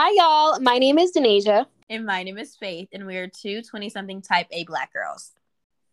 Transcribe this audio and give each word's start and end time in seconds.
Hi, 0.00 0.12
y'all. 0.12 0.60
My 0.60 0.78
name 0.78 0.96
is 0.96 1.10
Denasia. 1.10 1.66
And 1.90 2.06
my 2.06 2.22
name 2.22 2.38
is 2.38 2.54
Faith, 2.54 2.90
and 2.92 3.04
we 3.04 3.16
are 3.16 3.26
two 3.26 3.62
20 3.62 3.90
something 3.90 4.22
type 4.22 4.46
A 4.52 4.62
black 4.62 4.92
girls. 4.92 5.32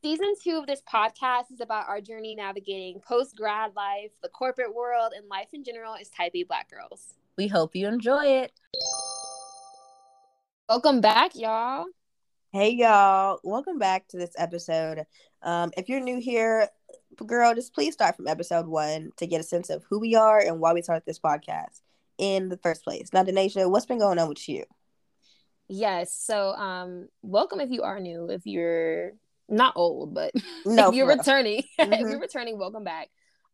Season 0.04 0.36
two 0.44 0.60
of 0.60 0.68
this 0.68 0.84
podcast 0.88 1.52
is 1.52 1.60
about 1.60 1.88
our 1.88 2.02
journey 2.02 2.36
navigating 2.36 3.02
post 3.02 3.36
grad 3.36 3.72
life, 3.76 4.12
the 4.22 4.30
corporate 4.30 4.76
world, 4.76 5.14
and 5.18 5.28
life 5.28 5.48
in 5.54 5.64
general 5.64 5.96
as 5.96 6.10
type 6.10 6.34
A 6.36 6.44
black 6.44 6.70
girls. 6.70 7.16
We 7.36 7.48
hope 7.48 7.76
you 7.76 7.88
enjoy 7.88 8.26
it. 8.26 8.52
Welcome 10.70 11.02
back, 11.02 11.36
y'all. 11.36 11.86
Hey, 12.52 12.74
y'all. 12.74 13.40
Welcome 13.44 13.80
back 13.80 14.08
to 14.10 14.18
this 14.18 14.36
episode. 14.38 15.08
Um, 15.42 15.72
if 15.78 15.90
you're 15.90 16.00
new 16.00 16.20
here, 16.20 16.70
girl, 17.26 17.56
just 17.56 17.74
please 17.74 17.96
start 17.96 18.18
from 18.18 18.28
episode 18.28 18.68
one 18.68 19.14
to 19.18 19.26
get 19.26 19.42
a 19.42 19.44
sense 19.44 19.72
of 19.72 19.84
who 19.90 20.00
we 20.00 20.14
are 20.14 20.40
and 20.40 20.60
why 20.60 20.74
we 20.74 20.84
started 20.84 21.08
this 21.08 21.18
podcast 21.18 21.82
in 22.18 22.50
the 22.50 22.58
first 22.58 22.84
place. 22.84 23.10
Now, 23.14 23.24
Denasia, 23.24 23.70
what's 23.70 23.86
been 23.86 24.00
going 24.00 24.20
on 24.20 24.30
with 24.30 24.48
you? 24.48 24.64
Yes. 25.68 26.16
So, 26.18 26.50
um, 26.52 27.08
welcome 27.22 27.60
if 27.60 27.70
you 27.72 27.84
are 27.84 28.00
new. 28.00 28.30
If 28.30 28.46
you're 28.46 29.14
not 29.50 29.74
old, 29.76 30.14
but 30.14 30.32
No, 30.66 30.90
if 30.90 30.96
you're 30.96 31.08
returning, 31.08 31.64
if 31.80 31.90
Mhm. 31.90 32.10
you're 32.10 32.20
returning, 32.20 32.58
welcome 32.58 32.84
back. 32.84 33.10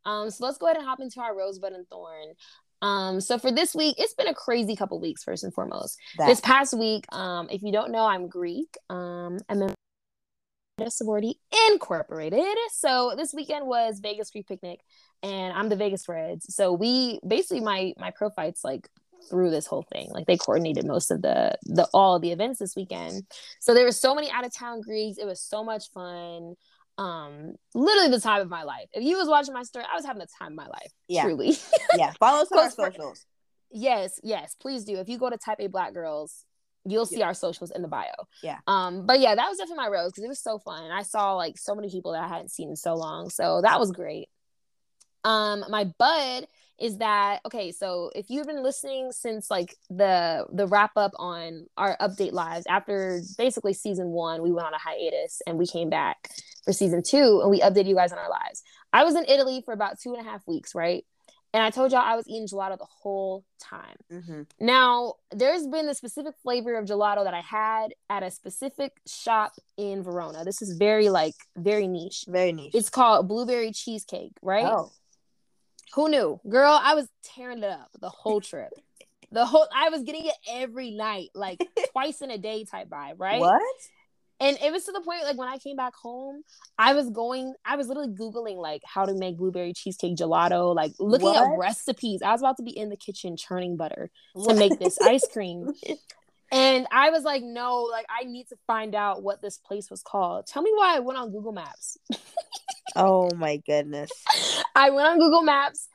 Um, 0.05 0.29
so 0.29 0.45
let's 0.45 0.57
go 0.57 0.65
ahead 0.65 0.77
and 0.77 0.85
hop 0.85 0.99
into 0.99 1.21
our 1.21 1.35
rosebud 1.35 1.73
and 1.73 1.87
thorn. 1.87 2.33
Um, 2.81 3.21
so 3.21 3.37
for 3.37 3.51
this 3.51 3.75
week, 3.75 3.95
it's 3.99 4.15
been 4.15 4.27
a 4.27 4.33
crazy 4.33 4.75
couple 4.75 4.99
weeks. 4.99 5.23
First 5.23 5.43
and 5.43 5.53
foremost, 5.53 5.97
That. 6.17 6.27
this 6.27 6.41
past 6.41 6.73
week, 6.77 7.05
um, 7.13 7.47
if 7.51 7.61
you 7.61 7.71
don't 7.71 7.91
know, 7.91 8.05
I'm 8.05 8.27
Greek. 8.27 8.75
Um, 8.89 9.37
I'm 9.47 9.61
a 9.61 10.89
sorority 10.89 11.39
incorporated. 11.69 12.43
So 12.73 13.13
this 13.15 13.33
weekend 13.35 13.67
was 13.67 13.99
Vegas 13.99 14.31
Greek 14.31 14.47
picnic, 14.47 14.79
and 15.23 15.53
I'm 15.53 15.69
the 15.69 15.75
Vegas 15.75 16.07
Reds. 16.07 16.53
So 16.53 16.73
we 16.73 17.19
basically 17.25 17.61
my 17.61 17.93
my 17.97 18.11
prophytes 18.11 18.63
like 18.63 18.89
through 19.29 19.51
this 19.51 19.67
whole 19.67 19.85
thing. 19.93 20.09
Like 20.11 20.25
they 20.25 20.37
coordinated 20.37 20.85
most 20.85 21.11
of 21.11 21.21
the 21.21 21.57
the 21.63 21.87
all 21.93 22.15
of 22.15 22.21
the 22.21 22.31
events 22.31 22.59
this 22.59 22.75
weekend. 22.75 23.23
So 23.59 23.73
there 23.73 23.85
were 23.85 23.91
so 23.91 24.15
many 24.15 24.29
out 24.31 24.45
of 24.45 24.53
town 24.53 24.81
Greeks. 24.81 25.17
It 25.17 25.25
was 25.25 25.41
so 25.41 25.63
much 25.63 25.89
fun. 25.91 26.55
Um, 26.97 27.55
literally 27.73 28.09
the 28.09 28.19
time 28.19 28.41
of 28.41 28.49
my 28.49 28.63
life. 28.63 28.87
If 28.93 29.03
you 29.03 29.17
was 29.17 29.27
watching 29.27 29.53
my 29.53 29.63
story, 29.63 29.85
I 29.91 29.95
was 29.95 30.05
having 30.05 30.19
the 30.19 30.27
time 30.37 30.51
of 30.51 30.57
my 30.57 30.67
life. 30.67 30.91
Yeah. 31.07 31.23
Truly. 31.23 31.57
yeah, 31.97 32.11
follow 32.19 32.41
us 32.41 32.51
on 32.51 32.59
our 32.59 32.69
socials. 32.69 33.25
yes, 33.71 34.19
yes, 34.23 34.55
please 34.59 34.83
do. 34.83 34.97
If 34.97 35.09
you 35.09 35.17
go 35.17 35.29
to 35.29 35.37
Type 35.37 35.57
A 35.61 35.67
Black 35.67 35.93
Girls, 35.93 36.45
you'll 36.85 37.05
see 37.05 37.21
our 37.21 37.33
socials 37.33 37.71
in 37.71 37.81
the 37.81 37.87
bio. 37.87 38.11
Yeah. 38.43 38.57
Um, 38.67 39.05
but 39.05 39.19
yeah, 39.19 39.33
that 39.33 39.47
was 39.47 39.57
definitely 39.57 39.83
my 39.83 39.89
rose 39.89 40.11
because 40.11 40.23
it 40.23 40.27
was 40.27 40.41
so 40.41 40.59
fun. 40.59 40.83
And 40.83 40.93
I 40.93 41.03
saw 41.03 41.33
like 41.35 41.57
so 41.57 41.73
many 41.75 41.89
people 41.89 42.11
that 42.11 42.23
I 42.23 42.27
hadn't 42.27 42.51
seen 42.51 42.69
in 42.69 42.75
so 42.75 42.95
long. 42.95 43.29
So 43.29 43.61
that 43.61 43.79
was 43.79 43.91
great. 43.91 44.27
Um, 45.23 45.65
my 45.69 45.85
bud 45.85 46.47
is 46.79 46.97
that 46.97 47.41
okay, 47.45 47.71
so 47.71 48.09
if 48.15 48.29
you've 48.29 48.47
been 48.47 48.63
listening 48.63 49.11
since 49.11 49.51
like 49.51 49.75
the 49.89 50.45
the 50.51 50.65
wrap 50.67 50.91
up 50.95 51.11
on 51.17 51.67
our 51.77 51.95
update 52.01 52.31
lives 52.31 52.65
after 52.67 53.21
basically 53.37 53.73
season 53.73 54.07
one, 54.07 54.41
we 54.41 54.51
went 54.51 54.67
on 54.67 54.73
a 54.73 54.79
hiatus 54.79 55.41
and 55.45 55.57
we 55.59 55.67
came 55.67 55.89
back 55.89 56.29
for 56.65 56.73
season 56.73 57.03
two 57.03 57.39
and 57.41 57.51
we 57.51 57.59
updated 57.61 57.87
you 57.87 57.95
guys 57.95 58.11
on 58.11 58.17
our 58.17 58.29
lives. 58.29 58.63
I 58.91 59.03
was 59.03 59.15
in 59.15 59.25
Italy 59.25 59.61
for 59.63 59.73
about 59.73 59.99
two 59.99 60.13
and 60.13 60.25
a 60.25 60.29
half 60.29 60.41
weeks, 60.47 60.73
right? 60.73 61.05
And 61.53 61.61
I 61.61 61.69
told 61.69 61.91
y'all 61.91 62.01
I 62.01 62.15
was 62.15 62.27
eating 62.27 62.47
gelato 62.47 62.77
the 62.77 62.85
whole 62.85 63.43
time. 63.59 63.97
hmm 64.09 64.41
Now, 64.59 65.15
there's 65.31 65.67
been 65.67 65.89
a 65.89 65.93
specific 65.93 66.33
flavor 66.41 66.75
of 66.75 66.85
gelato 66.85 67.25
that 67.25 67.33
I 67.33 67.41
had 67.41 67.93
at 68.09 68.23
a 68.23 68.31
specific 68.31 68.93
shop 69.05 69.53
in 69.77 70.01
Verona. 70.01 70.45
This 70.45 70.61
is 70.61 70.77
very 70.77 71.09
like 71.09 71.35
very 71.57 71.87
niche. 71.87 72.25
Very 72.27 72.53
niche. 72.53 72.73
It's 72.73 72.89
called 72.89 73.27
blueberry 73.27 73.71
cheesecake, 73.71 74.31
right? 74.41 74.65
oh, 74.65 74.91
Who 75.95 76.09
knew? 76.09 76.39
Girl, 76.47 76.79
I 76.81 76.95
was 76.95 77.07
tearing 77.23 77.59
it 77.59 77.63
up 77.65 77.89
the 77.99 78.09
whole 78.09 78.41
trip. 78.41 78.71
the 79.31 79.45
whole 79.45 79.67
I 79.75 79.89
was 79.89 80.03
getting 80.03 80.25
it 80.25 80.35
every 80.49 80.91
night, 80.91 81.29
like 81.35 81.61
twice 81.91 82.21
in 82.21 82.31
a 82.31 82.37
day 82.37 82.63
type 82.65 82.89
vibe, 82.89 83.15
right? 83.17 83.39
what? 83.41 83.61
And 84.39 84.57
it 84.63 84.71
was 84.71 84.85
to 84.85 84.91
the 84.91 85.01
point 85.01 85.23
like 85.23 85.37
when 85.37 85.47
I 85.47 85.59
came 85.59 85.75
back 85.75 85.93
home, 85.93 86.41
I 86.75 86.93
was 86.93 87.11
going, 87.11 87.53
I 87.63 87.75
was 87.75 87.87
literally 87.87 88.09
Googling 88.09 88.57
like 88.57 88.81
how 88.83 89.05
to 89.05 89.13
make 89.13 89.37
blueberry 89.37 89.71
cheesecake 89.71 90.15
gelato, 90.17 90.73
like 90.73 90.93
looking 90.99 91.27
What? 91.27 91.43
up 91.53 91.59
recipes. 91.59 92.21
I 92.23 92.31
was 92.31 92.41
about 92.41 92.57
to 92.57 92.63
be 92.63 92.75
in 92.75 92.89
the 92.89 92.97
kitchen 92.97 93.37
churning 93.37 93.77
butter 93.77 94.09
to 94.47 94.53
make 94.55 94.79
this 94.79 94.97
ice 94.99 95.27
cream. 95.31 95.71
And 96.51 96.85
I 96.91 97.11
was 97.11 97.23
like, 97.23 97.43
no, 97.43 97.83
like 97.83 98.05
I 98.09 98.25
need 98.25 98.47
to 98.49 98.57
find 98.67 98.93
out 98.93 99.23
what 99.23 99.41
this 99.41 99.57
place 99.57 99.89
was 99.89 100.01
called. 100.01 100.47
Tell 100.47 100.61
me 100.61 100.71
why 100.75 100.97
I 100.97 100.99
went 100.99 101.17
on 101.17 101.31
Google 101.31 101.53
Maps. 101.53 101.97
oh 102.95 103.29
my 103.35 103.57
goodness. 103.57 104.11
I 104.75 104.89
went 104.89 105.07
on 105.07 105.17
Google 105.17 105.43
Maps, 105.43 105.87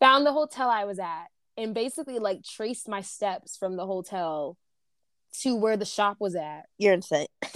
found 0.00 0.26
the 0.26 0.32
hotel 0.32 0.68
I 0.68 0.84
was 0.84 0.98
at, 0.98 1.26
and 1.56 1.74
basically 1.74 2.18
like 2.18 2.42
traced 2.42 2.88
my 2.88 3.02
steps 3.02 3.56
from 3.56 3.76
the 3.76 3.86
hotel 3.86 4.56
to 5.42 5.54
where 5.54 5.76
the 5.76 5.84
shop 5.84 6.16
was 6.18 6.34
at. 6.34 6.62
You're 6.76 6.94
insane. 6.94 7.28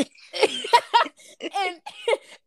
and 1.40 1.80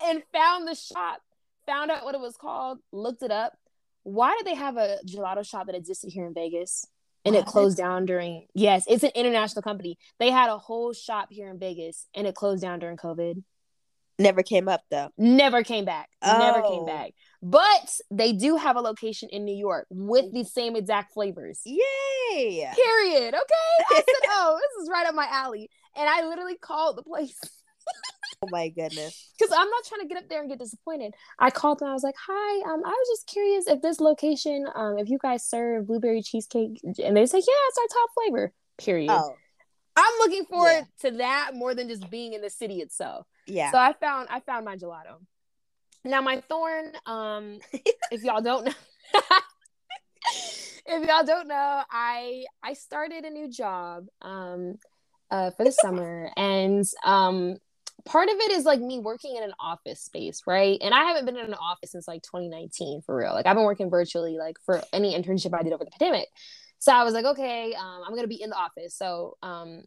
and 0.03 0.24
found 0.34 0.68
the 0.68 0.75
shop, 0.75 1.22
found 1.66 1.91
out 1.91 2.06
what 2.06 2.16
it 2.16 2.22
was 2.22 2.38
called, 2.38 2.79
looked 2.91 3.24
it 3.24 3.31
up. 3.31 3.57
Why 4.03 4.35
did 4.38 4.47
they 4.47 4.56
have 4.56 4.78
a 4.78 5.00
gelato 5.06 5.45
shop 5.45 5.66
that 5.66 5.75
existed 5.75 6.12
here 6.13 6.25
in 6.25 6.34
Vegas? 6.34 6.85
And 7.27 7.35
it 7.35 7.45
closed 7.45 7.77
down 7.77 8.05
during 8.05 8.47
yes, 8.53 8.85
it's 8.88 9.03
an 9.03 9.11
international 9.15 9.61
company. 9.61 9.97
They 10.19 10.31
had 10.31 10.49
a 10.49 10.57
whole 10.57 10.93
shop 10.93 11.27
here 11.29 11.49
in 11.49 11.59
Vegas 11.59 12.07
and 12.15 12.25
it 12.27 12.35
closed 12.35 12.61
down 12.61 12.79
during 12.79 12.97
COVID. 12.97 13.43
Never 14.19 14.41
came 14.41 14.67
up 14.67 14.81
though. 14.89 15.09
Never 15.17 15.63
came 15.63 15.85
back. 15.85 16.09
Never 16.23 16.63
Oh. 16.63 16.69
came 16.71 16.85
back. 16.85 17.11
But 17.43 17.99
they 18.09 18.33
do 18.33 18.55
have 18.55 18.75
a 18.75 18.81
location 18.81 19.29
in 19.31 19.45
New 19.45 19.55
York 19.55 19.85
with 19.91 20.33
the 20.33 20.43
same 20.43 20.75
exact 20.75 21.13
flavors. 21.13 21.61
Yay! 21.65 22.67
Period. 22.75 23.35
Okay. 23.35 23.85
I 23.91 23.95
said, 23.95 24.05
oh, 24.29 24.59
this 24.59 24.83
is 24.83 24.89
right 24.89 25.05
up 25.05 25.13
my 25.13 25.27
alley. 25.31 25.69
And 25.95 26.09
I 26.09 26.27
literally 26.27 26.57
called 26.57 26.97
the 26.97 27.03
place. 27.03 27.38
Oh 28.44 28.48
my 28.52 28.70
goodness. 28.70 29.31
because 29.38 29.52
I'm 29.52 29.68
not 29.70 29.84
trying 29.86 30.02
to 30.02 30.08
get 30.08 30.18
up 30.18 30.30
there 30.30 30.42
and 30.42 30.50
get 30.50 30.59
disappointed. 30.59 31.16
I 31.40 31.50
called 31.50 31.80
them. 31.80 31.88
I 31.90 31.94
was 31.94 32.03
like, 32.03 32.16
"Hi, 32.28 32.72
um, 32.72 32.84
I 32.86 32.90
was 32.90 33.08
just 33.09 33.25
curious 33.25 33.66
if 33.68 33.81
this 33.81 34.00
location, 34.00 34.68
um, 34.75 35.00
if 35.00 35.09
you 35.09 35.18
guys 35.20 35.44
serve 35.44 35.88
blueberry 35.88 36.22
cheesecake." 36.22 36.80
And 36.84 37.18
they 37.18 37.25
say, 37.25 37.40
"Yeah, 37.40 37.53
it's 37.70 37.78
our 37.80 37.88
top 37.88 38.09
flavor." 38.14 38.53
Period. 38.78 39.09
Oh, 39.12 39.36
I'm 39.96 40.14
looking 40.20 40.46
forward 40.46 40.70
Yeah. 41.02 41.09
to 41.09 41.18
that 41.18 41.52
more 41.56 41.74
than 41.74 41.88
just 41.88 42.08
being 42.12 42.34
in 42.34 42.42
the 42.42 42.50
city 42.52 42.80
itself. 42.81 43.25
yeah. 43.48 43.72
So 43.72 43.80
I 43.80 43.94
found 43.94 44.28
I 44.30 44.40
found 44.42 44.66
my 44.66 44.78
gelato. 44.78 45.18
Now 46.06 46.22
my 46.22 46.42
thorn, 46.42 46.94
um, 47.08 47.59
if 48.12 48.22
y'all 48.24 48.42
don't 48.42 48.66
know. 48.66 48.74
if 50.86 51.08
y'all 51.08 51.24
don't 51.25 51.48
know, 51.48 51.84
I 51.90 52.46
I 52.62 52.74
started 52.74 53.25
a 53.25 53.31
new 53.31 53.50
job 53.50 54.06
um 54.22 54.75
uh 55.31 55.50
for 55.52 55.64
the 55.66 55.72
summer 55.72 56.30
and 56.38 56.86
um 57.04 57.58
part 58.06 58.30
of 58.30 58.35
it 58.35 58.52
is 58.52 58.66
like 58.66 58.80
me 58.80 59.00
working 59.00 59.35
in 59.35 59.44
an 59.44 59.53
office 59.59 60.02
space, 60.02 60.41
right? 60.47 60.78
And 60.81 60.94
I 60.94 61.03
haven't 61.03 61.25
been 61.25 61.38
in 61.38 61.46
an 61.46 61.53
office 61.53 61.91
since 61.91 62.08
like 62.08 62.22
2019 62.24 63.02
for 63.02 63.16
real. 63.16 63.34
Like 63.34 63.46
I've 63.46 63.56
been 63.56 63.66
working 63.66 63.90
virtually 63.90 64.38
like 64.38 64.58
for 64.66 64.81
any 64.94 65.16
internship 65.16 65.58
I 65.58 65.63
did 65.63 65.74
over 65.74 65.84
the 65.84 65.91
pandemic. 65.91 66.28
So 66.80 66.91
I 66.94 67.03
was 67.03 67.13
like, 67.13 67.25
okay, 67.25 67.74
um, 67.74 68.02
I'm 68.06 68.16
gonna 68.16 68.28
be 68.28 68.41
in 68.41 68.50
the 68.50 68.56
office. 68.56 68.96
So 68.96 69.38
um 69.41 69.84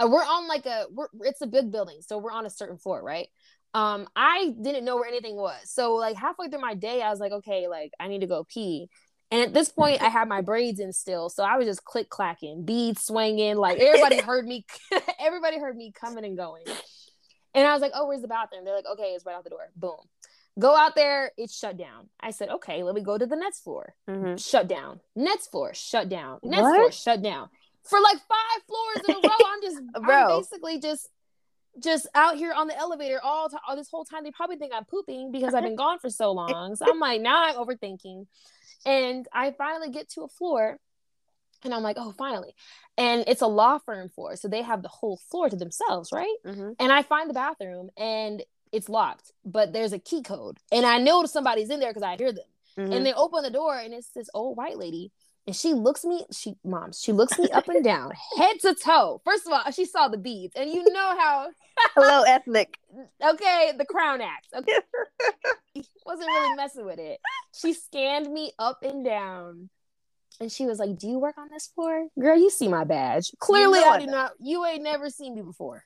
uh, 0.00 0.08
we're 0.10 0.24
on 0.24 0.48
like 0.48 0.66
a 0.66 0.86
we're 0.90 1.08
it's 1.22 1.42
a 1.42 1.46
big 1.46 1.70
building, 1.70 1.98
so 2.00 2.18
we're 2.18 2.32
on 2.32 2.46
a 2.46 2.50
certain 2.50 2.78
floor, 2.78 3.02
right? 3.02 3.28
Um, 3.74 4.08
I 4.16 4.52
didn't 4.60 4.84
know 4.84 4.96
where 4.96 5.08
anything 5.08 5.36
was. 5.36 5.60
So 5.66 5.94
like 5.94 6.16
halfway 6.16 6.48
through 6.48 6.60
my 6.60 6.74
day, 6.74 7.02
I 7.02 7.10
was 7.10 7.20
like, 7.20 7.32
okay, 7.32 7.68
like 7.68 7.92
I 8.00 8.08
need 8.08 8.22
to 8.22 8.26
go 8.26 8.44
pee. 8.48 8.88
And 9.30 9.42
at 9.42 9.54
this 9.54 9.68
point, 9.68 10.02
I 10.02 10.08
had 10.08 10.28
my 10.28 10.40
braids 10.40 10.80
in 10.80 10.92
still, 10.92 11.28
so 11.28 11.44
I 11.44 11.56
was 11.56 11.66
just 11.66 11.84
click 11.84 12.08
clacking, 12.08 12.64
beads 12.64 13.02
swinging, 13.02 13.56
like 13.56 13.78
everybody 13.78 14.20
heard 14.22 14.44
me. 14.44 14.64
everybody 15.20 15.58
heard 15.58 15.76
me 15.76 15.92
coming 15.92 16.24
and 16.24 16.36
going. 16.36 16.64
And 17.54 17.66
I 17.66 17.72
was 17.72 17.82
like, 17.82 17.92
"Oh, 17.94 18.06
where's 18.06 18.22
the 18.22 18.28
bathroom?" 18.28 18.64
They're 18.64 18.74
like, 18.74 18.86
"Okay, 18.92 19.12
it's 19.14 19.24
right 19.26 19.34
out 19.34 19.44
the 19.44 19.50
door." 19.50 19.70
Boom, 19.76 19.96
go 20.58 20.76
out 20.76 20.94
there. 20.94 21.32
It's 21.36 21.56
shut 21.56 21.76
down. 21.76 22.08
I 22.20 22.30
said, 22.30 22.48
"Okay, 22.50 22.82
let 22.82 22.94
me 22.94 23.00
go 23.00 23.18
to 23.18 23.26
the 23.26 23.36
next 23.36 23.60
floor." 23.60 23.94
Mhm. 24.08 24.38
Shut 24.44 24.68
down. 24.68 25.00
Next 25.16 25.48
floor, 25.50 25.74
shut 25.74 26.08
down. 26.08 26.38
Next 26.42 26.62
What? 26.62 26.76
floor, 26.76 26.92
shut 26.92 27.22
down. 27.22 27.48
For 27.82 27.98
like 28.00 28.18
five 28.18 28.62
floors 28.66 29.04
in 29.08 29.14
a 29.24 29.28
row, 29.28 29.46
I'm 29.46 29.62
just, 29.62 29.78
I'm 29.96 30.28
basically 30.38 30.78
just 30.80 31.08
just 31.78 32.06
out 32.14 32.36
here 32.36 32.52
on 32.52 32.66
the 32.66 32.76
elevator 32.76 33.20
all, 33.22 33.48
t- 33.48 33.56
all 33.66 33.76
this 33.76 33.88
whole 33.88 34.04
time. 34.04 34.24
They 34.24 34.32
probably 34.32 34.56
think 34.56 34.72
I'm 34.74 34.84
pooping 34.84 35.30
because 35.30 35.54
I've 35.54 35.62
been 35.62 35.76
gone 35.76 35.98
for 36.00 36.10
so 36.10 36.32
long. 36.42 36.74
So 36.76 36.84
I'm 36.90 36.98
like, 36.98 37.20
now 37.20 37.44
I'm 37.44 37.54
overthinking. 37.54 38.26
And 38.84 39.26
I 39.32 39.52
finally 39.52 39.90
get 39.90 40.08
to 40.10 40.22
a 40.22 40.28
floor 40.28 40.78
and 41.64 41.74
I'm 41.74 41.82
like, 41.82 41.96
oh, 41.98 42.12
finally. 42.16 42.54
And 42.96 43.24
it's 43.26 43.42
a 43.42 43.46
law 43.46 43.78
firm 43.78 44.08
floor. 44.08 44.36
So 44.36 44.48
they 44.48 44.62
have 44.62 44.82
the 44.82 44.88
whole 44.88 45.16
floor 45.30 45.48
to 45.48 45.56
themselves, 45.56 46.10
right? 46.12 46.36
Mhm. 46.46 46.76
And 46.78 46.92
I 46.92 47.02
find 47.02 47.28
the 47.28 47.34
bathroom 47.34 47.90
and 47.96 48.42
it's 48.72 48.88
locked, 48.88 49.32
but 49.44 49.72
there's 49.72 49.92
a 49.92 49.98
key 49.98 50.22
code. 50.22 50.58
And 50.70 50.86
I 50.86 50.98
know 50.98 51.24
somebody's 51.24 51.70
in 51.70 51.80
there 51.80 51.90
because 51.90 52.02
I 52.02 52.16
hear 52.16 52.32
them. 52.32 52.44
Mhm. 52.76 52.94
And 52.94 53.06
they 53.06 53.12
open 53.12 53.42
the 53.42 53.50
door 53.50 53.76
and 53.76 53.92
it's 53.94 54.10
this 54.10 54.28
old 54.34 54.56
white 54.56 54.78
lady. 54.78 55.12
And 55.46 55.56
she 55.56 55.72
looks 55.72 56.04
me, 56.04 56.24
she 56.30 56.54
moms, 56.62 57.00
she 57.00 57.12
looks 57.12 57.38
me 57.38 57.48
up 57.50 57.66
and 57.68 57.82
down, 57.82 58.12
head 58.36 58.60
to 58.60 58.74
toe. 58.74 59.20
First 59.24 59.46
of 59.46 59.52
all, 59.52 59.70
she 59.72 59.86
saw 59.86 60.06
the 60.08 60.18
beads. 60.18 60.54
And 60.54 60.70
you 60.70 60.84
know 60.92 61.16
how 61.18 61.48
Hello, 61.94 62.22
ethnic. 62.22 62.78
okay, 63.24 63.72
the 63.76 63.86
crown 63.86 64.20
act. 64.20 64.48
Okay. 64.54 64.78
Wasn't 66.04 66.28
really 66.28 66.56
messing 66.56 66.84
with 66.84 66.98
it. 66.98 67.20
She 67.54 67.72
scanned 67.72 68.30
me 68.32 68.52
up 68.58 68.82
and 68.82 69.04
down. 69.04 69.70
And 70.40 70.50
she 70.50 70.66
was 70.66 70.78
like, 70.78 70.98
Do 70.98 71.06
you 71.06 71.18
work 71.18 71.36
on 71.38 71.48
this 71.50 71.68
floor? 71.74 72.06
Girl, 72.18 72.36
you 72.36 72.50
see 72.50 72.68
my 72.68 72.84
badge. 72.84 73.30
Clearly, 73.38 73.80
know 73.80 73.90
I 73.90 73.98
do 74.00 74.06
not. 74.06 74.32
You 74.40 74.64
ain't 74.64 74.82
never 74.82 75.10
seen 75.10 75.34
me 75.34 75.42
before. 75.42 75.84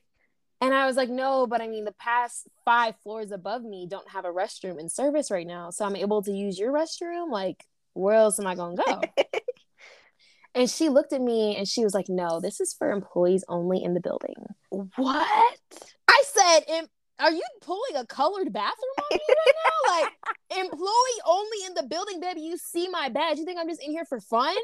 and 0.60 0.74
I 0.74 0.86
was 0.86 0.96
like, 0.96 1.10
No, 1.10 1.46
but 1.46 1.60
I 1.60 1.68
mean, 1.68 1.84
the 1.84 1.92
past 1.92 2.48
five 2.64 2.94
floors 3.02 3.32
above 3.32 3.62
me 3.62 3.86
don't 3.88 4.08
have 4.08 4.24
a 4.24 4.32
restroom 4.32 4.80
in 4.80 4.88
service 4.88 5.30
right 5.30 5.46
now. 5.46 5.70
So 5.70 5.84
I'm 5.84 5.96
able 5.96 6.22
to 6.22 6.32
use 6.32 6.58
your 6.58 6.72
restroom. 6.72 7.30
Like, 7.30 7.64
where 7.92 8.14
else 8.14 8.40
am 8.40 8.46
I 8.46 8.54
going 8.54 8.76
to 8.76 8.82
go? 8.82 9.24
and 10.54 10.70
she 10.70 10.88
looked 10.88 11.12
at 11.12 11.20
me 11.20 11.56
and 11.56 11.68
she 11.68 11.84
was 11.84 11.92
like, 11.92 12.08
No, 12.08 12.40
this 12.40 12.60
is 12.60 12.72
for 12.72 12.90
employees 12.90 13.44
only 13.46 13.84
in 13.84 13.92
the 13.92 14.00
building. 14.00 14.34
What? 14.96 15.58
I 16.08 16.22
said, 16.26 16.60
"Em- 16.68 16.88
"Are 17.18 17.30
you 17.30 17.42
pulling 17.60 17.96
a 17.96 18.06
colored 18.06 18.52
bathroom 18.52 18.94
on 18.98 19.04
me 19.10 19.20
right 19.28 19.54
now? 19.64 20.00
Like 20.00 20.12
employee 20.64 21.20
only 21.26 21.58
in 21.66 21.74
the 21.74 21.82
building, 21.84 22.20
baby. 22.20 22.42
You 22.42 22.56
see 22.56 22.88
my 22.88 23.08
badge. 23.08 23.38
You 23.38 23.44
think 23.44 23.58
I'm 23.58 23.68
just 23.68 23.82
in 23.82 23.90
here 23.90 24.04
for 24.04 24.20
fun? 24.20 24.56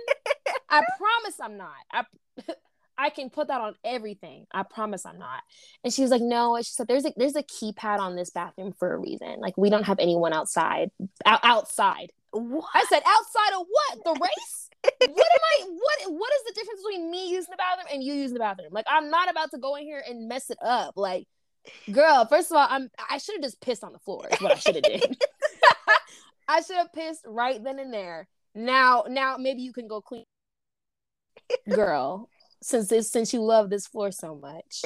I 0.69 0.83
promise 0.99 1.39
I'm 1.41 1.57
not. 1.57 1.77
I 1.93 2.05
I 3.01 3.11
can 3.11 3.31
put 3.31 3.47
that 3.47 3.61
on 3.61 3.75
everything. 3.85 4.47
I 4.53 4.65
promise 4.65 5.07
I'm 5.07 5.19
not." 5.19 5.43
And 5.85 5.93
she 5.93 6.03
was 6.03 6.11
like, 6.11 6.23
"No." 6.23 6.57
She 6.59 6.73
said, 6.73 6.89
"There's 6.89 7.05
a 7.05 7.13
there's 7.17 7.37
a 7.37 7.43
keypad 7.43 7.99
on 7.99 8.17
this 8.17 8.31
bathroom 8.31 8.73
for 8.73 8.93
a 8.93 8.99
reason. 8.99 9.41
Like 9.41 9.57
we 9.57 9.71
don't 9.71 9.85
have 9.85 9.99
anyone 9.99 10.33
outside 10.33 10.91
out, 11.25 11.41
outside." 11.43 12.13
What? 12.31 12.67
I 12.75 12.85
said, 12.89 13.03
"Outside 13.07 13.61
of 13.61 13.67
what? 13.69 14.05
The 14.05 14.21
race?" 14.21 14.69
what 14.85 15.11
am 15.11 15.11
I 15.11 15.65
what 15.65 16.13
what 16.13 16.33
is 16.35 16.45
the 16.47 16.53
difference 16.55 16.81
between 16.83 17.11
me 17.11 17.31
using 17.31 17.51
the 17.51 17.57
bathroom 17.57 17.87
and 17.93 18.03
you 18.03 18.15
using 18.15 18.35
the 18.35 18.41
bathroom? 18.41 18.69
Like 18.73 18.87
I'm 18.89 19.11
not 19.11 19.31
about 19.31 19.51
to 19.53 19.59
go 19.59 19.75
in 19.77 19.85
here 19.85 20.03
and 20.09 20.29
mess 20.29 20.51
it 20.51 20.59
up. 20.65 20.95
Like, 20.97 21.27
girl, 21.93 22.27
first 22.27 22.51
of 22.51 22.57
all, 22.57 22.67
I'm 22.69 22.91
I 23.11 23.19
should 23.19 23.37
have 23.37 23.43
just 23.43 23.61
pissed 23.61 23.85
on 23.85 23.93
the 23.93 23.99
floor 23.99 24.29
is 24.31 24.41
what 24.41 24.53
I 24.53 24.57
should 24.57 24.75
have 24.77 24.85
did. 24.85 25.17
I 26.49 26.61
should 26.63 26.77
have 26.77 26.93
pissed 26.93 27.25
right 27.27 27.63
then 27.63 27.79
and 27.79 27.93
there. 27.93 28.29
Now 28.55 29.05
now 29.09 29.37
maybe 29.39 29.63
you 29.63 29.73
can 29.73 29.89
go 29.89 30.01
clean 30.01 30.25
girl 31.69 32.29
since 32.63 32.89
this 32.89 33.11
since 33.11 33.33
you 33.33 33.43
love 33.43 33.71
this 33.71 33.87
floor 33.87 34.11
so 34.11 34.35
much. 34.35 34.83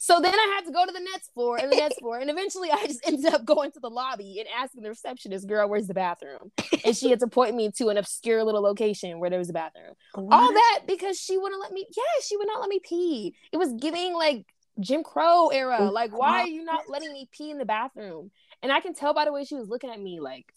So 0.00 0.20
then 0.20 0.32
I 0.32 0.54
had 0.54 0.64
to 0.64 0.72
go 0.72 0.86
to 0.86 0.92
the 0.92 1.00
next 1.00 1.34
floor 1.34 1.58
and 1.58 1.72
the 1.72 1.76
next 1.76 1.98
floor, 1.98 2.18
and 2.18 2.30
eventually 2.30 2.70
I 2.70 2.86
just 2.86 3.00
ended 3.06 3.34
up 3.34 3.44
going 3.44 3.72
to 3.72 3.80
the 3.80 3.90
lobby 3.90 4.38
and 4.38 4.48
asking 4.56 4.82
the 4.82 4.90
receptionist, 4.90 5.48
"Girl, 5.48 5.68
where's 5.68 5.88
the 5.88 5.94
bathroom?" 5.94 6.52
And 6.84 6.96
she 6.96 7.10
had 7.10 7.18
to 7.18 7.26
point 7.26 7.56
me 7.56 7.72
to 7.72 7.88
an 7.88 7.98
obscure 7.98 8.44
little 8.44 8.62
location 8.62 9.18
where 9.18 9.28
there 9.28 9.40
was 9.40 9.50
a 9.50 9.52
bathroom. 9.52 9.94
All 10.14 10.52
that 10.52 10.82
because 10.86 11.20
she 11.20 11.36
wouldn't 11.36 11.60
let 11.60 11.72
me. 11.72 11.84
Yeah, 11.96 12.22
she 12.22 12.36
would 12.36 12.46
not 12.46 12.60
let 12.60 12.70
me 12.70 12.78
pee. 12.78 13.34
It 13.52 13.56
was 13.56 13.72
giving 13.72 14.14
like 14.14 14.46
Jim 14.80 15.02
Crow 15.02 15.48
era. 15.48 15.90
Like, 15.90 16.16
why 16.16 16.42
are 16.42 16.48
you 16.48 16.64
not 16.64 16.88
letting 16.88 17.12
me 17.12 17.28
pee 17.32 17.50
in 17.50 17.58
the 17.58 17.64
bathroom? 17.64 18.30
And 18.62 18.72
I 18.72 18.80
can 18.80 18.94
tell 18.94 19.14
by 19.14 19.24
the 19.24 19.32
way 19.32 19.44
she 19.44 19.54
was 19.54 19.68
looking 19.68 19.90
at 19.90 20.00
me, 20.00 20.20
like 20.20 20.52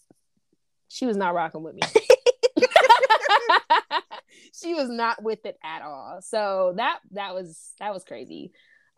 she 0.88 1.06
was 1.06 1.16
not 1.16 1.34
rocking 1.34 1.62
with 1.62 1.74
me. 1.74 1.82
she 4.54 4.74
was 4.74 4.88
not 4.88 5.22
with 5.22 5.44
it 5.46 5.58
at 5.64 5.82
all. 5.82 6.20
So 6.22 6.74
that 6.76 7.00
that 7.12 7.34
was 7.34 7.72
that 7.78 7.92
was 7.92 8.04
crazy. 8.04 8.52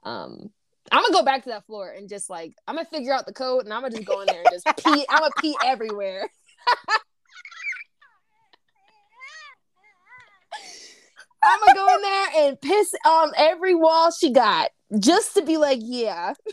Um 0.05 0.50
I'm 0.93 1.03
gonna 1.03 1.15
go 1.15 1.25
back 1.25 1.44
to 1.44 1.50
that 1.50 1.67
floor 1.67 1.91
and 1.91 2.09
just 2.09 2.29
like 2.29 2.55
I'm 2.67 2.75
gonna 2.76 2.88
figure 2.88 3.15
out 3.15 3.26
the 3.26 3.32
code 3.32 3.65
and 3.65 3.73
I'm 3.73 3.82
gonna 3.82 3.94
just 3.94 4.06
go 4.06 4.21
in 4.21 4.26
there 4.26 4.41
and 4.41 4.50
just 4.53 4.67
pee. 4.85 5.06
I'm 5.09 5.21
gonna 5.21 5.31
pee 5.41 5.56
everywhere. 5.65 6.29
I'm 11.47 11.61
gonna 11.61 11.75
go 11.75 11.94
in 11.94 12.03
there 12.03 12.29
and 12.47 12.61
piss 12.61 12.94
on 13.06 13.32
every 13.37 13.75
wall 13.75 14.11
she 14.11 14.32
got 14.32 14.71
just 14.99 15.35
to 15.35 15.43
be 15.43 15.57
like, 15.57 15.81
yeah. 15.83 16.35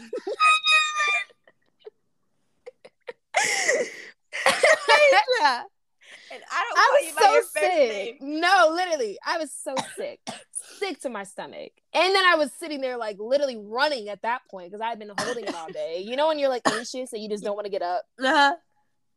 And 6.32 6.42
I 6.50 6.64
don't 6.64 6.78
I 6.78 7.42
was 7.42 7.50
so 7.54 7.60
sick. 7.60 8.22
No, 8.22 8.72
literally, 8.74 9.18
I 9.26 9.38
was 9.38 9.52
so 9.52 9.76
sick, 9.98 10.20
sick 10.52 11.02
to 11.02 11.10
my 11.10 11.24
stomach. 11.24 11.74
And 11.94 12.16
then 12.16 12.24
I 12.26 12.36
was 12.36 12.54
sitting 12.54 12.80
there, 12.80 12.96
like, 12.96 13.18
literally 13.20 13.58
running 13.58 14.08
at 14.08 14.22
that 14.22 14.42
point 14.50 14.72
because 14.72 14.82
I 14.82 14.88
had 14.88 15.00
been 15.00 15.12
holding 15.18 15.46
it 15.46 15.54
all 15.54 15.70
day. 15.72 16.02
You 16.06 16.16
know, 16.16 16.30
when 16.30 16.40
you're 16.40 16.50
like 16.50 16.62
anxious 16.68 17.12
and 17.12 17.22
you 17.22 17.28
just 17.28 17.44
don't 17.44 17.56
want 17.56 17.66
to 17.66 17.72
get 17.72 17.82
up. 17.82 18.04
Uh-huh. 18.18 18.56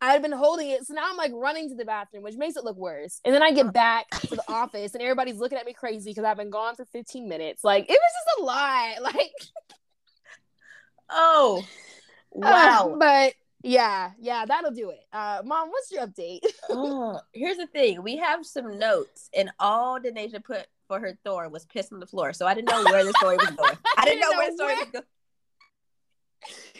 I 0.00 0.12
had 0.12 0.22
been 0.22 0.32
holding 0.32 0.68
it, 0.70 0.86
so 0.86 0.92
now 0.94 1.02
I'm 1.08 1.16
like 1.16 1.32
running 1.34 1.68
to 1.70 1.74
the 1.74 1.84
bathroom, 1.84 2.22
which 2.24 2.36
makes 2.36 2.56
it 2.56 2.64
look 2.64 2.76
worse. 2.76 3.20
And 3.24 3.34
then 3.34 3.42
I 3.42 3.52
get 3.52 3.72
back 3.72 4.10
to 4.28 4.36
the 4.36 4.44
office, 4.48 4.92
and 4.94 5.02
everybody's 5.02 5.36
looking 5.38 5.56
at 5.58 5.64
me 5.64 5.72
crazy 5.72 6.10
because 6.10 6.24
I've 6.24 6.36
been 6.36 6.50
gone 6.50 6.74
for 6.76 6.84
15 6.84 7.28
minutes. 7.28 7.64
Like, 7.64 7.84
it 7.88 7.92
was 7.92 7.98
just 7.98 8.40
a 8.40 8.42
lot. 8.44 8.94
Like, 9.14 9.32
Oh, 11.10 11.64
wow. 12.32 12.92
uh, 12.94 12.96
but 12.98 13.34
yeah, 13.62 14.10
yeah, 14.18 14.44
that'll 14.46 14.72
do 14.72 14.90
it. 14.90 15.00
Uh, 15.12 15.42
Mom, 15.44 15.70
what's 15.70 15.90
your 15.90 16.06
update? 16.06 16.40
Oh, 16.70 17.20
here's 17.32 17.56
the 17.58 17.66
thing. 17.66 18.02
We 18.02 18.16
have 18.16 18.44
some 18.44 18.78
notes, 18.78 19.28
and 19.36 19.50
all 19.60 20.00
Denasia 20.00 20.42
put 20.42 20.66
for 20.88 20.98
her 20.98 21.16
Thor 21.24 21.48
was 21.48 21.64
piss 21.66 21.92
on 21.92 22.00
the 22.00 22.06
floor. 22.06 22.32
So 22.32 22.46
I 22.46 22.54
didn't 22.54 22.68
know 22.70 22.84
where 22.84 23.04
the 23.04 23.12
story 23.18 23.36
was 23.36 23.50
going. 23.50 23.78
I 23.98 24.04
didn't 24.04 24.20
know 24.20 24.32
where 24.36 24.50
the 24.50 24.56
story 24.56 24.74
was 24.74 24.88
going. 24.92 25.04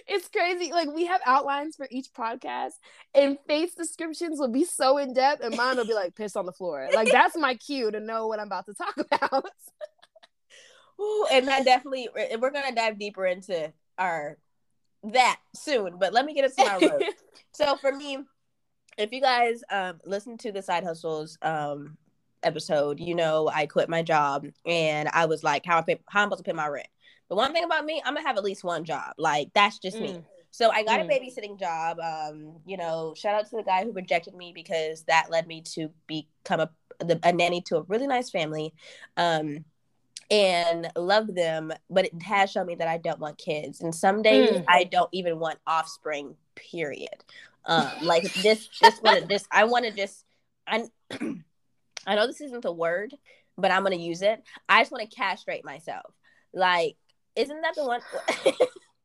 It's 0.06 0.28
crazy. 0.28 0.72
Like 0.72 0.90
we 0.93 1.06
have 1.06 1.20
outlines 1.25 1.76
for 1.76 1.88
each 1.90 2.12
podcast, 2.12 2.72
and 3.14 3.38
Faith's 3.46 3.75
descriptions 3.75 4.38
will 4.38 4.49
be 4.49 4.64
so 4.64 4.99
in 4.99 5.14
depth, 5.14 5.43
and 5.43 5.56
mine 5.56 5.76
will 5.76 5.87
be 5.87 5.94
like 5.94 6.14
pissed 6.14 6.37
on 6.37 6.46
the 6.46 6.52
floor. 6.52 6.88
Like 6.93 7.08
that's 7.12 7.37
my 7.37 7.55
cue 7.55 7.90
to 7.90 8.00
know 8.00 8.26
what 8.26 8.40
I'm 8.40 8.46
about 8.46 8.66
to 8.66 8.75
talk 8.75 8.96
about. 8.99 9.46
Ooh, 11.00 11.26
and 11.32 11.49
that 11.49 11.64
definitely, 11.64 12.08
we're 12.14 12.38
we're 12.38 12.50
gonna 12.50 12.75
dive 12.75 12.99
deeper 12.99 13.26
into 13.26 13.72
our 13.99 14.38
that 15.05 15.40
soon. 15.55 15.99
But 15.99 16.12
let 16.12 16.25
me 16.25 16.34
get 16.34 16.44
us 16.44 16.55
to 16.56 16.64
my 16.64 16.76
road. 16.76 17.05
so 17.52 17.76
for 17.76 17.93
me, 17.93 18.19
if 18.99 19.12
you 19.12 19.20
guys 19.20 19.62
um 19.70 20.00
listen 20.05 20.38
to 20.38 20.52
the 20.52 20.62
side 20.62 20.84
hustles 20.84 21.38
um 21.43 21.96
episode, 22.43 23.00
you 23.00 23.14
know 23.14 23.50
I 23.52 23.66
quit 23.66 23.88
my 23.88 24.02
job 24.02 24.46
and 24.66 25.08
I 25.12 25.26
was 25.26 25.43
like, 25.43 25.64
how 25.64 25.78
I 25.78 25.82
pay, 25.82 26.00
how 26.08 26.22
I'm 26.22 26.26
supposed 26.26 26.44
to 26.44 26.50
pay 26.50 26.55
my 26.55 26.69
rent. 26.69 26.88
But 27.35 27.39
one 27.39 27.53
thing 27.53 27.65
about 27.65 27.85
me, 27.85 28.01
I'm 28.05 28.15
gonna 28.15 28.27
have 28.27 28.37
at 28.37 28.45
least 28.45 28.63
one 28.63 28.85
job. 28.85 29.15
Like 29.19 29.49
that's 29.55 29.81
just 29.81 30.01
me. 30.01 30.13
Mm. 30.13 30.25
So 30.53 30.71
I 30.71 30.85
got 30.85 31.01
Mm. 31.01 31.07
a 31.07 31.09
babysitting 31.09 31.59
job. 31.59 31.99
Um, 31.99 32.61
you 32.65 32.77
know, 32.77 33.13
shout 33.17 33.35
out 33.35 33.51
to 33.51 33.57
the 33.57 33.65
guy 33.65 33.83
who 33.83 33.91
rejected 33.91 34.35
me 34.35 34.53
because 34.55 35.03
that 35.05 35.31
led 35.31 35.49
me 35.49 35.61
to 35.75 35.91
become 36.07 36.61
a 36.61 36.71
the, 37.01 37.19
a 37.25 37.33
nanny 37.33 37.61
to 37.63 37.79
a 37.79 37.83
really 37.83 38.07
nice 38.07 38.31
family. 38.31 38.73
Um, 39.17 39.65
and 40.31 40.91
love 40.97 41.35
them, 41.35 41.73
but 41.91 42.07
it 42.07 42.23
has 42.23 42.53
shown 42.53 42.67
me 42.67 42.77
that 42.77 42.87
I 42.87 42.99
don't 42.99 43.19
want 43.19 43.37
kids. 43.37 43.81
And 43.81 43.93
some 43.93 44.23
days 44.23 44.51
Mm. 44.51 44.65
I 44.69 44.85
don't 44.85 45.11
even 45.13 45.41
want 45.41 45.59
offspring. 45.67 46.37
Period. 46.55 47.25
Um, 47.65 47.91
like 48.00 48.23
this, 48.37 48.69
this 48.81 49.00
one, 49.00 49.26
this 49.26 49.45
I 49.50 49.64
want 49.64 49.87
to 49.87 49.91
just. 49.91 50.25
I, 50.69 50.85
I 52.07 52.14
know 52.14 52.29
this 52.29 52.41
isn't 52.41 52.62
the 52.62 52.73
word, 52.73 53.12
but 53.59 53.73
I'm 53.73 53.83
gonna 53.83 53.97
use 53.97 54.23
it. 54.23 54.41
I 54.69 54.83
just 54.83 54.93
want 54.93 55.11
to 55.11 55.17
castrate 55.17 55.64
myself. 55.64 56.14
Like, 56.53 56.97
isn't 57.37 57.61
that 57.62 57.75
the 57.75 57.85
one? 57.85 58.00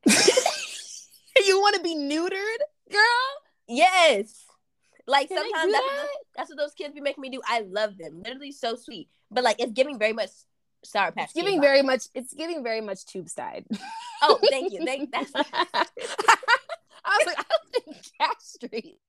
you 1.45 1.59
want 1.59 1.75
to 1.75 1.81
be 1.81 1.95
neutered, 1.95 2.62
girl? 2.91 3.39
yes. 3.67 4.45
Like 5.07 5.27
Can 5.27 5.38
sometimes 5.38 5.71
that's, 5.74 5.86
that? 5.86 5.98
what, 6.03 6.09
that's 6.36 6.50
what 6.51 6.57
those 6.59 6.74
kids 6.74 6.93
be 6.93 7.01
making 7.01 7.21
me 7.21 7.31
do. 7.31 7.41
I 7.48 7.62
love 7.62 7.98
them. 7.98 8.21
Literally 8.24 8.51
so 8.51 8.75
sweet. 8.75 9.09
But 9.31 9.43
like 9.43 9.55
it's 9.59 9.71
giving 9.71 9.98
very 9.98 10.13
much 10.13 10.29
sour 10.83 11.12
patch. 11.12 11.25
It's 11.25 11.33
giving 11.33 11.59
very 11.59 11.81
much. 11.81 12.03
It's 12.13 12.33
giving 12.33 12.63
very 12.63 12.81
much 12.81 13.05
tube 13.05 13.29
side. 13.29 13.65
Oh, 14.21 14.38
thank 14.50 14.74
you. 14.74 14.83
Thank 14.83 15.13
that's 15.13 15.31
I 15.33 15.39
was 17.05 17.25
like, 17.25 17.39
I 17.39 17.43
don't 17.50 17.86
think 17.86 18.05
castrate. 18.19 19.00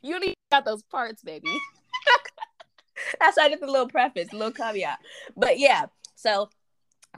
You 0.00 0.12
don't 0.12 0.22
even 0.22 0.34
got 0.52 0.64
those 0.64 0.84
parts, 0.84 1.20
baby. 1.20 1.52
that's 3.18 3.36
why 3.36 3.46
I 3.46 3.48
did 3.48 3.58
the 3.58 3.66
little 3.66 3.88
preface, 3.88 4.32
little 4.32 4.52
caveat. 4.52 5.00
But 5.36 5.58
yeah, 5.58 5.86
so 6.14 6.48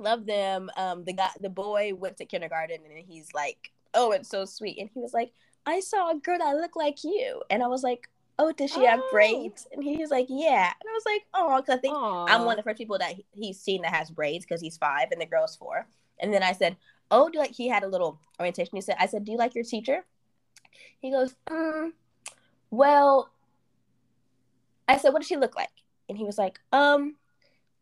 love 0.01 0.27
them. 0.27 0.71
Um, 0.77 1.05
the 1.05 1.13
guy, 1.13 1.31
the 1.41 1.51
boy 1.51 1.93
went 1.95 2.17
to 2.19 2.25
kindergarten, 2.25 2.79
and 2.85 3.05
he's 3.07 3.33
like, 3.35 3.73
"Oh, 3.95 4.13
it's 4.13 4.29
so 4.29 4.45
sweet," 4.45 4.79
and 4.79 4.89
he 4.93 5.01
was 5.01 5.13
like, 5.15 5.33
"I 5.67 5.81
saw 5.81 6.11
a 6.11 6.17
girl 6.17 6.39
that 6.39 6.57
looked 6.57 6.77
like 6.77 7.05
you," 7.05 7.43
and 7.51 7.63
I 7.63 7.67
was 7.67 7.83
like, 7.83 8.09
"Oh, 8.39 8.53
does 8.53 8.73
she 8.73 8.85
have 8.85 9.01
Oh. 9.01 9.09
braids?" 9.11 9.67
And 9.73 9.83
he 9.83 9.97
was 9.97 10.11
like, 10.11 10.27
"Yeah," 10.29 10.73
and 10.81 10.89
I 10.89 10.93
was 10.93 11.05
like, 11.07 11.27
"Oh," 11.35 11.57
because 11.61 11.77
I 11.77 11.81
think 11.81 11.97
I'm 11.97 12.45
one 12.45 12.59
of 12.59 12.65
the 12.65 12.69
first 12.69 12.79
people 12.79 12.99
that 12.99 13.13
he- 13.15 13.27
he's 13.33 13.61
seen 13.61 13.83
that 13.83 13.93
has 13.95 14.11
braids 14.11 14.45
because 14.45 14.61
he's 14.61 14.77
five 14.79 15.11
and 15.13 15.21
the 15.21 15.27
girl's 15.27 15.57
four. 15.57 15.87
And 16.19 16.33
then 16.33 16.43
I 16.43 16.53
said, 16.53 16.77
"Oh, 17.11 17.29
do 17.29 17.35
you 17.35 17.41
like?" 17.41 17.53
He 17.53 17.69
had 17.69 17.83
a 17.83 17.89
little 17.89 18.19
orientation. 18.39 18.77
He 18.77 18.81
said, 18.83 18.97
"I 18.99 19.07
said, 19.07 19.25
do 19.25 19.33
you 19.33 19.39
like 19.39 19.55
your 19.55 19.65
teacher?" 19.65 20.05
He 21.01 21.11
goes, 21.11 21.35
mm, 21.47 21.93
"Well," 22.71 23.31
I 24.89 24.97
said, 24.99 25.13
"What 25.13 25.21
does 25.21 25.29
she 25.29 25.37
look 25.37 25.57
like?" 25.57 25.71
And 26.09 26.17
he 26.19 26.25
was 26.25 26.39
like, 26.39 26.61
"Um, 26.73 27.17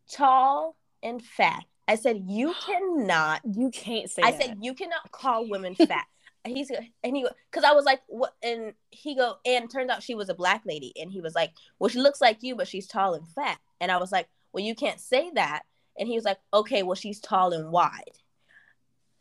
tall 0.09 0.75
and 1.01 1.23
fat." 1.23 1.63
I 1.87 1.95
said, 1.95 2.23
"You 2.27 2.53
cannot." 2.65 3.41
You 3.55 3.69
can't 3.71 4.09
say 4.09 4.21
I 4.23 4.31
that. 4.31 4.41
said, 4.41 4.57
"You 4.61 4.73
cannot 4.73 5.11
call 5.11 5.47
women 5.49 5.75
fat." 5.75 6.05
He's 6.45 6.69
and 7.03 7.17
he 7.17 7.27
because 7.51 7.63
I 7.63 7.73
was 7.73 7.85
like, 7.85 8.01
"What?" 8.07 8.33
And 8.41 8.73
he 8.89 9.15
go 9.15 9.35
and 9.45 9.69
turned 9.69 9.91
out 9.91 10.03
she 10.03 10.15
was 10.15 10.29
a 10.29 10.33
black 10.33 10.61
lady, 10.65 10.93
and 10.99 11.11
he 11.11 11.19
was 11.21 11.35
like, 11.35 11.51
"Well, 11.79 11.89
she 11.89 11.99
looks 11.99 12.21
like 12.21 12.41
you, 12.41 12.55
but 12.55 12.67
she's 12.67 12.87
tall 12.87 13.13
and 13.15 13.27
fat." 13.27 13.59
And 13.81 13.91
I 13.91 13.97
was 13.97 14.11
like, 14.11 14.27
"Well, 14.53 14.63
you 14.63 14.75
can't 14.75 14.99
say 14.99 15.29
that." 15.35 15.63
And 15.99 16.07
he 16.07 16.15
was 16.15 16.23
like, 16.23 16.37
"Okay, 16.53 16.83
well, 16.83 16.95
she's 16.95 17.19
tall 17.19 17.51
and 17.53 17.71
wide." 17.71 18.17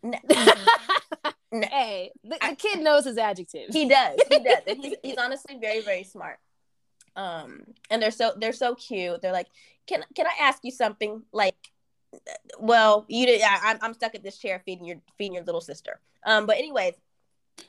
No. 0.03 0.19
hey, 1.51 2.11
the, 2.25 2.39
the 2.49 2.57
kid 2.57 2.81
knows 2.81 3.05
his 3.05 3.19
adjectives. 3.19 3.75
he 3.75 3.89
does, 3.89 4.19
he 4.31 4.39
does, 4.39 4.63
and 4.67 4.85
he's 4.85 4.95
he's 5.03 5.17
honestly 5.19 5.59
very 5.61 5.81
very 5.81 6.05
smart. 6.05 6.39
Um, 7.15 7.65
and 7.91 8.03
they're 8.03 8.11
so 8.11 8.33
they're 8.37 8.53
so 8.53 8.75
cute. 8.75 9.23
They're 9.23 9.33
like, 9.33 9.49
can 9.87 10.05
can 10.15 10.27
I 10.27 10.45
ask 10.45 10.61
you 10.63 10.71
something? 10.71 11.23
Like, 11.33 11.57
well, 12.59 13.05
you 13.09 13.27
did. 13.27 13.43
I, 13.43 13.59
I'm 13.65 13.79
I'm 13.83 13.95
stuck 13.95 14.15
at 14.15 14.23
this 14.23 14.39
chair 14.39 14.63
feeding 14.65 14.85
your 14.85 14.97
feeding 15.19 15.35
your 15.35 15.45
little 15.45 15.61
sister. 15.61 16.01
Um, 16.25 16.47
but 16.47 16.57
anyways, 16.57 16.95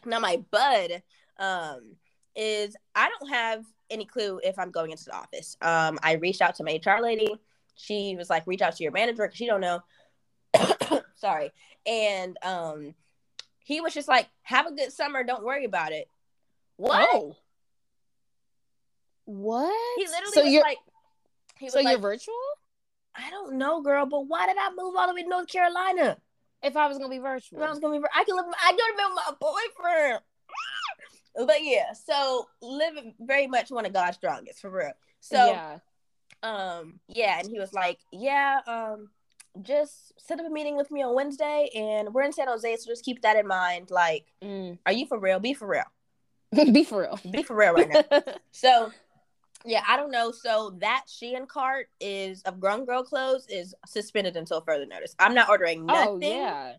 now 0.06 0.20
my 0.20 0.38
bud 0.52 1.04
um 1.40 1.96
is 2.36 2.76
I 2.96 3.10
don't 3.10 3.30
have 3.30 3.66
any 3.90 4.06
clue 4.06 4.40
if 4.44 4.58
I'm 4.60 4.72
going 4.72 4.92
into 4.92 5.06
the 5.06 5.16
office. 5.16 5.58
Um, 5.62 5.98
I 6.04 6.14
reached 6.14 6.42
out 6.42 6.56
to 6.56 6.64
my 6.64 6.80
HR 6.84 7.02
lady. 7.02 7.36
She 7.76 8.16
was 8.16 8.30
like, 8.30 8.46
reach 8.48 8.62
out 8.62 8.76
to 8.76 8.84
your 8.84 8.92
manager 8.92 9.24
because 9.24 9.38
she 9.38 9.46
don't 9.46 9.62
know. 9.62 9.82
Sorry. 11.16 11.52
And 11.86 12.38
um, 12.44 12.96
he 13.60 13.82
was 13.82 13.94
just 13.94 14.08
like, 14.08 14.28
have 14.44 14.68
a 14.68 14.72
good 14.74 14.92
summer. 14.92 15.24
Don't 15.24 15.44
worry 15.44 15.66
about 15.66 15.92
it. 15.92 16.10
What? 16.78 17.10
Oh. 17.12 17.36
What? 19.26 19.98
He 19.98 20.06
literally 20.06 20.32
so 20.34 20.44
was 20.44 20.54
you're 20.54 20.64
like, 20.64 20.78
he 21.58 21.66
was 21.66 21.74
so 21.74 21.80
like, 21.80 21.92
you're 21.92 22.00
virtual? 22.00 22.34
I 23.18 23.30
don't 23.32 23.58
know, 23.58 23.82
girl, 23.82 24.06
but 24.06 24.28
why 24.28 24.46
did 24.46 24.58
I 24.60 24.70
move 24.78 24.96
all 24.96 25.08
the 25.08 25.14
way 25.14 25.24
to 25.24 25.30
North 25.30 25.48
Carolina? 25.48 26.18
If 26.64 26.76
I 26.76 26.88
was 26.88 26.98
gonna 26.98 27.10
be 27.10 27.20
virtual, 27.20 27.64
I 27.64 27.70
was 27.70 27.80
gonna 27.80 28.00
be. 28.00 28.06
I 28.16 28.24
can 28.24 28.36
live. 28.36 28.46
I 28.64 28.76
don't 28.76 28.92
remember 28.98 29.22
my 29.28 29.34
boyfriend. 29.40 30.22
But 31.46 31.58
yeah, 31.64 31.94
so 31.94 32.48
living 32.64 33.14
very 33.20 33.46
much 33.46 33.70
one 33.70 33.86
of 33.86 33.94
God's 33.94 34.18
strongest 34.18 34.60
for 34.60 34.72
real. 34.72 34.94
So 35.20 35.46
yeah. 35.46 35.78
um 36.42 37.00
yeah, 37.08 37.40
and 37.40 37.48
he 37.48 37.60
was 37.60 37.74
like, 37.74 38.00
yeah, 38.12 38.62
um, 38.66 39.10
just 39.62 40.14
set 40.20 40.40
up 40.40 40.48
a 40.48 40.50
meeting 40.50 40.76
with 40.76 40.90
me 40.90 41.04
on 41.04 41.14
Wednesday, 41.14 41.70
and 41.76 42.12
we're 42.12 42.24
in 42.24 42.34
San 42.34 42.48
Jose, 42.48 42.78
so 42.78 42.88
just 42.88 43.06
keep 43.06 43.22
that 43.22 43.36
in 43.38 43.46
mind. 43.46 43.92
Like, 43.92 44.26
Mm. 44.44 44.80
are 44.88 44.92
you 44.92 45.06
for 45.06 45.20
real? 45.20 45.40
Be 45.40 45.54
for 45.54 45.68
real. 45.68 45.84
be 46.74 46.84
for 46.84 47.02
real. 47.02 47.20
Be 47.30 47.44
for 47.44 47.56
real 47.56 47.74
right 47.74 47.88
now. 48.12 48.22
so 48.52 48.92
yeah, 49.66 49.84
I 49.88 49.98
don't 49.98 50.12
know. 50.12 50.32
So 50.32 50.76
that 50.80 51.06
Shein 51.08 51.48
cart 51.48 51.88
is 52.00 52.42
of 52.44 52.60
grown 52.60 52.86
girl 52.86 53.04
clothes 53.04 53.48
is 53.50 53.76
suspended 53.86 54.36
until 54.36 54.62
further 54.62 54.86
notice. 54.86 55.16
I'm 55.20 55.34
not 55.34 55.50
ordering 55.50 55.86
nothing. 55.86 56.10
oh 56.10 56.20
yeah. 56.20 56.74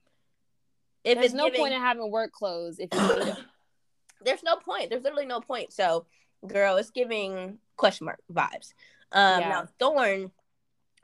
If 1.04 1.14
There's 1.14 1.26
it's 1.26 1.34
no 1.34 1.44
giving, 1.46 1.60
point 1.60 1.74
in 1.74 1.80
having 1.80 2.10
work 2.10 2.32
clothes 2.32 2.78
if 2.78 2.88
you 2.92 3.24
them. 3.24 3.36
there's 4.24 4.42
no 4.42 4.56
point. 4.56 4.90
There's 4.90 5.02
literally 5.02 5.26
no 5.26 5.40
point. 5.40 5.72
So, 5.72 6.06
girl, 6.46 6.76
it's 6.76 6.90
giving 6.90 7.58
question 7.76 8.04
mark 8.06 8.20
vibes. 8.32 8.74
Um, 9.12 9.40
Yeah. 9.40 9.48
now 9.48 9.68
Thorn, 9.78 10.30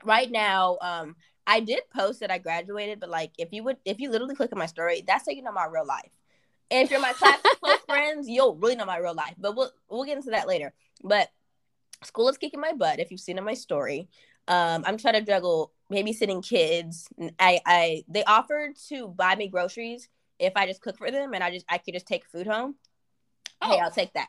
right 0.03 0.29
now, 0.29 0.77
um, 0.81 1.15
I 1.47 1.59
did 1.59 1.81
post 1.95 2.19
that 2.21 2.31
I 2.31 2.39
graduated, 2.39 2.99
but 2.99 3.09
like, 3.09 3.31
if 3.37 3.51
you 3.51 3.63
would, 3.63 3.77
if 3.85 3.99
you 3.99 4.09
literally 4.09 4.35
click 4.35 4.51
on 4.51 4.59
my 4.59 4.65
story, 4.65 5.03
that's 5.05 5.25
how 5.27 5.31
you 5.31 5.41
know 5.43 5.51
my 5.51 5.65
real 5.65 5.85
life. 5.85 6.11
And 6.71 6.83
if 6.83 6.91
you're 6.91 6.99
my 6.99 7.13
class 7.13 7.39
close 7.63 7.79
friends, 7.87 8.27
you'll 8.27 8.55
really 8.55 8.75
know 8.75 8.85
my 8.85 8.97
real 8.97 9.13
life. 9.13 9.35
But 9.37 9.55
we'll 9.55 9.71
we'll 9.89 10.03
get 10.03 10.17
into 10.17 10.31
that 10.31 10.47
later. 10.47 10.73
But 11.03 11.29
school 12.05 12.29
is 12.29 12.37
kicking 12.37 12.59
my 12.61 12.73
butt. 12.73 12.99
If 12.99 13.11
you've 13.11 13.19
seen 13.19 13.37
in 13.37 13.43
my 13.43 13.53
story, 13.53 14.07
um, 14.47 14.83
I'm 14.85 14.97
trying 14.97 15.15
to 15.15 15.21
juggle 15.21 15.71
babysitting 15.91 16.47
kids. 16.47 17.07
I 17.39 17.59
I 17.65 18.03
they 18.07 18.23
offered 18.23 18.75
to 18.89 19.07
buy 19.09 19.35
me 19.35 19.47
groceries 19.47 20.07
if 20.39 20.53
I 20.55 20.65
just 20.67 20.81
cook 20.81 20.97
for 20.97 21.11
them, 21.11 21.33
and 21.33 21.43
I 21.43 21.51
just 21.51 21.65
I 21.69 21.77
could 21.77 21.93
just 21.93 22.07
take 22.07 22.25
food 22.27 22.47
home. 22.47 22.75
Hey, 23.63 23.69
Oh. 23.71 23.77
I'll 23.79 23.91
take 23.91 24.13
that 24.13 24.27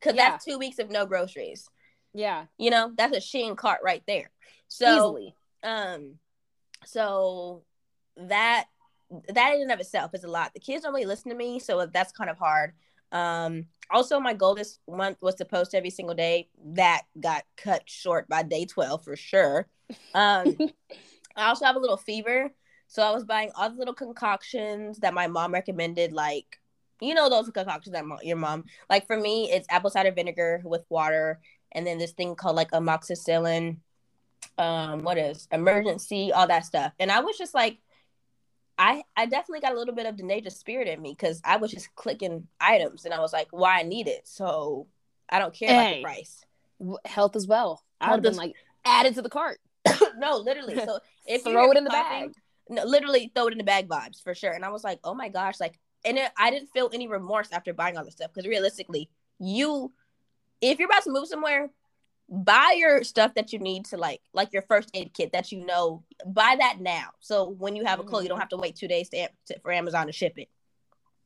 because 0.00 0.14
Yeah. 0.16 0.30
that's 0.30 0.44
two 0.44 0.58
weeks 0.58 0.78
of 0.78 0.90
no 0.90 1.06
groceries. 1.06 1.68
Yeah, 2.16 2.46
You 2.58 2.70
know, 2.70 2.92
that's 2.96 3.16
a 3.16 3.20
Shein 3.20 3.56
cart 3.56 3.80
right 3.82 4.02
there. 4.06 4.30
So 4.68 4.96
easily. 4.96 5.34
um, 5.64 6.18
so 6.84 7.64
that 8.16 8.66
that 9.28 9.54
in 9.54 9.62
and 9.62 9.72
of 9.72 9.80
itself 9.80 10.12
is 10.14 10.24
a 10.24 10.28
lot. 10.28 10.52
The 10.54 10.60
kids 10.60 10.82
don't 10.84 10.92
really 10.94 11.06
listen 11.06 11.30
to 11.30 11.36
me, 11.36 11.58
so 11.58 11.86
that's 11.86 12.12
kind 12.12 12.30
of 12.30 12.38
hard. 12.38 12.74
Um, 13.14 13.66
also, 13.90 14.18
my 14.18 14.34
goal 14.34 14.54
this 14.54 14.80
month 14.90 15.18
was 15.22 15.36
to 15.36 15.44
post 15.44 15.74
every 15.74 15.90
single 15.90 16.14
day. 16.14 16.48
That 16.64 17.02
got 17.18 17.44
cut 17.56 17.82
short 17.86 18.28
by 18.28 18.42
day 18.42 18.66
twelve 18.66 19.04
for 19.04 19.16
sure. 19.16 19.68
Um, 20.14 20.56
I 21.36 21.46
also 21.48 21.64
have 21.64 21.76
a 21.76 21.80
little 21.80 21.96
fever, 21.96 22.52
so 22.88 23.02
I 23.02 23.12
was 23.12 23.24
buying 23.24 23.50
all 23.56 23.70
the 23.70 23.76
little 23.76 23.94
concoctions 23.94 24.98
that 24.98 25.14
my 25.14 25.28
mom 25.28 25.54
recommended, 25.54 26.12
like 26.12 26.60
you 27.00 27.14
know 27.14 27.30
those 27.30 27.48
concoctions 27.50 27.92
that 27.92 28.04
mo- 28.04 28.18
your 28.22 28.36
mom 28.36 28.64
like. 28.90 29.06
For 29.06 29.16
me, 29.16 29.50
it's 29.50 29.66
apple 29.70 29.90
cider 29.90 30.10
vinegar 30.10 30.60
with 30.64 30.84
water, 30.88 31.40
and 31.72 31.86
then 31.86 31.98
this 31.98 32.12
thing 32.12 32.34
called 32.34 32.56
like 32.56 32.72
amoxicillin 32.72 33.78
um 34.58 35.02
what 35.02 35.18
is 35.18 35.48
Emergen-C 35.52 36.30
all 36.30 36.46
that 36.46 36.64
stuff 36.64 36.92
and 37.00 37.10
i 37.10 37.18
was 37.18 37.36
just 37.36 37.54
like 37.54 37.78
i 38.78 39.02
i 39.16 39.26
definitely 39.26 39.60
got 39.60 39.72
a 39.72 39.78
little 39.78 39.94
bit 39.94 40.06
of 40.06 40.16
the 40.16 40.22
nature 40.22 40.50
spirit 40.50 40.88
in 40.88 41.00
me 41.00 41.10
because 41.16 41.40
i 41.44 41.56
was 41.56 41.70
just 41.70 41.94
clicking 41.94 42.46
items 42.60 43.04
and 43.04 43.14
i 43.14 43.20
was 43.20 43.32
like 43.32 43.48
why 43.50 43.78
i 43.78 43.82
need 43.82 44.08
it 44.08 44.26
so 44.26 44.86
i 45.30 45.38
don't 45.38 45.54
care 45.54 45.70
about 45.70 45.94
the 45.94 46.02
price 46.02 46.44
W- 46.80 46.98
Health 47.04 47.36
as 47.36 47.46
well. 47.46 47.82
I 48.00 48.10
would 48.10 48.16
have 48.16 48.22
been 48.32 48.36
like 48.36 48.54
added 48.84 49.14
to 49.14 49.22
the 49.22 49.28
cart. 49.28 49.58
no 50.18 50.36
literally 50.38 50.74
so 50.76 50.98
if 51.26 51.46
you 51.46 51.52
Throw 51.52 51.70
it 51.70 51.76
in 51.76 51.84
the 51.84 51.90
coughing- 51.90 52.28
bag. 52.28 52.34
no, 52.68 52.84
literally 52.84 53.30
throw 53.34 53.46
it 53.46 53.52
in 53.52 53.58
the 53.58 53.64
bag 53.64 53.86
vibes 53.88 54.20
for 54.22 54.34
sure 54.34 54.50
and 54.52 54.64
i 54.64 54.70
was 54.70 54.82
like 54.82 54.98
oh 55.04 55.14
my 55.14 55.28
gosh 55.28 55.60
like 55.60 55.78
and 56.04 56.18
it, 56.18 56.30
i 56.36 56.50
didn't 56.50 56.68
feel 56.70 56.90
any 56.92 57.06
remorse 57.06 57.48
after 57.52 57.72
buying 57.72 57.96
all 57.96 58.04
this 58.04 58.14
stuff 58.14 58.30
because 58.34 58.48
realistically 58.48 59.08
you 59.38 59.92
if 60.60 60.78
you're 60.80 60.88
about 60.88 61.04
to 61.04 61.12
move 61.12 61.28
somewhere 61.28 61.70
buy 62.28 62.74
your 62.76 63.04
stuff 63.04 63.34
that 63.34 63.52
you 63.52 63.58
need 63.58 63.84
to 63.84 63.96
like 63.96 64.20
like 64.32 64.52
your 64.52 64.62
first 64.62 64.90
aid 64.94 65.12
kit 65.12 65.32
that 65.32 65.52
you 65.52 65.64
know 65.64 66.02
buy 66.26 66.56
that 66.58 66.80
now. 66.80 67.10
So 67.20 67.50
when 67.50 67.76
you 67.76 67.84
have 67.84 68.00
a 68.00 68.02
cold 68.04 68.22
you 68.22 68.28
don't 68.28 68.38
Mhm. 68.38 68.42
have 68.42 68.48
to 68.50 68.56
wait 68.56 68.76
two 68.76 68.88
days 68.88 69.08
to, 69.10 69.28
to 69.46 69.58
for 69.60 69.70
amazon 69.72 70.06
to 70.06 70.12
ship 70.12 70.34
it. 70.38 70.48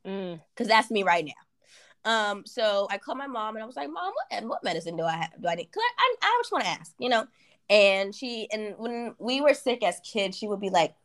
Mm. 0.05 0.39
because 0.53 0.67
that's 0.67 0.89
me 0.91 1.03
right 1.03 1.25
now. 1.25 2.29
Um 2.29 2.45
so 2.45 2.87
i 2.89 2.97
called 2.97 3.17
my 3.17 3.27
mom 3.27 3.55
and 3.55 3.63
i 3.63 3.65
was 3.65 3.75
like 3.75 3.89
mom 3.89 4.11
what, 4.29 4.43
what 4.45 4.63
medicine 4.63 4.95
do 4.97 5.03
i 5.03 5.11
have 5.11 5.31
do 5.41 5.47
i 5.47 5.55
need? 5.55 5.67
Because 5.71 5.83
I, 5.97 6.15
I, 6.21 6.27
I 6.27 6.39
just 6.41 6.51
want 6.51 6.63
to 6.65 6.69
ask 6.71 6.93
you 6.99 7.09
know? 7.09 7.25
And 7.69 8.13
she 8.15 8.47
and 8.51 8.75
when 8.77 9.15
we 9.19 9.41
were 9.41 9.53
sick 9.53 9.83
as 9.83 9.99
kids 10.01 10.37
she 10.37 10.47
would 10.47 10.59
be 10.61 10.69
like 10.69 10.95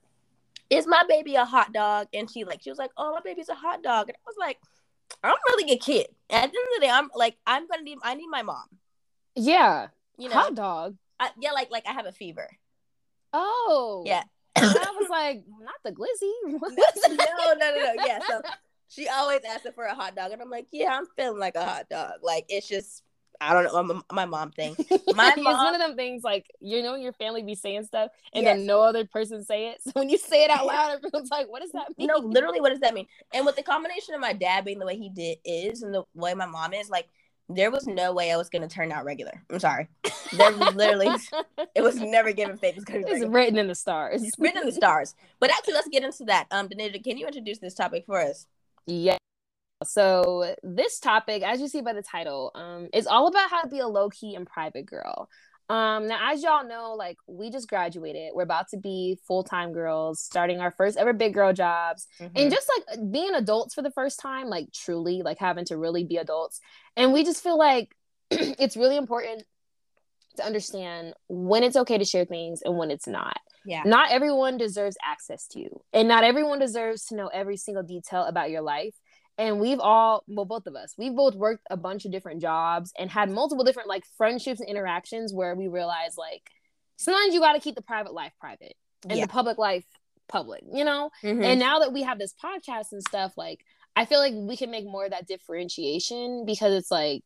is 0.70 0.86
my 0.86 1.02
baby 1.08 1.34
a 1.36 1.44
hot 1.44 1.72
dog? 1.72 2.08
And 2.14 2.28
she 2.30 2.44
like 2.44 2.62
she 2.62 2.70
was 2.70 2.78
like 2.78 2.90
oh 2.96 3.12
my 3.12 3.20
baby's 3.24 3.48
a 3.48 3.54
hot 3.54 3.82
dog. 3.82 4.08
And 4.08 4.16
i 4.16 4.24
was 4.26 4.36
like 4.38 4.58
i'm 5.22 5.32
a 5.32 5.38
really 5.50 5.68
good 5.68 5.80
kid 5.84 6.06
at 6.30 6.50
the 6.50 6.58
end 6.58 6.68
of 6.68 6.80
the 6.80 6.80
day 6.86 6.90
i'm 6.90 7.10
like 7.14 7.36
i'm 7.46 7.66
gonna 7.68 7.82
need 7.82 7.98
i 8.02 8.14
need 8.14 8.26
my 8.28 8.42
mom 8.42 8.64
Yeah. 9.37 9.88
you 10.19 10.29
know 10.29 10.35
Hot 10.35 10.55
dog. 10.55 10.97
I, 11.21 11.31
yeah 11.41 11.53
like 11.53 11.71
like 11.71 11.85
i 11.87 11.93
have 11.93 12.07
a 12.07 12.12
fever 12.12 12.49
Oh. 13.37 14.03
Yeah. 14.07 14.23
I 14.57 14.95
was 14.99 15.09
like, 15.11 15.43
not 15.61 15.75
the 15.85 15.91
glizzy. 15.91 16.31
no, 16.53 17.55
no, 17.55 17.55
no, 17.59 17.95
no. 17.95 18.05
Yeah. 18.07 18.21
So 18.29 18.41
she 18.88 19.09
always 19.09 19.41
asking 19.49 19.73
for 19.73 19.85
a 19.85 19.95
hot 19.95 20.14
dog, 20.14 20.31
and 20.31 20.41
I'm 20.41 20.50
like, 20.50 20.69
yeah, 20.71 20.97
I'm 20.97 21.07
feeling 21.17 21.41
like 21.41 21.57
a 21.57 21.64
hot 21.64 21.88
dog. 21.91 22.12
Like 22.23 22.45
it's 22.49 22.69
just, 22.69 23.03
I 23.41 23.53
don't 23.53 23.64
know, 23.88 23.95
my, 23.95 24.03
my 24.12 24.26
mom 24.26 24.53
thing. 24.53 24.76
My 25.17 25.33
it's 25.35 25.43
mom- 25.43 25.57
one 25.57 25.75
of 25.75 25.81
them 25.81 25.97
things 25.97 26.23
like 26.23 26.47
you 26.61 26.81
know 26.85 26.95
your 26.95 27.12
family 27.12 27.43
be 27.43 27.57
saying 27.57 27.83
stuff 27.85 28.12
and 28.33 28.45
Yes. 28.45 28.57
then 28.59 28.67
no 28.67 28.83
other 28.83 29.05
person 29.05 29.45
say 29.45 29.71
it. 29.71 29.83
So 29.83 29.91
when 29.95 30.09
you 30.09 30.17
say 30.19 30.45
it 30.45 30.50
out 30.50 30.64
loud, 30.67 30.93
everyone's 30.95 31.31
like, 31.33 31.50
"What 31.50 31.62
does 31.62 31.73
that 31.73 31.88
mean?" 31.99 32.07
No, 32.07 32.19
literally, 32.19 32.61
what 32.61 32.71
does 32.71 32.81
that 32.81 32.95
mean? 32.95 33.07
And 33.33 33.45
with 33.45 33.57
the 33.57 33.64
combination 33.64 34.14
of 34.14 34.21
my 34.21 34.33
dad 34.33 34.64
being 34.64 34.79
the 34.79 34.87
way 34.87 34.97
he 34.97 35.09
did 35.09 35.38
is, 35.45 35.83
and 35.83 35.93
the 35.93 36.05
way 36.14 36.35
my 36.35 36.47
mom 36.47 36.73
is, 36.73 36.88
like, 36.88 37.09
there 37.48 37.70
was 37.70 37.86
no 37.86 38.12
way 38.12 38.32
I 38.32 38.36
was 38.36 38.48
gonna 38.48 38.68
turn 38.68 38.92
out 38.92 39.04
regular. 39.04 39.42
I'm 39.50 39.58
sorry. 39.58 39.88
There 40.32 40.52
was 40.52 40.74
literally, 40.74 41.08
it 41.74 41.82
was 41.82 41.96
never 41.96 42.32
given 42.32 42.56
fate. 42.56 42.76
It 42.76 43.04
was 43.04 43.22
it's 43.22 43.30
written 43.30 43.58
in 43.58 43.68
the 43.68 43.74
stars. 43.74 44.22
It's 44.22 44.38
written 44.38 44.62
in 44.62 44.66
the 44.66 44.72
stars. 44.72 45.14
But 45.40 45.50
actually, 45.50 45.74
let's 45.74 45.88
get 45.88 46.04
into 46.04 46.24
that. 46.24 46.46
Um, 46.50 46.68
Denasia, 46.68 47.02
can 47.02 47.18
you 47.18 47.26
introduce 47.26 47.58
this 47.58 47.74
topic 47.74 48.04
for 48.06 48.20
us? 48.20 48.46
Yeah. 48.86 49.18
So 49.84 50.54
this 50.62 50.98
topic, 50.98 51.42
as 51.42 51.60
you 51.60 51.68
see 51.68 51.82
by 51.82 51.92
the 51.92 52.02
title, 52.02 52.52
um, 52.54 52.88
is 52.92 53.06
all 53.06 53.26
about 53.26 53.50
how 53.50 53.62
to 53.62 53.68
be 53.68 53.80
a 53.80 53.88
low 53.88 54.08
key 54.08 54.34
and 54.34 54.46
private 54.46 54.86
girl. 54.86 55.28
Um, 55.71 56.09
now, 56.09 56.33
as 56.33 56.42
y'all 56.42 56.66
know, 56.66 56.94
like 56.94 57.16
we 57.26 57.50
just 57.50 57.68
graduated, 57.68 58.33
we're 58.35 58.42
about 58.42 58.68
to 58.68 58.76
be 58.76 59.18
full 59.26 59.42
time 59.44 59.73
girls, 59.73 60.21
starting 60.21 60.61
our 60.61 60.71
first 60.71 60.99
ever 60.99 61.12
big 61.12 61.33
girl 61.35 61.52
jobs, 61.52 62.06
Mm-hmm. 62.21 62.37
and 62.37 62.50
just 62.50 62.71
like 62.76 63.11
being 63.11 63.35
adults 63.35 63.75
for 63.75 63.83
the 63.83 63.90
first 63.90 64.21
time, 64.21 64.49
like 64.49 64.73
truly, 64.73 65.23
like 65.23 65.38
having 65.38 65.64
to 65.66 65.76
really 65.78 66.04
be 66.04 66.16
adults. 66.18 66.61
And 66.97 67.12
we 67.12 67.25
just 67.25 67.42
feel 67.42 67.56
like 67.59 67.94
it's 68.30 68.76
really 68.76 68.97
important 68.97 69.44
to 70.37 70.44
understand 70.44 71.14
when 71.28 71.62
it's 71.62 71.76
okay 71.76 71.97
to 71.97 72.04
share 72.04 72.25
things 72.25 72.61
and 72.62 72.76
when 72.76 72.90
it's 72.90 73.06
not 73.06 73.38
yeah. 73.64 73.83
not 73.87 74.11
everyone 74.11 74.56
deserves 74.59 74.97
access 75.00 75.47
to 75.47 75.61
you 75.61 75.80
and 75.92 76.09
not 76.09 76.25
everyone 76.25 76.59
deserves 76.59 77.04
to 77.06 77.14
know 77.14 77.28
every 77.28 77.56
single 77.56 77.85
detail 77.85 78.25
about 78.25 78.50
your 78.50 78.61
life 78.61 78.94
and 79.38 79.61
we've 79.61 79.81
all 79.81 80.23
well 80.29 80.45
both 80.45 80.67
of 80.67 80.75
us 80.76 80.95
we've 80.99 81.14
both 81.14 81.35
worked 81.35 81.67
a 81.71 81.76
bunch 81.76 82.05
of 82.05 82.12
different 82.12 82.41
jobs 82.41 82.93
and 82.99 83.11
had 83.11 83.31
multiple 83.31 83.64
different 83.64 83.88
like 83.88 84.05
friendships 84.17 84.61
and 84.61 84.69
interactions 84.69 85.33
where 85.35 85.55
we 85.55 85.67
realize 85.69 86.17
like 86.17 86.50
sometimes 86.97 87.35
you 87.35 87.41
got 87.41 87.55
to 87.55 87.61
keep 87.61 87.75
the 87.75 87.83
private 87.83 88.12
life 88.14 88.33
private 88.41 88.75
and 89.09 89.19
Yeah. 89.19 89.26
the 89.26 89.33
public 89.33 89.59
life 89.59 89.85
public 90.29 90.62
you 90.73 90.85
know 90.85 91.11
Mhm. 91.23 91.45
and 91.45 91.61
now 91.61 91.81
that 91.81 91.93
we 91.93 92.03
have 92.03 92.19
this 92.19 92.33
podcast 92.43 92.93
and 92.93 93.03
stuff 93.07 93.33
like 93.37 93.61
i 93.97 94.05
feel 94.07 94.19
like 94.21 94.33
we 94.35 94.57
can 94.57 94.71
make 94.71 94.85
more 94.87 95.05
of 95.05 95.11
that 95.11 95.26
differentiation 95.26 96.45
because 96.47 96.73
it's 96.73 96.91
like 96.91 97.23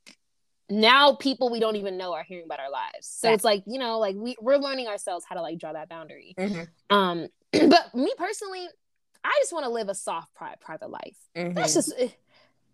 now 0.71 1.15
people 1.15 1.51
we 1.51 1.61
don't 1.61 1.77
even 1.77 1.97
know 1.97 2.13
are 2.13 2.25
hearing 2.25 2.45
about 2.45 2.61
our 2.61 2.71
lives 2.71 3.07
so 3.07 3.29
Right. 3.29 3.35
it's 3.35 3.45
like 3.45 3.63
you 3.67 3.79
know 3.79 3.99
like 3.99 4.17
we, 4.17 4.37
we're 4.41 4.57
learning 4.59 4.87
ourselves 4.89 5.25
how 5.29 5.37
to 5.37 5.43
like 5.43 5.59
draw 5.59 5.73
that 5.73 5.89
boundary 5.89 6.35
Mhm. 6.39 6.69
um 6.91 7.29
but 7.53 7.95
me 7.95 8.13
personally 8.19 8.67
i 9.29 9.39
just 9.41 9.53
want 9.53 9.65
to 9.65 9.71
live 9.71 9.89
a 9.89 9.95
soft 9.95 10.35
pri- 10.35 10.55
private 10.61 10.91
life 10.91 11.17
Mhm. 11.37 11.55
that's 11.55 11.75
just 11.75 11.93
eh, 11.99 12.09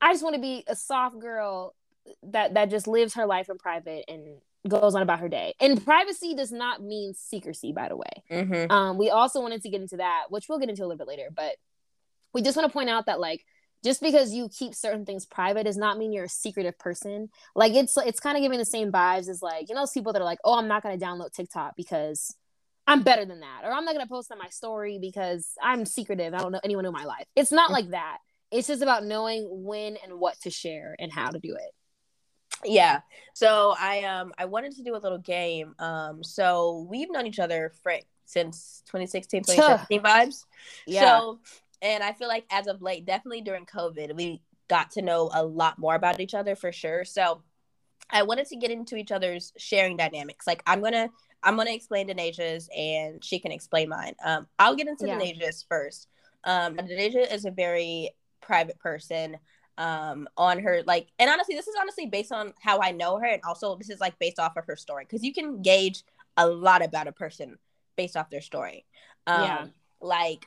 i 0.00 0.12
just 0.12 0.23
want 0.23 0.34
to 0.37 0.40
be 0.40 0.64
a 0.66 0.76
soft 0.76 1.18
girl 1.18 1.75
that 2.23 2.54
that 2.54 2.70
just 2.70 2.87
lives 2.87 3.14
her 3.14 3.26
life 3.26 3.49
in 3.49 3.58
private 3.58 4.04
and 4.08 4.40
goes 4.66 4.94
on 4.94 5.02
about 5.02 5.20
her 5.20 5.28
day. 5.28 5.54
And 5.61 5.84
privacy 5.84 6.34
does 6.34 6.50
not 6.50 6.82
mean 6.82 7.12
secrecy, 7.14 7.73
by 7.73 7.88
the 7.88 7.96
way. 7.96 8.25
Mm-hmm. 8.30 8.73
Um, 8.73 8.96
we 8.96 9.11
also 9.11 9.42
wanted 9.42 9.61
to 9.62 9.68
get 9.68 9.82
into 9.82 9.99
that, 9.99 10.25
which 10.30 10.49
we'll 10.49 10.58
get 10.58 10.70
into 10.70 10.82
a 10.82 10.87
little 10.87 10.96
bit 10.96 11.06
later, 11.08 11.28
but 11.34 11.56
we 12.32 12.40
just 12.40 12.56
want 12.56 12.66
to 12.68 12.73
point 12.73 12.88
out 12.88 13.04
that 13.06 13.20
like 13.20 13.44
just 13.84 14.00
because 14.00 14.32
you 14.32 14.49
keep 14.49 14.75
certain 14.75 15.04
things 15.04 15.26
private 15.26 15.64
does 15.64 15.76
not 15.76 15.99
mean 15.99 16.12
you're 16.14 16.25
a 16.25 16.28
secretive 16.30 16.78
person. 16.78 17.28
Like 17.54 17.75
it's 17.75 17.96
it's 17.99 18.20
kind 18.20 18.37
of 18.38 18.42
giving 18.42 18.58
the 18.58 18.64
same 18.64 18.90
vibes 18.90 19.28
as 19.28 19.42
like 19.42 19.68
you 19.68 19.75
know 19.75 19.82
those 19.82 19.90
people 19.92 20.12
that 20.14 20.23
are 20.23 20.25
like, 20.25 20.38
oh, 20.44 20.58
I'm 20.58 20.68
not 20.68 20.82
gonna 20.82 20.96
download 20.99 21.32
TikTok 21.32 21.76
because 21.76 22.34
I'm 22.87 23.03
better 23.03 23.25
than 23.25 23.41
that, 23.41 23.62
or 23.64 23.73
I'm 23.73 23.85
not 23.85 23.95
gonna 23.95 24.07
post 24.07 24.31
on 24.31 24.38
my 24.38 24.49
story 24.49 24.99
because 25.00 25.53
I'm 25.62 25.87
secretive. 25.87 26.35
I 26.35 26.38
don't 26.38 26.53
know 26.53 26.61
anyone 26.64 26.85
in 26.85 26.93
my 26.93 27.05
life. 27.05 27.26
It's 27.35 27.53
not 27.53 27.71
like 27.71 27.91
that. 27.91 28.19
It's 28.50 28.69
just 28.69 28.83
about 28.83 29.05
knowing 29.05 29.49
when 29.50 29.97
and 30.05 30.21
what 30.21 30.41
to 30.43 30.50
share 30.50 30.95
and 30.99 31.12
how 31.12 31.31
to 31.31 31.38
do 31.38 31.55
it. 31.55 31.71
Yeah. 32.64 33.00
So 33.35 33.75
I 33.79 34.05
um 34.05 34.33
I 34.38 34.45
wanted 34.45 34.76
to 34.76 34.83
do 34.83 34.95
a 34.95 34.99
little 34.99 35.19
game. 35.19 35.75
Um 35.79 36.23
so 36.23 36.87
we've 36.88 37.11
known 37.11 37.26
each 37.26 37.38
other 37.38 37.73
for 37.83 37.95
since 38.26 38.83
2016, 38.87 39.43
2017 39.45 40.03
vibes. 40.03 40.45
Yeah. 40.87 41.19
So 41.19 41.41
and 41.83 42.03
I 42.03 42.12
feel 42.12 42.29
like 42.29 42.47
as 42.50 42.67
of 42.67 42.81
late, 42.81 43.05
definitely 43.05 43.43
during 43.43 43.67
COVID, 43.67 44.14
we 44.14 44.43
got 44.69 44.93
to 44.93 45.03
know 45.03 45.31
a 45.33 45.45
lot 45.45 45.79
more 45.79 45.95
about 45.95 46.21
each 46.21 46.35
other 46.35 46.57
for 46.57 46.73
sure. 46.73 47.05
So 47.05 47.43
I 48.11 48.23
wanted 48.23 48.47
to 48.47 48.57
get 48.57 48.71
into 48.71 48.97
each 48.97 49.12
other's 49.12 49.53
sharing 49.57 49.97
dynamics. 49.97 50.47
Like 50.47 50.62
I'm 50.67 50.83
gonna 50.83 51.09
I'm 51.44 51.56
gonna 51.56 51.70
explain 51.72 52.08
Denasia's 52.08 52.68
and 52.76 53.22
she 53.22 53.38
can 53.38 53.52
explain 53.52 53.88
mine. 53.88 54.14
Um 54.24 54.46
I'll 54.58 54.74
get 54.74 54.88
into 54.88 55.06
Yeah. 55.06 55.18
Denasia's 55.18 55.64
first. 55.68 56.08
Um 56.44 56.76
Denasia 56.76 57.32
is 57.32 57.44
a 57.44 57.50
very 57.50 58.10
private 58.40 58.78
person 58.78 59.36
um 59.76 60.28
on 60.36 60.60
her 60.60 60.82
like 60.86 61.08
and 61.18 61.28
honestly 61.28 61.56
this 61.56 61.66
is 61.66 61.74
honestly 61.80 62.06
based 62.06 62.30
on 62.30 62.52
how 62.60 62.78
i 62.80 62.92
know 62.92 63.18
her 63.18 63.26
and 63.26 63.42
also 63.42 63.74
this 63.74 63.90
is 63.90 63.98
like 63.98 64.16
based 64.20 64.38
off 64.38 64.56
of 64.56 64.64
her 64.66 64.76
story 64.76 65.04
because 65.04 65.24
you 65.24 65.32
can 65.32 65.62
gauge 65.62 66.04
a 66.36 66.46
lot 66.46 66.80
about 66.84 67.08
a 67.08 67.12
person 67.12 67.58
based 67.96 68.16
off 68.16 68.30
their 68.30 68.40
story 68.40 68.84
um 69.26 69.42
Yeah. 69.42 69.66
like 70.00 70.46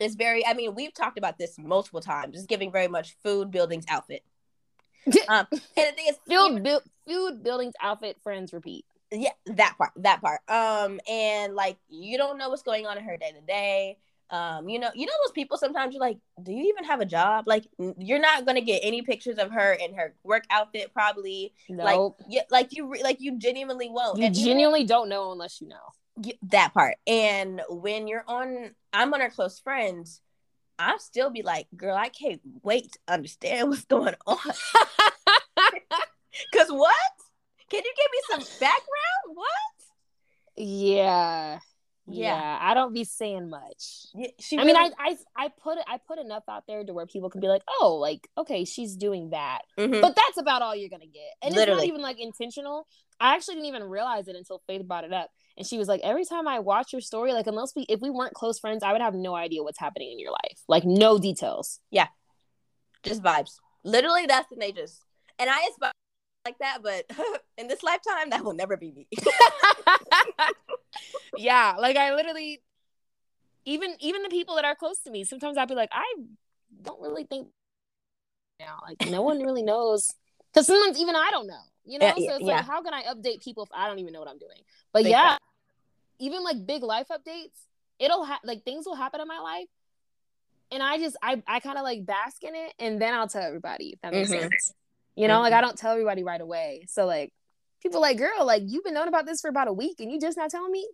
it's 0.00 0.14
very 0.14 0.46
i 0.46 0.54
mean 0.54 0.74
we've 0.74 0.94
talked 0.94 1.18
about 1.18 1.36
this 1.36 1.58
multiple 1.58 2.00
times 2.00 2.38
it's 2.38 2.46
giving 2.46 2.72
very 2.72 2.88
much 2.88 3.16
food 3.22 3.50
buildings 3.50 3.84
outfit 3.86 4.22
um 5.28 5.46
and 5.50 5.60
the 5.76 5.92
thing 5.92 6.06
is 6.08 6.16
Food, 6.26 6.62
bu- 6.62 6.80
food, 7.06 7.42
buildings, 7.42 7.74
outfit, 7.82 8.16
friends, 8.22 8.52
repeat. 8.54 8.84
Yeah 9.12 9.30
that 9.46 9.74
part 9.78 9.90
that 9.96 10.20
part. 10.20 10.40
Um 10.48 11.00
and 11.08 11.54
like 11.54 11.76
you 11.88 12.18
don't 12.18 12.38
know 12.38 12.48
what's 12.50 12.62
going 12.62 12.86
on 12.86 12.98
in 12.98 13.04
her 13.04 13.16
day 13.16 13.32
to 13.32 13.40
day. 13.46 13.98
Um 14.30 14.68
you 14.68 14.78
know 14.78 14.90
you 14.94 15.06
know 15.06 15.12
those 15.24 15.32
people 15.32 15.56
sometimes 15.56 15.94
you're 15.94 16.00
like 16.00 16.18
do 16.42 16.52
you 16.52 16.64
even 16.68 16.84
have 16.84 17.00
a 17.00 17.06
job? 17.06 17.44
Like 17.46 17.66
you're 17.98 18.18
not 18.20 18.44
gonna 18.46 18.60
get 18.60 18.80
any 18.82 19.02
pictures 19.02 19.38
of 19.38 19.50
her 19.52 19.72
in 19.72 19.94
her 19.94 20.14
work 20.24 20.44
outfit 20.50 20.92
probably. 20.92 21.54
Like 21.70 21.96
Nope. 21.96 22.20
yeah 22.28 22.42
like 22.50 22.68
you 22.76 22.88
re- 22.88 23.02
like 23.02 23.20
you 23.20 23.38
genuinely 23.38 23.88
won't. 23.88 24.18
You 24.18 24.26
And 24.26 24.36
even- 24.36 24.46
genuinely 24.48 24.84
don't 24.84 25.08
know 25.08 25.32
unless 25.32 25.60
you 25.60 25.68
know. 25.68 26.32
that 26.50 26.74
part. 26.74 26.96
And 27.06 27.62
when 27.70 28.08
you're 28.08 28.24
on 28.28 28.74
i'm 28.92 29.14
on 29.14 29.20
her 29.20 29.30
close 29.30 29.58
friends 29.60 30.20
i'll 30.78 30.98
still 30.98 31.28
be 31.30 31.42
like 31.42 31.66
girl 31.76 31.96
i 31.96 32.08
can't 32.08 32.40
wait 32.62 32.92
to 32.92 32.98
understand 33.08 33.68
what's 33.70 33.84
going 33.86 34.14
on. 34.26 34.36
Because 36.52 36.68
what 36.70 36.94
can 37.70 37.82
you 37.84 37.92
give 37.96 38.10
me 38.12 38.20
some 38.46 38.60
background 38.60 39.34
what 39.34 39.48
yeah. 40.56 41.58
Yeah. 42.10 42.32
Yeah. 42.34 42.58
I 42.60 42.74
don't 42.74 42.94
be 42.94 43.04
saying 43.04 43.50
much. 43.50 44.06
Yeah, 44.14 44.28
she 44.40 44.58
I 44.58 44.64
mean, 44.64 44.76
I, 44.76 44.90
I 44.98 45.16
I 45.36 45.48
put 45.62 45.76
it 45.78 45.84
I 45.86 45.98
put 46.08 46.18
enough 46.18 46.44
out 46.48 46.64
there 46.66 46.82
to 46.82 46.92
where 46.94 47.06
people 47.06 47.28
can 47.28 47.40
be 47.40 47.48
like, 47.48 47.62
oh, 47.80 47.96
like 48.00 48.26
okay, 48.36 48.64
she's 48.64 48.96
doing 48.96 49.30
that, 49.30 49.60
Mhm. 49.78 50.00
but 50.00 50.16
that's 50.16 50.38
about 50.38 50.62
all 50.62 50.74
you're 50.74 50.88
gonna 50.88 51.06
get, 51.06 51.34
and 51.42 51.54
it's 51.54 51.66
not 51.66 51.84
even 51.84 52.00
like 52.00 52.18
intentional. 52.18 52.86
I 53.20 53.34
actually 53.34 53.56
didn't 53.56 53.66
even 53.66 53.84
realize 53.84 54.26
it 54.28 54.36
until 54.36 54.62
Faith 54.66 54.86
brought 54.86 55.04
it 55.04 55.12
up, 55.12 55.28
and 55.56 55.66
she 55.66 55.76
was 55.76 55.86
like, 55.86 56.00
every 56.02 56.24
time 56.24 56.48
I 56.48 56.60
watch 56.60 56.92
your 56.92 57.02
story, 57.02 57.34
like 57.34 57.46
unless 57.46 57.74
we 57.76 57.82
if 57.90 58.00
we 58.00 58.08
weren't 58.10 58.34
close 58.34 58.58
friends, 58.58 58.82
I 58.82 58.92
would 58.92 59.02
have 59.02 59.14
no 59.14 59.34
idea 59.36 59.62
what's 59.62 59.78
happening 59.78 60.10
in 60.10 60.18
your 60.18 60.32
life, 60.32 60.62
like 60.66 60.84
no 60.84 61.18
details. 61.18 61.78
Yeah, 61.90 62.08
just 63.02 63.22
vibes. 63.22 63.56
Literally, 63.84 64.24
that's 64.26 64.48
the 64.48 64.56
Najas. 64.56 65.00
And 65.38 65.50
I 65.50 65.60
aspire 65.70 65.92
like 66.48 66.58
that, 66.58 66.78
but 66.82 67.04
in 67.58 67.68
this 67.68 67.82
lifetime, 67.82 68.30
that 68.30 68.44
will 68.44 68.54
never 68.54 68.76
be 68.76 68.92
me. 68.92 69.06
yeah, 71.36 71.74
like 71.78 71.96
I 71.96 72.14
literally, 72.14 72.60
even 73.64 73.94
even 74.00 74.22
the 74.22 74.28
people 74.28 74.56
that 74.56 74.64
are 74.64 74.74
close 74.74 74.98
to 75.00 75.10
me, 75.10 75.24
sometimes 75.24 75.58
I'll 75.58 75.66
be 75.66 75.74
like, 75.74 75.90
I 75.92 76.04
don't 76.82 77.00
really 77.00 77.24
think 77.24 77.48
now, 78.60 78.78
like 78.82 78.98
no 79.06 79.22
one 79.22 79.38
really 79.40 79.62
knows, 79.62 80.10
because 80.52 80.66
sometimes 80.66 80.98
even 80.98 81.14
I 81.14 81.30
don't 81.30 81.46
know, 81.46 81.62
you 81.84 81.98
know. 81.98 82.06
Yeah, 82.06 82.14
so 82.14 82.36
it's 82.36 82.46
yeah. 82.46 82.56
like, 82.56 82.66
how 82.66 82.82
can 82.82 82.94
I 82.94 83.02
update 83.04 83.42
people 83.42 83.62
if 83.64 83.70
I 83.72 83.86
don't 83.88 83.98
even 83.98 84.12
know 84.12 84.20
what 84.20 84.28
I'm 84.28 84.38
doing? 84.38 84.62
But 84.92 85.04
Big 85.04 85.12
yeah, 85.12 85.36
even 86.18 86.42
like 86.44 86.66
big 86.66 86.82
life 86.82 87.08
updates, 87.10 87.58
it'll 87.98 88.24
ha- 88.24 88.40
like 88.44 88.64
things 88.64 88.86
will 88.86 88.96
happen 88.96 89.20
in 89.20 89.28
my 89.28 89.38
life. 89.38 89.68
And 90.70 90.82
I 90.82 90.98
just 90.98 91.16
I 91.22 91.42
I 91.46 91.60
kind 91.60 91.78
of 91.78 91.84
like 91.84 92.04
bask 92.04 92.42
in 92.42 92.54
it 92.54 92.74
and 92.78 93.00
then 93.00 93.14
I'll 93.14 93.28
tell 93.28 93.42
everybody 93.42 93.90
if 93.90 94.00
that 94.02 94.12
makes 94.12 94.30
Mhm. 94.30 94.42
sense. 94.42 94.74
You 95.18 95.26
know, 95.26 95.40
like 95.40 95.52
Mhm. 95.52 95.56
I 95.56 95.60
don't 95.60 95.76
tell 95.76 95.92
everybody 95.92 96.22
right 96.22 96.40
away. 96.40 96.84
So 96.88 97.04
like 97.06 97.32
people 97.82 98.00
like, 98.00 98.18
girl, 98.18 98.44
like 98.46 98.62
you've 98.66 98.84
been 98.84 98.94
known 98.94 99.08
about 99.08 99.26
this 99.26 99.40
for 99.40 99.48
about 99.48 99.66
a 99.68 99.72
week 99.72 99.96
and 100.00 100.12
you 100.12 100.20
just 100.20 100.36
not 100.36 100.50
telling 100.50 100.70
me? 100.70 100.88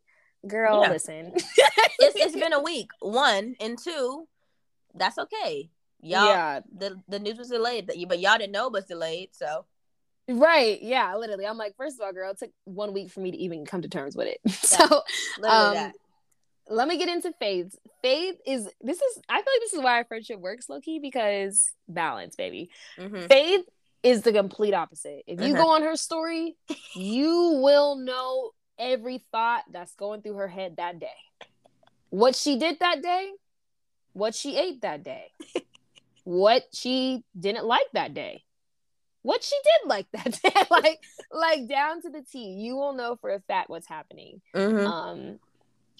Girl, 0.46 0.80
Yeah. 0.80 0.90
listen. 0.90 1.32
it's, 1.98 2.16
it's 2.16 2.34
been 2.34 2.52
a 2.54 2.62
week. 2.72 2.88
One 3.00 3.54
and 3.60 3.78
two, 3.78 4.26
that's 4.94 5.18
okay. 5.18 5.68
Y'all, 6.00 6.26
Yeah. 6.26 6.60
the 6.74 7.00
the 7.08 7.18
news 7.18 7.38
was 7.38 7.48
delayed, 7.48 7.86
but 7.86 8.18
y'all 8.18 8.38
didn't 8.38 8.52
know 8.52 8.66
it 8.68 8.72
was 8.72 8.86
delayed. 8.86 9.30
So 9.34 9.66
Right. 10.26 10.80
Yeah, 10.80 11.14
literally. 11.16 11.46
I'm 11.46 11.58
like, 11.58 11.76
first 11.76 12.00
of 12.00 12.06
all, 12.06 12.12
girl, 12.14 12.30
it 12.30 12.38
took 12.38 12.50
one 12.64 12.94
week 12.94 13.10
for 13.10 13.20
me 13.20 13.30
to 13.30 13.36
even 13.36 13.66
come 13.66 13.82
to 13.82 13.88
terms 13.90 14.16
with 14.16 14.26
it. 14.28 14.40
so 14.52 15.02
um 15.44 15.92
let 16.66 16.88
me 16.88 16.96
get 16.96 17.10
into 17.10 17.30
Faith. 17.38 17.74
Faith 18.00 18.36
is 18.46 18.66
this 18.80 18.96
is 19.02 19.18
I 19.28 19.34
feel 19.34 19.52
like 19.52 19.60
this 19.60 19.74
is 19.74 19.80
why 19.82 19.96
our 19.98 20.04
friendship 20.04 20.40
works, 20.40 20.66
lowkey, 20.68 21.00
because 21.02 21.72
balance, 21.88 22.36
baby. 22.36 22.70
Mhm. 22.98 23.28
Faith 23.28 23.66
is 24.04 24.22
the 24.22 24.32
complete 24.32 24.74
opposite. 24.74 25.24
If 25.26 25.40
you 25.40 25.54
go 25.54 25.70
on 25.70 25.82
her 25.82 25.96
story, 25.96 26.56
you 26.94 27.58
will 27.62 27.96
know 27.96 28.50
every 28.78 29.24
thought 29.32 29.64
that's 29.72 29.94
going 29.94 30.20
through 30.20 30.34
her 30.34 30.48
head 30.48 30.76
that 30.76 31.00
day. 31.00 31.06
What 32.10 32.36
she 32.36 32.58
did 32.58 32.78
that 32.80 33.02
day, 33.02 33.32
what 34.12 34.34
she 34.34 34.56
ate 34.56 34.82
that 34.82 35.02
day, 35.02 35.32
what 36.24 36.64
she 36.74 37.24
didn't 37.38 37.64
like 37.64 37.86
that 37.94 38.12
day, 38.12 38.44
what 39.22 39.42
she 39.42 39.56
did 39.64 39.88
like 39.88 40.06
that 40.12 40.38
day, 40.42 40.62
like 40.70 41.00
like 41.32 41.66
down 41.66 42.02
to 42.02 42.10
the 42.10 42.22
T. 42.30 42.38
You 42.38 42.76
will 42.76 42.92
know 42.92 43.16
for 43.16 43.30
a 43.30 43.40
fact 43.40 43.70
what's 43.70 43.88
happening. 43.88 44.42
Mhm. 44.54 44.86
Um, 44.86 45.38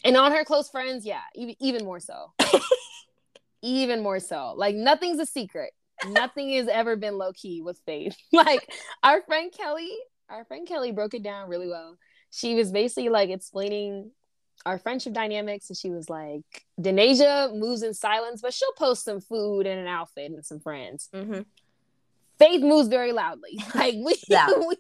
and 0.05 0.17
on 0.19 0.31
her 0.33 0.45
close 0.45 0.69
friends, 0.69 1.07
yeah, 1.07 1.23
even 1.35 1.57
even 1.59 1.85
more 1.87 2.01
so. 2.01 2.33
even 3.63 4.03
more 4.03 4.21
so. 4.21 4.53
Like 4.55 4.77
nothing's 4.77 5.19
a 5.21 5.27
secret. 5.27 5.73
Nothing 6.09 6.53
has 6.55 6.69
ever 6.69 6.97
been 6.97 7.19
low 7.19 7.33
key 7.33 7.63
with 7.63 7.81
Faith. 7.87 8.17
like 8.33 8.73
our 9.03 9.23
friend 9.23 9.53
Kelly, 9.57 9.93
our 10.29 10.45
friend 10.45 10.67
Kelly 10.67 10.93
broke 10.93 11.15
it 11.15 11.23
down 11.23 11.49
really 11.49 11.69
well. 11.69 11.97
She 12.31 12.55
was 12.55 12.73
basically 12.73 13.09
like 13.09 13.31
explaining 13.31 14.11
our 14.67 14.79
friendship 14.79 15.13
dynamics, 15.13 15.69
and 15.69 15.77
she 15.77 15.91
was 15.91 16.09
like, 16.09 16.43
"Denasia 16.81 17.55
moves 17.57 17.83
in 17.83 17.95
silence, 17.95 18.41
but 18.41 18.55
she'll 18.55 18.73
post 18.73 19.05
some 19.05 19.21
food 19.21 19.67
and 19.67 19.81
an 19.81 19.87
outfit 19.87 20.31
and 20.31 20.45
some 20.45 20.61
friends. 20.61 21.09
Mhm. 21.13 21.45
Faith 22.39 22.63
moves 22.63 22.89
very 22.89 23.13
loudly. 23.13 23.59
Like 23.75 23.95
we, 23.95 24.17
Loud. 24.29 24.65
we 24.69 24.77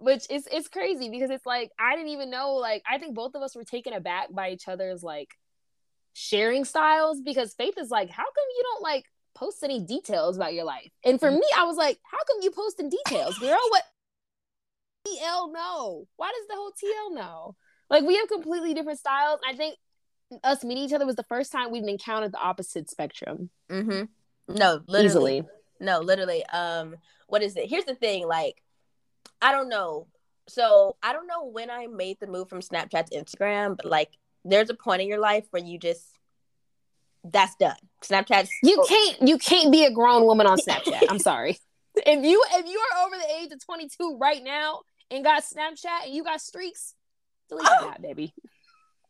which 0.00 0.28
is 0.30 0.48
it's 0.50 0.68
crazy 0.68 1.08
because 1.10 1.30
it's 1.30 1.46
like 1.46 1.70
I 1.78 1.94
didn't 1.94 2.10
even 2.10 2.30
know 2.30 2.54
like 2.54 2.82
I 2.90 2.98
think 2.98 3.14
both 3.14 3.34
of 3.34 3.42
us 3.42 3.54
were 3.54 3.64
taken 3.64 3.92
aback 3.92 4.32
by 4.32 4.50
each 4.50 4.66
other's 4.66 5.02
like 5.02 5.28
sharing 6.12 6.64
styles 6.64 7.20
because 7.20 7.54
Faith 7.54 7.74
is 7.78 7.90
like, 7.90 8.10
how 8.10 8.24
come 8.24 8.44
you 8.56 8.62
don't 8.64 8.82
like 8.82 9.04
post 9.34 9.62
any 9.62 9.80
details 9.80 10.36
about 10.36 10.54
your 10.54 10.64
life? 10.64 10.90
And 11.04 11.18
for 11.18 11.30
Mhm. 11.30 11.40
me, 11.40 11.46
I 11.56 11.64
was 11.64 11.76
like, 11.76 11.98
how 12.04 12.18
come 12.26 12.38
you 12.42 12.50
posting 12.50 12.88
details, 12.88 13.38
girl? 13.38 13.58
What 13.70 13.84
TL 15.06 15.52
know? 15.52 16.06
Why 16.16 16.32
does 16.36 16.46
the 16.48 16.54
whole 16.54 16.72
TL 16.72 17.14
know? 17.14 17.56
Like 17.90 18.04
we 18.04 18.16
have 18.16 18.28
completely 18.28 18.74
different 18.74 18.98
styles. 18.98 19.40
I 19.46 19.54
think 19.54 19.76
us 20.44 20.64
meeting 20.64 20.84
each 20.84 20.92
other 20.92 21.04
was 21.06 21.16
the 21.16 21.24
first 21.24 21.52
time 21.52 21.70
we've 21.70 21.86
encountered 21.86 22.32
the 22.32 22.38
opposite 22.40 22.88
spectrum 22.88 23.50
Mm-hmm. 23.68 24.04
No, 24.54 24.80
literally. 24.86 25.38
easily. 25.38 25.42
No, 25.80 26.00
literally. 26.00 26.44
Um, 26.46 26.96
what 27.26 27.42
is 27.42 27.56
it? 27.56 27.68
Here's 27.68 27.84
the 27.84 27.94
thing. 27.94 28.26
Like, 28.26 28.62
I 29.40 29.52
don't 29.52 29.68
know. 29.68 30.06
So 30.48 30.96
I 31.02 31.12
don't 31.12 31.26
know 31.26 31.44
when 31.46 31.70
I 31.70 31.86
made 31.86 32.18
the 32.20 32.26
move 32.26 32.48
from 32.48 32.60
Snapchat 32.60 33.06
to 33.06 33.18
Instagram, 33.22 33.76
but 33.76 33.86
like, 33.86 34.10
there's 34.44 34.70
a 34.70 34.74
point 34.74 35.02
in 35.02 35.08
your 35.08 35.20
life 35.20 35.46
where 35.50 35.62
you 35.62 35.78
just 35.78 36.18
that's 37.24 37.54
done. 37.56 37.76
Snapchat. 38.02 38.48
You 38.62 38.84
can't 38.88 39.22
you 39.28 39.38
can't 39.38 39.70
be 39.72 39.84
a 39.84 39.90
grown 39.92 40.24
woman 40.24 40.46
on 40.46 40.58
Snapchat. 40.68 41.02
I'm 41.08 41.18
sorry. 41.18 41.58
If 41.94 42.24
you 42.24 42.42
if 42.52 42.66
you 42.66 42.78
are 42.80 43.06
over 43.06 43.16
the 43.16 43.34
age 43.40 43.52
of 43.52 43.64
22 43.64 44.16
right 44.20 44.42
now 44.42 44.80
and 45.10 45.22
got 45.24 45.42
Snapchat 45.44 46.06
and 46.06 46.14
you 46.14 46.24
got 46.24 46.40
streaks, 46.40 46.94
delete 47.48 47.66
Oh. 47.68 47.88
that, 47.90 48.02
baby. 48.02 48.32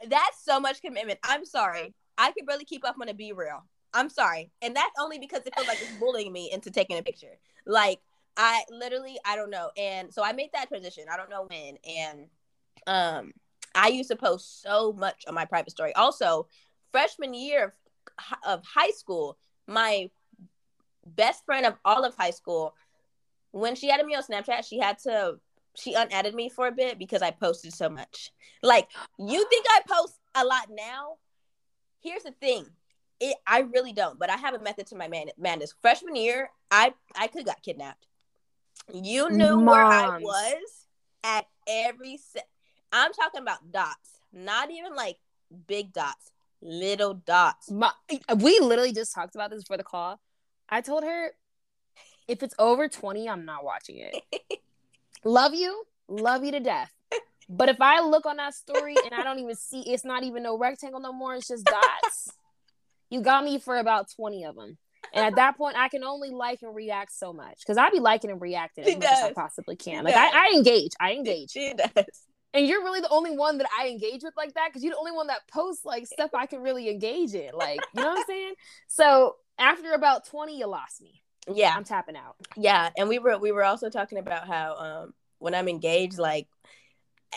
that's 0.09 0.45
so 0.45 0.59
much 0.61 0.83
commitment. 0.83 1.19
I'm 1.23 1.45
sorry. 1.45 1.95
I 2.19 2.33
could 2.33 2.45
barely 2.47 2.65
keep 2.65 2.85
up 2.85 2.97
on 3.01 3.09
a 3.09 3.15
BeReal. 3.15 3.61
I'm 3.95 4.09
sorry. 4.11 4.51
And 4.61 4.75
that's 4.75 4.93
only 5.01 5.19
because 5.19 5.43
it 5.47 5.55
feels 5.55 5.69
like 5.69 5.81
it's 5.81 5.93
bullying 5.99 6.33
me 6.33 6.51
into 6.53 6.71
taking 6.71 6.99
a 6.99 7.03
picture. 7.03 7.39
Like 7.67 8.01
I 8.37 8.65
literally 8.71 9.19
I 9.25 9.37
don't 9.37 9.51
know. 9.51 9.71
And 9.77 10.13
so 10.13 10.23
I 10.25 10.33
made 10.33 10.51
that 10.53 10.69
transition. 10.69 11.05
I 11.11 11.17
don't 11.17 11.31
know 11.31 11.47
when. 11.49 11.77
And 11.87 12.27
um 12.87 13.33
I 13.75 13.89
used 13.89 14.11
to 14.11 14.17
post 14.17 14.61
so 14.61 14.93
much 14.93 15.25
on 15.27 15.35
my 15.35 15.45
private 15.47 15.71
story. 15.71 15.95
Also, 15.95 16.47
freshman 16.91 17.33
year 17.33 17.75
of, 18.47 18.63
high 18.65 18.91
school, 18.91 19.39
my 19.67 20.11
best 21.07 21.45
friend 21.45 21.67
of 21.67 21.75
all 21.85 22.05
of 22.05 22.15
high 22.15 22.31
school, 22.31 22.75
when 23.51 23.75
she 23.75 23.91
added 23.91 24.07
me 24.07 24.15
on 24.15 24.23
Snapchat, 24.23 24.67
she 24.67 24.79
had 24.79 24.99
to 25.01 25.39
she 25.75 25.95
unadded 25.95 26.35
me 26.35 26.49
for 26.49 26.67
a 26.67 26.73
bit 26.73 26.99
because 26.99 27.23
I 27.23 27.31
posted 27.31 27.73
so 27.73 27.89
much. 27.89 28.31
Like, 28.63 28.89
you 29.19 29.47
think 29.49 29.67
I 29.71 29.81
post 29.89 30.19
a 30.35 30.45
lot 30.45 30.69
now? 30.71 31.17
Here's 32.03 32.25
the 32.25 32.33
thing. 32.33 32.67
It, 33.21 33.37
I 33.47 33.61
really 33.61 33.93
don't, 33.93 34.19
but 34.19 34.31
I 34.31 34.37
have 34.37 34.55
a 34.55 34.59
method 34.59 34.87
to 34.89 34.97
my 34.97 35.09
man- 35.09 35.31
madness. 35.39 35.75
Freshman 35.81 36.17
year, 36.17 36.51
I 36.71 36.93
I 37.17 37.29
could 37.29 37.47
got 37.47 37.63
kidnapped. 37.63 38.07
You 38.93 39.31
knew 39.31 39.61
Moms. 39.61 39.71
where 39.71 39.85
I 39.85 40.19
was 40.21 40.87
at 41.23 41.47
every 41.69 42.17
se- 42.17 42.41
I'm 42.93 43.13
talking 43.13 43.41
about 43.41 43.71
dots, 43.71 44.21
not 44.33 44.71
even 44.71 44.95
like 44.95 45.19
big 45.67 45.93
dots, 45.93 46.33
little 46.63 47.15
dots. 47.15 47.71
My, 47.71 47.91
we 48.37 48.59
literally 48.61 48.93
just 48.93 49.15
talked 49.15 49.35
about 49.35 49.51
this 49.51 49.65
for 49.65 49.77
the 49.77 49.85
call. 49.85 50.21
I 50.69 50.81
told 50.81 51.05
her 51.05 51.33
if 52.29 52.43
it's 52.43 52.55
over 52.59 52.89
20, 52.89 53.29
I'm 53.29 53.45
not 53.45 53.65
watching 53.65 53.99
it. 53.99 54.61
love 55.25 55.55
you, 55.55 55.85
love 56.09 56.45
you 56.45 56.53
to 56.53 56.61
death. 56.61 56.93
But 57.49 57.69
if 57.69 57.81
I 57.81 58.01
look 58.01 58.25
on 58.25 58.37
that 58.37 58.55
story 58.55 58.95
and 59.05 59.13
I 59.13 59.25
don't 59.25 59.39
even 59.39 59.55
see, 59.57 59.83
it's 59.83 60.05
not 60.05 60.23
even 60.23 60.45
no 60.45 60.57
rectangle 60.57 61.01
no 61.01 61.13
more, 61.13 61.35
it's 61.35 61.49
just 61.49 61.67
dots. 61.67 62.33
you 63.11 63.21
got 63.21 63.45
me 63.45 63.59
for 63.59 63.77
about 63.77 64.11
20 64.17 64.45
of 64.45 64.55
them. 64.55 64.79
And 65.13 65.27
at 65.27 65.35
that 65.35 65.59
point, 65.59 65.77
I 65.77 65.89
can 65.89 66.05
only 66.05 66.31
like 66.31 66.63
and 66.63 66.75
react 66.75 67.13
so 67.13 67.33
much 67.33 67.59
because 67.59 67.77
I 67.77 67.91
be 67.91 67.99
liking 68.01 68.31
and 68.31 68.41
reacting 68.41 68.85
as 68.85 68.95
much 68.95 69.05
as 69.05 69.23
I 69.25 69.33
possibly 69.33 69.77
can. 69.77 70.05
Like 70.05 70.15
I, 70.15 70.29
I, 70.29 70.53
engage, 70.55 70.93
I 70.99 71.13
engage. 71.13 71.51
She 71.51 71.75
does. 71.75 72.23
And 72.55 72.67
you're 72.67 72.83
really 72.83 73.01
the 73.01 73.09
only 73.09 73.37
one 73.37 73.59
that 73.59 73.69
I 73.79 73.89
engage 73.89 74.23
with 74.23 74.35
like 74.37 74.55
that 74.55 74.69
because 74.69 74.85
you're 74.85 74.93
the 74.93 74.99
only 74.99 75.13
one 75.13 75.29
that 75.29 75.49
posts 75.49 75.85
like 75.85 76.07
stuff 76.07 76.31
I 76.35 76.47
can 76.47 76.61
really 76.61 76.91
engage 76.91 77.35
in. 77.35 77.51
Like, 77.55 77.81
you 77.95 78.03
know 78.03 78.09
what 78.09 78.19
I'm 78.19 78.25
saying? 78.27 78.55
So 78.89 79.37
after 79.59 79.93
about 79.93 80.27
20, 80.27 80.59
you 80.59 80.67
lost 80.67 81.01
me. 81.01 81.23
Yeah. 81.53 81.73
I'm 81.75 81.85
tapping 81.85 82.17
out. 82.17 82.37
Yeah. 82.57 82.91
And 82.97 83.09
we 83.09 83.19
were 83.19 83.39
we 83.39 83.53
were 83.53 83.65
also 83.65 83.89
talking 83.89 84.19
about 84.19 84.47
how 84.47 84.77
um 84.77 85.15
when 85.39 85.55
I'm 85.55 85.69
engaged, 85.69 86.19
like 86.19 86.47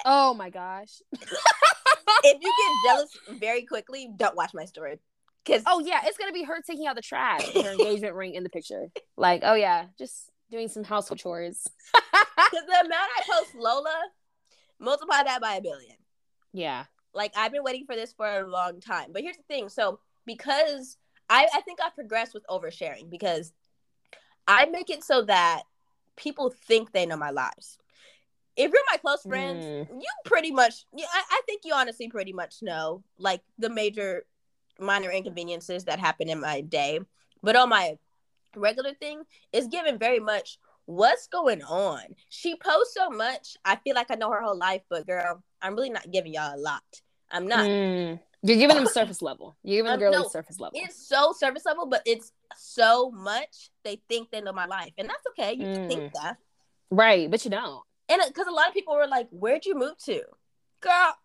Oh 0.03 0.33
my 0.33 0.49
gosh. 0.49 1.01
if 1.13 2.41
you 2.41 2.53
get 2.83 2.91
jealous 2.91 3.17
very 3.39 3.63
quickly, 3.63 4.09
don't 4.15 4.35
watch 4.35 4.51
my 4.53 4.65
story. 4.65 4.99
Cause 5.45 5.61
oh 5.67 5.79
yeah, 5.79 6.01
it's 6.05 6.17
gonna 6.17 6.33
be 6.33 6.43
her 6.43 6.61
taking 6.67 6.87
out 6.87 6.95
the 6.95 7.01
trash 7.01 7.53
her 7.53 7.71
engagement 7.79 8.15
ring 8.15 8.33
in 8.33 8.43
the 8.43 8.49
picture. 8.49 8.87
Like, 9.15 9.41
oh 9.43 9.53
yeah, 9.53 9.85
just 9.97 10.31
doing 10.49 10.67
some 10.67 10.83
household 10.83 11.19
chores. 11.19 11.67
Because 11.93 12.65
the 12.67 12.79
amount 12.85 13.09
I 13.17 13.21
post 13.31 13.55
Lola, 13.55 13.95
multiply 14.79 15.23
that 15.23 15.41
by 15.41 15.55
a 15.55 15.61
billion. 15.61 15.95
Yeah. 16.53 16.85
Like 17.13 17.33
I've 17.35 17.51
been 17.51 17.63
waiting 17.63 17.85
for 17.85 17.95
this 17.95 18.13
for 18.13 18.27
a 18.27 18.47
long 18.47 18.79
time. 18.79 19.11
But 19.11 19.21
here's 19.23 19.37
the 19.37 19.43
thing. 19.43 19.69
So 19.69 19.99
because 20.25 20.97
I, 21.29 21.47
I 21.53 21.61
think 21.61 21.79
I've 21.83 21.95
progressed 21.95 22.33
with 22.33 22.45
oversharing 22.47 23.09
because 23.09 23.53
I 24.47 24.65
make 24.65 24.89
it 24.89 25.03
so 25.03 25.23
that 25.23 25.63
people 26.15 26.53
think 26.67 26.91
they 26.91 27.05
know 27.05 27.17
my 27.17 27.31
lives. 27.31 27.77
If 28.55 28.71
you're 28.71 28.81
my 28.91 28.97
close 28.97 29.23
friends, 29.23 29.65
mm. 29.65 29.87
you 29.89 30.07
pretty 30.23 30.51
much, 30.51 30.85
yeah, 30.95 31.07
I, 31.11 31.23
I 31.29 31.41
think 31.45 31.61
you 31.65 31.73
honestly 31.73 32.07
pretty 32.07 32.31
much 32.31 32.61
know 32.61 33.03
like 33.17 33.41
the 33.57 33.69
major 33.69 34.25
minor 34.79 35.11
inconveniences 35.11 35.85
that 35.85 35.99
happen 35.99 36.29
in 36.29 36.39
my 36.39 36.61
day. 36.61 36.99
But 37.43 37.55
on 37.55 37.69
my 37.69 37.97
regular 38.55 38.93
thing, 38.93 39.23
is 39.51 39.67
given 39.67 39.97
very 39.97 40.19
much 40.19 40.57
what's 40.85 41.27
going 41.27 41.63
on. 41.63 42.03
She 42.29 42.55
posts 42.55 42.93
so 42.93 43.09
much. 43.09 43.57
I 43.63 43.75
feel 43.77 43.95
like 43.95 44.11
I 44.11 44.15
know 44.15 44.31
her 44.31 44.41
whole 44.41 44.57
life, 44.57 44.81
but 44.89 45.05
girl, 45.05 45.43
I'm 45.61 45.75
really 45.75 45.89
not 45.89 46.11
giving 46.11 46.33
y'all 46.33 46.55
a 46.55 46.59
lot. 46.59 46.83
I'm 47.31 47.47
not. 47.47 47.67
Mm. 47.67 48.19
You're 48.43 48.57
giving 48.57 48.75
them 48.75 48.85
surface 48.93 49.21
level. 49.21 49.57
You're 49.63 49.83
giving 49.83 49.91
um, 49.91 49.99
the 49.99 50.05
girl 50.05 50.11
no, 50.23 50.27
surface 50.27 50.59
level. 50.59 50.79
It's 50.81 51.07
so 51.07 51.33
surface 51.37 51.65
level, 51.65 51.87
but 51.87 52.01
it's 52.05 52.31
so 52.55 53.11
much 53.11 53.69
they 53.83 54.01
think 54.07 54.29
they 54.31 54.41
know 54.41 54.53
my 54.53 54.65
life, 54.65 54.93
and 54.97 55.09
that's 55.09 55.23
okay. 55.29 55.53
You 55.53 55.65
mm. 55.65 55.75
can 55.75 55.87
think 55.87 56.01
mm. 56.01 56.13
that, 56.13 56.37
right? 56.91 57.29
But 57.29 57.43
you 57.43 57.51
don't. 57.51 57.83
And 58.07 58.21
because 58.27 58.47
a 58.47 58.51
lot 58.51 58.67
of 58.67 58.73
people 58.73 58.95
were 58.95 59.07
like, 59.07 59.27
"Where'd 59.31 59.65
you 59.65 59.75
move 59.75 59.97
to, 60.05 60.21
girl?" 60.81 61.15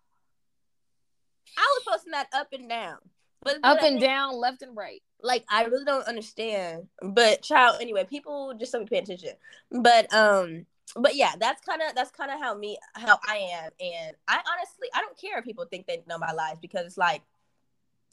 I 1.57 1.77
was 1.77 1.83
posting 1.87 2.11
that 2.11 2.27
up 2.33 2.47
and 2.53 2.67
down, 2.67 2.97
but 3.43 3.57
up 3.63 3.77
and 3.77 3.99
think, 3.99 4.01
down, 4.01 4.35
left 4.35 4.61
and 4.61 4.75
right. 4.75 5.01
Like 5.23 5.45
I 5.49 5.65
really 5.65 5.85
don't 5.85 6.07
understand. 6.07 6.87
But 7.01 7.41
child, 7.41 7.77
anyway, 7.81 8.05
people 8.05 8.53
just 8.59 8.71
don't 8.71 8.89
pay 8.89 8.99
attention. 8.99 9.33
But 9.71 10.11
um, 10.13 10.65
but 10.95 11.15
yeah, 11.15 11.33
that's 11.39 11.61
kind 11.65 11.81
of 11.81 11.95
that's 11.95 12.11
kind 12.11 12.31
of 12.31 12.39
how 12.39 12.55
me 12.55 12.77
how 12.95 13.19
I 13.27 13.37
am, 13.53 13.71
and 13.79 14.15
I 14.27 14.39
honestly 14.51 14.87
I 14.93 15.01
don't 15.01 15.17
care 15.17 15.39
if 15.39 15.45
people 15.45 15.65
think 15.65 15.87
they 15.87 16.03
know 16.07 16.17
my 16.17 16.33
lives 16.33 16.59
because 16.61 16.85
it's 16.85 16.97
like 16.97 17.21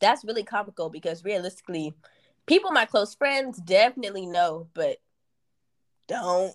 that's 0.01 0.25
really 0.25 0.45
comical 0.45 0.91
because 0.91 1.25
realistically, 1.25 1.95
people 2.47 2.71
my 2.71 2.85
close 2.85 3.15
friends 3.15 3.59
definitely 3.59 4.27
know, 4.27 4.69
but 4.75 4.99
don't. 6.07 6.55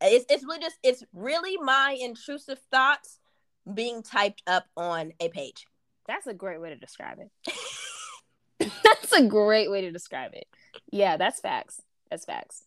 It's 0.00 0.26
it's 0.28 0.44
really 0.44 0.60
just 0.60 0.76
it's 0.82 1.04
really 1.14 1.56
my 1.56 1.96
intrusive 2.00 2.60
thoughts 2.70 3.18
being 3.72 4.02
typed 4.02 4.42
up 4.46 4.66
on 4.76 5.12
a 5.20 5.28
page. 5.28 5.66
That's 6.06 6.26
a 6.26 6.34
great 6.34 6.60
way 6.60 6.70
to 6.70 6.76
describe 6.76 7.18
it. 7.18 7.52
that's 8.58 9.12
a 9.12 9.26
great 9.26 9.70
way 9.70 9.82
to 9.82 9.90
describe 9.90 10.32
it. 10.34 10.46
Yeah, 10.90 11.16
that's 11.16 11.40
facts. 11.40 11.82
That's 12.10 12.24
facts. 12.24 12.64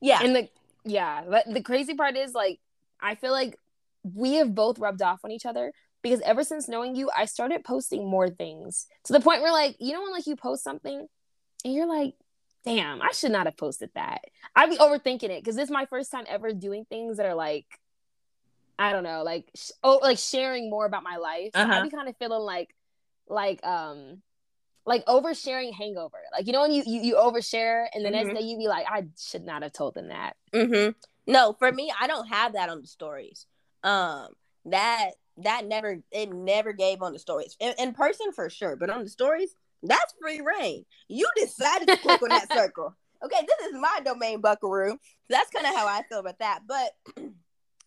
Yeah. 0.00 0.20
And 0.22 0.36
the 0.36 0.48
yeah, 0.84 1.22
but 1.28 1.44
the 1.52 1.62
crazy 1.62 1.94
part 1.94 2.16
is 2.16 2.34
like 2.34 2.60
I 3.00 3.14
feel 3.14 3.32
like 3.32 3.56
we 4.02 4.34
have 4.34 4.54
both 4.54 4.78
rubbed 4.78 5.02
off 5.02 5.24
on 5.24 5.30
each 5.30 5.46
other 5.46 5.72
because 6.02 6.20
ever 6.22 6.42
since 6.42 6.68
knowing 6.68 6.96
you, 6.96 7.10
I 7.16 7.26
started 7.26 7.64
posting 7.64 8.08
more 8.08 8.28
things 8.28 8.86
to 9.04 9.12
the 9.12 9.20
point 9.20 9.42
where 9.42 9.52
like, 9.52 9.76
you 9.78 9.92
know 9.92 10.02
when 10.02 10.12
like 10.12 10.26
you 10.26 10.36
post 10.36 10.64
something 10.64 11.06
and 11.64 11.74
you're 11.74 11.86
like, 11.86 12.14
damn, 12.64 13.00
I 13.00 13.12
should 13.12 13.32
not 13.32 13.46
have 13.46 13.56
posted 13.56 13.90
that. 13.94 14.22
I'd 14.56 14.70
be 14.70 14.76
overthinking 14.76 15.30
it 15.30 15.42
because 15.42 15.56
this 15.56 15.66
is 15.66 15.70
my 15.70 15.86
first 15.86 16.10
time 16.10 16.24
ever 16.28 16.52
doing 16.52 16.84
things 16.84 17.16
that 17.16 17.26
are 17.26 17.34
like 17.34 17.66
I 18.78 18.90
don't 18.92 19.04
know, 19.04 19.22
like 19.22 19.48
sh- 19.54 19.70
oh, 19.84 20.00
like 20.02 20.18
sharing 20.18 20.68
more 20.68 20.86
about 20.86 21.04
my 21.04 21.16
life. 21.16 21.50
So 21.54 21.60
uh-huh. 21.60 21.72
I'd 21.72 21.82
be 21.84 21.90
kind 21.90 22.08
of 22.08 22.16
feeling 22.16 22.42
like, 22.42 22.74
like, 23.28 23.64
um, 23.64 24.22
like 24.84 25.04
oversharing 25.06 25.72
hangover. 25.74 26.18
Like 26.32 26.46
you 26.46 26.52
know 26.52 26.62
when 26.62 26.72
you 26.72 26.82
you, 26.86 27.00
you 27.00 27.14
overshare 27.16 27.86
and 27.94 28.04
the 28.04 28.10
mm-hmm. 28.10 28.28
next 28.28 28.40
day 28.40 28.46
you 28.46 28.58
be 28.58 28.68
like, 28.68 28.86
I 28.88 29.04
should 29.18 29.44
not 29.44 29.62
have 29.62 29.72
told 29.72 29.94
them 29.94 30.08
that. 30.08 30.36
Mm-hmm. 30.52 30.90
No, 31.26 31.54
for 31.58 31.70
me, 31.70 31.92
I 31.98 32.06
don't 32.06 32.26
have 32.28 32.54
that 32.54 32.68
on 32.68 32.80
the 32.80 32.86
stories. 32.86 33.46
Um, 33.84 34.28
that 34.66 35.12
that 35.38 35.66
never 35.66 35.98
it 36.10 36.32
never 36.32 36.72
gave 36.72 37.02
on 37.02 37.12
the 37.12 37.18
stories 37.18 37.56
in, 37.60 37.74
in 37.78 37.92
person 37.92 38.32
for 38.32 38.50
sure, 38.50 38.76
but 38.76 38.90
on 38.90 39.02
the 39.02 39.08
stories, 39.08 39.54
that's 39.82 40.14
free 40.20 40.40
reign. 40.40 40.84
You 41.08 41.28
decided 41.36 41.88
to 41.88 41.96
click 41.96 42.22
on 42.22 42.28
that 42.28 42.52
circle. 42.54 42.94
Okay, 43.24 43.46
this 43.46 43.68
is 43.68 43.80
my 43.80 44.00
domain, 44.04 44.40
Buckaroo. 44.40 44.98
That's 45.28 45.50
kind 45.50 45.66
of 45.66 45.74
how 45.74 45.86
I 45.86 46.02
feel 46.08 46.18
about 46.18 46.40
that. 46.40 46.60
But 46.66 46.90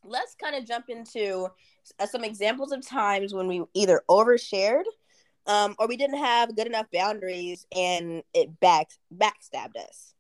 let's 0.04 0.36
kind 0.36 0.56
of 0.56 0.66
jump 0.66 0.86
into 0.90 1.50
uh, 2.00 2.06
some 2.06 2.24
examples 2.24 2.72
of 2.72 2.88
times 2.88 3.34
when 3.34 3.48
we 3.48 3.64
either 3.74 4.02
overshared 4.10 4.84
um, 5.48 5.76
or 5.80 5.88
we 5.88 5.98
didn't 5.98 6.20
have 6.20 6.56
good 6.56 6.68
enough 6.68 6.88
boundaries 6.92 7.66
and 7.76 8.24
it 8.34 8.60
back 8.60 8.88
backstabbed 9.16 9.78
us. 9.78 10.14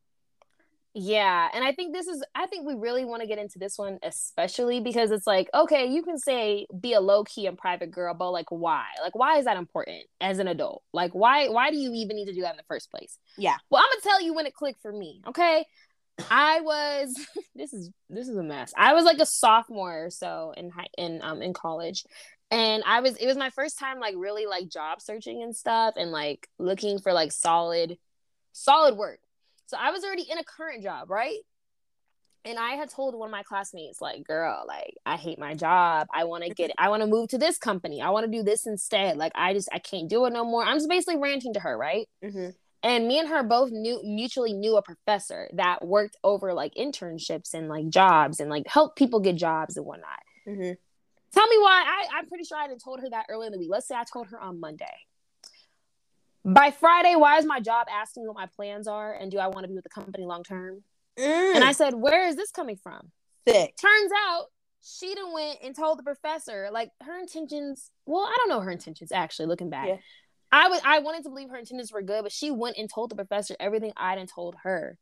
Yeah, 0.97 1.49
and 1.53 1.61
I 1.61 1.73
think 1.73 1.93
this 1.93 2.07
is 2.07 2.23
I 2.33 2.47
think 2.47 2.65
we 2.65 2.73
really 2.73 3.03
want 3.03 3.21
to 3.21 3.27
get 3.27 3.37
into 3.37 3.59
this 3.59 3.77
one 3.77 3.99
especially 4.01 4.79
because 4.79 5.11
it's 5.11 5.27
like, 5.27 5.49
okay, 5.53 5.87
you 5.87 6.03
can 6.03 6.17
say 6.17 6.67
be 6.79 6.93
a 6.93 7.01
low 7.01 7.25
key 7.25 7.47
and 7.47 7.57
private 7.57 7.91
girl, 7.91 8.13
but 8.13 8.31
like 8.31 8.49
why? 8.49 8.85
Like 9.01 9.13
why 9.13 9.37
is 9.37 9.43
that 9.43 9.57
important 9.57 10.03
as 10.21 10.39
an 10.39 10.47
adult? 10.47 10.83
Like 10.93 11.11
why 11.11 11.49
why 11.49 11.69
do 11.69 11.77
you 11.77 11.91
even 11.93 12.15
need 12.15 12.27
to 12.27 12.33
do 12.33 12.41
that 12.41 12.51
in 12.51 12.57
the 12.57 12.63
first 12.69 12.89
place? 12.91 13.19
Yeah. 13.37 13.57
Well, 13.69 13.81
I'm 13.83 13.89
going 13.91 14.01
to 14.01 14.07
tell 14.07 14.21
you 14.21 14.33
when 14.33 14.45
it 14.45 14.53
clicked 14.53 14.81
for 14.81 14.91
me, 14.91 15.21
okay? 15.27 15.65
I 16.31 16.61
was 16.61 17.13
this 17.55 17.73
is 17.73 17.91
this 18.09 18.27
is 18.27 18.37
a 18.37 18.43
mess. 18.43 18.73
I 18.77 18.93
was 18.93 19.03
like 19.03 19.19
a 19.19 19.25
sophomore 19.25 20.05
or 20.05 20.09
so 20.09 20.53
in 20.55 20.69
high 20.69 20.87
in 20.97 21.19
um 21.21 21.41
in 21.41 21.53
college. 21.53 22.05
And 22.51 22.83
I 22.85 23.01
was 23.01 23.15
it 23.17 23.25
was 23.25 23.37
my 23.37 23.49
first 23.49 23.79
time 23.79 23.99
like 23.99 24.15
really 24.17 24.45
like 24.45 24.69
job 24.69 25.01
searching 25.01 25.41
and 25.41 25.55
stuff 25.55 25.95
and 25.97 26.11
like 26.11 26.47
looking 26.59 26.99
for 26.99 27.11
like 27.11 27.31
solid 27.31 27.97
solid 28.51 28.95
work. 28.95 29.19
So 29.67 29.77
I 29.79 29.91
was 29.91 30.03
already 30.03 30.25
in 30.29 30.37
a 30.37 30.43
current 30.43 30.83
job, 30.83 31.09
right? 31.09 31.39
And 32.45 32.59
I 32.59 32.71
had 32.71 32.91
told 32.91 33.15
one 33.15 33.29
of 33.29 33.31
my 33.31 33.41
classmates, 33.41 33.99
like, 33.99 34.23
girl, 34.23 34.65
like, 34.67 34.93
I 35.03 35.15
hate 35.15 35.39
my 35.39 35.55
job. 35.55 36.07
I 36.13 36.25
want 36.25 36.43
to 36.43 36.51
get, 36.51 36.69
I 36.77 36.89
want 36.89 37.01
to 37.01 37.07
move 37.07 37.29
to 37.29 37.39
this 37.39 37.57
company. 37.57 38.03
I 38.03 38.11
want 38.11 38.31
to 38.31 38.31
do 38.31 38.43
this 38.43 38.67
instead. 38.67 39.17
Like, 39.17 39.31
I 39.33 39.53
just, 39.53 39.67
I 39.73 39.79
can't 39.79 40.07
do 40.07 40.25
it 40.25 40.33
no 40.33 40.45
more. 40.45 40.63
I'm 40.63 40.77
just 40.77 40.87
basically 40.87 41.17
ranting 41.17 41.55
to 41.55 41.59
her, 41.59 41.75
right? 41.75 42.07
Mm-hmm. 42.23 42.49
And 42.83 43.07
me 43.07 43.17
and 43.17 43.27
her 43.29 43.41
both 43.41 43.71
knew, 43.71 43.99
mutually 44.03 44.53
knew 44.53 44.77
a 44.77 44.83
professor 44.83 45.49
that 45.53 45.83
worked 45.83 46.17
over 46.23 46.53
like 46.53 46.75
internships 46.75 47.55
and 47.55 47.67
like 47.67 47.89
jobs 47.89 48.39
and 48.39 48.47
like 48.47 48.67
help 48.67 48.95
people 48.95 49.19
get 49.21 49.37
jobs 49.37 49.75
and 49.75 49.85
whatnot. 49.87 50.19
Mm-hmm. 50.47 50.73
Tell 51.35 51.47
me 51.47 51.57
why. 51.59 51.83
I, 51.85 52.17
I'm 52.17 52.27
pretty 52.27 52.45
sure 52.45 52.57
I 52.57 52.67
had 52.67 52.79
told 52.83 53.01
her 53.01 53.09
that 53.11 53.25
earlier 53.29 53.47
in 53.47 53.51
the 53.51 53.59
week. 53.59 53.69
Let's 53.71 53.87
say 53.87 53.95
I 53.95 54.05
told 54.11 54.27
her 54.29 54.39
on 54.39 54.59
Monday 54.59 54.85
by 56.45 56.69
Friday, 56.69 57.15
why 57.15 57.37
is 57.39 57.45
my 57.45 57.59
job 57.59 57.87
asking 57.91 58.27
what 58.27 58.35
my 58.35 58.45
plans 58.55 58.87
are 58.87 59.13
and 59.13 59.31
do 59.31 59.39
I 59.39 59.47
want 59.47 59.63
to 59.63 59.67
be 59.67 59.73
with 59.73 59.83
the 59.83 59.89
company 59.89 60.25
long 60.25 60.43
term? 60.43 60.83
Mm, 61.17 61.55
And 61.55 61.63
I 61.63 61.71
said, 61.71 61.95
Where 61.95 62.27
is 62.27 62.35
this 62.35 62.51
coming 62.51 62.77
from? 62.81 63.11
sick. 63.47 63.75
Turns 63.77 64.11
out 64.27 64.45
she 64.83 65.13
done 65.15 65.33
went 65.33 65.59
and 65.63 65.75
told 65.75 65.97
the 65.99 66.03
professor, 66.03 66.69
like 66.71 66.89
her 67.01 67.19
intentions. 67.19 67.89
Well, 68.05 68.23
I 68.23 68.33
don't 68.37 68.49
know 68.49 68.59
her 68.59 68.71
intentions 68.71 69.11
actually, 69.11 69.47
looking 69.47 69.69
back. 69.69 69.87
Yeah. 69.87 69.97
I 70.51 70.69
would 70.69 70.79
I 70.85 70.99
wanted 70.99 71.23
to 71.23 71.29
believe 71.29 71.49
her 71.49 71.57
intentions 71.57 71.91
were 71.91 72.01
good, 72.03 72.21
but 72.23 72.31
she 72.31 72.51
went 72.51 72.77
and 72.77 72.89
told 72.91 73.09
the 73.09 73.15
professor 73.15 73.55
everything 73.59 73.91
I 73.97 74.15
done 74.15 74.27
told 74.27 74.55
her. 74.63 74.97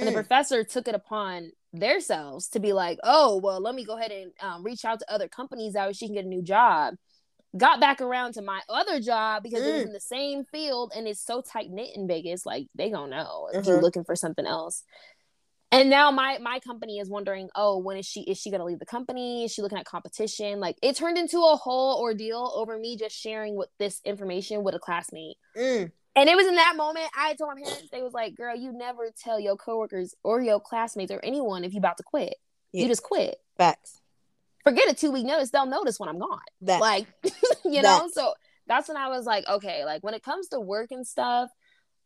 And 0.00 0.08
the 0.08 0.12
Mm, 0.12 0.14
professor 0.14 0.64
took 0.64 0.88
it 0.88 0.94
upon 0.94 1.52
themselves 1.72 2.48
to 2.50 2.60
be 2.60 2.72
like, 2.72 2.98
oh, 3.04 3.38
well, 3.42 3.60
let 3.60 3.74
me 3.74 3.84
go 3.84 3.96
ahead 3.98 4.12
and 4.12 4.32
um, 4.40 4.64
reach 4.64 4.84
out 4.84 5.00
to 5.00 5.12
other 5.12 5.28
companies 5.28 5.74
that 5.74 5.86
way 5.86 5.92
she 5.92 6.06
can 6.06 6.14
get 6.14 6.24
a 6.24 6.28
new 6.28 6.42
job. 6.42 6.94
Got 7.56 7.80
back 7.80 8.00
around 8.00 8.34
to 8.34 8.42
my 8.42 8.60
other 8.68 9.00
job 9.00 9.42
because 9.42 9.66
it 9.66 9.72
was 9.72 9.84
Mm. 9.84 9.86
in 9.86 9.92
the 9.92 10.00
same 10.00 10.44
field 10.52 10.92
and 10.96 11.08
it's 11.08 11.24
so 11.24 11.40
tight 11.42 11.70
knit 11.70 11.90
in 11.96 12.08
Vegas. 12.08 12.46
Like 12.46 12.66
they 12.74 12.90
don't 12.90 13.10
know 13.10 13.48
if 13.52 13.58
you're 13.64 13.76
Mhm. 13.76 13.82
looking 13.82 14.04
for 14.04 14.16
something 14.16 14.46
else. 14.46 14.84
And 15.72 15.90
now 15.90 16.10
my 16.12 16.38
my 16.38 16.60
company 16.60 16.98
is 16.98 17.08
wondering, 17.10 17.48
oh, 17.56 17.78
when 17.78 17.96
is 17.96 18.06
she 18.06 18.22
is 18.22 18.38
she 18.38 18.50
gonna 18.50 18.64
leave 18.64 18.78
the 18.78 18.86
company? 18.86 19.44
Is 19.44 19.52
she 19.52 19.62
looking 19.62 19.78
at 19.78 19.84
competition? 19.86 20.60
Like 20.60 20.76
it 20.82 20.96
turned 20.96 21.18
into 21.18 21.38
a 21.40 21.56
whole 21.56 22.00
ordeal 22.00 22.52
over 22.54 22.78
me 22.78 22.96
just 22.96 23.16
sharing 23.16 23.56
with 23.56 23.68
this 23.78 24.00
information 24.04 24.62
with 24.64 24.74
a 24.74 24.78
classmate. 24.78 25.36
mm. 25.56 25.92
And 26.16 26.28
it 26.28 26.36
was 26.36 26.46
in 26.46 26.54
that 26.54 26.76
moment 26.76 27.08
I 27.16 27.34
told 27.34 27.54
my 27.54 27.62
parents, 27.62 27.88
they 27.90 28.02
was 28.02 28.12
like, 28.12 28.36
girl, 28.36 28.56
you 28.56 28.72
never 28.72 29.10
tell 29.18 29.40
your 29.40 29.56
coworkers 29.56 30.14
or 30.22 30.40
your 30.40 30.60
classmates 30.60 31.10
or 31.10 31.20
anyone 31.24 31.64
if 31.64 31.72
you 31.72 31.78
about 31.78 31.96
to 31.96 32.04
quit. 32.04 32.34
Yeah. 32.72 32.82
You 32.82 32.88
just 32.88 33.02
quit. 33.02 33.36
Facts. 33.56 34.00
Forget 34.62 34.90
a 34.90 34.94
two 34.94 35.10
week 35.10 35.26
notice. 35.26 35.50
They'll 35.50 35.66
notice 35.66 35.98
when 35.98 36.08
I'm 36.08 36.18
gone. 36.18 36.40
That 36.62 36.80
Like, 36.80 37.06
you 37.64 37.82
know, 37.82 38.08
so 38.12 38.34
that's 38.66 38.88
when 38.88 38.96
I 38.96 39.08
was 39.08 39.26
like, 39.26 39.46
okay, 39.48 39.84
like 39.84 40.02
when 40.02 40.14
it 40.14 40.22
comes 40.22 40.48
to 40.48 40.60
work 40.60 40.90
and 40.90 41.06
stuff, 41.06 41.50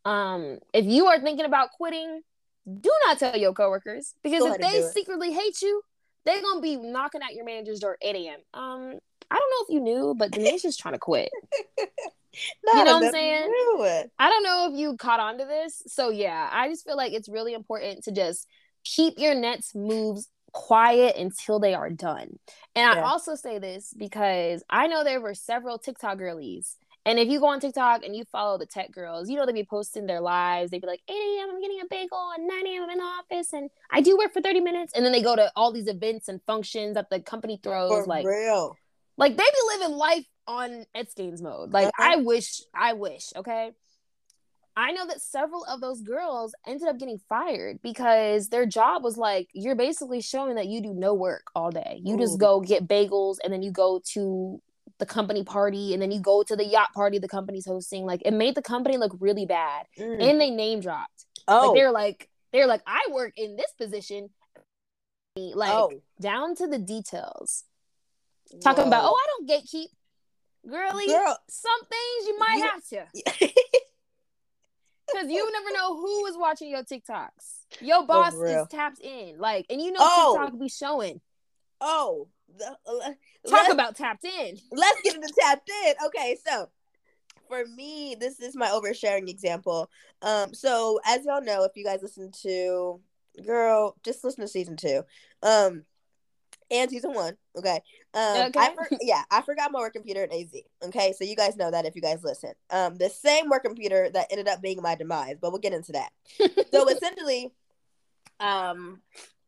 um, 0.05 0.59
if 0.73 0.85
you 0.85 1.07
are 1.07 1.19
thinking 1.19 1.45
about 1.45 1.71
quitting, 1.71 2.21
do 2.67 2.91
not 3.05 3.19
tell 3.19 3.37
your 3.37 3.53
coworkers 3.53 4.13
because 4.23 4.43
if 4.43 4.57
they 4.59 4.81
secretly 4.91 5.31
hate 5.31 5.61
you, 5.61 5.81
they're 6.25 6.41
gonna 6.41 6.61
be 6.61 6.75
knocking 6.75 7.21
at 7.21 7.33
your 7.33 7.45
manager's 7.45 7.79
door 7.79 7.97
at 8.01 8.15
8 8.15 8.27
a.m. 8.27 8.39
Um, 8.53 8.99
I 9.31 9.35
don't 9.35 9.51
know 9.51 9.65
if 9.67 9.69
you 9.69 9.79
knew, 9.79 10.15
but 10.17 10.31
Denise 10.31 10.65
is 10.65 10.77
trying 10.77 10.93
to 10.93 10.99
quit. 10.99 11.29
You 12.33 12.83
know 12.83 12.93
what 12.93 13.03
I'm 13.05 13.11
saying? 13.11 13.43
true. 13.43 13.85
I 14.19 14.29
don't 14.29 14.43
know 14.43 14.69
if 14.71 14.79
you 14.79 14.95
caught 14.97 15.19
on 15.19 15.37
to 15.37 15.45
this. 15.45 15.81
So 15.87 16.09
yeah, 16.09 16.49
I 16.51 16.69
just 16.69 16.85
feel 16.85 16.97
like 16.97 17.13
it's 17.13 17.29
really 17.29 17.53
important 17.53 18.03
to 18.05 18.11
just 18.11 18.47
keep 18.83 19.15
your 19.17 19.35
next 19.35 19.75
moves 19.75 20.29
quiet 20.51 21.15
until 21.15 21.59
they 21.59 21.73
are 21.73 21.89
done. 21.89 22.39
And 22.75 22.99
I 22.99 23.01
also 23.01 23.35
say 23.35 23.59
this 23.59 23.93
because 23.95 24.63
I 24.69 24.87
know 24.87 25.03
there 25.03 25.21
were 25.21 25.33
several 25.33 25.77
TikTok 25.77 26.17
girlies. 26.17 26.77
And 27.05 27.17
if 27.17 27.29
you 27.29 27.39
go 27.39 27.47
on 27.47 27.59
TikTok 27.59 28.03
and 28.03 28.15
you 28.15 28.23
follow 28.31 28.57
the 28.57 28.65
tech 28.65 28.91
girls, 28.91 29.29
you 29.29 29.37
know 29.37 29.45
they 29.45 29.53
be 29.53 29.63
posting 29.63 30.05
their 30.05 30.21
lives. 30.21 30.69
They'd 30.69 30.81
be 30.81 30.87
like, 30.87 31.01
8 31.07 31.13
a.m. 31.13 31.49
I'm 31.49 31.61
getting 31.61 31.79
a 31.81 31.85
bagel, 31.89 32.31
and 32.37 32.47
9 32.47 32.67
a.m. 32.67 32.83
I'm 32.83 32.89
in 32.89 32.97
the 32.97 33.03
office, 33.03 33.53
and 33.53 33.69
I 33.89 34.01
do 34.01 34.17
work 34.17 34.33
for 34.33 34.41
30 34.41 34.59
minutes. 34.59 34.93
And 34.93 35.05
then 35.05 35.11
they 35.13 35.21
go 35.21 35.35
to 35.35 35.51
all 35.55 35.71
these 35.71 35.87
events 35.87 36.27
and 36.27 36.41
functions 36.45 36.95
that 36.95 37.09
the 37.09 37.21
company 37.21 37.59
throws. 37.63 37.89
For 37.89 38.05
like, 38.05 38.25
real. 38.25 38.77
like 39.17 39.37
they 39.37 39.43
be 39.43 39.79
living 39.79 39.95
life 39.95 40.25
on 40.49 40.85
Games 41.15 41.41
mode. 41.41 41.71
Like 41.71 41.87
Uh-huh. 41.87 42.11
I 42.13 42.15
wish, 42.17 42.61
I 42.73 42.93
wish. 42.93 43.31
Okay, 43.35 43.71
I 44.75 44.91
know 44.91 45.05
that 45.07 45.21
several 45.21 45.63
of 45.65 45.79
those 45.79 46.01
girls 46.01 46.53
ended 46.67 46.87
up 46.87 46.97
getting 46.97 47.19
fired 47.29 47.81
because 47.81 48.49
their 48.49 48.65
job 48.65 49.03
was 49.03 49.17
like 49.17 49.47
you're 49.53 49.75
basically 49.75 50.21
showing 50.21 50.55
that 50.55 50.67
you 50.67 50.81
do 50.81 50.93
no 50.93 51.13
work 51.13 51.47
all 51.55 51.69
day. 51.71 52.01
You 52.03 52.15
Ooh. 52.15 52.19
just 52.19 52.39
go 52.39 52.59
get 52.61 52.87
bagels 52.87 53.37
and 53.43 53.53
then 53.53 53.61
you 53.61 53.71
go 53.71 54.01
to 54.13 54.59
the 54.97 55.05
company 55.05 55.43
party 55.43 55.93
and 55.93 56.01
then 56.01 56.11
you 56.11 56.19
go 56.19 56.43
to 56.43 56.55
the 56.55 56.65
yacht 56.65 56.89
party 56.93 57.19
the 57.19 57.27
company's 57.27 57.65
hosting. 57.65 58.05
Like 58.05 58.21
it 58.25 58.33
made 58.33 58.55
the 58.55 58.61
company 58.61 58.97
look 58.97 59.15
really 59.19 59.45
bad, 59.45 59.85
Mm. 59.97 60.29
and 60.29 60.41
they 60.41 60.49
name 60.49 60.79
dropped. 60.79 61.25
oh, 61.47 61.67
Like 61.67 61.75
they're 61.75 61.91
like 61.91 62.29
they're 62.51 62.67
like 62.67 62.81
I 62.87 63.01
work 63.11 63.33
in 63.37 63.55
this 63.55 63.71
position. 63.77 64.29
Like 65.35 65.71
oh. 65.71 65.91
down 66.19 66.55
to 66.55 66.67
the 66.67 66.79
details 66.79 67.63
talking 68.61 68.87
about, 68.87 69.03
oh, 69.05 69.15
I 69.15 69.25
don't 69.27 69.49
gatekeep. 69.49 69.87
Girly, 70.67 71.07
Girl. 71.07 71.37
some 71.49 71.79
things 71.81 72.27
you 72.27 72.39
might 72.39 72.57
You- 72.57 72.63
have 72.63 72.85
to. 72.87 73.49
Because 75.11 75.29
you 75.31 75.51
never 75.51 75.71
know 75.75 75.95
who 75.97 76.25
is 76.27 76.37
watching 76.37 76.69
your 76.69 76.83
TikToks. 76.83 77.65
Your 77.81 78.05
boss 78.05 78.35
real. 78.35 78.61
is 78.61 78.67
tapped 78.67 78.99
in. 78.99 79.39
Like, 79.39 79.65
and 79.71 79.81
you 79.81 79.91
know 79.91 79.99
Oh. 80.01 80.37
TikTok 80.39 80.59
be 80.59 80.69
showing. 80.69 81.21
oh. 81.81 82.27
The, 82.57 82.65
uh, 82.87 83.11
Talk 83.47 83.71
about 83.71 83.95
tapped 83.95 84.25
in. 84.25 84.57
let's 84.71 85.01
get 85.03 85.13
into 85.15 85.31
tapped 85.39 85.69
in. 85.85 85.93
Okay, 86.07 86.35
so 86.47 86.67
for 87.47 87.63
me, 87.75 88.15
this 88.19 88.39
is 88.39 88.55
my 88.55 88.67
oversharing 88.69 89.29
example. 89.29 89.87
Um, 90.23 90.55
so 90.55 90.99
as 91.05 91.25
y'all 91.25 91.43
know, 91.43 91.63
if 91.63 91.73
you 91.75 91.85
guys 91.85 91.99
listen 92.01 92.31
to 92.41 92.99
girl, 93.45 93.95
just 94.03 94.23
listen 94.23 94.41
to 94.41 94.47
season 94.47 94.77
two. 94.77 95.03
Um 95.43 95.83
and 96.71 96.89
season 96.89 97.13
one. 97.13 97.35
Okay. 97.57 97.81
Um 98.13 98.47
Okay. 98.47 98.59
I 98.59 98.73
for- 98.73 98.87
yeah, 99.01 99.23
I 99.31 99.41
forgot 99.41 99.71
my 99.71 99.79
work 99.79 99.93
computer 99.93 100.23
at 100.23 100.33
AZ. 100.33 100.53
Okay, 100.83 101.13
so 101.13 101.23
you 101.23 101.35
guys 101.35 101.55
know 101.55 101.71
that 101.71 101.85
if 101.85 101.95
you 101.95 102.01
guys 102.01 102.23
listen. 102.23 102.53
Um, 102.69 102.95
the 102.95 103.09
same 103.09 103.49
work 103.49 103.63
computer 103.63 104.09
that 104.09 104.27
ended 104.31 104.47
up 104.47 104.61
being 104.61 104.81
my 104.81 104.95
demise, 104.95 105.37
but 105.41 105.51
we'll 105.51 105.59
get 105.59 105.73
into 105.73 105.93
that. 105.93 106.11
so 106.71 106.87
essentially, 106.87 107.51
um, 108.39 109.01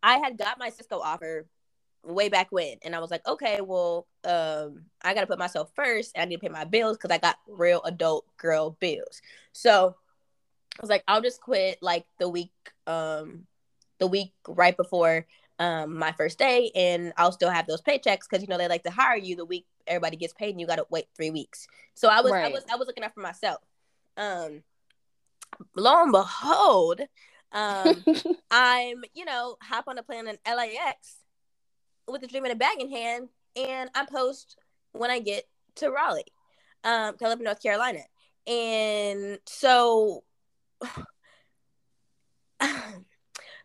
I 0.04 0.18
had 0.18 0.38
got 0.38 0.60
my 0.60 0.70
Cisco 0.70 1.00
offer 1.00 1.46
way 2.04 2.30
back 2.30 2.48
when, 2.52 2.78
and 2.84 2.96
I 2.96 3.00
was 3.00 3.12
like, 3.12 3.26
okay, 3.28 3.62
well, 3.62 4.08
um, 4.24 4.86
I 5.02 5.14
gotta 5.14 5.28
put 5.28 5.40
myself 5.40 5.72
first. 5.76 6.12
And 6.16 6.24
I 6.24 6.26
need 6.26 6.38
to 6.38 6.42
pay 6.42 6.50
my 6.50 6.66
bills 6.66 6.98
because 6.98 7.12
I 7.12 7.20
got 7.20 7.38
real 7.48 7.82
adult 7.84 8.26
girl 8.38 8.78
bills. 8.80 9.22
So 9.54 9.96
I 10.78 10.82
was 10.82 10.90
like, 10.90 11.04
I'll 11.08 11.22
just 11.22 11.42
quit 11.42 11.78
like 11.82 12.06
the 12.20 12.30
week, 12.30 12.52
um, 12.88 13.46
the 14.00 14.08
week 14.08 14.34
right 14.48 14.76
before 14.76 15.28
um 15.62 15.98
my 15.98 16.12
first 16.12 16.40
day, 16.40 16.72
and 16.74 17.14
I'll 17.18 17.32
still 17.32 17.52
have 17.52 17.68
those 17.68 17.82
paychecks 17.82 18.28
because 18.30 18.42
you 18.42 18.48
know 18.48 18.58
they 18.58 18.68
like 18.68 18.84
to 18.84 18.92
hire 18.92 19.16
you 19.16 19.36
the 19.36 19.46
week 19.46 19.66
everybody 19.86 20.18
gets 20.18 20.34
paid, 20.34 20.50
and 20.50 20.60
you 20.60 20.68
gotta 20.68 20.86
wait 20.90 21.06
three 21.16 21.30
weeks. 21.30 21.68
So 21.94 22.10
I 22.10 22.22
was, 22.22 22.34
I 22.34 22.50
was, 22.50 22.64
I 22.72 22.76
was 22.76 22.88
looking 22.88 23.04
out 23.04 23.14
for 23.14 23.22
myself. 23.22 23.62
Um, 24.18 24.64
lo 25.76 26.04
and 26.04 26.12
behold, 26.12 27.02
um, 27.52 28.04
I'm, 28.52 29.04
you 29.14 29.26
know, 29.26 29.58
hop 29.62 29.86
on 29.88 29.98
a 29.98 30.04
plane 30.04 30.28
in 30.28 30.38
LAX 30.46 31.18
with 32.08 32.24
a 32.24 32.28
dream 32.28 32.46
in 32.46 32.52
a 32.52 32.56
bag 32.56 32.80
in 32.80 32.90
hand, 32.90 33.30
and 33.56 33.90
I 33.94 34.06
post 34.06 34.58
when 34.94 35.12
I 35.12 35.20
get 35.20 35.46
to 35.76 35.92
Raleigh. 35.92 36.26
Um, 36.84 37.16
I 37.22 37.28
live 37.28 37.40
in 37.40 37.46
North 37.46 37.62
Carolina. 37.62 38.02
And 38.48 39.40
so 39.46 40.24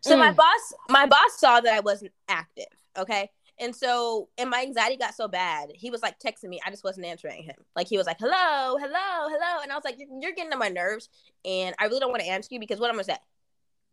so 0.07 0.17
my 0.17 0.31
Mm. 0.31 0.35
boss 0.35 0.73
my 0.89 1.05
boss 1.05 1.39
saw 1.39 1.59
that 1.61 1.73
I 1.73 1.79
wasn't 1.81 2.11
active, 2.27 2.65
okay? 2.97 3.29
And 3.59 3.75
so 3.75 4.29
and 4.37 4.49
my 4.49 4.61
anxiety 4.61 4.97
got 4.97 5.15
so 5.15 5.27
bad, 5.27 5.71
he 5.73 5.89
was 5.89 6.01
like 6.03 6.19
texting 6.19 6.49
me. 6.49 6.59
I 6.65 6.69
just 6.69 6.83
wasn't 6.83 7.07
answering 7.07 7.43
him. 7.43 7.55
Like 7.75 7.87
he 7.87 7.97
was 7.97 8.05
like, 8.05 8.17
"Hello, 8.19 8.77
hello, 8.77 9.27
hello," 9.29 9.61
and 9.63 9.71
I 9.71 9.75
was 9.75 9.83
like, 9.83 9.97
"You're, 9.97 10.09
you're 10.21 10.31
getting 10.33 10.53
on 10.53 10.59
my 10.59 10.69
nerves, 10.69 11.09
and 11.43 11.75
I 11.79 11.85
really 11.85 11.99
don't 11.99 12.11
want 12.11 12.21
to 12.21 12.29
answer 12.29 12.49
you 12.51 12.59
because 12.59 12.79
what 12.79 12.89
I'm 12.89 12.95
gonna 12.95 13.03
say? 13.05 13.17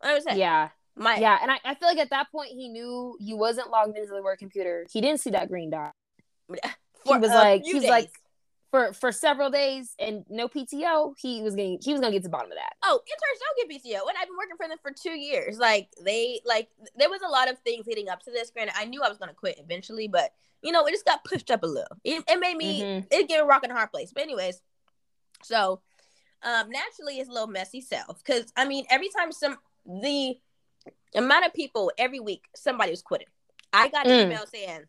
What 0.00 0.08
I'm 0.10 0.14
gonna 0.16 0.32
say? 0.32 0.38
yeah. 0.38 0.68
my 0.96 1.16
Yeah. 1.16 1.38
And 1.40 1.50
I, 1.50 1.58
I 1.64 1.74
feel 1.76 1.88
like 1.88 1.98
at 1.98 2.10
that 2.10 2.30
point 2.30 2.50
he 2.50 2.68
knew 2.68 3.16
you 3.20 3.36
wasn't 3.36 3.70
logged 3.70 3.96
into 3.96 4.12
the 4.12 4.22
work 4.22 4.38
computer. 4.38 4.86
He 4.92 5.00
didn't 5.00 5.20
see 5.20 5.30
that 5.30 5.48
green 5.48 5.70
dot. 5.70 5.92
for 6.48 6.56
he 7.14 7.18
was 7.18 7.30
a 7.30 7.34
like, 7.34 7.62
few 7.62 7.70
he 7.72 7.74
was 7.74 7.82
days. 7.84 7.90
like 7.90 8.10
for 8.74 8.92
for 8.92 9.12
several 9.12 9.50
days 9.50 9.94
and 10.00 10.24
no 10.28 10.48
PTO, 10.48 11.14
he 11.16 11.42
was 11.42 11.54
getting 11.54 11.78
he 11.80 11.92
was 11.92 12.00
gonna 12.00 12.10
get 12.12 12.18
to 12.22 12.24
the 12.24 12.28
bottom 12.28 12.50
of 12.50 12.56
that. 12.58 12.72
oh, 12.82 13.00
interns 13.06 13.40
don't 13.40 13.68
get 13.68 13.84
PTO, 13.84 14.00
and 14.08 14.18
I've 14.20 14.26
been 14.26 14.36
working 14.36 14.56
for 14.56 14.66
them 14.66 14.78
for 14.82 14.90
two 14.90 15.16
years. 15.16 15.58
Like 15.58 15.90
they 16.04 16.40
like 16.44 16.70
there 16.96 17.08
was 17.08 17.20
a 17.24 17.30
lot 17.30 17.48
of 17.48 17.56
things 17.60 17.86
leading 17.86 18.08
up 18.08 18.20
to 18.24 18.32
this. 18.32 18.50
Granted, 18.50 18.74
I 18.76 18.86
knew 18.86 19.00
I 19.00 19.08
was 19.08 19.16
gonna 19.18 19.32
quit 19.32 19.60
eventually, 19.60 20.08
but 20.08 20.32
you 20.60 20.72
know, 20.72 20.84
it 20.86 20.90
just 20.90 21.04
got 21.04 21.22
pushed 21.22 21.52
up 21.52 21.62
a 21.62 21.66
little. 21.68 21.96
It, 22.02 22.24
it 22.26 22.40
made 22.40 22.56
me 22.56 22.82
Mhm. 22.82 23.06
it 23.12 23.28
gave 23.28 23.42
a 23.42 23.44
rock 23.44 23.62
and 23.62 23.70
a 23.70 23.76
hard 23.76 23.92
place. 23.92 24.10
But 24.12 24.24
anyways, 24.24 24.60
so 25.44 25.80
um 26.42 26.68
naturally 26.68 27.20
it's 27.20 27.28
a 27.28 27.32
little 27.32 27.46
messy 27.46 27.80
self 27.80 28.24
because 28.24 28.52
I 28.56 28.64
mean 28.66 28.86
every 28.90 29.08
time 29.08 29.30
some 29.30 29.56
the 29.86 30.36
amount 31.14 31.46
of 31.46 31.54
people 31.54 31.92
every 31.96 32.18
week 32.18 32.46
somebody 32.56 32.90
was 32.90 33.02
quitting. 33.02 33.28
I 33.72 33.88
got 33.88 34.06
an 34.06 34.12
Mm. 34.14 34.22
email 34.24 34.46
saying. 34.48 34.86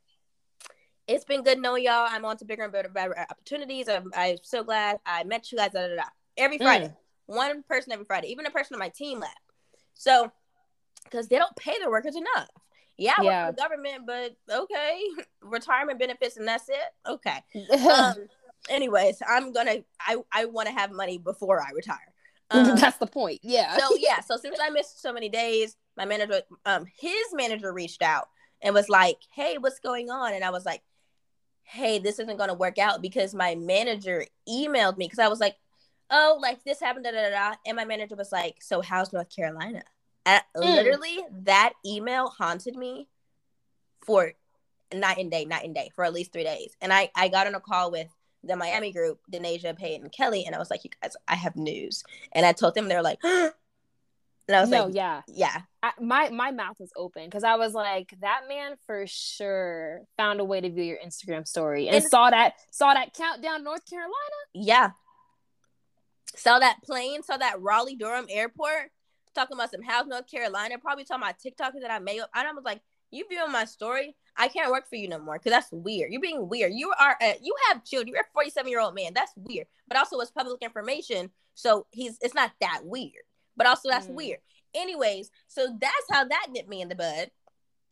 It's 1.08 1.24
been 1.26 1.44
good 1.44 1.60
knowing 1.60 1.84
y'all. 1.84 2.08
I'm 2.10 2.26
on 2.26 2.38
to 2.38 2.46
bigger 2.46 2.64
and 2.64 2.72
better, 2.74 2.90
better 2.90 3.16
opportunities. 3.30 3.88
I'm, 3.88 4.12
I'm 4.16 4.38
so 4.42 4.64
glad 4.64 4.98
I 5.06 5.24
met 5.24 5.52
you 5.52 5.58
guys. 5.58 5.72
Da, 5.72 5.88
da, 5.88 5.96
da. 5.96 6.04
Every 6.38 6.58
Friday, 6.58 6.88
Mm. 6.88 6.96
one 7.28 7.64
person 7.64 7.92
every 7.94 8.06
Friday, 8.06 8.28
even 8.30 8.46
a 8.46 8.52
person 8.52 8.74
on 8.76 8.80
my 8.80 8.90
team 8.90 9.20
left. 9.20 9.40
So, 9.94 10.32
because 11.04 11.28
they 11.28 11.38
don't 11.38 11.56
pay 11.56 11.78
their 11.80 11.90
workers 11.92 12.16
enough. 12.16 12.50
Yeah, 12.98 13.14
Yeah. 13.22 13.52
the 13.52 13.58
government, 13.58 14.06
but 14.08 14.36
okay, 14.52 15.00
retirement 15.42 16.00
benefits 16.00 16.38
and 16.38 16.48
that's 16.48 16.70
it. 16.70 16.78
Okay. 17.08 17.38
Um. 17.90 18.28
anyways, 18.70 19.22
I'm 19.28 19.54
gonna. 19.54 19.78
I 20.00 20.18
I 20.32 20.46
want 20.46 20.68
to 20.70 20.74
have 20.74 20.92
money 20.92 21.18
before 21.20 21.62
I 21.62 21.72
retire. 21.76 22.14
Um, 22.52 22.76
That's 22.80 22.98
the 22.98 23.08
point. 23.08 23.40
Yeah. 23.44 23.78
so 23.78 23.96
yeah, 24.00 24.22
so 24.22 24.38
since 24.38 24.58
I 24.62 24.70
missed 24.70 25.02
so 25.02 25.12
many 25.14 25.30
days, 25.30 25.76
my 25.98 26.06
manager, 26.06 26.42
um, 26.66 26.86
his 26.98 27.26
manager 27.34 27.74
reached 27.74 28.02
out 28.02 28.28
and 28.62 28.74
was 28.74 28.88
like, 28.90 29.18
"Hey, 29.34 29.58
what's 29.60 29.80
going 29.80 30.10
on?" 30.10 30.34
And 30.34 30.44
I 30.44 30.52
was 30.52 30.66
like, 30.66 30.82
"Hey, 31.66 32.00
this 32.00 32.20
isn't 32.20 32.38
gonna 32.38 32.54
work 32.54 32.78
out 32.78 33.02
because 33.02 33.36
my 33.36 33.56
manager 33.56 34.26
emailed 34.48 34.98
me 34.98 35.06
because 35.06 35.20
I 35.20 35.28
was 35.28 35.40
like, 35.40 35.58
oh, 36.10 36.38
like 36.42 36.64
this 36.64 36.80
happened, 36.80 37.06
da 37.06 37.12
da 37.12 37.30
da,", 37.30 37.56
and 37.66 37.76
my 37.76 37.86
manager 37.86 38.16
was 38.16 38.32
like, 38.32 38.62
"So 38.62 38.82
how's 38.82 39.12
North 39.12 39.36
Carolina?" 39.36 39.84
And 40.26 40.44
Mm. 40.56 40.74
literally, 40.76 41.20
that 41.44 41.74
email 41.86 42.30
haunted 42.30 42.76
me 42.76 43.08
for 44.02 44.34
night 44.94 45.18
and 45.18 45.32
day, 45.32 45.46
night 45.46 45.66
and 45.66 45.76
day 45.76 45.90
for 45.96 46.06
at 46.06 46.14
least 46.14 46.32
three 46.32 46.44
days. 46.44 46.76
And 46.82 46.94
I, 46.94 47.12
I 47.16 47.28
got 47.28 47.48
on 47.48 47.56
a 47.56 47.60
call 47.60 47.92
with 47.92 48.08
the 48.44 48.56
Miami 48.56 48.92
group, 48.92 49.20
Denasia, 49.32 49.76
Peyton, 49.78 50.10
Kelly, 50.10 50.46
and 50.46 50.56
I 50.56 50.60
was 50.60 50.70
like, 50.70 50.84
"You 50.84 50.92
guys, 51.02 51.16
I 51.28 51.36
have 51.36 51.56
news." 51.56 52.04
And 52.32 52.46
I 52.46 52.54
told 52.54 52.76
them, 52.76 52.88
they're 52.88 53.02
like, 53.02 53.20
and 54.48 54.56
I 54.58 54.62
was 54.62 54.70
no, 54.70 54.86
like, 54.86 54.96
yeah. 54.96 55.22
"Yeah, 55.28 55.62
I, 55.82 55.92
my 56.00 56.30
my 56.30 56.52
mouth 56.52 56.76
was 56.80 56.92
open 56.96 57.26
because 57.26 57.44
I 57.44 57.56
was 57.56 57.74
like, 57.74 58.14
that 58.22 58.42
man 58.48 58.76
for 58.86 59.06
sure 59.08 60.02
found 60.18 60.40
a 60.40 60.46
way 60.46 60.62
to 60.62 60.70
view 60.70 60.84
your 60.84 61.00
Instagram 61.06 61.48
story 61.48 61.88
and 61.88 61.98
And- 61.98 62.06
saw 62.06 62.30
that 62.30 62.54
saw 62.72 62.94
that 62.94 63.14
countdown 63.14 63.64
North 63.64 63.90
Carolina. 63.90 64.14
yeah." 64.54 64.92
Saw 66.36 66.60
that 66.60 66.80
plane, 66.84 67.24
saw 67.24 67.38
that 67.38 67.62
Raleigh 67.62 67.96
Durham 67.96 68.26
airport, 68.30 68.92
talking 69.34 69.56
about 69.56 69.72
some 69.72 69.82
house, 69.82 70.06
North 70.06 70.30
Carolina, 70.30 70.78
probably 70.80 71.06
talking 71.06 71.24
about 71.24 71.40
TikTokers 71.40 71.82
that 71.82 71.92
I 71.92 72.00
made 72.00 72.20
up. 72.20 72.30
And 72.36 72.46
I 72.48 72.52
was 72.52 72.66
like, 72.66 72.82
"You 73.12 73.26
viewing 73.30 73.52
my 73.54 73.64
story? 73.66 74.16
I 74.36 74.50
can't 74.50 74.70
work 74.72 74.90
for 74.90 74.96
you 74.98 75.08
no 75.08 75.20
more 75.20 75.36
because 75.36 75.52
that's 75.52 75.72
weird. 75.72 76.12
You're 76.12 76.20
being 76.20 76.50
weird. 76.50 76.74
You 76.74 76.92
are, 77.00 77.16
a, 77.22 77.38
you 77.42 77.56
have 77.70 77.86
children. 77.86 78.10
You're 78.10 78.22
a 78.22 78.34
47 78.34 78.70
year 78.70 78.82
old 78.82 78.96
man. 78.96 79.14
That's 79.14 79.32
weird. 79.38 79.68
But 79.88 79.98
also, 79.98 80.20
it's 80.20 80.32
public 80.32 80.62
information, 80.62 81.30
so 81.54 81.88
he's 81.92 82.18
it's 82.22 82.34
not 82.36 82.52
that 82.60 82.82
weird. 82.84 83.24
But 83.58 83.68
also, 83.68 83.90
that's 83.90 84.08
Mm. 84.08 84.16
weird. 84.16 84.40
Anyways, 84.74 85.32
so 85.48 85.68
that's 85.80 86.06
how 86.12 86.26
that 86.26 86.48
nipped 86.52 86.70
me 86.70 86.82
in 86.82 86.90
the 86.90 86.96
bud. 86.96 87.32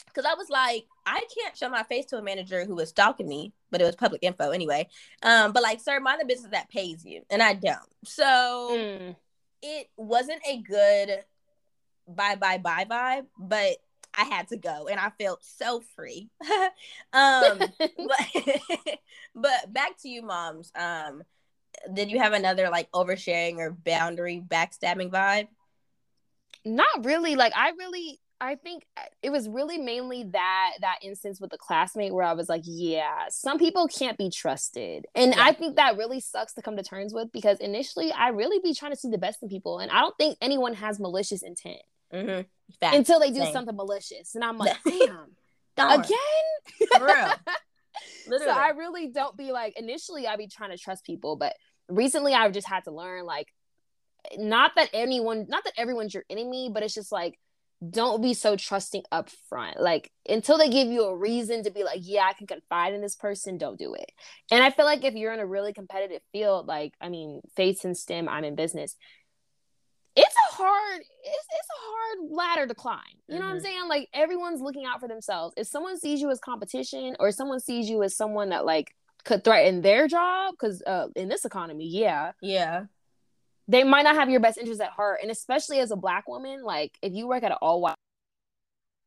Because 0.05 0.25
I 0.25 0.35
was 0.35 0.49
like, 0.49 0.85
I 1.05 1.21
can't 1.39 1.57
show 1.57 1.69
my 1.69 1.83
face 1.83 2.05
to 2.07 2.17
a 2.17 2.21
manager 2.21 2.65
who 2.65 2.75
was 2.75 2.89
stalking 2.89 3.27
me, 3.27 3.51
but 3.71 3.81
it 3.81 3.85
was 3.85 3.95
public 3.95 4.23
info 4.23 4.51
anyway. 4.51 4.87
Um, 5.23 5.53
but 5.53 5.63
like, 5.63 5.79
sir, 5.79 5.99
mind 5.99 6.21
the 6.21 6.25
business 6.25 6.51
that 6.51 6.69
pays 6.69 7.03
you, 7.03 7.23
and 7.29 7.41
I 7.41 7.53
don't. 7.53 7.79
So 8.05 8.69
Mm. 8.71 9.15
it 9.61 9.89
wasn't 9.97 10.41
a 10.47 10.57
good 10.61 11.23
bye 12.07 12.35
bye 12.35 12.57
bye 12.57 12.85
vibe, 12.89 13.25
but 13.39 13.77
I 14.13 14.25
had 14.25 14.49
to 14.49 14.57
go, 14.57 14.87
and 14.87 14.99
I 14.99 15.09
felt 15.19 15.43
so 15.43 15.81
free. 15.95 16.29
um, 17.13 17.73
but 17.97 18.27
but 19.35 19.73
back 19.73 19.97
to 20.01 20.09
you, 20.09 20.21
moms. 20.21 20.71
Um, 20.75 21.23
did 21.93 22.11
you 22.11 22.19
have 22.19 22.33
another 22.33 22.69
like 22.69 22.91
oversharing 22.91 23.57
or 23.57 23.71
boundary 23.71 24.43
backstabbing 24.45 25.09
vibe? 25.11 25.47
Not 26.65 27.05
really. 27.05 27.35
Like 27.35 27.53
I 27.55 27.71
really 27.77 28.19
I 28.41 28.55
think 28.55 28.85
uh, 28.97 29.01
it 29.21 29.29
was 29.31 29.47
really 29.47 29.77
mainly 29.77 30.23
that 30.33 30.71
that 30.81 30.99
instance 31.01 31.39
with 31.39 31.51
the 31.51 31.57
classmate 31.57 32.13
where 32.13 32.25
I 32.25 32.33
was 32.33 32.49
like, 32.49 32.63
yeah, 32.65 33.25
some 33.29 33.57
people 33.57 33.87
can't 33.87 34.17
be 34.17 34.29
trusted. 34.29 35.05
And 35.15 35.33
Yeah. 35.35 35.43
I 35.43 35.53
think 35.53 35.75
that 35.77 35.97
really 35.97 36.19
sucks 36.19 36.53
to 36.53 36.61
come 36.61 36.75
to 36.77 36.83
terms 36.83 37.13
with 37.13 37.31
because 37.31 37.59
initially 37.59 38.11
I 38.11 38.29
really 38.29 38.59
be 38.63 38.73
trying 38.73 38.91
to 38.91 38.97
see 38.97 39.09
the 39.09 39.17
best 39.17 39.41
in 39.43 39.49
people 39.49 39.79
and 39.79 39.91
I 39.91 39.99
don't 40.01 40.17
think 40.17 40.37
anyone 40.41 40.73
has 40.75 40.99
malicious 40.99 41.41
intent 41.43 41.81
Mm-hmm. 42.13 42.41
Until 42.95 43.19
they 43.19 43.31
do 43.31 43.39
Same. 43.39 43.53
something 43.53 43.75
malicious. 43.75 44.35
And 44.35 44.43
I'm 44.43 44.57
like, 44.59 44.77
damn, 44.85 45.31
Darn. 45.75 46.01
again? 46.01 46.87
For 46.95 47.05
real. 47.05 47.31
so 48.27 48.49
I 48.49 48.69
really 48.69 49.07
don't 49.07 49.37
be 49.37 49.51
like 49.51 49.73
initially 49.77 50.27
I'd 50.27 50.37
be 50.37 50.47
trying 50.47 50.71
to 50.71 50.77
trust 50.77 51.05
people, 51.05 51.35
but 51.35 51.53
recently 51.89 52.33
I've 52.33 52.53
just 52.53 52.67
had 52.67 52.83
to 52.85 52.91
learn 52.91 53.25
like 53.25 53.47
not 54.37 54.71
that 54.75 54.89
anyone 54.93 55.45
not 55.49 55.63
that 55.65 55.73
everyone's 55.77 56.13
your 56.13 56.23
enemy, 56.29 56.69
but 56.73 56.83
it's 56.83 56.93
just 56.93 57.11
like 57.11 57.37
don't 57.89 58.21
be 58.21 58.33
so 58.33 58.55
trusting 58.55 59.03
up 59.11 59.29
front. 59.49 59.79
Like 59.79 60.11
until 60.27 60.57
they 60.57 60.69
give 60.69 60.87
you 60.87 61.03
a 61.03 61.17
reason 61.17 61.63
to 61.63 61.71
be 61.71 61.83
like, 61.83 61.99
yeah, 62.03 62.25
I 62.29 62.33
can 62.33 62.47
confide 62.47 62.93
in 62.93 63.01
this 63.01 63.15
person, 63.15 63.57
don't 63.57 63.77
do 63.77 63.93
it. 63.93 64.09
And 64.51 64.63
I 64.63 64.69
feel 64.69 64.85
like 64.85 65.03
if 65.03 65.15
you're 65.15 65.33
in 65.33 65.39
a 65.39 65.45
really 65.45 65.73
competitive 65.73 66.21
field, 66.31 66.67
like 66.67 66.93
I 67.01 67.09
mean, 67.09 67.41
faiths 67.55 67.83
and 67.83 67.97
STEM, 67.97 68.29
I'm 68.29 68.43
in 68.43 68.55
business. 68.55 68.95
It's 70.15 70.35
a 70.51 70.55
hard, 70.55 71.01
it's, 71.01 71.47
it's 71.49 71.69
a 71.69 71.81
hard 71.81 72.31
ladder 72.31 72.67
to 72.67 72.75
climb. 72.75 72.99
You 73.27 73.39
know 73.39 73.45
what 73.45 73.53
I'm 73.53 73.57
Mhm. 73.59 73.63
saying? 73.63 73.87
Like 73.87 74.09
everyone's 74.13 74.61
looking 74.61 74.85
out 74.85 74.99
for 74.99 75.07
themselves. 75.07 75.53
If 75.57 75.67
someone 75.67 75.97
sees 75.97 76.21
you 76.21 76.29
as 76.29 76.39
competition, 76.39 77.15
or 77.19 77.31
someone 77.31 77.59
sees 77.59 77.89
you 77.89 78.03
as 78.03 78.15
someone 78.15 78.49
that 78.49 78.63
like 78.65 78.95
could 79.23 79.43
threaten 79.43 79.81
their 79.81 80.07
job, 80.07 80.53
because 80.53 80.83
uh, 80.83 81.07
in 81.15 81.29
this 81.29 81.45
economy, 81.45 81.87
yeah, 81.87 82.33
yeah. 82.41 82.85
they 83.67 83.83
might 83.83 84.03
not 84.03 84.15
have 84.15 84.29
your 84.29 84.39
best 84.41 84.57
interest 84.57 84.81
at 84.81 84.91
heart 84.91 85.19
and 85.21 85.31
especially 85.31 85.79
as 85.79 85.89
a 85.91 85.95
black 85.95 86.27
woman 86.27 86.63
like 86.63 86.97
if 87.01 87.13
you 87.13 87.25
work 87.27 87.41
at 87.43 87.51
an 87.51 87.57
all 87.61 87.79
white 87.81 87.95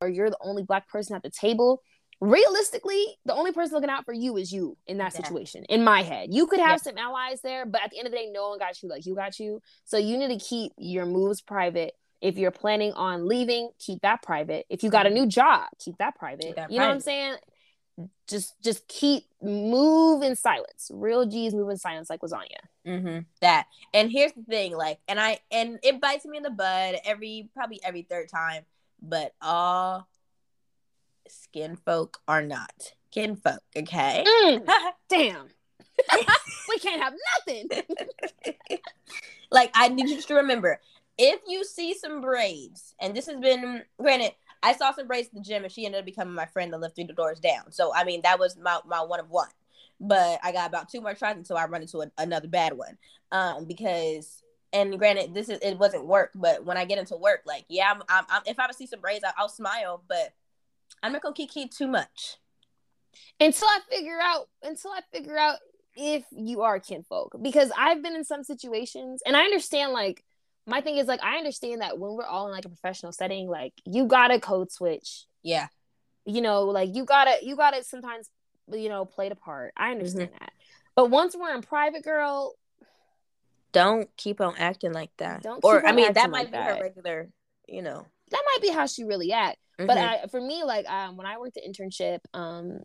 or 0.01 0.09
you're 0.09 0.31
the 0.31 0.38
only 0.40 0.62
black 0.62 0.88
person 0.88 1.14
at 1.14 1.23
the 1.23 1.31
table 1.31 1.83
realistically 2.21 3.05
the 3.25 3.35
only 3.35 3.53
person 3.53 3.75
looking 3.75 3.91
out 3.91 4.05
for 4.05 4.13
you 4.15 4.37
is 4.37 4.53
you 4.53 4.77
in 4.87 4.99
that 4.99 5.13
Yeah. 5.13 5.23
situation 5.23 5.65
in 5.65 5.85
my 5.85 6.03
head. 6.03 6.33
You 6.33 6.47
could 6.47 6.61
have 6.61 6.81
Yeah. 6.81 6.93
some 6.93 6.99
allies 6.99 7.41
there 7.43 7.67
but 7.67 7.83
at 7.83 7.91
the 7.91 7.99
end 7.99 8.07
of 8.07 8.13
the 8.13 8.19
day 8.19 8.31
no 8.33 8.49
one 8.49 8.59
got 8.59 8.83
you 8.83 8.89
like 8.89 9.05
you 9.07 9.15
got 9.15 9.39
you. 9.39 9.61
So 9.85 9.99
you 9.99 10.17
need 10.17 10.39
to 10.39 10.45
keep 10.45 10.73
your 10.79 11.07
moves 11.07 11.41
private. 11.41 11.95
If 12.23 12.39
you're 12.39 12.51
planning 12.51 12.93
on 12.95 13.27
leaving 13.29 13.71
keep 13.79 14.01
that 14.03 14.23
private. 14.23 14.65
If 14.71 14.83
you 14.83 14.91
got 14.91 15.07
a 15.07 15.11
new 15.11 15.27
job 15.27 15.69
keep 15.79 15.99
that 15.99 16.17
private. 16.17 16.43
Keep 16.43 16.57
that 16.57 16.71
you 16.73 16.79
know 16.79 16.87
what 16.87 16.95
i'm 16.95 17.01
saying? 17.01 17.37
Just 18.29 18.61
just 18.63 18.89
keep 18.89 19.25
move 19.43 20.23
in 20.23 20.37
silence. 20.37 20.91
Real 20.93 21.27
g's 21.27 21.55
move 21.55 21.71
in 21.71 21.77
silence 21.79 22.11
like 22.11 22.21
lasagna. 22.21 22.61
Mm-hmm. 22.87 23.19
That. 23.41 23.67
And 23.95 24.11
here's 24.11 24.33
the 24.33 24.43
thing, 24.43 24.77
like, 24.77 24.99
and 25.09 25.19
I 25.21 25.41
and 25.51 25.79
it 25.83 26.01
bites 26.01 26.25
me 26.25 26.37
in 26.37 26.43
the 26.43 26.51
bud 26.51 26.97
every 27.05 27.51
probably 27.55 27.81
every 27.83 28.03
third 28.03 28.29
time, 28.29 28.65
but 29.01 29.33
all 29.41 30.07
skin 31.31 31.77
folk 31.77 32.19
are 32.27 32.43
not 32.43 32.93
skin 33.11 33.37
folk, 33.37 33.61
okay? 33.77 34.25
Mm, 34.27 34.67
damn. 35.09 35.47
we 36.69 36.79
can't 36.79 37.03
have 37.03 37.15
nothing. 37.47 37.69
like 39.51 39.71
I 39.75 39.89
need 39.89 40.09
you 40.09 40.21
to 40.21 40.35
remember, 40.35 40.81
if 41.17 41.41
you 41.47 41.65
see 41.65 41.95
some 41.95 42.21
braids, 42.21 42.95
and 43.01 43.17
this 43.17 43.27
has 43.27 43.39
been 43.39 43.83
granted, 43.99 44.33
I 44.62 44.75
saw 44.75 44.93
some 44.93 45.07
braids 45.07 45.29
at 45.29 45.35
the 45.35 45.41
gym, 45.41 45.65
and 45.65 45.73
she 45.73 45.87
ended 45.87 46.01
up 46.01 46.05
becoming 46.05 46.35
my 46.35 46.47
friend 46.47 46.73
that 46.73 46.81
lived 46.81 46.95
three 46.95 47.05
doors 47.05 47.41
down. 47.41 47.73
So 47.73 47.95
I 47.95 48.05
mean, 48.05 48.21
that 48.23 48.39
was 48.39 48.57
my 48.59 48.81
my 48.87 49.03
one 49.03 49.21
of 49.21 49.31
one. 49.31 49.49
But 49.99 50.41
I 50.43 50.53
got 50.53 50.69
about 50.69 50.91
two 50.91 51.01
more 51.01 51.15
tries 51.15 51.37
until 51.37 51.57
I 51.57 51.65
run 51.65 51.81
into 51.81 52.03
a, 52.03 52.11
another 52.19 52.49
bad 52.49 52.75
one. 52.75 52.99
Um, 53.33 53.65
because 53.65 54.43
and 54.73 54.99
granted, 54.99 55.33
this 55.33 55.49
is 55.49 55.59
it 55.62 55.79
wasn't 55.79 56.07
work, 56.07 56.33
but 56.35 56.65
when 56.65 56.77
I 56.77 56.85
get 56.85 56.99
into 56.99 57.17
work, 57.17 57.41
like 57.47 57.65
yeah, 57.69 57.91
I'm, 57.91 58.03
I'm, 58.09 58.25
I'm 58.29 58.43
if 58.45 58.59
I 58.59 58.71
see 58.73 58.87
some 58.87 59.01
braids, 59.01 59.25
I, 59.25 59.33
I'll 59.39 59.49
smile, 59.49 60.03
but 60.07 60.35
I'm 61.03 61.12
not 61.12 61.22
gonna 61.22 61.35
kiki 61.35 61.68
too 61.68 61.88
much. 61.88 62.37
until 63.40 63.68
I 63.68 63.81
figure 63.90 64.18
out 64.20 64.49
until 64.62 64.90
I 64.92 65.01
figure 65.12 65.37
out 65.37 65.59
if 65.96 66.25
you 66.31 66.62
are 66.62 66.79
kinfolk. 66.81 67.37
Because 67.40 67.70
I've 67.77 68.03
been 68.03 68.14
in 68.14 68.25
some 68.25 68.44
situations 68.44 69.22
and 69.27 69.37
I 69.37 69.42
understand 69.42 69.92
like 69.92 70.22
my 70.66 70.81
thing 70.81 70.96
is 70.96 71.07
like 71.07 71.22
I 71.22 71.37
understand 71.37 71.81
that 71.81 71.99
when 71.99 72.12
we're 72.12 72.25
all 72.25 72.46
in 72.46 72.53
like 72.53 72.64
a 72.64 72.68
professional 72.68 73.12
setting, 73.12 73.49
like 73.49 73.72
you 73.85 74.07
gotta 74.07 74.40
code 74.40 74.72
switch. 74.72 75.25
Yeah, 75.42 75.68
You 76.25 76.40
know, 76.40 76.64
like 76.64 76.94
you 76.94 77.05
gotta 77.05 77.37
you 77.42 77.57
gotta 77.57 77.85
sometimes 77.85 78.29
you 78.72 78.88
know 78.88 79.05
play 79.05 79.29
the 79.29 79.37
part. 79.37 79.72
I 79.77 79.85
mm-hmm. 79.85 79.92
understand 79.92 80.31
that. 80.38 80.53
But 80.96 81.11
once 81.11 81.37
we're 81.37 81.55
in 81.55 81.62
private, 81.62 82.03
girl, 82.03 82.57
don't 83.72 84.09
keep 84.16 84.40
on 84.40 84.55
acting 84.59 84.92
like 84.92 85.11
that. 85.18 85.42
Don't 85.42 85.62
or 85.62 85.87
I 85.87 85.92
mean, 85.92 86.12
that 86.14 86.31
might 86.31 86.51
like 86.51 86.53
be 86.53 86.59
her 86.59 86.83
regular, 86.83 87.29
you 87.68 87.83
know. 87.83 88.07
that 88.31 88.42
might 88.44 88.62
be 88.62 88.72
how 88.75 88.87
she 88.87 89.05
really 89.05 89.33
act. 89.33 89.59
But 89.79 89.89
Mhm. 89.99 90.25
I, 90.25 90.27
for 90.29 90.41
me, 90.41 90.65
like 90.65 90.89
um, 90.91 91.17
when 91.17 91.27
I 91.27 91.39
worked 91.39 91.57
at 91.59 91.65
internship, 91.65 92.21
um, 92.33 92.81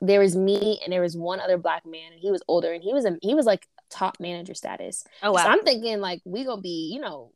there 0.00 0.20
was 0.20 0.36
me 0.36 0.80
and 0.82 0.92
there 0.92 1.00
was 1.00 1.16
one 1.16 1.40
other 1.40 1.56
black 1.56 1.86
man, 1.86 2.12
and 2.12 2.20
he 2.20 2.30
was 2.30 2.42
older, 2.48 2.72
and 2.72 2.82
he 2.82 2.92
was 2.92 3.04
a 3.04 3.16
he 3.22 3.34
was 3.34 3.46
like 3.46 3.66
top 3.90 4.18
manager 4.20 4.54
status. 4.54 5.04
oh 5.22 5.32
wow, 5.32 5.44
So 5.44 5.48
I'm 5.50 5.60
thinking 5.62 6.00
like 6.00 6.20
we 6.24 6.44
gonna 6.44 6.60
be, 6.60 6.90
you 6.92 7.00
know, 7.00 7.32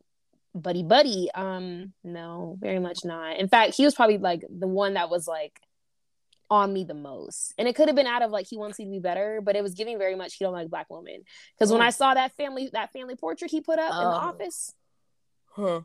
buddy 0.53 0.83
buddy. 0.83 1.29
Um, 1.33 1.93
no, 2.03 2.57
very 2.59 2.79
much 2.79 2.99
not. 3.03 3.37
In 3.37 3.47
fact, 3.47 3.75
he 3.75 3.85
was 3.85 3.95
probably 3.95 4.17
like 4.19 4.41
the 4.49 4.67
one 4.67 4.93
that 4.93 5.09
was 5.09 5.27
like 5.27 5.59
on 6.51 6.73
me 6.73 6.83
the 6.83 6.93
most, 6.93 7.53
and 7.57 7.67
it 7.67 7.75
could 7.75 7.87
have 7.87 7.95
been 7.95 8.07
out 8.07 8.21
of 8.21 8.29
like 8.31 8.45
he 8.47 8.57
wants 8.57 8.77
me 8.77 8.85
to 8.85 8.91
be 8.91 8.99
better, 8.99 9.39
but 9.41 9.55
it 9.55 9.63
was 9.63 9.73
giving 9.73 9.97
very 9.97 10.15
much 10.15 10.35
he 10.35 10.45
don't 10.45 10.53
like 10.53 10.69
black 10.69 10.87
women. 10.89 11.23
Because 11.55 11.71
when 11.71 11.81
Mm. 11.81 11.85
I 11.85 11.89
saw 11.91 12.13
that 12.13 12.35
family 12.35 12.69
that 12.73 12.91
family 12.93 13.15
portrait 13.15 13.49
he 13.51 13.61
put 13.61 13.79
up 13.79 13.93
in 14.01 14.09
the 14.09 14.15
Oh. 14.15 14.19
office, 14.29 14.73
huh. 15.55 15.81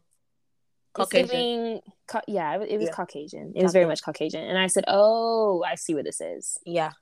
Caucasian. 0.94 1.80
ca- 2.06 2.22
yeah, 2.28 2.60
it, 2.60 2.70
it 2.70 2.78
was 2.78 2.86
Yeah. 2.86 2.92
Caucasian. 2.94 3.52
It 3.54 3.62
was 3.62 3.72
very 3.72 3.86
much 3.86 4.02
Caucasian, 4.02 4.42
and 4.44 4.56
I 4.58 4.68
said, 4.68 4.84
"Oh, 4.88 5.62
I 5.66 5.74
see 5.74 5.94
what 5.94 6.04
this 6.04 6.20
is." 6.20 6.56
Yeah, 6.64 6.92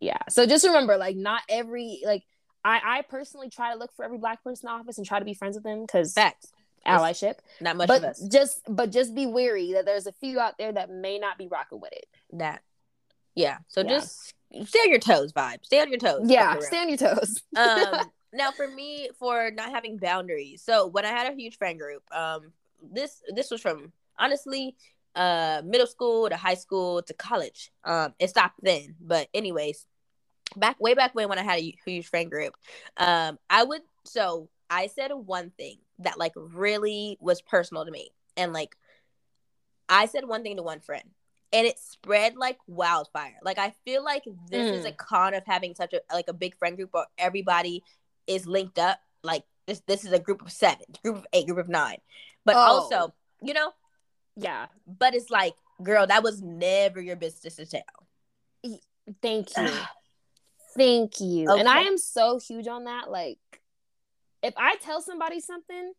Yeah. 0.00 0.18
So 0.28 0.46
just 0.46 0.64
remember, 0.66 0.96
like, 0.96 1.16
not 1.16 1.42
every 1.48 2.00
like, 2.04 2.24
I 2.64 2.80
I 2.98 3.02
personally 3.02 3.48
try 3.50 3.72
to 3.72 3.78
look 3.78 3.94
for 3.94 4.04
every 4.04 4.18
black 4.18 4.42
person 4.42 4.68
in 4.68 4.74
the 4.74 4.80
office 4.80 4.98
and 4.98 5.06
try 5.06 5.18
to 5.18 5.24
be 5.24 5.34
friends 5.34 5.56
with 5.56 5.64
them 5.64 5.82
because 5.82 6.12
facts. 6.14 6.52
allyship. 6.86 7.34
Not 7.60 7.76
much 7.76 7.88
but 7.88 7.98
of 7.98 8.04
us. 8.10 8.20
just 8.30 8.60
but 8.68 8.90
just 8.90 9.14
be 9.14 9.26
wary 9.26 9.72
that 9.74 9.84
there's 9.86 10.06
a 10.06 10.12
few 10.12 10.40
out 10.40 10.58
there 10.58 10.72
that 10.72 10.90
may 10.90 11.18
not 11.18 11.38
be 11.38 11.46
rocking 11.48 11.80
with 11.80 11.92
it. 11.92 12.06
That. 12.32 12.62
Yeah. 13.34 13.58
So 13.68 13.82
Yeah. 13.82 13.88
just 13.90 14.34
stay 14.66 14.78
on 14.80 14.90
your 14.90 14.98
toes, 14.98 15.32
vibe. 15.32 15.64
Stay 15.64 15.80
on 15.80 15.90
your 15.90 15.98
toes. 15.98 16.22
Yeah, 16.30 16.58
stay 16.60 16.78
on 16.80 16.88
your 16.88 16.98
toes. 16.98 17.42
um 17.56 18.10
now 18.32 18.50
for 18.50 18.66
me 18.68 19.08
for 19.18 19.50
not 19.52 19.70
having 19.70 19.96
boundaries 19.96 20.60
so 20.62 20.86
when 20.88 21.06
i 21.06 21.08
had 21.10 21.32
a 21.32 21.34
huge 21.36 21.56
friend 21.56 21.78
group 21.78 22.02
um 22.12 22.52
this 22.82 23.22
this 23.34 23.50
was 23.50 23.60
from 23.60 23.92
honestly 24.18 24.76
uh 25.14 25.62
middle 25.64 25.86
school 25.86 26.28
to 26.28 26.36
high 26.36 26.54
school 26.54 27.02
to 27.02 27.14
college 27.14 27.70
um 27.84 28.14
it 28.18 28.28
stopped 28.28 28.58
then 28.62 28.94
but 29.00 29.28
anyways 29.34 29.86
back 30.56 30.80
way 30.80 30.94
back 30.94 31.14
when 31.14 31.28
when 31.28 31.38
i 31.38 31.42
had 31.42 31.58
a 31.58 31.74
huge 31.84 32.06
friend 32.06 32.30
group 32.30 32.54
um 32.98 33.38
i 33.50 33.62
would 33.62 33.82
so 34.04 34.48
i 34.70 34.86
said 34.86 35.10
one 35.12 35.50
thing 35.56 35.78
that 35.98 36.18
like 36.18 36.32
really 36.36 37.16
was 37.20 37.40
personal 37.42 37.84
to 37.84 37.90
me 37.90 38.10
and 38.36 38.52
like 38.52 38.76
I 39.88 40.06
said 40.06 40.26
one 40.26 40.42
thing 40.42 40.56
to 40.56 40.62
one 40.62 40.80
friend 40.80 41.04
and 41.52 41.66
it 41.66 41.78
spread 41.78 42.36
like 42.36 42.58
wildfire. 42.66 43.36
Like 43.42 43.58
I 43.58 43.74
feel 43.84 44.04
like 44.04 44.24
this 44.50 44.70
mm. 44.70 44.74
is 44.74 44.84
a 44.84 44.92
mm. 44.92 44.96
con 44.96 45.34
of 45.34 45.44
having 45.46 45.74
such 45.74 45.92
a 45.92 46.00
like 46.12 46.28
a 46.28 46.34
big 46.34 46.56
friend 46.56 46.76
group 46.76 46.90
where 46.92 47.06
everybody 47.18 47.82
is 48.26 48.46
linked 48.46 48.78
up. 48.78 49.00
Like 49.22 49.44
this 49.66 49.82
this 49.86 50.04
is 50.04 50.12
a 50.12 50.18
group 50.18 50.42
of 50.42 50.52
seven, 50.52 50.86
group 51.02 51.16
of 51.16 51.26
eight, 51.32 51.46
group 51.46 51.58
of 51.58 51.68
nine. 51.68 51.98
But 52.46 52.54
oh. 52.54 52.60
also, 52.60 53.12
you 53.42 53.52
know, 53.52 53.72
yeah. 54.36 54.66
But 54.86 55.14
it's 55.14 55.30
like, 55.30 55.54
girl, 55.82 56.06
that 56.06 56.22
was 56.22 56.40
never 56.40 57.00
your 57.00 57.16
business 57.16 57.56
to 57.56 57.66
tell. 57.66 57.82
Thank 59.20 59.48
you. 59.56 59.68
Thank 60.76 61.20
you. 61.20 61.50
Okay. 61.50 61.60
And 61.60 61.68
I 61.68 61.80
am 61.80 61.98
so 61.98 62.38
huge 62.38 62.68
on 62.68 62.84
that. 62.84 63.10
Like, 63.10 63.38
if 64.42 64.54
I 64.56 64.76
tell 64.76 65.02
somebody 65.02 65.40
something 65.40 65.92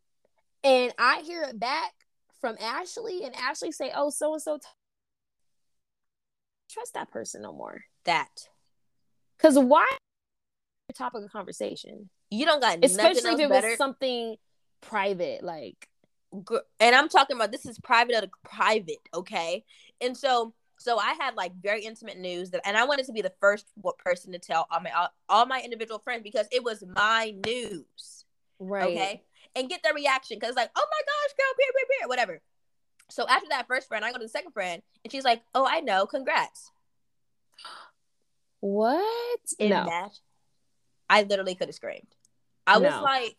and 0.64 0.92
I 0.98 1.20
hear 1.20 1.42
it 1.42 1.60
back 1.60 1.92
from 2.40 2.56
Ashley 2.60 3.24
and 3.24 3.34
Ashley 3.36 3.72
say, 3.72 3.92
"Oh, 3.94 4.10
so 4.10 4.32
and 4.32 4.42
so," 4.42 4.58
trust 6.70 6.94
that 6.94 7.10
person 7.10 7.42
no 7.42 7.52
more. 7.52 7.82
That, 8.04 8.28
because 9.36 9.58
why? 9.58 9.86
Topic 10.94 11.24
of 11.24 11.30
conversation. 11.30 12.08
You 12.30 12.46
don't 12.46 12.60
got 12.60 12.78
especially 12.82 13.32
if 13.32 13.40
it 13.40 13.48
better. 13.50 13.68
was 13.68 13.76
something 13.76 14.36
private, 14.80 15.42
like. 15.42 15.88
And 16.32 16.94
I'm 16.94 17.08
talking 17.08 17.36
about 17.36 17.52
this 17.52 17.66
is 17.66 17.78
private 17.78 18.22
of 18.22 18.30
private, 18.44 18.98
okay? 19.14 19.64
And 20.00 20.16
so 20.16 20.52
so 20.78 20.98
I 20.98 21.14
had 21.20 21.34
like 21.34 21.52
very 21.60 21.84
intimate 21.84 22.18
news 22.18 22.50
that, 22.50 22.60
and 22.64 22.76
I 22.76 22.84
wanted 22.84 23.06
to 23.06 23.12
be 23.12 23.20
the 23.20 23.32
first 23.40 23.66
person 23.98 24.32
to 24.32 24.38
tell 24.38 24.66
all 24.70 24.80
my 24.80 24.90
all, 24.90 25.08
all 25.28 25.46
my 25.46 25.60
individual 25.60 25.98
friends 25.98 26.22
because 26.22 26.46
it 26.52 26.62
was 26.62 26.84
my 26.94 27.34
news, 27.46 28.24
right? 28.58 28.84
Okay, 28.84 29.22
and 29.56 29.68
get 29.68 29.82
their 29.82 29.94
reaction 29.94 30.38
because 30.38 30.54
like, 30.54 30.70
oh 30.76 30.86
my 30.90 31.00
gosh, 31.00 31.36
girl, 31.36 31.54
beer, 31.58 31.68
beer, 31.74 31.98
beer, 32.00 32.08
whatever. 32.08 32.40
So 33.10 33.26
after 33.26 33.48
that 33.50 33.66
first 33.66 33.88
friend, 33.88 34.04
I 34.04 34.12
go 34.12 34.18
to 34.18 34.24
the 34.24 34.28
second 34.28 34.52
friend, 34.52 34.82
and 35.04 35.10
she's 35.10 35.24
like, 35.24 35.42
"Oh, 35.54 35.66
I 35.68 35.80
know, 35.80 36.06
congrats." 36.06 36.70
What? 38.60 39.40
In 39.58 39.70
no. 39.70 39.84
that, 39.84 40.12
I 41.08 41.22
literally 41.22 41.54
could 41.54 41.68
have 41.68 41.74
screamed. 41.74 42.06
I 42.66 42.78
no. 42.78 42.88
was 42.88 43.02
like, 43.02 43.36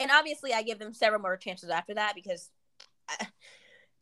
and 0.00 0.10
obviously, 0.10 0.52
I 0.52 0.62
give 0.62 0.78
them 0.78 0.92
several 0.92 1.20
more 1.20 1.36
chances 1.36 1.70
after 1.70 1.94
that 1.94 2.14
because, 2.14 2.50
I, 3.08 3.28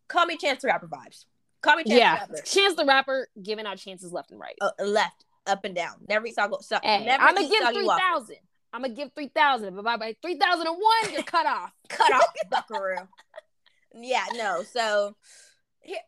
call 0.09 0.27
me 0.27 0.37
Chance 0.37 0.63
the 0.63 0.69
Rapper 0.69 0.89
vibes. 0.89 1.25
Call 1.63 1.77
me 1.77 1.85
Chance 1.85 1.99
yeah. 1.99 2.27
the 2.27 2.33
Rapper. 2.33 2.47
Chance 2.47 2.75
the 2.77 2.85
Rapper 2.85 3.29
giving 3.43 3.67
out 3.67 3.79
chances 3.79 4.13
left 4.13 4.31
and 4.31 4.41
right. 4.41 4.57
Uh, 4.61 4.71
left, 4.85 5.25
up 5.47 5.65
and 5.65 5.75
down. 5.75 5.95
Never 6.09 6.29
saw 6.29 6.49
go. 6.49 6.59
So, 6.61 6.79
hey, 6.83 7.05
never 7.05 7.23
I'm 7.23 7.35
gonna 7.35 7.49
give 7.49 7.69
three 7.73 7.87
thousand. 7.87 8.37
I'm 8.73 8.83
gonna 8.83 8.95
give 8.95 9.11
three 9.15 9.29
thousand, 9.29 9.75
but 9.75 9.85
by, 9.85 9.97
by 9.97 10.17
three 10.21 10.39
thousand 10.39 10.67
and 10.67 10.77
one, 10.77 11.13
you're 11.13 11.23
cut 11.23 11.47
off. 11.47 11.73
cut 11.89 12.13
off, 12.13 12.29
Buckaroo. 12.51 13.09
yeah, 13.95 14.25
no. 14.35 14.63
So, 14.63 15.17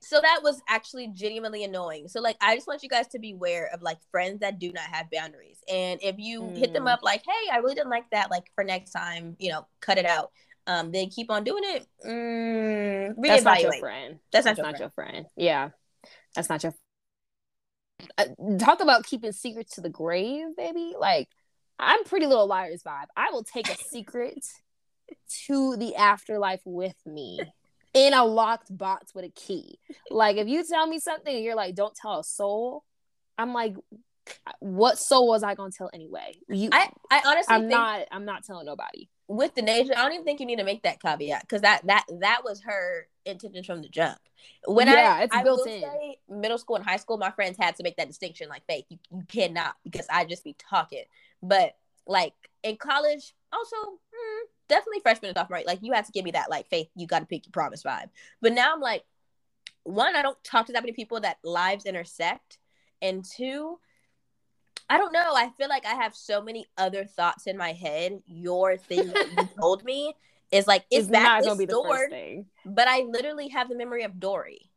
so 0.00 0.20
that 0.20 0.40
was 0.42 0.60
actually 0.68 1.08
genuinely 1.08 1.64
annoying. 1.64 2.08
So, 2.08 2.20
like, 2.20 2.36
I 2.40 2.54
just 2.54 2.66
want 2.66 2.82
you 2.82 2.88
guys 2.88 3.08
to 3.08 3.18
be 3.18 3.32
aware 3.32 3.70
of 3.72 3.82
like 3.82 3.98
friends 4.10 4.40
that 4.40 4.58
do 4.58 4.72
not 4.72 4.84
have 4.84 5.10
boundaries, 5.10 5.58
and 5.70 6.00
if 6.02 6.16
you 6.18 6.42
mm. 6.42 6.56
hit 6.56 6.72
them 6.72 6.84
mm. 6.84 6.92
up 6.92 7.00
like, 7.02 7.22
"Hey, 7.26 7.50
I 7.52 7.58
really 7.58 7.74
didn't 7.74 7.90
like 7.90 8.10
that," 8.10 8.30
like 8.30 8.50
for 8.54 8.64
next 8.64 8.92
time, 8.92 9.36
you 9.38 9.50
know, 9.50 9.66
cut 9.80 9.98
it 9.98 10.06
out 10.06 10.30
um, 10.68 10.92
they 10.92 11.06
keep 11.06 11.30
on 11.30 11.44
doing 11.44 11.64
it. 11.64 11.86
Mm, 12.06 13.14
That's 13.22 13.42
not 13.42 13.62
your 13.62 13.72
friend. 13.78 14.18
That's 14.30 14.44
not, 14.44 14.58
your, 14.58 14.66
not 14.66 14.76
friend. 14.76 14.80
your 14.80 14.90
friend. 14.90 15.26
Yeah, 15.34 15.70
that's 16.36 16.50
not 16.50 16.62
your. 16.62 16.74
Uh, 18.18 18.26
talk 18.58 18.82
about 18.82 19.06
keeping 19.06 19.32
secrets 19.32 19.76
to 19.76 19.80
the 19.80 19.88
grave, 19.88 20.54
baby. 20.56 20.94
Like 20.96 21.28
I'm 21.78 22.04
Pretty 22.04 22.26
Little 22.26 22.46
Liars 22.46 22.82
vibe. 22.86 23.06
I 23.16 23.30
will 23.32 23.44
take 23.44 23.68
a 23.70 23.76
secret 23.76 24.44
to 25.46 25.76
the 25.76 25.96
afterlife 25.96 26.60
with 26.66 26.96
me 27.06 27.40
in 27.94 28.14
a 28.14 28.24
locked 28.24 28.76
box 28.76 29.14
with 29.14 29.24
a 29.24 29.30
key. 29.30 29.78
Like 30.10 30.36
if 30.36 30.48
you 30.48 30.64
tell 30.64 30.86
me 30.86 30.98
something 30.98 31.34
and 31.34 31.44
you're 31.44 31.56
like, 31.56 31.74
"Don't 31.74 31.94
tell 31.94 32.20
a 32.20 32.24
soul," 32.24 32.84
I'm 33.36 33.52
like, 33.52 33.74
what 34.60 34.98
soul 34.98 35.28
was 35.28 35.42
I 35.42 35.54
gonna 35.54 35.70
tell 35.70 35.90
anyway? 35.92 36.38
You, 36.48 36.70
I, 36.72 36.90
I 37.10 37.22
honestly, 37.24 37.54
I'm 37.54 37.68
not. 37.68 38.06
I'm 38.10 38.24
not 38.24 38.44
telling 38.44 38.66
nobody 38.66 39.08
with 39.28 39.54
the 39.54 39.62
nation, 39.62 39.92
I 39.94 40.02
don't 40.02 40.14
even 40.14 40.24
think 40.24 40.40
you 40.40 40.46
need 40.46 40.56
to 40.56 40.64
make 40.64 40.82
that 40.82 41.00
caveat 41.00 41.42
because 41.42 41.60
that 41.60 41.86
that 41.86 42.06
that 42.20 42.40
was 42.44 42.62
her 42.62 43.06
intention 43.26 43.62
from 43.62 43.82
the 43.82 43.88
jump. 43.88 44.18
When 44.66 44.88
yeah, 44.88 45.16
I, 45.18 45.22
it's 45.24 45.36
I 45.36 45.42
built 45.42 45.68
in. 45.68 45.82
Say, 45.82 46.18
middle 46.28 46.56
school 46.56 46.76
and 46.76 46.84
high 46.84 46.96
school, 46.96 47.18
my 47.18 47.30
friends 47.30 47.56
had 47.60 47.76
to 47.76 47.82
make 47.82 47.96
that 47.98 48.08
distinction. 48.08 48.48
Like, 48.48 48.62
faith, 48.66 48.86
you, 48.88 48.98
you 49.10 49.22
cannot 49.28 49.76
because 49.84 50.06
I 50.10 50.24
just 50.24 50.44
be 50.44 50.56
talking. 50.58 51.04
But 51.42 51.76
like 52.06 52.32
in 52.62 52.76
college, 52.76 53.34
also 53.52 53.76
mm, 53.76 54.40
definitely 54.68 55.00
freshman 55.00 55.30
and 55.30 55.36
sophomore, 55.36 55.62
like 55.66 55.80
you 55.82 55.92
had 55.92 56.04
to 56.04 56.12
give 56.12 56.24
me 56.24 56.32
that 56.32 56.50
like 56.50 56.68
faith, 56.68 56.88
you 56.94 57.06
got 57.06 57.20
to 57.20 57.26
pick 57.26 57.46
your 57.46 57.52
promise 57.52 57.82
vibe. 57.82 58.08
But 58.40 58.52
now 58.52 58.72
I'm 58.72 58.80
like, 58.80 59.04
one, 59.84 60.16
I 60.16 60.22
don't 60.22 60.42
talk 60.44 60.66
to 60.66 60.72
that 60.72 60.82
many 60.82 60.92
people 60.92 61.20
that 61.20 61.38
lives 61.42 61.86
intersect, 61.86 62.58
and 63.00 63.24
two, 63.24 63.78
I 64.90 64.98
don't 64.98 65.12
know. 65.12 65.34
I 65.34 65.50
feel 65.56 65.68
like 65.68 65.86
I 65.86 65.94
have 65.94 66.14
so 66.14 66.42
many 66.42 66.66
other 66.76 67.04
thoughts 67.04 67.46
in 67.46 67.56
my 67.56 67.72
head. 67.72 68.20
Your 68.26 68.76
thing 68.76 69.08
that 69.08 69.30
you 69.30 69.48
told 69.60 69.84
me 69.84 70.14
is 70.50 70.66
like 70.66 70.84
is 70.90 71.08
that 71.08 71.42
gonna 71.44 71.56
be 71.56 71.66
the 71.66 71.82
first 71.86 72.10
thing. 72.10 72.46
But 72.64 72.88
I 72.88 73.00
literally 73.00 73.48
have 73.48 73.68
the 73.68 73.76
memory 73.76 74.04
of 74.04 74.18
Dory. 74.18 74.70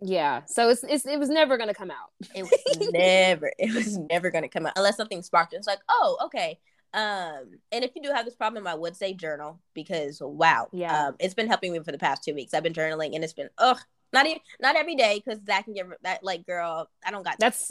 Yeah, 0.00 0.42
so 0.46 0.68
it's, 0.68 0.84
it's 0.84 1.06
it 1.06 1.18
was 1.18 1.30
never 1.30 1.56
gonna 1.56 1.74
come 1.74 1.90
out. 1.90 2.10
It 2.34 2.42
was 2.42 2.52
never. 2.92 3.50
It 3.58 3.74
was 3.74 3.96
never 3.96 4.30
gonna 4.30 4.48
come 4.48 4.66
out 4.66 4.74
unless 4.76 4.96
something 4.96 5.22
sparked. 5.22 5.54
It's 5.54 5.66
like, 5.66 5.80
oh, 5.88 6.18
okay. 6.26 6.58
Um, 6.96 7.58
and 7.72 7.84
if 7.84 7.90
you 7.94 8.02
do 8.02 8.10
have 8.10 8.24
this 8.24 8.34
problem, 8.34 8.66
I 8.66 8.74
would 8.74 8.96
say 8.96 9.12
journal 9.12 9.60
because 9.74 10.18
wow, 10.22 10.68
yeah, 10.72 11.08
um, 11.08 11.16
it's 11.20 11.34
been 11.34 11.46
helping 11.46 11.72
me 11.72 11.78
for 11.80 11.92
the 11.92 11.98
past 11.98 12.24
two 12.24 12.34
weeks. 12.34 12.54
I've 12.54 12.62
been 12.62 12.72
journaling 12.72 13.14
and 13.14 13.22
it's 13.22 13.34
been 13.34 13.50
ugh, 13.58 13.78
not 14.14 14.24
even 14.26 14.40
not 14.62 14.76
every 14.76 14.94
day 14.94 15.22
because 15.22 15.38
that 15.42 15.66
can 15.66 15.74
get 15.74 15.86
that 16.04 16.24
like 16.24 16.46
girl. 16.46 16.88
I 17.04 17.10
don't 17.10 17.22
got 17.22 17.38
that's 17.38 17.70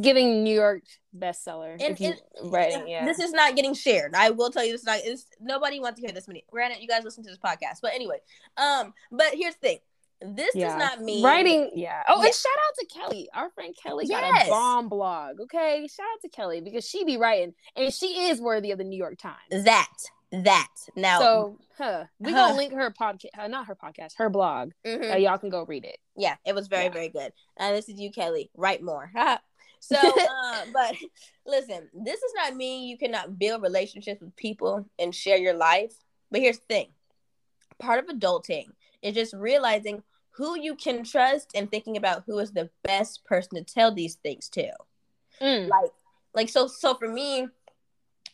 giving 0.00 0.42
New 0.42 0.54
York 0.54 0.82
bestseller. 1.16 1.76
And, 1.78 2.00
you 2.00 2.14
writing, 2.44 2.88
yeah. 2.88 3.04
This 3.04 3.18
is 3.18 3.32
not 3.32 3.54
getting 3.54 3.74
shared. 3.74 4.14
I 4.14 4.30
will 4.30 4.50
tell 4.50 4.64
you 4.64 4.72
this. 4.72 4.80
is 4.80 4.86
Not 4.86 5.00
it's 5.04 5.26
nobody 5.42 5.78
wants 5.78 6.00
to 6.00 6.06
hear 6.06 6.14
this 6.14 6.26
many. 6.26 6.44
Granted, 6.50 6.80
you 6.80 6.88
guys 6.88 7.04
listen 7.04 7.22
to 7.24 7.28
this 7.30 7.38
podcast, 7.38 7.80
but 7.82 7.92
anyway. 7.92 8.16
Um, 8.56 8.94
but 9.12 9.34
here's 9.34 9.56
the 9.56 9.60
thing. 9.60 9.78
This 10.24 10.54
yeah. 10.54 10.68
does 10.68 10.78
not 10.78 11.02
mean 11.02 11.24
writing. 11.24 11.70
Yeah. 11.74 12.02
Oh, 12.08 12.22
and 12.22 12.34
shout 12.34 12.52
out 12.66 12.74
to 12.78 12.86
Kelly. 12.86 13.28
Our 13.34 13.50
friend 13.50 13.74
Kelly 13.80 14.06
yes. 14.08 14.20
got 14.20 14.46
a 14.46 14.50
bomb 14.50 14.88
blog. 14.88 15.40
Okay, 15.40 15.86
shout 15.94 16.06
out 16.12 16.20
to 16.22 16.28
Kelly 16.28 16.60
because 16.60 16.88
she 16.88 17.04
be 17.04 17.16
writing, 17.16 17.54
and 17.76 17.92
she 17.92 18.28
is 18.28 18.40
worthy 18.40 18.70
of 18.70 18.78
the 18.78 18.84
New 18.84 18.96
York 18.96 19.18
Times. 19.18 19.64
That 19.64 19.88
that 20.42 20.68
now 20.96 21.20
so 21.20 21.58
huh, 21.78 22.04
we 22.18 22.32
huh. 22.32 22.48
gonna 22.48 22.56
link 22.56 22.72
her 22.72 22.90
podcast 22.90 23.26
uh, 23.38 23.46
not 23.46 23.66
her 23.66 23.76
podcast 23.76 24.14
her 24.16 24.28
blog 24.28 24.72
mm-hmm. 24.84 25.12
uh, 25.12 25.16
y'all 25.16 25.38
can 25.38 25.48
go 25.48 25.64
read 25.64 25.84
it 25.84 25.98
yeah 26.16 26.34
it 26.44 26.54
was 26.54 26.66
very 26.66 26.84
yeah. 26.84 26.90
very 26.90 27.08
good 27.08 27.32
and 27.56 27.72
uh, 27.72 27.76
this 27.76 27.88
is 27.88 28.00
you 28.00 28.10
kelly 28.10 28.50
write 28.56 28.82
more 28.82 29.10
so 29.80 29.96
uh, 29.96 30.60
but 30.72 30.96
listen 31.46 31.88
this 31.92 32.20
does 32.20 32.32
not 32.34 32.56
mean 32.56 32.88
you 32.88 32.98
cannot 32.98 33.38
build 33.38 33.62
relationships 33.62 34.20
with 34.20 34.34
people 34.34 34.84
and 34.98 35.14
share 35.14 35.36
your 35.36 35.54
life 35.54 35.94
but 36.30 36.40
here's 36.40 36.58
the 36.58 36.66
thing 36.68 36.88
part 37.78 38.00
of 38.00 38.06
adulting 38.06 38.66
is 39.02 39.14
just 39.14 39.34
realizing 39.34 40.02
who 40.36 40.58
you 40.58 40.74
can 40.74 41.04
trust 41.04 41.52
and 41.54 41.70
thinking 41.70 41.96
about 41.96 42.24
who 42.26 42.38
is 42.38 42.52
the 42.52 42.70
best 42.82 43.24
person 43.24 43.56
to 43.56 43.62
tell 43.64 43.92
these 43.92 44.16
things 44.16 44.48
to 44.48 44.70
mm. 45.40 45.68
like 45.68 45.90
like 46.34 46.48
so 46.48 46.66
so 46.66 46.94
for 46.94 47.08
me 47.08 47.48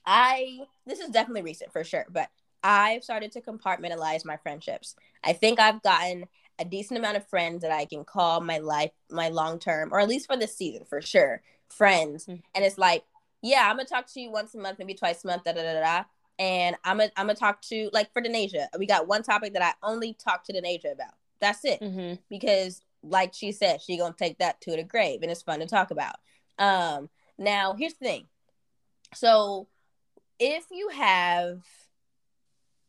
I 0.07 0.61
this 0.86 1.01
is 1.01 1.11
definitely 1.11 1.42
recent 1.42 1.72
for 1.72 1.84
sure, 1.84 2.07
but 2.11 2.30
I've 2.62 3.05
started 3.05 3.32
to 3.32 3.40
compartmentalize 3.40 4.24
my 4.24 4.36
friendships. 4.36 4.94
I 5.24 5.32
think 5.32 5.61
I've 5.61 5.82
gotten 5.82 6.26
a 6.59 6.64
decent 6.64 6.98
amount 6.98 7.16
of 7.16 7.26
friends 7.28 7.62
that 7.62 7.70
I 7.70 7.86
can 7.86 8.05
call 8.05 8.40
my 8.40 8.59
life, 8.59 8.90
my 9.11 9.28
long 9.28 9.59
term, 9.59 9.90
or 9.92 10.01
at 10.01 10.09
least 10.09 10.26
for 10.26 10.36
this 10.36 10.57
season 10.57 10.84
for 10.84 11.01
sure, 11.01 11.42
friends. 11.68 12.26
Mm-hmm. 12.26 12.40
And 12.55 12.64
it's 12.64 12.76
like, 12.76 13.05
yeah, 13.42 13.68
I'm 13.68 13.76
gonna 13.76 13.88
talk 13.88 14.07
to 14.12 14.20
you 14.20 14.30
once 14.30 14.55
a 14.55 14.59
month, 14.59 14.78
maybe 14.78 14.94
twice 14.94 15.24
a 15.24 15.28
month, 15.28 15.44
da 15.44 15.53
da 15.53 15.62
da 15.62 15.80
da. 15.80 16.05
And 16.38 16.76
I'm 16.84 16.98
gonna 16.98 17.11
I'm 17.16 17.26
gonna 17.26 17.36
talk 17.36 17.62
to 17.62 17.90
like 17.92 18.12
for 18.12 18.22
Denasia, 18.22 18.66
we 18.78 18.86
got 18.86 19.07
one 19.07 19.22
topic 19.22 19.53
that 19.55 19.62
I 19.62 19.74
only 19.86 20.14
talk 20.14 20.44
to 20.44 20.53
Denasia 20.53 20.92
about. 20.92 21.14
That's 21.41 21.64
it, 21.64 21.80
mm-hmm. 21.80 22.14
because 22.28 22.82
like 23.03 23.32
she 23.34 23.53
said, 23.53 23.80
she 23.80 23.97
gonna 23.97 24.14
take 24.18 24.38
that 24.38 24.61
to 24.62 24.72
the 24.72 24.82
grave, 24.82 25.20
and 25.22 25.30
it's 25.30 25.43
fun 25.43 25.61
to 25.61 25.66
talk 25.66 25.91
about. 25.91 26.16
Um, 26.59 27.09
now 27.38 27.74
here's 27.78 27.95
the 27.95 28.05
thing, 28.05 28.26
so 29.14 29.68
if 30.38 30.66
you 30.70 30.88
have 30.88 31.61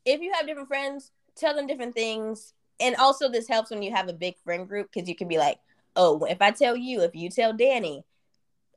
if 0.05 0.21
you 0.21 0.31
have 0.33 0.47
different 0.47 0.67
friends, 0.67 1.11
tell 1.35 1.55
them 1.55 1.67
different 1.67 1.93
things. 1.93 2.53
And 2.79 2.95
also 2.95 3.29
this 3.29 3.47
helps 3.47 3.69
when 3.69 3.83
you 3.83 3.91
have 3.91 4.07
a 4.07 4.13
big 4.13 4.35
friend 4.43 4.67
group 4.67 4.89
because 4.91 5.07
you 5.07 5.15
can 5.15 5.27
be 5.27 5.37
like, 5.37 5.59
oh, 5.95 6.23
if 6.25 6.41
I 6.41 6.51
tell 6.51 6.75
you, 6.75 7.01
if 7.01 7.15
you 7.15 7.29
tell 7.29 7.53
Danny, 7.53 8.03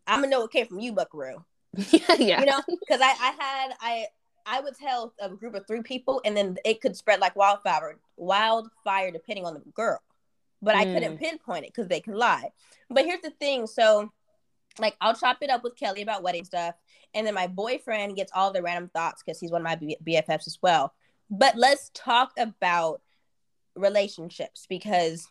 I'm 0.06 0.20
gonna 0.20 0.30
know 0.30 0.44
it 0.44 0.50
came 0.50 0.66
from 0.66 0.80
you, 0.80 0.92
Buckaroo. 0.92 1.44
yeah. 2.18 2.40
You 2.40 2.46
know, 2.46 2.60
because 2.68 3.00
I, 3.00 3.10
I 3.10 3.34
had 3.38 3.74
I 3.80 4.06
I 4.46 4.60
would 4.60 4.76
tell 4.76 5.14
a 5.20 5.28
group 5.28 5.54
of 5.54 5.66
three 5.66 5.82
people 5.82 6.20
and 6.24 6.36
then 6.36 6.56
it 6.64 6.80
could 6.80 6.96
spread 6.96 7.20
like 7.20 7.36
wildfire 7.36 7.98
wildfire 8.16 9.10
depending 9.10 9.46
on 9.46 9.54
the 9.54 9.60
girl. 9.74 10.00
But 10.62 10.74
mm. 10.74 10.78
I 10.78 10.84
couldn't 10.84 11.16
mm. 11.16 11.20
pinpoint 11.20 11.64
it 11.64 11.72
because 11.74 11.88
they 11.88 12.00
can 12.00 12.14
lie. 12.14 12.50
But 12.90 13.04
here's 13.04 13.22
the 13.22 13.30
thing. 13.30 13.66
So 13.66 14.12
like 14.78 14.96
I'll 15.00 15.14
chop 15.14 15.38
it 15.40 15.50
up 15.50 15.62
with 15.62 15.76
Kelly 15.76 16.02
about 16.02 16.22
wedding 16.22 16.44
stuff. 16.44 16.74
And 17.14 17.26
then 17.26 17.34
my 17.34 17.46
boyfriend 17.46 18.16
gets 18.16 18.32
all 18.34 18.52
the 18.52 18.62
random 18.62 18.90
thoughts 18.92 19.22
because 19.22 19.38
he's 19.38 19.52
one 19.52 19.64
of 19.64 19.64
my 19.64 19.76
BFFs 20.06 20.46
as 20.46 20.58
well. 20.62 20.92
But 21.30 21.56
let's 21.56 21.90
talk 21.94 22.32
about 22.36 23.00
relationships 23.76 24.66
because 24.68 25.28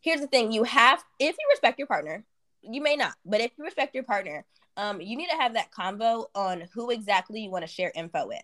here's 0.00 0.20
the 0.20 0.26
thing: 0.26 0.50
you 0.52 0.64
have 0.64 1.02
if 1.18 1.36
you 1.38 1.48
respect 1.50 1.78
your 1.78 1.86
partner, 1.86 2.24
you 2.62 2.82
may 2.82 2.96
not, 2.96 3.14
but 3.24 3.40
if 3.40 3.52
you 3.58 3.64
respect 3.64 3.94
your 3.94 4.04
partner, 4.04 4.44
um, 4.76 5.00
you 5.00 5.16
need 5.16 5.28
to 5.28 5.36
have 5.36 5.54
that 5.54 5.70
convo 5.72 6.26
on 6.34 6.64
who 6.74 6.90
exactly 6.90 7.40
you 7.40 7.50
want 7.50 7.62
to 7.66 7.70
share 7.70 7.92
info 7.94 8.26
with. 8.26 8.42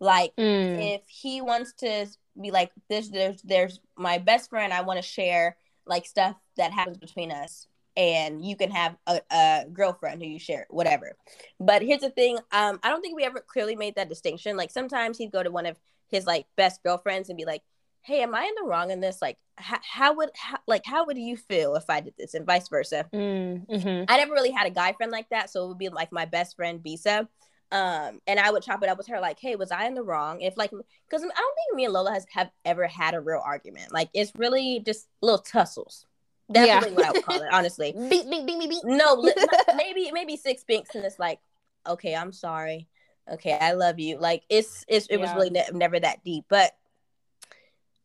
Like 0.00 0.32
Mm. 0.36 0.94
if 0.96 1.02
he 1.08 1.40
wants 1.40 1.72
to 1.74 2.06
be 2.40 2.50
like 2.50 2.72
this, 2.88 3.08
there's 3.08 3.40
there's 3.42 3.80
my 3.96 4.18
best 4.18 4.50
friend. 4.50 4.72
I 4.72 4.82
want 4.82 4.98
to 4.98 5.08
share 5.08 5.56
like 5.86 6.06
stuff 6.06 6.36
that 6.56 6.72
happens 6.72 6.98
between 6.98 7.30
us, 7.30 7.66
and 7.96 8.44
you 8.44 8.56
can 8.56 8.70
have 8.70 8.96
a, 9.06 9.20
a 9.30 9.64
girlfriend 9.72 10.22
who 10.22 10.28
you 10.28 10.38
share 10.38 10.66
whatever. 10.70 11.16
But 11.60 11.82
here's 11.82 12.00
the 12.00 12.10
thing: 12.10 12.38
um, 12.52 12.80
I 12.82 12.90
don't 12.90 13.00
think 13.02 13.16
we 13.16 13.24
ever 13.24 13.40
clearly 13.40 13.76
made 13.76 13.94
that 13.96 14.08
distinction. 14.08 14.56
Like 14.56 14.70
sometimes 14.70 15.18
he'd 15.18 15.32
go 15.32 15.42
to 15.42 15.50
one 15.50 15.66
of 15.66 15.78
his 16.08 16.26
like 16.26 16.46
best 16.56 16.82
girlfriends 16.82 17.28
and 17.28 17.36
be 17.38 17.44
like, 17.44 17.62
"Hey, 18.04 18.22
am 18.22 18.34
I 18.34 18.44
in 18.44 18.54
the 18.56 18.68
wrong 18.68 18.90
in 18.90 19.00
this? 19.00 19.20
Like, 19.22 19.38
h- 19.58 19.80
how 19.82 20.14
would 20.14 20.30
how, 20.36 20.58
like 20.66 20.82
how 20.86 21.06
would 21.06 21.18
you 21.18 21.36
feel 21.36 21.74
if 21.76 21.90
I 21.90 22.00
did 22.00 22.14
this?" 22.18 22.34
And 22.34 22.46
vice 22.46 22.68
versa. 22.68 23.06
Mm. 23.12 23.66
mhm. 23.68 24.04
I 24.08 24.16
never 24.18 24.32
really 24.32 24.50
had 24.52 24.66
a 24.66 24.70
guy 24.70 24.92
friend 24.92 25.12
like 25.12 25.28
that, 25.30 25.50
so 25.50 25.64
it 25.64 25.68
would 25.68 25.78
be 25.78 25.88
like 25.88 26.12
my 26.12 26.24
best 26.26 26.56
friend 26.56 26.80
Bisa. 26.82 27.28
Um, 27.72 28.20
and 28.26 28.38
I 28.38 28.50
would 28.52 28.62
chop 28.62 28.82
it 28.82 28.88
up 28.88 28.98
with 28.98 29.08
her 29.08 29.20
like, 29.20 29.38
"Hey, 29.40 29.56
was 29.56 29.72
I 29.72 29.86
in 29.86 29.94
the 29.94 30.02
wrong?" 30.04 30.42
If 30.42 30.56
like, 30.56 30.70
because 30.70 31.22
I 31.22 31.26
don't 31.26 31.34
think 31.34 31.74
me 31.76 31.84
and 31.86 31.92
Lola 31.94 32.12
has 32.12 32.26
have 32.32 32.50
ever 32.64 32.86
had 32.86 33.14
a 33.14 33.20
real 33.20 33.42
argument. 33.44 33.92
Like, 33.92 34.10
it's 34.14 34.32
really 34.36 34.80
just 34.84 35.08
little 35.22 35.38
tussles. 35.38 36.06
That's 36.48 36.66
Yeah. 36.68 36.80
really 36.80 36.92
what 36.92 37.06
I 37.06 37.10
would 37.12 37.24
call 37.24 37.40
it, 37.40 37.48
honestly. 37.52 37.92
Beep, 38.10 38.28
beep, 38.30 38.46
beep, 38.46 38.58
beep, 38.60 38.70
beep. 38.70 38.84
No, 38.84 39.14
li- 39.14 39.32
maybe 39.76 40.10
maybe 40.12 40.36
six 40.36 40.62
binks, 40.62 40.94
and 40.94 41.04
it's 41.04 41.18
like, 41.18 41.40
okay, 41.86 42.14
I'm 42.14 42.32
sorry. 42.32 42.86
Okay, 43.32 43.56
I 43.58 43.72
love 43.72 43.98
you. 43.98 44.18
Like, 44.18 44.42
it's 44.50 44.84
it's 44.86 45.06
it 45.06 45.16
was 45.16 45.32
really 45.34 45.50
ne- 45.50 45.66
never 45.72 45.98
that 45.98 46.22
deep, 46.22 46.44
but 46.48 46.72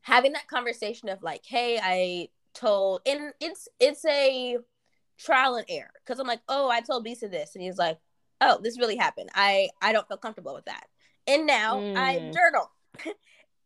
having 0.02 0.34
that 0.34 0.48
conversation 0.48 1.10
of 1.10 1.22
like, 1.24 1.46
hey, 1.46 1.80
I 1.82 2.30
told, 2.54 3.02
and 3.06 3.34
it's 3.40 3.68
it's 3.80 4.06
a 4.06 4.58
trial 5.18 5.56
and 5.56 5.66
error 5.70 5.92
because 6.06 6.20
I'm 6.20 6.28
like, 6.28 6.42
oh, 6.48 6.70
I 6.70 6.82
told 6.82 7.06
Bisa 7.06 7.30
this, 7.30 7.56
and 7.56 7.64
he's 7.64 7.78
like, 7.78 8.00
oh, 8.42 8.60
this 8.62 8.80
really 8.80 8.96
happened. 8.98 9.30
I 9.36 9.70
I 9.82 9.94
don't 9.94 10.08
feel 10.08 10.18
comfortable 10.18 10.54
with 10.54 10.66
that, 10.66 10.86
and 11.28 11.46
now 11.46 11.80
I 11.80 12.20
Mm. 12.20 12.34
journal. 12.34 12.72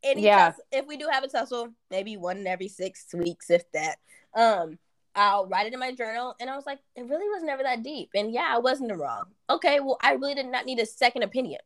and 0.04 0.20
he 0.20 0.26
Yeah. 0.26 0.52
tuss- 0.52 0.62
if 0.72 0.86
we 0.86 0.98
do 0.98 1.08
have 1.10 1.24
a 1.24 1.28
tussle, 1.30 1.70
maybe 1.90 2.18
one 2.18 2.38
in 2.38 2.48
every 2.48 2.68
six 2.68 3.14
weeks, 3.14 3.50
if 3.50 3.64
that. 3.72 4.00
Um, 4.34 4.78
I'll 5.16 5.46
write 5.46 5.68
it 5.68 5.74
in 5.74 5.80
my 5.80 5.92
journal, 5.94 6.36
and 6.42 6.50
I 6.50 6.56
was 6.56 6.66
like, 6.66 6.80
it 6.96 7.04
really 7.04 7.30
was 7.30 7.44
never 7.44 7.62
that 7.64 7.84
deep, 7.84 8.10
and 8.16 8.32
yeah, 8.34 8.48
I 8.50 8.58
wasn't 8.58 8.96
wrong. 8.98 9.26
Okay, 9.50 9.80
well, 9.80 9.98
I 10.02 10.14
really 10.14 10.34
did 10.36 10.48
not 10.48 10.66
need 10.66 10.80
a 10.80 10.86
second 10.88 11.22
opinion. 11.24 11.62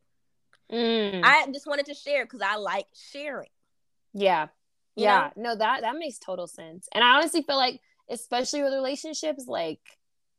Mm. 0.70 1.22
I 1.24 1.46
just 1.50 1.66
wanted 1.66 1.86
to 1.86 1.94
share 1.94 2.26
because 2.26 2.42
I 2.42 2.56
like 2.56 2.86
sharing. 2.92 3.48
yeah. 4.12 4.48
Yeah. 4.98 5.30
know? 5.36 5.50
No, 5.50 5.56
that 5.56 5.82
that 5.82 5.96
makes 5.96 6.18
total 6.18 6.46
sense. 6.46 6.88
And 6.92 7.02
I 7.02 7.16
honestly 7.16 7.42
feel 7.42 7.56
like, 7.56 7.80
especially 8.10 8.62
with 8.62 8.72
relationships, 8.72 9.44
like 9.46 9.80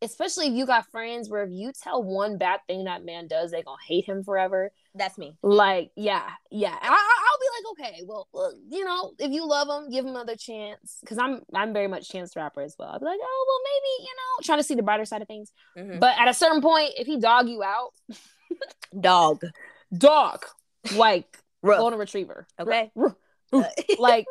especially 0.02 0.48
if 0.48 0.54
you 0.54 0.66
got 0.66 0.90
friends 0.92 1.30
where 1.30 1.44
if 1.44 1.50
you 1.52 1.72
tell 1.74 2.02
one 2.02 2.38
bad 2.38 2.62
thing 2.68 2.86
that 2.86 3.04
man 3.04 3.28
does, 3.28 3.52
they 3.52 3.62
gonna 3.62 3.78
hate 3.86 4.06
him 4.06 4.24
forever. 4.24 4.72
That's 4.96 5.18
me. 5.18 5.36
Like, 5.44 5.92
yeah, 5.96 6.24
yeah. 6.50 6.76
I, 6.82 6.88
I, 6.88 6.90
I'll 6.90 7.40
be 7.40 7.84
like, 7.86 7.92
okay, 7.92 8.04
well, 8.08 8.28
well, 8.32 8.54
you 8.70 8.86
know, 8.86 9.12
if 9.20 9.32
you 9.32 9.46
love 9.48 9.68
him, 9.68 9.90
give 9.90 10.06
him 10.06 10.12
another 10.12 10.36
chance. 10.36 10.98
Because 11.02 11.18
I'm, 11.18 11.42
I'm 11.54 11.74
very 11.74 11.88
much 11.88 12.10
chance 12.10 12.36
rapper 12.36 12.62
as 12.62 12.76
well. 12.80 12.90
I'll 12.90 13.00
be 13.00 13.06
like, 13.06 13.20
oh, 13.22 13.46
well, 13.48 13.60
maybe, 13.74 14.08
you 14.08 14.16
know, 14.16 14.44
trying 14.46 14.60
to 14.60 14.64
see 14.64 14.76
the 14.76 14.84
brighter 14.84 15.06
side 15.06 15.22
of 15.22 15.28
things. 15.28 15.52
Mhm. 15.78 16.00
But 16.00 16.18
at 16.18 16.28
a 16.28 16.34
certain 16.34 16.62
point, 16.62 16.92
if 16.98 17.06
he 17.06 17.20
dog 17.20 17.50
you 17.50 17.62
out, 17.62 17.92
Dog. 18.98 19.42
dog, 19.98 20.46
like 20.96 21.38
golden 21.64 22.00
retriever, 22.00 22.48
Okay. 22.60 22.92
like 24.00 24.26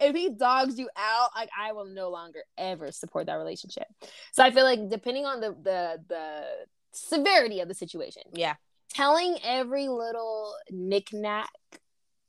if 0.00 0.14
he 0.14 0.30
dogs 0.30 0.78
you 0.78 0.88
out, 0.96 1.30
like 1.36 1.50
I 1.58 1.72
will 1.72 1.86
no 1.86 2.10
longer 2.10 2.40
ever 2.58 2.92
support 2.92 3.26
that 3.26 3.34
relationship. 3.34 3.86
So 4.32 4.42
I 4.42 4.50
feel 4.50 4.64
like 4.64 4.88
depending 4.88 5.26
on 5.26 5.40
the 5.40 5.50
the 5.62 6.00
the 6.08 6.44
severity 6.92 7.60
of 7.60 7.68
the 7.68 7.74
situation, 7.74 8.22
yeah. 8.32 8.54
telling 8.92 9.38
every 9.44 9.88
little 9.88 10.54
knickknack 10.70 11.50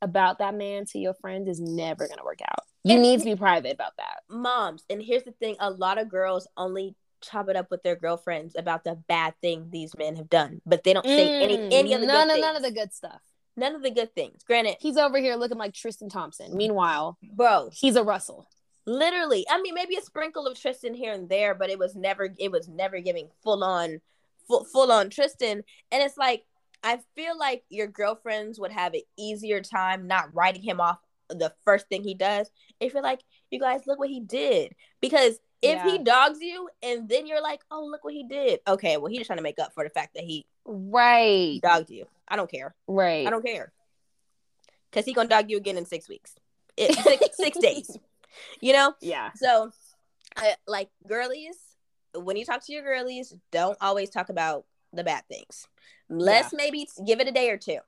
about 0.02 0.40
that 0.40 0.54
man 0.54 0.86
to 0.86 1.00
your 1.00 1.14
friends 1.16 1.48
is 1.50 1.60
never 1.60 2.08
gonna 2.08 2.24
work 2.24 2.42
out. 2.44 2.60
You 2.84 2.94
And- 2.94 3.02
need 3.02 3.20
to 3.20 3.26
be 3.26 3.36
private 3.36 3.74
about 3.74 3.98
that. 3.98 4.22
Moms, 4.30 4.84
and 4.90 5.02
here's 5.02 5.24
the 5.24 5.32
thing: 5.32 5.56
a 5.60 5.72
lot 5.72 5.98
of 5.98 6.10
girls 6.10 6.48
only 6.56 6.96
chop 7.22 7.50
it 7.50 7.56
up 7.56 7.72
with 7.72 7.82
their 7.82 7.96
girlfriends 7.96 8.54
about 8.56 8.84
the 8.84 8.94
bad 8.94 9.34
thing 9.42 9.70
these 9.72 9.98
men 9.98 10.16
have 10.18 10.30
done, 10.30 10.62
but 10.68 10.84
they 10.84 10.94
don't 10.94 11.06
say 11.06 11.42
any 11.44 11.58
Mm, 11.58 11.74
any 11.74 11.94
of 11.94 12.02
the 12.02 12.06
none 12.08 12.28
good 12.28 12.36
of 12.36 12.42
none 12.42 12.56
of 12.56 12.62
the 12.62 12.72
good 12.72 12.94
stuff. 12.94 13.22
None 13.58 13.76
of 13.76 13.84
the 13.84 13.92
good 13.92 14.14
things. 14.16 14.44
Granted, 14.44 14.76
He's 14.80 14.98
over 14.98 15.18
here 15.18 15.36
looking 15.36 15.58
like 15.58 15.74
Tristan 15.74 16.10
Thompson. 16.10 16.56
Meanwhile, 16.56 17.18
bro, 17.36 17.70
he's 17.74 17.96
a 17.96 18.04
Russell. 18.04 18.48
literally. 18.86 19.46
I 19.50 19.62
mean 19.62 19.74
maybe 19.76 19.96
a 19.98 20.02
sprinkle 20.02 20.48
of 20.48 20.58
tristan 20.60 20.94
here 20.94 21.12
and 21.12 21.28
there 21.28 21.54
but 21.54 21.70
it 21.70 21.78
was 21.78 21.96
never 21.96 22.30
it 22.40 22.52
was 22.52 22.68
never 22.70 23.00
giving 23.02 23.28
full 23.44 23.64
on 23.64 24.00
full, 24.48 24.64
full 24.64 24.92
on 24.92 25.10
tristan. 25.10 25.64
And 25.92 26.04
it's 26.04 26.18
like 26.18 26.44
i 26.84 27.00
feel 27.16 27.38
like 27.38 27.64
your 27.70 27.88
girlfriends 27.88 28.60
would 28.60 28.72
have 28.72 28.94
an 28.94 29.02
easier 29.18 29.62
time 29.62 30.08
not 30.08 30.34
writing 30.34 30.62
him 30.62 30.80
off 30.80 31.00
the 31.30 31.52
first 31.66 31.90
thing 31.90 32.04
he 32.04 32.14
does. 32.14 32.50
If 32.80 32.94
you're 32.94 33.04
like 33.04 33.20
you 33.52 33.60
guys 33.60 33.82
look 33.88 34.00
what 34.00 34.10
he 34.10 34.22
did. 34.22 34.74
Because 35.02 35.38
if 35.62 35.82
he 35.84 35.98
dogs 35.98 36.40
you 36.40 36.70
and 36.84 37.10
then 37.10 37.28
you're 37.28 37.42
like 37.42 37.60
oh 37.72 37.84
look 37.84 38.04
what 38.06 38.14
he 38.14 38.26
did. 38.26 38.60
Okay 38.68 38.96
well 38.96 39.12
he's 39.12 39.28
trying 39.28 39.40
to 39.40 39.44
make 39.44 39.60
up 39.60 39.74
for 39.74 39.84
the 39.84 39.90
fact 39.90 40.14
that 40.16 40.24
he 40.24 40.46
Right. 40.68 41.60
dogged 41.62 41.90
you 41.90 42.06
i 42.28 42.36
don't 42.36 42.52
care 42.52 42.76
Right. 42.88 43.26
i 43.26 43.30
don't 43.30 43.44
care 43.46 43.72
because 44.92 45.06
he 45.06 45.14
gonna 45.14 45.30
dog 45.30 45.50
you 45.50 45.58
again 45.58 45.78
in 45.78 45.86
six 45.86 46.08
weeks 46.10 46.36
it, 46.76 46.94
six, 46.98 47.38
six 47.38 47.58
days 47.58 47.98
you 48.62 48.74
know 48.74 48.94
Yeah. 49.02 49.32
so, 49.36 49.72
I, 50.36 50.56
like 50.68 50.90
girlies, 51.08 51.58
when 52.14 52.38
you 52.38 52.46
talk 52.46 52.64
to 52.68 52.74
your 52.74 52.84
girlies, 52.84 53.34
don't 53.52 53.78
always 53.82 54.12
talk 54.12 54.30
about 54.30 54.66
the 54.94 55.04
bad 55.04 55.24
things. 55.28 55.68
Let's 56.10 56.54
maybe 56.54 56.88
give 57.08 57.20
it 57.20 57.28
a 57.28 57.32
day 57.32 57.50
or 57.50 57.58
two. 57.58 57.80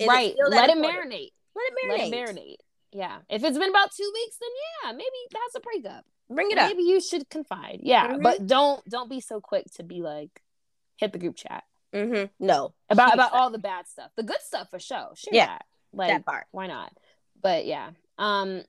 Is 0.00 0.08
right. 0.08 0.34
that 0.38 0.50
Let 0.50 0.70
it 0.70 0.78
marinate. 0.78 1.32
Let 1.54 1.66
it 1.66 1.88
Let 1.88 2.00
marinate. 2.00 2.06
it 2.06 2.12
marinate. 2.14 2.56
Yeah. 2.92 3.18
If 3.28 3.44
it's 3.44 3.58
been 3.58 3.68
about 3.68 3.90
two 3.94 4.10
weeks, 4.14 4.38
then 4.40 4.48
yeah, 4.84 4.92
maybe 4.92 5.04
that's 5.30 5.56
a 5.56 5.60
breakup. 5.60 6.04
Bring 6.30 6.50
it 6.50 6.56
up. 6.58 6.70
Maybe 6.70 6.84
you 6.84 7.00
should 7.02 7.28
confide. 7.28 7.80
Yeah. 7.82 8.14
Mhm. 8.14 8.22
But 8.22 8.46
don't 8.46 8.82
don't 8.88 9.10
be 9.10 9.20
so 9.20 9.40
quick 9.42 9.66
to 9.74 9.82
be 9.82 10.00
like 10.00 10.40
hit 10.96 11.12
the 11.12 11.18
group 11.18 11.36
chat. 11.36 11.64
Mm-hmm. 11.94 12.44
No, 12.44 12.74
About 12.90 13.14
about 13.14 13.30
fact. 13.30 13.34
all 13.34 13.50
the 13.50 13.58
bad 13.58 13.86
stuff. 13.88 14.10
The 14.16 14.22
good 14.22 14.40
stuff 14.42 14.68
for 14.70 14.78
sure. 14.78 15.10
Share 15.14 15.32
Yeah, 15.32 15.46
that. 15.46 15.64
Like 15.92 16.10
that 16.10 16.26
part. 16.26 16.46
why 16.50 16.66
not? 16.66 16.92
But 17.40 17.66
yeah. 17.66 17.90
Um 18.18 18.62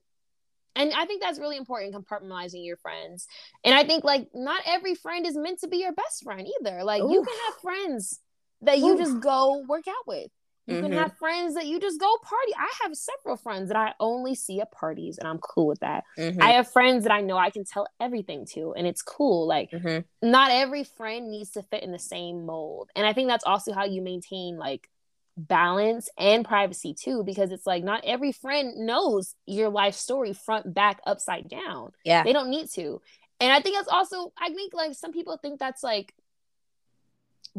and 0.76 0.94
I 0.94 1.06
think 1.06 1.22
that's 1.24 1.40
really 1.40 1.58
important 1.58 1.96
compartmentalizing 1.96 2.64
your 2.64 2.78
friends. 2.78 3.28
And 3.64 3.74
I 3.74 3.84
think 3.84 4.04
like 4.04 4.30
not 4.36 4.62
every 4.68 4.94
friend 4.96 5.26
is 5.26 5.36
meant 5.36 5.60
to 5.62 5.68
be 5.68 5.78
your 5.78 5.92
best 5.94 6.24
friend 6.24 6.48
either. 6.62 6.84
Like 6.84 7.02
you 7.02 7.24
can 7.24 7.36
have 7.48 7.62
friends 7.62 8.20
that 8.62 8.78
you 8.78 8.94
Oof. 8.94 9.00
just 9.00 9.20
go 9.20 9.64
work 9.68 9.88
out 9.88 10.06
with. 10.08 10.30
You 10.68 10.82
can 10.82 10.92
Mhm. 10.92 10.96
have 10.98 11.18
friends 11.18 11.56
that 11.56 11.66
you 11.66 11.80
just 11.80 12.00
go 12.00 12.18
party. 12.22 12.54
I 12.58 12.70
have 12.84 12.96
several 12.96 13.38
friends 13.38 13.70
that 13.70 13.78
I 13.78 13.94
only 14.02 14.36
see 14.36 14.60
at 14.60 14.72
parties 14.72 15.18
and 15.18 15.28
I'm 15.28 15.40
cool 15.40 15.66
with 15.68 15.80
that. 15.80 16.04
Mhm. 16.18 16.44
I 16.44 16.52
have 16.52 16.70
friends 16.70 17.04
that 17.04 17.14
I 17.14 17.22
know 17.22 17.38
I 17.38 17.50
can 17.50 17.64
tell 17.64 17.88
everything 18.02 18.46
to 18.54 18.74
and 18.74 18.86
it's 18.86 19.02
cool. 19.02 19.48
Like 19.48 19.72
Mhm. 19.72 20.04
not 20.22 20.52
every 20.52 20.84
friend 20.84 21.30
needs 21.32 21.52
to 21.52 21.64
fit 21.64 21.84
in 21.84 21.94
the 21.94 22.00
same 22.00 22.46
mold. 22.46 22.90
And 22.96 23.08
I 23.08 23.14
think 23.14 23.30
that's 23.30 23.46
also 23.46 23.72
how 23.74 23.86
you 23.86 24.02
maintain 24.02 24.58
like 24.58 24.90
balance 25.38 26.10
and 26.18 26.44
privacy 26.44 26.94
too 26.94 27.24
because 27.24 27.52
it's 27.52 27.68
like 27.68 27.84
not 27.84 28.04
every 28.04 28.32
friend 28.34 28.76
knows 28.86 29.36
your 29.46 29.70
life 29.70 29.96
story 29.96 30.34
front 30.34 30.74
back 30.74 31.00
upside 31.06 31.48
down. 31.48 31.92
Yeah. 32.04 32.24
They 32.24 32.34
don't 32.34 32.50
need 32.50 32.70
to. 32.72 33.02
And 33.40 33.54
I 33.54 33.62
think 33.62 33.78
that's 33.78 33.88
also 33.88 34.34
I 34.38 34.50
think 34.54 34.74
like 34.74 34.96
some 34.96 35.14
people 35.14 35.38
think 35.38 35.60
that's 35.60 35.84
like 35.84 36.14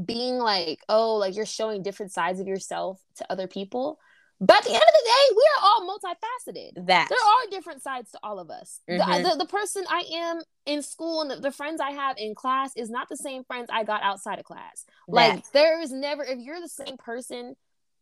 being 0.05 0.39
like, 0.39 0.81
oh, 0.89 1.17
like 1.17 1.35
you're 1.37 1.47
showing 1.47 1.83
different 1.83 2.13
sides 2.13 2.41
of 2.41 2.47
yourself 2.47 3.01
to 3.17 3.27
other 3.31 3.47
people. 3.47 3.99
But 4.41 4.59
at 4.59 4.63
the 4.65 4.71
end 4.71 4.77
of 4.83 4.95
the 4.95 5.05
day, 5.05 5.35
we 5.37 5.43
are 5.57 5.65
all 5.65 5.99
multifaceted 5.99 6.87
That. 6.87 7.09
there 7.09 7.19
are 7.19 7.51
different 7.51 7.83
sides 7.83 8.13
to 8.13 8.21
all 8.23 8.39
of 8.39 8.51
us. 8.51 8.79
The- 8.87 8.95
Mhm. 8.99 9.23
The, 9.33 9.37
the, 9.39 9.47
person 9.47 9.85
I 9.91 10.05
am 10.13 10.43
in 10.65 10.83
school 10.83 11.23
and 11.23 11.31
the, 11.33 11.37
the 11.37 11.51
friends 11.51 11.81
I 11.81 11.91
have 11.91 12.17
in 12.19 12.37
class 12.37 12.71
is 12.77 12.89
not 12.89 13.09
the 13.09 13.17
same 13.17 13.43
friends 13.43 13.69
I 13.73 13.83
got 13.83 14.03
outside 14.05 14.39
of 14.39 14.45
class. 14.45 14.85
Like 15.09 15.51
there 15.51 15.81
is 15.81 15.91
never 15.91 16.23
if 16.23 16.39
you're 16.39 16.61
the 16.61 16.69
same 16.69 16.97
person, 16.99 17.57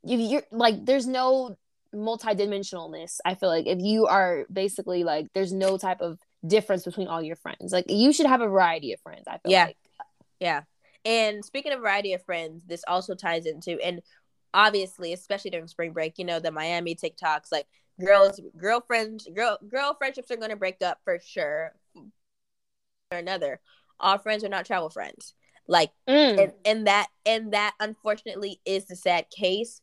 if 0.05 0.21
you're 0.21 0.43
like 0.53 0.85
there's 0.85 1.07
no 1.07 1.57
multidimensionalness. 1.95 3.19
I 3.25 3.35
feel 3.35 3.49
like 3.49 3.67
if 3.67 3.79
you 3.81 4.07
are 4.07 4.45
basically 4.53 5.05
like 5.05 5.29
there's 5.35 5.53
no 5.53 5.79
type 5.79 6.01
of 6.01 6.19
difference 6.47 6.85
between 6.85 7.09
all 7.09 7.23
your 7.23 7.37
friends. 7.37 7.73
Like 7.73 7.87
you 7.89 8.13
should 8.13 8.27
have 8.27 8.41
a 8.41 8.49
variety 8.49 8.93
of 8.93 9.01
friends. 9.01 9.25
I 9.27 9.39
feel 9.39 9.53
Yeah. 9.53 9.65
like. 9.67 9.77
Yeah. 10.39 10.63
And 11.07 11.45
speaking 11.45 11.73
of 11.73 11.81
variety 11.81 12.15
of 12.15 12.25
friends, 12.25 12.65
this 12.67 12.83
also 12.89 13.15
ties 13.15 13.47
into 13.47 13.81
and 13.81 14.03
obviously, 14.53 15.13
especially 15.13 15.53
during 15.53 15.69
spring 15.69 15.93
break, 15.93 16.19
you 16.19 16.25
know, 16.25 16.41
the 16.41 16.51
Miami 16.51 16.97
TikToks, 16.97 17.53
like 17.53 17.67
girls, 18.05 18.41
girlfriends, 18.57 19.29
girl, 19.33 19.57
girl 19.69 19.95
friendships 19.95 20.33
are 20.33 20.37
going 20.37 20.51
to 20.51 20.57
break 20.57 20.83
up 20.83 20.99
for 21.05 21.21
sure. 21.25 21.75
Or 23.13 23.19
another, 23.19 23.61
all 24.01 24.19
friends 24.19 24.43
are 24.43 24.49
not 24.49 24.67
travel 24.67 24.91
friends. 24.91 25.35
Like, 25.69 25.93
Mm. 26.09 26.43
and, 26.43 26.53
and 26.65 26.87
that, 26.89 27.07
and 27.25 27.53
that 27.53 27.75
unfortunately 27.79 28.61
is 28.65 28.87
the 28.87 28.97
sad 28.97 29.31
case. 29.31 29.81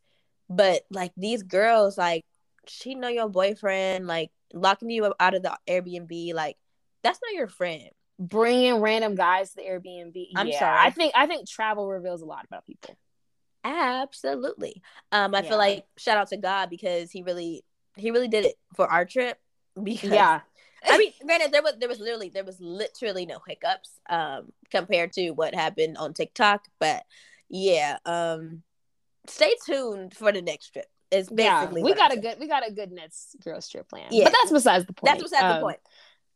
But 0.50 0.84
like 0.92 1.14
these 1.16 1.42
girls, 1.42 1.98
like, 1.98 2.26
she 2.68 2.96
know 2.96 3.08
your 3.08 3.30
boyfriend, 3.30 4.08
like 4.08 4.32
locking 4.54 4.90
you 4.90 5.14
out 5.20 5.36
of 5.36 5.44
the 5.44 5.58
Airbnb, 5.68 6.34
like, 6.34 6.58
That's 7.02 7.20
not 7.24 7.34
your 7.34 7.48
friend. 7.48 7.92
Bringing 8.28 8.76
random 8.76 9.16
guys 9.16 9.50
to 9.52 9.56
the 9.58 9.64
Airbnb. 9.64 10.28
I'm 10.36 10.48
yeah, 10.48 10.60
sorry. 10.60 10.78
I 10.88 10.90
think 10.92 11.14
I 11.16 11.28
think 11.28 11.48
travel 11.48 11.88
reveals 11.90 12.22
a 12.22 12.26
lot 12.26 12.46
about 12.46 12.66
people. 12.66 12.96
Absolutely. 13.64 14.82
Um, 15.12 15.34
I 15.36 15.42
Yeah. 15.42 15.50
feel 15.50 15.58
like 15.58 15.86
shout 15.98 16.18
out 16.18 16.28
to 16.30 16.38
God 16.38 16.70
because 16.70 17.12
he 17.12 17.24
really 17.24 17.64
he 17.96 18.12
really 18.12 18.28
did 18.28 18.46
it 18.46 18.56
for 18.76 18.88
our 18.90 19.06
trip. 19.06 19.38
Because 19.84 20.12
Yeah, 20.12 20.42
I 20.88 20.98
mean, 21.00 21.14
granted, 21.26 21.52
there 21.52 21.64
was 21.64 21.74
there 21.80 21.90
was 21.90 22.00
literally 22.00 22.30
there 22.30 22.44
was 22.44 22.60
literally 22.60 23.26
no 23.26 23.40
hiccups 23.48 24.00
um 24.08 24.52
compared 24.70 25.12
to 25.14 25.32
what 25.32 25.56
happened 25.56 25.98
on 25.98 26.14
TikTok, 26.14 26.66
but 26.80 27.04
yeah, 27.50 27.98
um, 28.06 28.62
stay 29.28 29.54
tuned 29.66 30.14
for 30.16 30.32
the 30.32 30.42
next 30.44 30.70
trip. 30.74 30.86
Is 31.10 31.30
yeah. 31.36 31.62
basically 31.62 31.84
We 31.84 31.94
got 31.96 32.12
I'm 32.12 32.20
a 32.20 32.22
saying. 32.22 32.36
good 32.36 32.40
we 32.40 32.48
got 32.48 32.68
a 32.68 32.72
good 32.72 32.92
Nets 32.92 33.36
girls 33.44 33.68
trip 33.70 33.90
plan. 33.90 34.08
Yeah. 34.12 34.26
but 34.26 34.34
that's 34.34 34.52
besides 34.52 34.86
the 34.86 34.94
point. 34.94 35.12
That's 35.14 35.24
what's 35.24 35.34
at 35.34 35.48
the 35.48 35.56
Um, 35.56 35.62
point. 35.62 35.80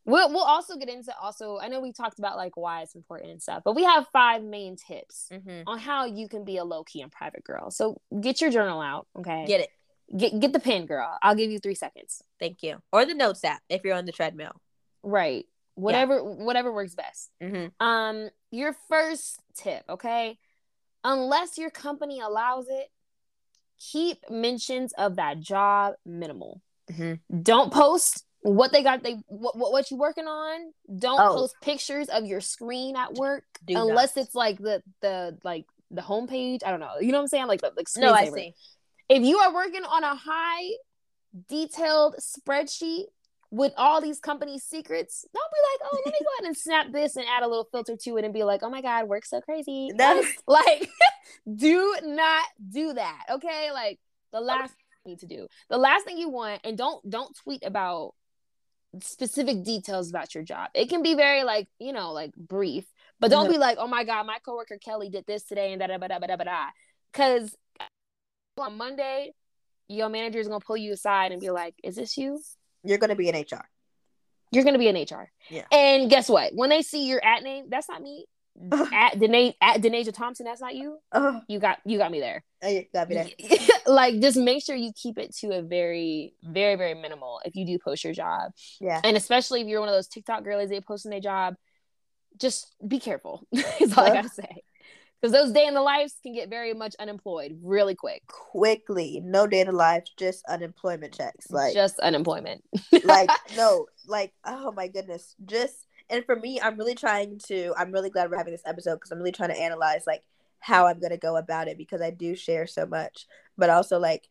We'll 0.08 0.30
we'll 0.30 0.44
also 0.44 0.76
get 0.76 0.88
into 0.88 1.14
also. 1.20 1.58
I 1.58 1.68
know 1.68 1.80
we 1.80 1.92
talked 1.92 2.18
about 2.18 2.36
like 2.36 2.56
why 2.56 2.80
it's 2.80 2.94
important 2.94 3.30
and 3.30 3.42
stuff, 3.42 3.62
but 3.62 3.76
we 3.76 3.84
have 3.84 4.06
five 4.08 4.42
main 4.42 4.76
tips 4.76 5.28
hmm 5.30 5.60
on 5.66 5.78
how 5.78 6.06
you 6.06 6.28
can 6.28 6.44
be 6.44 6.56
a 6.56 6.64
low 6.64 6.82
key 6.82 7.02
and 7.02 7.12
private 7.12 7.44
girl. 7.44 7.70
So 7.70 8.00
get 8.18 8.40
your 8.40 8.50
journal 8.50 8.80
out, 8.80 9.06
okay? 9.18 9.44
Get 9.46 9.60
it. 9.60 9.70
get 10.16 10.40
get 10.40 10.52
the 10.54 10.60
pen, 10.60 10.86
girl. 10.86 11.18
I'll 11.20 11.34
give 11.34 11.50
you 11.50 11.58
three 11.58 11.74
seconds. 11.74 12.22
Thank 12.40 12.62
you. 12.62 12.78
Or 12.90 13.04
the 13.04 13.14
notes 13.14 13.44
app 13.44 13.60
if 13.68 13.84
you're 13.84 13.94
on 13.94 14.06
the 14.06 14.12
treadmill. 14.12 14.60
Right. 15.02 15.44
Whatever 15.74 16.24
whatever 16.24 16.72
works 16.72 16.94
best. 16.94 17.30
Mm-hmm. 17.42 17.86
Um, 17.86 18.30
your 18.50 18.74
first 18.88 19.40
tip, 19.54 19.84
okay? 19.90 20.38
Unless 21.04 21.58
your 21.58 21.70
company 21.70 22.20
allows 22.20 22.66
it, 22.68 22.88
keep 23.78 24.18
mentions 24.30 24.92
of 24.94 25.16
that 25.16 25.38
job 25.40 25.94
minimal. 26.06 26.62
Mm-hmm. 26.90 27.42
Don't 27.42 27.72
post 27.72 28.24
what 28.42 28.72
they 28.72 28.82
got 28.82 29.02
they 29.02 29.16
what 29.26 29.56
what, 29.56 29.72
what 29.72 29.90
you 29.90 29.96
working 29.96 30.26
on. 30.26 30.72
Don't 30.98 31.20
Oh. 31.20 31.34
post 31.34 31.54
pictures 31.60 32.08
of 32.08 32.24
your 32.24 32.40
screen 32.40 32.96
at 32.96 33.14
work 33.14 33.44
Do 33.66 33.74
unless 33.76 34.16
not. 34.16 34.24
it's 34.24 34.34
like 34.34 34.58
the 34.58 34.82
the 35.00 35.38
like 35.44 35.66
the 35.90 36.02
homepage. 36.02 36.60
I 36.64 36.70
don't 36.70 36.80
know. 36.80 36.98
You 37.00 37.12
know 37.12 37.18
what 37.18 37.22
I'm 37.22 37.28
saying? 37.28 37.46
Like 37.46 37.60
the 37.60 37.72
like 37.76 37.88
no, 37.96 38.12
I 38.12 38.28
see. 38.30 38.54
If 39.08 39.22
you 39.22 39.38
are 39.38 39.52
working 39.54 39.84
on 39.84 40.04
a 40.04 40.14
high 40.14 40.70
detailed 41.48 42.16
spreadsheet 42.20 43.04
with 43.50 43.72
all 43.76 44.00
these 44.00 44.20
company 44.20 44.58
secrets, 44.58 45.24
don't 45.32 45.50
be 45.50 45.58
like, 45.72 45.90
oh, 45.92 46.02
let 46.04 46.12
me 46.12 46.18
go 46.20 46.30
ahead 46.38 46.46
and 46.48 46.56
snap 46.66 46.92
this 46.92 47.16
and 47.16 47.24
add 47.26 47.42
a 47.42 47.48
little 47.48 47.68
filter 47.72 47.96
to 47.96 48.16
it 48.18 48.24
and 48.24 48.34
be 48.34 48.44
like, 48.44 48.62
oh 48.62 48.70
my 48.70 48.82
God, 48.82 49.08
work's 49.08 49.30
so 49.30 49.40
crazy. 49.40 49.90
That's 49.96 50.28
like, 50.46 50.88
do 51.56 51.96
not 52.02 52.44
do 52.70 52.92
that. 52.94 53.24
Okay. 53.30 53.70
Like 53.72 53.98
the 54.32 54.40
last 54.40 54.70
thing 54.74 54.84
you 55.06 55.10
need 55.12 55.18
to 55.20 55.26
do. 55.26 55.48
The 55.70 55.78
last 55.78 56.04
thing 56.04 56.18
you 56.18 56.28
want, 56.28 56.60
and 56.64 56.76
don't 56.76 57.08
don't 57.08 57.34
tweet 57.42 57.64
about 57.64 58.14
specific 59.02 59.62
details 59.64 60.10
about 60.10 60.34
your 60.34 60.44
job. 60.44 60.70
It 60.74 60.88
can 60.88 61.02
be 61.02 61.14
very 61.14 61.44
like, 61.44 61.68
you 61.78 61.92
know, 61.92 62.12
like 62.12 62.34
brief, 62.36 62.84
but 63.20 63.30
don't 63.30 63.46
Mhm. 63.46 63.52
be 63.52 63.58
like, 63.58 63.78
oh 63.78 63.86
my 63.86 64.04
God, 64.04 64.26
my 64.26 64.38
coworker 64.38 64.78
Kelly 64.78 65.08
did 65.10 65.26
this 65.26 65.44
today 65.44 65.72
and 65.72 65.80
da 65.80 65.86
da 65.86 65.98
da 65.98 66.08
da 66.08 66.18
da 66.18 66.36
da 66.36 66.44
da. 66.44 66.66
Cause 67.12 67.54
on 68.58 68.76
Monday, 68.76 69.34
your 69.88 70.08
manager 70.08 70.38
is 70.38 70.48
gonna 70.48 70.60
pull 70.60 70.76
you 70.76 70.92
aside 70.92 71.32
and 71.32 71.40
be 71.40 71.50
like, 71.50 71.74
"Is 71.82 71.96
this 71.96 72.16
you? 72.18 72.40
You're 72.82 72.98
gonna 72.98 73.14
be 73.14 73.28
in 73.28 73.34
HR. 73.34 73.68
You're 74.50 74.64
gonna 74.64 74.78
be 74.78 74.88
in 74.88 74.96
HR." 74.96 75.30
Yeah. 75.48 75.66
And 75.70 76.10
guess 76.10 76.28
what? 76.28 76.54
When 76.54 76.68
they 76.70 76.82
see 76.82 77.06
your 77.06 77.24
at 77.24 77.42
name, 77.42 77.68
that's 77.68 77.88
not 77.88 78.02
me. 78.02 78.26
At 78.92 79.18
Danae 79.18 79.54
at 79.60 79.80
Denasia 79.80 80.12
Thompson, 80.12 80.44
that's 80.44 80.60
not 80.60 80.74
you. 80.74 80.98
Oh, 81.12 81.40
You 81.48 81.58
got 81.58 81.78
you 81.84 81.98
got 81.98 82.10
me 82.10 82.20
there. 82.20 82.44
you 82.62 82.84
got 82.92 83.08
me 83.08 83.14
there. 83.16 83.58
like, 83.86 84.20
just 84.20 84.36
make 84.36 84.64
sure 84.64 84.74
you 84.76 84.92
keep 84.94 85.18
it 85.18 85.34
to 85.36 85.52
a 85.58 85.62
very, 85.62 86.34
very, 86.42 86.74
very 86.76 86.94
minimal 86.94 87.40
if 87.44 87.54
you 87.56 87.64
do 87.66 87.78
post 87.78 88.04
your 88.04 88.12
job, 88.12 88.52
Yeah. 88.80 89.00
and 89.04 89.16
especially 89.16 89.60
if 89.60 89.68
you're 89.68 89.80
one 89.80 89.88
of 89.88 89.94
those 89.94 90.08
TikTok 90.08 90.44
girlies 90.44 90.68
they 90.70 90.80
posting 90.80 91.10
their 91.10 91.20
job. 91.20 91.54
Just 92.38 92.72
be 92.86 93.00
careful. 93.00 93.46
is 93.80 93.96
all 93.96 94.04
I 94.04 94.10
gotta 94.10 94.28
say. 94.28 94.62
Because 95.20 95.32
those 95.32 95.52
day 95.52 95.66
in 95.66 95.74
the 95.74 95.82
lives 95.82 96.14
can 96.22 96.32
get 96.32 96.48
very 96.48 96.72
much 96.74 96.94
unemployed 97.00 97.58
really 97.64 97.96
quick. 97.96 98.22
Quickly, 98.28 99.20
no 99.24 99.48
day 99.48 99.60
in 99.60 99.66
the 99.66 99.72
lives, 99.72 100.12
just 100.16 100.44
unemployment 100.46 101.12
checks. 101.12 101.50
Like, 101.50 101.74
just 101.74 101.98
unemployment. 101.98 102.62
like 103.04 103.28
no, 103.56 103.86
like 104.06 104.32
oh 104.44 104.70
my 104.70 104.86
goodness, 104.86 105.34
just 105.44 105.74
and 106.10 106.24
for 106.24 106.36
me, 106.36 106.60
I'm 106.60 106.76
really 106.76 106.94
trying 106.94 107.38
to. 107.46 107.72
I'm 107.76 107.92
really 107.92 108.10
glad 108.10 108.30
we're 108.30 108.36
having 108.38 108.52
this 108.52 108.62
episode 108.66 108.96
because 108.96 109.10
I'm 109.12 109.18
really 109.18 109.32
trying 109.32 109.50
to 109.50 109.60
analyze 109.60 110.06
like 110.06 110.22
how 110.60 110.86
I'm 110.86 111.00
gonna 111.00 111.16
go 111.16 111.36
about 111.36 111.68
it 111.68 111.78
because 111.78 112.00
I 112.00 112.10
do 112.10 112.34
share 112.34 112.66
so 112.66 112.86
much, 112.86 113.26
but 113.56 113.70
also 113.70 113.98
like 113.98 114.28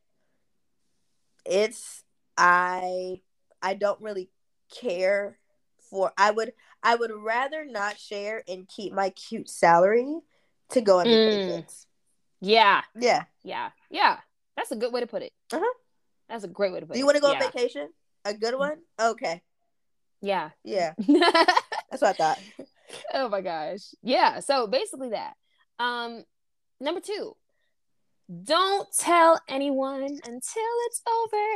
it's 1.46 2.04
I 2.38 3.22
I 3.62 3.74
don't 3.74 4.02
really 4.02 4.30
care 4.70 5.38
for. 5.90 6.12
I 6.18 6.32
would 6.32 6.54
I 6.84 6.96
would 6.96 7.12
rather 7.12 7.66
not 7.66 7.98
share 8.00 8.44
and 8.48 8.68
keep 8.68 8.94
my 8.94 9.10
cute 9.12 9.50
salary 9.50 10.20
to 10.70 10.82
go 10.82 11.00
on 11.00 11.06
Mm. 11.06 11.26
vacations. 11.48 11.88
yeah, 12.42 12.82
Yeah. 12.96 13.24
yeah, 13.44 13.70
yeah. 13.90 14.18
That's 14.56 14.72
a 14.72 14.76
good 14.76 14.92
way 14.92 15.00
to 15.02 15.08
put 15.08 15.22
it. 15.22 15.34
Uh-huh. 15.54 15.74
That's 16.28 16.44
a 16.44 16.48
great 16.48 16.74
way 16.74 16.82
to 16.82 16.86
put 16.86 16.94
it. 16.94 16.96
Do 16.96 17.00
you 17.00 17.06
want 17.06 17.16
to 17.16 17.22
go 17.22 17.32
yeah. 17.32 17.38
on 17.46 17.52
vacation? 17.52 17.90
A 18.26 18.34
good 18.34 18.56
one? 18.58 18.80
Okay. 19.00 19.42
Yeah. 20.22 20.50
Yeah. 20.64 20.94
That's 21.90 22.02
what 22.02 22.10
I 22.10 22.14
thought. 22.14 22.40
oh 23.14 23.30
my 23.30 23.42
gosh. 23.42 23.82
Yeah. 24.02 24.40
So 24.40 24.68
basically 24.68 25.10
that. 25.10 25.34
Um, 25.80 26.24
number 26.80 27.00
two, 27.02 27.36
don't 28.44 28.88
tell 28.98 29.40
anyone 29.48 30.04
until 30.04 30.72
it's 30.88 31.02
over. 31.08 31.48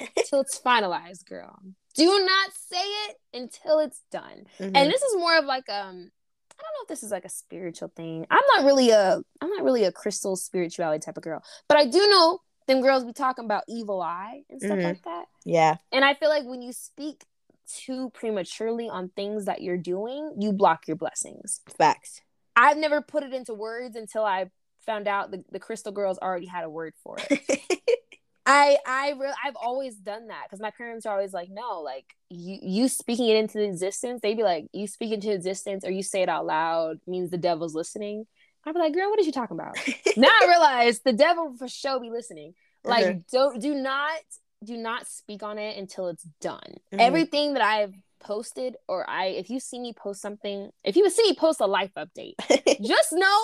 Until 0.16 0.40
it's 0.40 0.58
finalized, 0.58 1.26
girl. 1.28 1.58
Do 1.94 2.06
not 2.24 2.50
say 2.54 2.78
it 2.80 3.16
until 3.34 3.78
it's 3.78 4.00
done. 4.10 4.46
Mhm. 4.58 4.72
And 4.74 4.90
this 4.90 5.02
is 5.02 5.16
more 5.18 5.36
of 5.36 5.44
like 5.44 5.68
um 5.68 6.10
I 6.50 6.62
don't 6.62 6.72
know 6.74 6.82
if 6.82 6.88
this 6.88 7.02
is 7.02 7.10
like 7.10 7.26
a 7.26 7.28
spiritual 7.28 7.92
thing. 7.94 8.26
I'm 8.30 8.40
not 8.56 8.64
really 8.64 8.88
a 8.88 9.20
I'm 9.42 9.50
not 9.50 9.62
really 9.64 9.84
a 9.84 9.92
crystal 9.92 10.34
spirituality 10.34 11.00
type 11.04 11.18
of 11.18 11.22
girl. 11.22 11.42
But 11.68 11.76
I 11.76 11.84
do 11.84 11.98
know 12.08 12.38
them 12.68 12.80
girls 12.80 13.04
be 13.04 13.12
talking 13.12 13.44
about 13.44 13.64
evil 13.68 14.00
eye 14.00 14.44
and 14.48 14.62
stuff 14.62 14.78
Mhm. 14.78 14.84
like 14.84 15.02
that. 15.02 15.26
yeah. 15.44 15.76
And 15.92 16.06
I 16.06 16.14
feel 16.14 16.30
like 16.30 16.44
when 16.44 16.62
you 16.62 16.72
speak 16.72 17.22
too 17.66 18.10
prematurely 18.14 18.88
on 18.88 19.10
things 19.10 19.44
that 19.46 19.62
you're 19.62 19.76
doing, 19.78 20.34
you 20.38 20.52
block 20.52 20.86
your 20.86 20.96
blessings. 20.96 21.60
Facts. 21.78 22.20
I've 22.56 22.76
never 22.76 23.00
put 23.00 23.22
it 23.22 23.32
into 23.32 23.54
words 23.54 23.96
until 23.96 24.24
I 24.24 24.50
found 24.84 25.08
out 25.08 25.30
the, 25.30 25.44
the 25.50 25.58
crystal 25.60 25.92
girls 25.92 26.18
already 26.18 26.46
had 26.46 26.64
a 26.64 26.70
word 26.70 26.94
for 27.02 27.16
it. 27.18 27.60
I 28.44 28.76
I 28.84 29.12
re- 29.18 29.32
I've 29.44 29.54
always 29.54 29.94
done 29.94 30.26
that 30.26 30.44
because 30.44 30.60
my 30.60 30.72
parents 30.72 31.06
are 31.06 31.14
always 31.14 31.32
like, 31.32 31.48
no, 31.48 31.80
like 31.80 32.16
you 32.28 32.58
you 32.60 32.88
speaking 32.88 33.28
it 33.28 33.36
into 33.36 33.62
existence. 33.62 34.20
They'd 34.20 34.36
be 34.36 34.42
like, 34.42 34.66
you 34.72 34.88
speak 34.88 35.12
into 35.12 35.30
existence 35.32 35.84
or 35.84 35.92
you 35.92 36.02
say 36.02 36.22
it 36.22 36.28
out 36.28 36.44
loud 36.44 36.98
means 37.06 37.30
the 37.30 37.38
devil's 37.38 37.74
listening. 37.74 38.26
I'd 38.66 38.74
be 38.74 38.80
like, 38.80 38.94
girl, 38.94 39.10
what 39.10 39.20
are 39.20 39.22
you 39.22 39.32
talking 39.32 39.56
about? 39.56 39.76
now 40.16 40.28
I 40.28 40.46
realize 40.48 41.00
the 41.00 41.12
devil 41.12 41.54
for 41.56 41.68
sure 41.68 42.00
be 42.00 42.10
listening. 42.10 42.54
Like, 42.84 43.06
Mhm. 43.06 43.24
don't 43.30 43.60
do 43.62 43.74
not 43.74 44.18
do 44.64 44.76
not 44.76 45.06
speak 45.06 45.42
on 45.42 45.58
it 45.58 45.76
until 45.76 46.08
it's 46.08 46.24
done. 46.40 46.74
Mhm. 46.92 47.00
Everything 47.00 47.54
that 47.54 47.62
I've 47.62 47.94
posted 48.20 48.76
or 48.88 49.08
I 49.08 49.26
if 49.26 49.50
you 49.50 49.58
see 49.60 49.80
me 49.80 49.92
post 49.92 50.20
something, 50.20 50.70
if 50.84 50.96
you 50.96 51.08
see 51.10 51.22
me 51.30 51.34
post 51.34 51.60
a 51.60 51.66
life 51.66 51.92
update, 51.96 52.34
just 52.82 53.12
know 53.12 53.40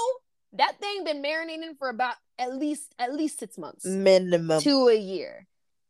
that 0.55 0.79
thing 0.81 1.05
been 1.05 1.23
marinating 1.23 1.77
for 1.79 1.89
about 1.89 2.15
at 2.39 2.57
least 2.57 2.95
at 2.99 3.13
least 3.15 3.39
six 3.39 3.59
months 3.59 3.85
Minimum. 3.85 4.61
to 4.63 4.89
a 4.89 4.97
year. 4.97 5.47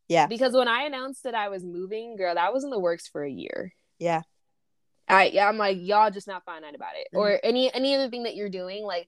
Yeah. 0.07 0.25
Because 0.25 0.53
when 0.53 0.67
I 0.67 0.83
announced 0.83 1.23
that 1.23 1.35
I 1.35 1.49
was 1.49 1.63
moving, 1.63 2.15
girl, 2.17 2.33
that 2.35 2.51
was 2.51 2.63
in 2.63 2.71
the 2.71 2.79
works 2.79 3.07
for 3.07 3.23
a 3.23 3.29
year. 3.31 3.73
Yeah. 3.99 4.23
I 5.07 5.25
yeah, 5.27 5.47
I'm 5.47 5.57
like, 5.57 5.77
y'all 5.79 6.11
just 6.11 6.27
not 6.27 6.43
find 6.45 6.65
out 6.65 6.75
about 6.75 6.95
it. 6.95 7.07
Mm-hmm. 7.13 7.17
Or 7.17 7.39
any 7.43 7.73
any 7.73 7.95
other 7.95 8.09
thing 8.09 8.23
that 8.23 8.35
you're 8.35 8.49
doing, 8.49 8.83
like 8.83 9.07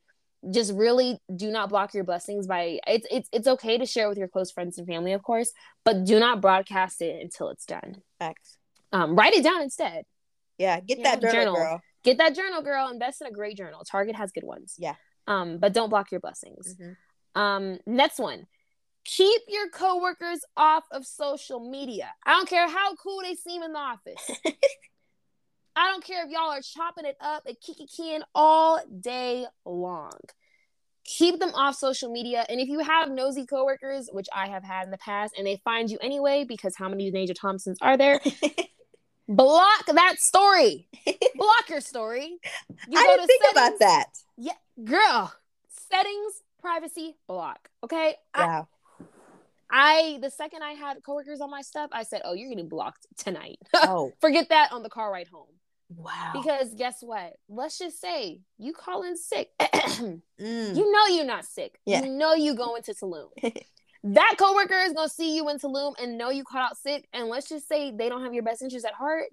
just 0.49 0.73
really 0.73 1.19
do 1.35 1.51
not 1.51 1.69
block 1.69 1.93
your 1.93 2.03
blessings 2.03 2.47
by 2.47 2.79
it's 2.87 3.05
it's 3.11 3.29
it's 3.31 3.47
okay 3.47 3.77
to 3.77 3.85
share 3.85 4.09
with 4.09 4.17
your 4.17 4.27
close 4.27 4.51
friends 4.51 4.77
and 4.77 4.87
family, 4.87 5.13
of 5.13 5.21
course, 5.21 5.51
but 5.85 6.03
do 6.05 6.19
not 6.19 6.41
broadcast 6.41 7.01
it 7.01 7.21
until 7.21 7.49
it's 7.49 7.65
done. 7.65 8.01
Facts. 8.17 8.57
Um, 8.91 9.15
write 9.15 9.33
it 9.33 9.43
down 9.43 9.61
instead. 9.61 10.03
Yeah. 10.57 10.79
Get 10.79 10.97
You 10.97 11.03
that 11.03 11.21
know, 11.21 11.31
journal, 11.31 11.55
girl. 11.55 11.81
Get 12.03 12.17
that 12.17 12.35
journal, 12.35 12.61
girl. 12.61 12.89
Invest 12.89 13.21
in 13.21 13.27
a 13.27 13.31
great 13.31 13.55
journal. 13.55 13.83
Target 13.83 14.15
has 14.15 14.31
good 14.31 14.43
ones. 14.43 14.75
Yeah. 14.77 14.95
Um, 15.27 15.59
but 15.59 15.73
don't 15.73 15.89
block 15.89 16.11
your 16.11 16.19
blessings. 16.19 16.75
Mhm. 16.75 16.95
Um, 17.39 17.79
next 17.85 18.19
one. 18.19 18.47
Keep 19.05 19.43
your 19.47 19.69
coworkers 19.69 20.39
off 20.57 20.83
of 20.91 21.05
social 21.05 21.59
media. 21.59 22.13
I 22.25 22.31
don't 22.33 22.47
care 22.49 22.67
how 22.69 22.95
cool 22.95 23.21
they 23.23 23.35
seem 23.35 23.63
in 23.63 23.73
the 23.73 23.79
office. 23.79 24.31
I 25.75 25.89
don't 25.89 26.03
care 26.03 26.25
if 26.25 26.31
y'all 26.31 26.51
are 26.51 26.61
chopping 26.61 27.05
it 27.05 27.15
up 27.21 27.45
and 27.45 27.55
kikiing 27.57 28.21
all 28.35 28.81
day 28.99 29.45
long. 29.65 30.19
Keep 31.03 31.39
them 31.39 31.51
off 31.55 31.75
social 31.75 32.11
media. 32.11 32.45
And 32.47 32.59
if 32.59 32.67
you 32.67 32.79
have 32.79 33.09
nosy 33.09 33.45
coworkers, 33.45 34.09
which 34.11 34.27
I 34.33 34.47
have 34.47 34.63
had 34.63 34.85
in 34.85 34.91
the 34.91 34.97
past, 34.97 35.33
and 35.37 35.47
they 35.47 35.61
find 35.63 35.89
you 35.89 35.97
anyway, 36.01 36.45
because 36.47 36.75
how 36.75 36.89
many 36.89 37.09
Major 37.11 37.33
Thompsons 37.33 37.77
are 37.81 37.97
there? 37.97 38.19
block 39.27 39.85
that 39.87 40.15
story. 40.19 40.87
block 41.35 41.69
your 41.69 41.81
story. 41.81 42.37
You 42.87 42.99
I 42.99 43.03
didn't 43.03 43.27
think 43.27 43.43
about 43.51 43.79
that. 43.79 44.05
Yeah, 44.37 44.53
girl. 44.83 45.33
Settings, 45.89 46.41
privacy, 46.59 47.15
block. 47.27 47.69
Okay. 47.83 48.15
I, 48.33 48.63
I 49.71 50.19
the 50.21 50.29
second 50.29 50.63
I 50.63 50.71
had 50.71 50.97
coworkers 51.03 51.39
on 51.41 51.49
my 51.49 51.61
stuff, 51.61 51.89
I 51.93 52.03
said, 52.03 52.21
"Oh, 52.25 52.33
you're 52.33 52.49
getting 52.49 52.67
blocked 52.67 53.07
tonight." 53.17 53.59
oh. 53.73 54.11
Forget 54.19 54.49
that 54.49 54.71
on 54.71 54.83
the 54.83 54.89
car 54.89 55.11
ride 55.11 55.27
home. 55.27 55.47
Wow. 55.95 56.31
Because 56.33 56.73
guess 56.73 56.97
what? 57.01 57.33
Let's 57.49 57.77
just 57.77 57.99
say 57.99 58.41
you 58.57 58.73
call 58.73 59.03
in 59.03 59.17
sick. 59.17 59.49
Mm. 60.41 60.75
you 60.75 60.91
know 60.91 61.15
you're 61.15 61.25
not 61.25 61.45
sick. 61.45 61.79
Yeah. 61.85 62.01
You 62.03 62.09
know 62.09 62.33
you 62.33 62.55
go 62.55 62.73
into 62.75 62.93
Tulum. 62.93 63.27
that 64.03 64.35
coworker 64.39 64.79
is 64.79 64.93
gonna 64.93 65.09
see 65.09 65.35
you 65.35 65.47
in 65.49 65.59
Tulum 65.59 65.93
and 66.01 66.17
know 66.17 66.29
you 66.31 66.43
caught 66.43 66.71
out 66.71 66.77
sick. 66.77 67.07
And 67.13 67.27
let's 67.27 67.47
just 67.47 67.67
say 67.67 67.91
they 67.91 68.09
don't 68.09 68.23
have 68.23 68.33
your 68.33 68.41
best 68.41 68.63
interest 68.63 68.85
at 68.85 68.93
heart. 68.93 69.25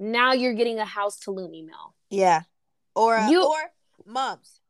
Now 0.00 0.32
you're 0.32 0.54
getting 0.54 0.78
a 0.78 0.84
house 0.86 1.18
Tulum 1.18 1.54
email. 1.54 1.94
Yeah. 2.08 2.42
Or 2.94 3.16
uh, 3.16 3.28
You- 3.28 3.44
or 3.44 3.58
moms, 4.06 4.60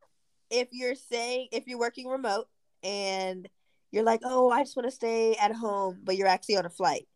if 0.49 0.67
you're 0.71 0.95
saying 0.95 1.47
if 1.53 1.67
you're 1.67 1.79
working 1.79 2.07
remote 2.07 2.47
and 2.83 3.47
you're 3.91 4.03
like, 4.03 4.21
oh, 4.25 4.49
I 4.49 4.63
just 4.63 4.75
want 4.75 4.87
to 4.89 4.95
stay 4.95 5.35
at 5.35 5.53
home, 5.53 5.99
but 6.03 6.17
you're 6.17 6.27
actually 6.27 6.57
on 6.57 6.65
a 6.65 6.69
flight. 6.69 7.07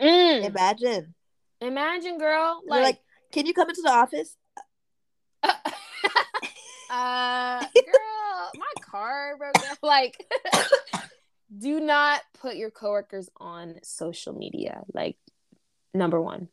Mm. 0.00 0.44
Imagine. 0.44 1.14
Imagine, 1.62 2.18
girl. 2.18 2.60
Like, 2.66 2.98
can 3.32 3.46
you 3.46 3.54
come 3.54 3.68
into 3.68 3.82
the 3.82 3.90
office? 3.90 4.36
uh 6.90 7.64
girl 7.74 8.50
my 8.56 8.82
car 8.82 9.36
broke 9.38 9.54
down. 9.54 9.76
Like 9.82 10.22
do 11.58 11.80
not 11.80 12.20
put 12.40 12.56
your 12.56 12.70
coworkers 12.70 13.30
on 13.36 13.76
social 13.82 14.32
media. 14.32 14.82
Like 14.92 15.16
number 15.94 16.20
one. 16.20 16.48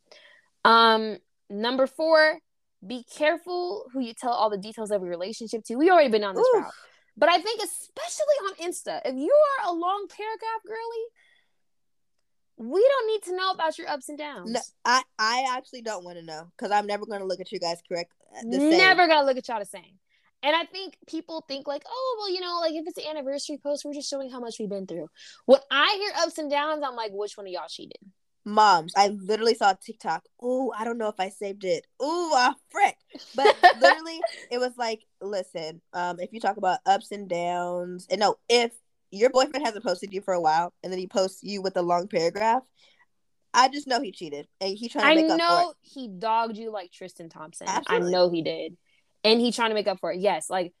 Um 0.64 1.18
number 1.50 1.86
four 1.86 2.38
be 2.86 3.04
careful 3.16 3.86
who 3.92 4.00
you 4.00 4.14
tell 4.14 4.30
all 4.30 4.50
the 4.50 4.58
details 4.58 4.92
of 4.92 5.02
your 5.02 5.10
relationship 5.10 5.64
to. 5.64 5.74
We 5.74 5.90
already 5.90 6.10
been 6.10 6.24
on 6.24 6.36
this 6.36 6.46
Oof. 6.54 6.62
route. 6.62 6.72
But 7.16 7.28
i 7.30 7.40
think 7.40 7.60
especially 7.62 8.38
on 8.46 8.70
insta 8.70 9.00
if 9.04 9.16
you 9.16 9.34
are 9.34 9.70
a 9.70 9.74
long 9.74 10.06
paragraph 10.08 10.62
girly 10.64 11.04
we 12.58 12.86
don't 12.88 13.06
need 13.06 13.22
to 13.22 13.36
know 13.36 13.52
about 13.52 13.78
your 13.78 13.88
ups 13.88 14.08
and 14.08 14.18
downs 14.18 14.50
No, 14.50 14.60
I 14.84 15.02
I 15.18 15.46
actually 15.56 15.82
don't 15.82 16.04
want 16.04 16.18
to 16.18 16.24
know 16.24 16.50
because 16.56 16.72
I'm 16.72 16.86
never 16.86 17.06
going 17.06 17.20
to 17.20 17.26
look 17.26 17.40
at 17.40 17.52
you 17.52 17.60
guys 17.60 17.78
correct. 17.88 18.12
uh. 18.36 18.42
Never 18.44 19.06
gonna 19.06 19.26
look 19.26 19.36
at 19.36 19.48
y'all 19.48 19.60
the 19.60 19.66
same. 19.66 19.98
And 20.42 20.54
I 20.54 20.64
think 20.64 20.96
people 21.08 21.44
think 21.48 21.66
like, 21.66 21.82
oh, 21.88 22.16
well, 22.18 22.32
you 22.32 22.40
know, 22.40 22.60
like 22.60 22.74
if 22.74 22.86
it's 22.86 22.98
an 22.98 23.10
anniversary 23.10 23.58
post, 23.60 23.84
we're 23.84 23.94
just 23.94 24.08
showing 24.08 24.30
how 24.30 24.38
much 24.38 24.56
we've 24.60 24.68
been 24.68 24.86
through. 24.86 25.08
When 25.46 25.60
I 25.70 25.96
hear 25.98 26.12
ups 26.22 26.38
and 26.38 26.48
downs, 26.48 26.82
I'm 26.86 26.94
like, 26.94 27.10
which 27.12 27.36
one 27.36 27.46
of 27.46 27.52
y'all 27.52 27.66
cheated? 27.68 27.98
moms. 28.48 28.92
I 28.96 29.08
literally 29.08 29.54
saw 29.54 29.74
TikTok. 29.74 30.24
Oh, 30.40 30.72
I 30.76 30.84
don't 30.84 30.98
know 30.98 31.08
if 31.08 31.20
I 31.20 31.28
saved 31.28 31.64
it. 31.64 31.86
Ooh, 32.02 32.32
ah, 32.34 32.54
frick. 32.70 32.96
But 33.36 33.56
literally, 33.80 34.20
it 34.50 34.58
was 34.58 34.72
like, 34.76 35.04
listen, 35.20 35.80
um, 35.92 36.18
if 36.18 36.32
you 36.32 36.40
talk 36.40 36.56
about 36.56 36.80
ups 36.86 37.12
and 37.12 37.28
downs, 37.28 38.06
and 38.10 38.20
no, 38.20 38.36
if 38.48 38.72
your 39.10 39.30
boyfriend 39.30 39.64
hasn't 39.64 39.84
posted 39.84 40.12
you 40.12 40.20
for 40.20 40.34
a 40.34 40.40
while, 40.40 40.72
and 40.82 40.92
then 40.92 40.98
he 40.98 41.06
posts 41.06 41.42
you 41.42 41.62
with 41.62 41.76
a 41.76 41.82
long 41.82 42.08
paragraph, 42.08 42.62
I 43.54 43.68
just 43.68 43.86
know 43.86 44.00
he 44.00 44.12
cheated, 44.12 44.46
and 44.60 44.76
he 44.76 44.88
trying 44.88 45.04
to 45.04 45.10
I 45.10 45.14
make 45.14 45.30
up 45.30 45.30
for 45.32 45.36
know 45.38 45.74
he 45.80 46.08
dogged 46.08 46.56
you 46.56 46.70
like 46.70 46.92
Tristan 46.92 47.28
Thompson. 47.28 47.66
Absolutely. 47.68 48.08
I 48.08 48.10
know 48.10 48.30
he 48.30 48.42
did, 48.42 48.76
and 49.24 49.40
he 49.40 49.52
trying 49.52 49.70
to 49.70 49.74
make 49.74 49.88
up 49.88 50.00
for 50.00 50.12
it. 50.12 50.20
Yes, 50.20 50.50
like 50.50 50.72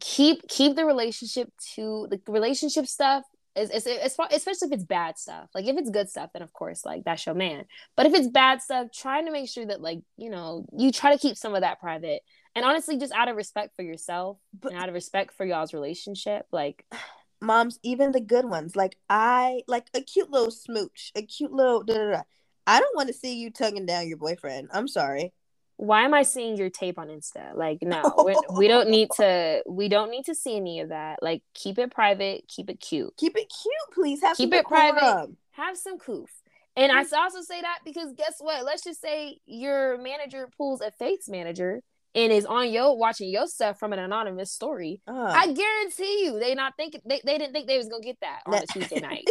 keep 0.00 0.46
keep 0.48 0.76
the 0.76 0.84
relationship 0.84 1.52
to 1.74 2.08
the 2.10 2.20
relationship 2.30 2.86
stuff. 2.86 3.24
Is, 3.54 3.68
is, 3.70 3.86
is, 3.86 4.16
especially 4.30 4.68
if 4.68 4.72
it's 4.72 4.84
bad 4.84 5.18
stuff. 5.18 5.50
Like 5.54 5.66
if 5.66 5.76
it's 5.76 5.90
good 5.90 6.08
stuff, 6.08 6.30
then 6.32 6.40
of 6.40 6.54
course, 6.54 6.86
like 6.86 7.04
that's 7.04 7.26
your 7.26 7.34
man. 7.34 7.66
But 7.96 8.06
if 8.06 8.14
it's 8.14 8.28
bad 8.28 8.62
stuff, 8.62 8.88
trying 8.94 9.26
to 9.26 9.32
make 9.32 9.50
sure 9.50 9.66
that 9.66 9.82
like 9.82 9.98
you 10.16 10.30
know 10.30 10.64
you 10.76 10.90
try 10.90 11.12
to 11.12 11.20
keep 11.20 11.36
some 11.36 11.54
of 11.54 11.60
that 11.60 11.80
private. 11.80 12.22
And 12.54 12.64
honestly, 12.64 12.98
just 12.98 13.12
out 13.12 13.28
of 13.28 13.36
respect 13.36 13.74
for 13.76 13.82
yourself 13.82 14.38
But- 14.58 14.72
and 14.72 14.80
out 14.80 14.88
of 14.88 14.94
respect 14.94 15.34
for 15.34 15.44
y'all's 15.46 15.72
relationship, 15.72 16.46
like 16.52 16.84
Moms, 17.40 17.80
even 17.82 18.12
the 18.12 18.20
good 18.20 18.44
ones, 18.44 18.76
like 18.76 18.96
I 19.10 19.62
like 19.66 19.88
a 19.94 20.00
cute 20.00 20.30
little 20.30 20.52
smooch, 20.52 21.10
a 21.16 21.22
cute 21.22 21.50
little. 21.50 21.82
Da, 21.82 21.94
da, 21.94 22.10
da. 22.12 22.22
I 22.68 22.78
don't 22.78 22.94
want 22.94 23.08
to 23.08 23.14
see 23.14 23.40
you 23.40 23.50
tugging 23.50 23.84
down 23.84 24.06
your 24.06 24.16
boyfriend. 24.16 24.68
I'm 24.72 24.86
sorry. 24.86 25.32
why 25.76 26.04
am 26.04 26.14
I 26.14 26.22
seeing 26.22 26.56
your 26.56 26.70
tape 26.70 27.00
on 27.00 27.08
Insta? 27.08 27.56
Like, 27.56 27.78
no, 27.82 28.00
we, 28.56 28.68
don't 28.68 28.88
need 28.88 29.08
to. 29.16 29.64
We 29.68 29.88
don't 29.88 30.12
need 30.12 30.26
to 30.26 30.34
see 30.36 30.56
any 30.56 30.78
of 30.78 30.90
that. 30.90 31.18
Like, 31.20 31.42
keep 31.54 31.80
it 31.80 31.90
private. 31.90 32.46
Keep 32.46 32.70
it 32.70 32.78
cute. 32.78 33.12
Keep 33.16 33.36
it 33.36 33.50
cute, 33.62 33.94
please. 33.94 34.22
Have 34.22 34.36
Keep 34.36 34.54
it 34.54 34.64
private. 34.66 35.30
Have 35.50 35.76
some 35.76 35.98
coof. 35.98 36.30
And 36.76 36.92
mm. 36.92 36.94
I 36.94 37.18
also 37.18 37.40
say 37.40 37.60
that 37.60 37.80
because 37.84 38.12
guess 38.16 38.36
what? 38.38 38.64
Let's 38.64 38.84
just 38.84 39.00
say 39.00 39.38
your 39.46 39.98
manager 39.98 40.48
pulls 40.56 40.80
a 40.80 40.92
Faith's 40.92 41.28
manager 41.28 41.82
and 42.14 42.32
is 42.32 42.44
on 42.46 42.70
yo 42.70 42.92
watching 42.92 43.28
your 43.30 43.46
stuff 43.46 43.78
from 43.78 43.92
an 43.92 43.98
anonymous 43.98 44.50
story. 44.52 45.00
Uh, 45.06 45.12
I 45.34 45.52
guarantee 45.52 46.24
you, 46.26 46.38
they 46.38 46.54
not 46.54 46.76
think 46.76 46.96
they, 47.04 47.20
they 47.24 47.38
didn't 47.38 47.52
think 47.52 47.66
they 47.66 47.78
was 47.78 47.88
gonna 47.88 48.02
get 48.02 48.18
that 48.20 48.40
on 48.46 48.52
No. 48.52 48.58
a 48.58 48.66
Tuesday 48.66 49.00
night. 49.00 49.28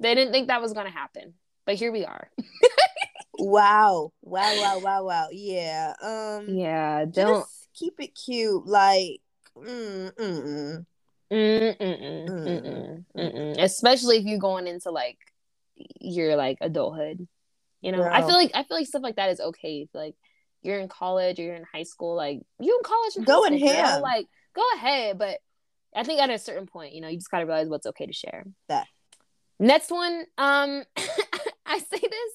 they 0.00 0.14
didn't 0.14 0.32
think 0.32 0.48
that 0.48 0.60
was 0.60 0.72
gonna 0.72 0.90
happen, 0.90 1.34
but 1.64 1.76
here 1.76 1.92
we 1.92 2.04
are. 2.04 2.30
wow, 3.38 4.12
wow, 4.22 4.52
wow, 4.60 4.78
wow, 4.80 5.04
wow. 5.04 5.28
Yeah. 5.30 5.92
Um. 6.02 6.48
Yeah, 6.48 7.04
don't. 7.04 7.40
Just 7.42 7.68
keep 7.74 7.94
it 8.00 8.14
cute. 8.14 8.66
Like. 8.66 9.20
Mm. 9.56 10.84
Especially 13.58 14.18
if 14.18 14.24
you're 14.24 14.38
going 14.38 14.66
into 14.66 14.90
like 14.90 15.18
your 16.00 16.36
like 16.36 16.58
adulthood. 16.60 17.26
You 17.80 17.92
know, 17.92 18.02
I 18.02 18.20
feel 18.22 18.34
like 18.34 18.50
I 18.54 18.64
feel 18.64 18.76
like 18.76 18.86
stuff 18.86 19.02
like 19.02 19.16
that 19.16 19.30
is 19.30 19.40
okay. 19.40 19.88
Like 19.94 20.14
you're 20.62 20.78
in 20.78 20.88
college 20.88 21.38
or 21.38 21.42
you're 21.42 21.54
in 21.54 21.64
high 21.72 21.82
school, 21.84 22.14
like 22.16 22.40
you 22.60 22.76
in 22.76 22.82
college, 22.84 23.16
and 23.16 23.26
Go 23.26 23.42
high 23.44 23.52
in 23.54 23.58
school, 23.58 23.68
ham. 23.70 24.02
Like 24.02 24.26
go 24.54 24.62
ahead, 24.76 25.18
but 25.18 25.38
I 25.94 26.02
think 26.04 26.20
at 26.20 26.30
a 26.30 26.38
certain 26.38 26.66
point, 26.66 26.94
you 26.94 27.00
know, 27.00 27.08
you 27.08 27.16
just 27.16 27.30
gotta 27.30 27.46
realize 27.46 27.68
what's 27.68 27.86
okay 27.86 28.06
to 28.06 28.12
share. 28.12 28.44
That. 28.68 28.86
Next 29.58 29.90
one, 29.90 30.24
um, 30.36 30.82
I 31.66 31.78
say 31.78 31.98
this. 32.00 32.32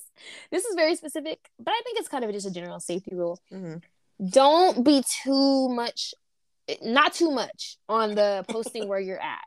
This 0.52 0.66
is 0.66 0.76
very 0.76 0.96
specific, 0.96 1.40
but 1.60 1.72
I 1.72 1.82
think 1.84 2.00
it's 2.00 2.08
kind 2.08 2.24
of 2.24 2.32
just 2.32 2.48
a 2.48 2.52
general 2.52 2.80
safety 2.80 3.16
rule 3.16 3.40
Mhm. 3.52 3.82
don't 4.30 4.84
be 4.86 5.04
too 5.24 5.70
much 5.70 6.14
not 6.84 7.14
too 7.14 7.32
much 7.32 7.78
on 7.90 8.14
the 8.16 8.46
posting 8.48 8.88
where 8.88 9.00
you're 9.00 9.20
at 9.20 9.44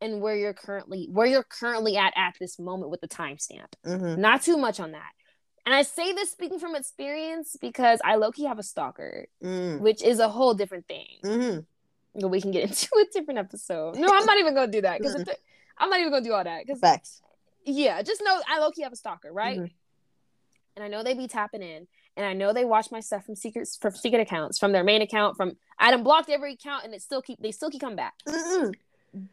and 0.00 0.20
where 0.20 0.34
you're 0.34 0.54
currently 0.54 1.08
where 1.12 1.26
you're 1.26 1.44
currently 1.44 1.96
at 1.96 2.12
at 2.16 2.34
this 2.40 2.58
moment 2.58 2.90
with 2.90 3.00
the 3.02 3.06
timestamp 3.08 3.66
Mhm. 3.86 4.16
not 4.18 4.40
too 4.42 4.56
much 4.56 4.80
on 4.80 4.92
that 4.92 5.12
and 5.66 5.74
i 5.74 5.82
say 5.82 6.12
this 6.12 6.30
speaking 6.30 6.58
from 6.58 6.74
experience 6.74 7.56
because 7.60 8.00
i 8.04 8.16
low-key 8.16 8.44
have 8.44 8.58
a 8.58 8.62
stalker 8.62 9.26
Mm. 9.42 9.80
which 9.80 10.02
is 10.02 10.18
a 10.20 10.28
whole 10.28 10.54
different 10.54 10.86
thing 10.86 11.06
Mhm. 11.22 11.64
but 12.14 12.28
we 12.28 12.40
can 12.40 12.50
get 12.50 12.64
into 12.70 12.88
a 12.96 13.04
different 13.12 13.38
episode 13.38 13.96
no 13.96 14.08
i'm 14.12 14.26
not 14.26 14.38
even 14.38 14.54
gonna 14.54 14.70
do 14.70 14.82
that 14.82 14.98
because 15.00 15.14
i'm 15.78 15.90
not 15.90 15.98
even 16.00 16.10
gonna 16.12 16.24
do 16.24 16.32
all 16.32 16.44
that 16.44 16.64
because 16.66 16.80
Facts. 16.80 17.22
yeah 17.64 18.02
just 18.02 18.22
know 18.24 18.40
i 18.48 18.58
low-key 18.60 18.82
have 18.82 18.92
a 18.92 18.96
stalker 18.96 19.32
right 19.32 19.58
Mhm. 19.60 19.70
and 20.76 20.84
I 20.84 20.88
know 20.88 21.04
they 21.04 21.14
be 21.14 21.28
tapping 21.28 21.62
in, 21.62 21.86
and 22.16 22.26
I 22.26 22.32
know 22.32 22.52
they 22.52 22.64
watch 22.64 22.90
my 22.90 22.98
stuff 22.98 23.24
from 23.24 23.36
secrets 23.36 23.76
from 23.76 23.94
secret 23.94 24.20
accounts, 24.20 24.58
from 24.58 24.72
their 24.72 24.82
main 24.82 25.02
account, 25.02 25.36
from 25.36 25.56
I 25.78 25.92
done 25.92 26.02
blocked 26.02 26.28
every 26.28 26.54
account, 26.54 26.84
and 26.84 26.92
it 26.92 27.00
still 27.00 27.22
keep 27.22 27.38
they 27.40 27.52
still 27.52 27.70
keep 27.70 27.80
coming 27.80 27.94
back. 27.96 28.14
Mm-mm. 28.28 28.74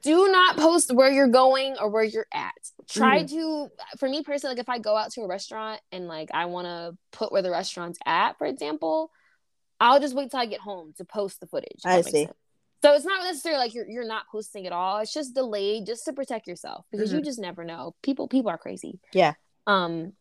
Do 0.02 0.32
not 0.32 0.58
post 0.58 0.94
where 0.94 1.10
you're 1.12 1.28
going 1.28 1.76
or 1.80 1.90
where 1.90 2.04
you're 2.04 2.28
at. 2.34 2.54
Try 2.90 3.24
to, 3.24 3.68
for 3.98 4.08
me 4.08 4.22
personally, 4.24 4.56
like 4.56 4.62
if 4.62 4.70
I 4.70 4.80
go 4.80 4.96
out 4.96 5.12
to 5.14 5.22
a 5.22 5.28
restaurant 5.28 5.82
and 5.92 6.08
like 6.08 6.30
I 6.34 6.46
want 6.46 6.68
to 6.68 6.98
put 7.12 7.32
where 7.32 7.42
the 7.42 7.50
restaurant's 7.50 8.00
at, 8.06 8.38
for 8.38 8.46
example, 8.46 9.12
I'll 9.80 10.00
just 10.00 10.16
wait 10.16 10.30
till 10.32 10.40
I 10.40 10.46
get 10.46 10.60
home 10.60 10.94
to 10.98 11.06
post 11.06 11.40
the 11.40 11.48
footage. 11.48 11.82
I 11.84 12.02
see. 12.02 12.26
sense. 12.26 12.38
So 12.84 12.94
it's 12.94 13.06
not 13.06 13.24
necessarily 13.24 13.60
like 13.60 13.74
you're 13.74 13.88
you're 13.88 14.08
not 14.08 14.28
posting 14.32 14.66
at 14.66 14.74
all. 14.74 15.00
It's 15.00 15.14
just 15.14 15.36
delayed 15.36 15.86
just 15.86 16.06
to 16.06 16.14
protect 16.14 16.48
yourself 16.48 16.86
because 16.92 17.14
you 17.14 17.22
just 17.22 17.40
never 17.40 17.64
know. 17.64 17.96
People 18.02 18.28
people 18.28 18.50
are 18.50 18.58
crazy. 18.58 19.00
Yeah. 19.14 19.34
Um 19.68 20.14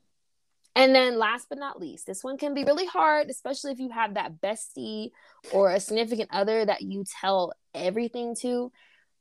and 0.77 0.95
then 0.95 1.19
last 1.19 1.49
but 1.49 1.59
not 1.59 1.81
least, 1.81 2.07
this 2.07 2.23
one 2.23 2.39
can 2.39 2.55
be 2.55 2.65
really 2.65 2.87
hard, 2.87 3.29
especially 3.29 3.73
if 3.73 3.81
you 3.81 3.91
have 3.91 4.15
that 4.15 4.41
bestie 4.41 5.11
or 5.53 5.71
a 5.71 5.81
significant 5.81 6.31
other 6.33 6.65
that 6.65 6.83
you 6.83 7.05
tell 7.21 7.53
everything 7.75 8.37
to. 8.41 8.71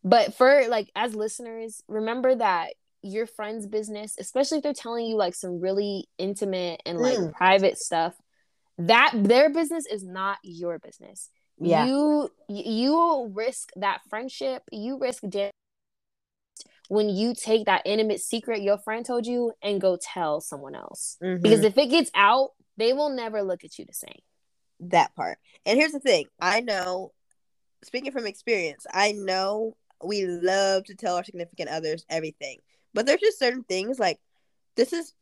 But 0.03 0.33
for 0.35 0.67
like 0.67 0.89
as 0.95 1.15
listeners, 1.15 1.81
remember 1.87 2.35
that 2.35 2.73
your 3.01 3.25
friend's 3.27 3.65
business, 3.67 4.15
especially 4.19 4.57
if 4.57 4.63
they're 4.63 4.73
telling 4.73 5.05
you 5.05 5.15
like 5.15 5.35
some 5.35 5.59
really 5.59 6.07
intimate 6.17 6.81
and 6.85 6.97
like 6.99 7.17
Mm. 7.17 7.33
private 7.33 7.77
stuff, 7.77 8.15
that 8.77 9.11
their 9.15 9.49
business 9.49 9.85
is 9.91 10.03
not 10.03 10.37
your 10.43 10.79
business. 10.79 11.29
Yeah. 11.57 11.85
You 11.85 12.29
you 12.47 13.31
risk 13.33 13.69
that 13.75 14.01
friendship, 14.09 14.63
you 14.71 14.97
risk 14.97 15.23
damage 15.27 15.51
when 16.87 17.07
you 17.07 17.35
take 17.35 17.65
that 17.67 17.83
intimate 17.85 18.19
secret 18.19 18.61
your 18.61 18.77
friend 18.79 19.05
told 19.05 19.27
you 19.27 19.53
and 19.61 19.79
go 19.79 19.97
tell 20.01 20.41
someone 20.41 20.75
else. 20.75 21.17
Mhm. 21.21 21.41
Because 21.41 21.63
if 21.63 21.77
it 21.77 21.87
gets 21.87 22.09
out, 22.15 22.51
they 22.77 22.93
will 22.93 23.09
never 23.09 23.43
look 23.43 23.63
at 23.63 23.77
you 23.77 23.85
the 23.85 23.93
same. 23.93 24.19
that 24.81 25.13
part. 25.13 25.37
And 25.65 25.77
here's 25.77 25.91
the 25.91 25.99
thing 25.99 26.27
I 26.39 26.61
know, 26.61 27.11
speaking 27.83 28.13
from 28.13 28.25
experience, 28.25 28.85
I 28.93 29.11
know 29.11 29.75
we 30.03 30.25
love 30.25 30.83
to 30.85 30.95
tell 30.95 31.15
our 31.15 31.23
significant 31.23 31.69
others 31.69 32.05
everything, 32.09 32.59
but 32.93 33.05
there's 33.05 33.21
just 33.21 33.39
certain 33.39 33.63
things 33.63 33.99
like 33.99 34.19
this 34.75 34.93
is 34.93 35.13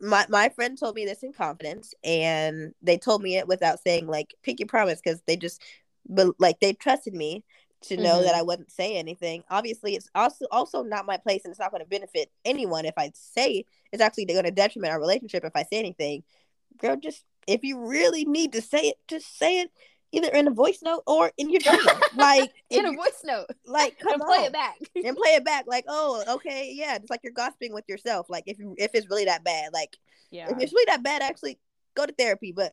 my 0.00 0.26
my 0.28 0.48
friend 0.50 0.78
told 0.78 0.94
me 0.94 1.04
this 1.06 1.22
in 1.22 1.32
confidence, 1.32 1.94
and 2.04 2.74
they 2.82 2.98
told 2.98 3.22
me 3.22 3.36
it 3.36 3.48
without 3.48 3.80
saying 3.80 4.06
like 4.06 4.34
pinky 4.42 4.64
promise 4.64 5.00
because 5.02 5.22
they 5.26 5.36
just, 5.36 5.62
but 6.08 6.34
like 6.38 6.60
they 6.60 6.72
trusted 6.74 7.14
me 7.14 7.44
to 7.82 7.96
know 7.96 8.18
Mhm. 8.20 8.24
that 8.24 8.34
I 8.34 8.42
wouldn't 8.42 8.70
say 8.70 8.96
anything. 8.96 9.44
Obviously, 9.50 9.94
it's 9.94 10.08
also 10.14 10.46
also 10.50 10.82
not 10.82 11.06
my 11.06 11.16
place, 11.16 11.42
and 11.44 11.50
it's 11.50 11.60
not 11.60 11.70
going 11.70 11.82
to 11.82 11.88
benefit 11.88 12.30
anyone 12.44 12.84
if 12.84 12.94
I 12.98 13.10
say 13.14 13.64
it's 13.92 14.02
actually 14.02 14.26
going 14.26 14.44
to 14.44 14.50
detriment 14.50 14.92
our 14.92 15.00
relationship 15.00 15.44
if 15.44 15.52
I 15.54 15.62
say 15.62 15.78
anything. 15.78 16.22
Girl, 16.78 16.96
just 16.96 17.24
if 17.46 17.64
you 17.64 17.86
really 17.86 18.24
need 18.24 18.52
to 18.52 18.60
say 18.60 18.80
it, 18.80 18.96
just 19.08 19.38
say 19.38 19.60
it 19.60 19.70
either 20.12 20.28
in 20.28 20.46
a 20.48 20.50
voice 20.50 20.80
note 20.82 21.02
or 21.06 21.32
in 21.36 21.50
your 21.50 21.60
journal. 21.60 22.00
like 22.16 22.50
In 22.70 22.86
a 22.86 22.92
voice 22.92 23.22
note 23.24 23.46
like 23.66 23.98
come 24.00 24.14
and 24.14 24.22
play 24.22 24.38
on. 24.38 24.44
it 24.44 24.52
back. 24.52 24.74
and 25.04 25.16
play 25.16 25.30
it 25.30 25.44
back 25.44 25.64
like 25.66 25.84
oh 25.88 26.22
okay 26.28 26.72
yeah 26.74 26.94
it's 26.96 27.10
like 27.10 27.20
you're 27.22 27.32
gossiping 27.32 27.72
with 27.72 27.84
yourself 27.88 28.26
like 28.28 28.44
if 28.46 28.58
you 28.58 28.74
if 28.78 28.90
it's 28.94 29.08
really 29.10 29.24
that 29.26 29.44
bad 29.44 29.72
like 29.72 29.96
Yeah. 30.30 30.48
if 30.50 30.58
it's 30.60 30.72
really 30.72 30.86
that 30.88 31.02
bad 31.02 31.22
actually 31.22 31.58
go 31.94 32.06
to 32.06 32.12
therapy 32.12 32.52
but 32.52 32.72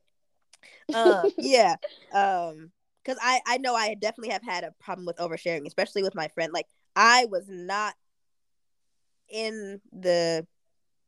uh 0.93 1.29
yeah 1.37 1.75
um 2.13 2.71
because 3.03 3.17
i 3.21 3.39
i 3.47 3.57
know 3.57 3.75
i 3.75 3.93
definitely 3.95 4.31
have 4.33 4.43
had 4.43 4.63
a 4.63 4.73
problem 4.79 5.05
with 5.05 5.17
oversharing 5.17 5.65
especially 5.65 6.03
with 6.03 6.15
my 6.15 6.27
friend 6.29 6.51
like 6.53 6.67
i 6.95 7.25
was 7.25 7.45
not 7.47 7.93
in 9.29 9.79
the 9.91 10.45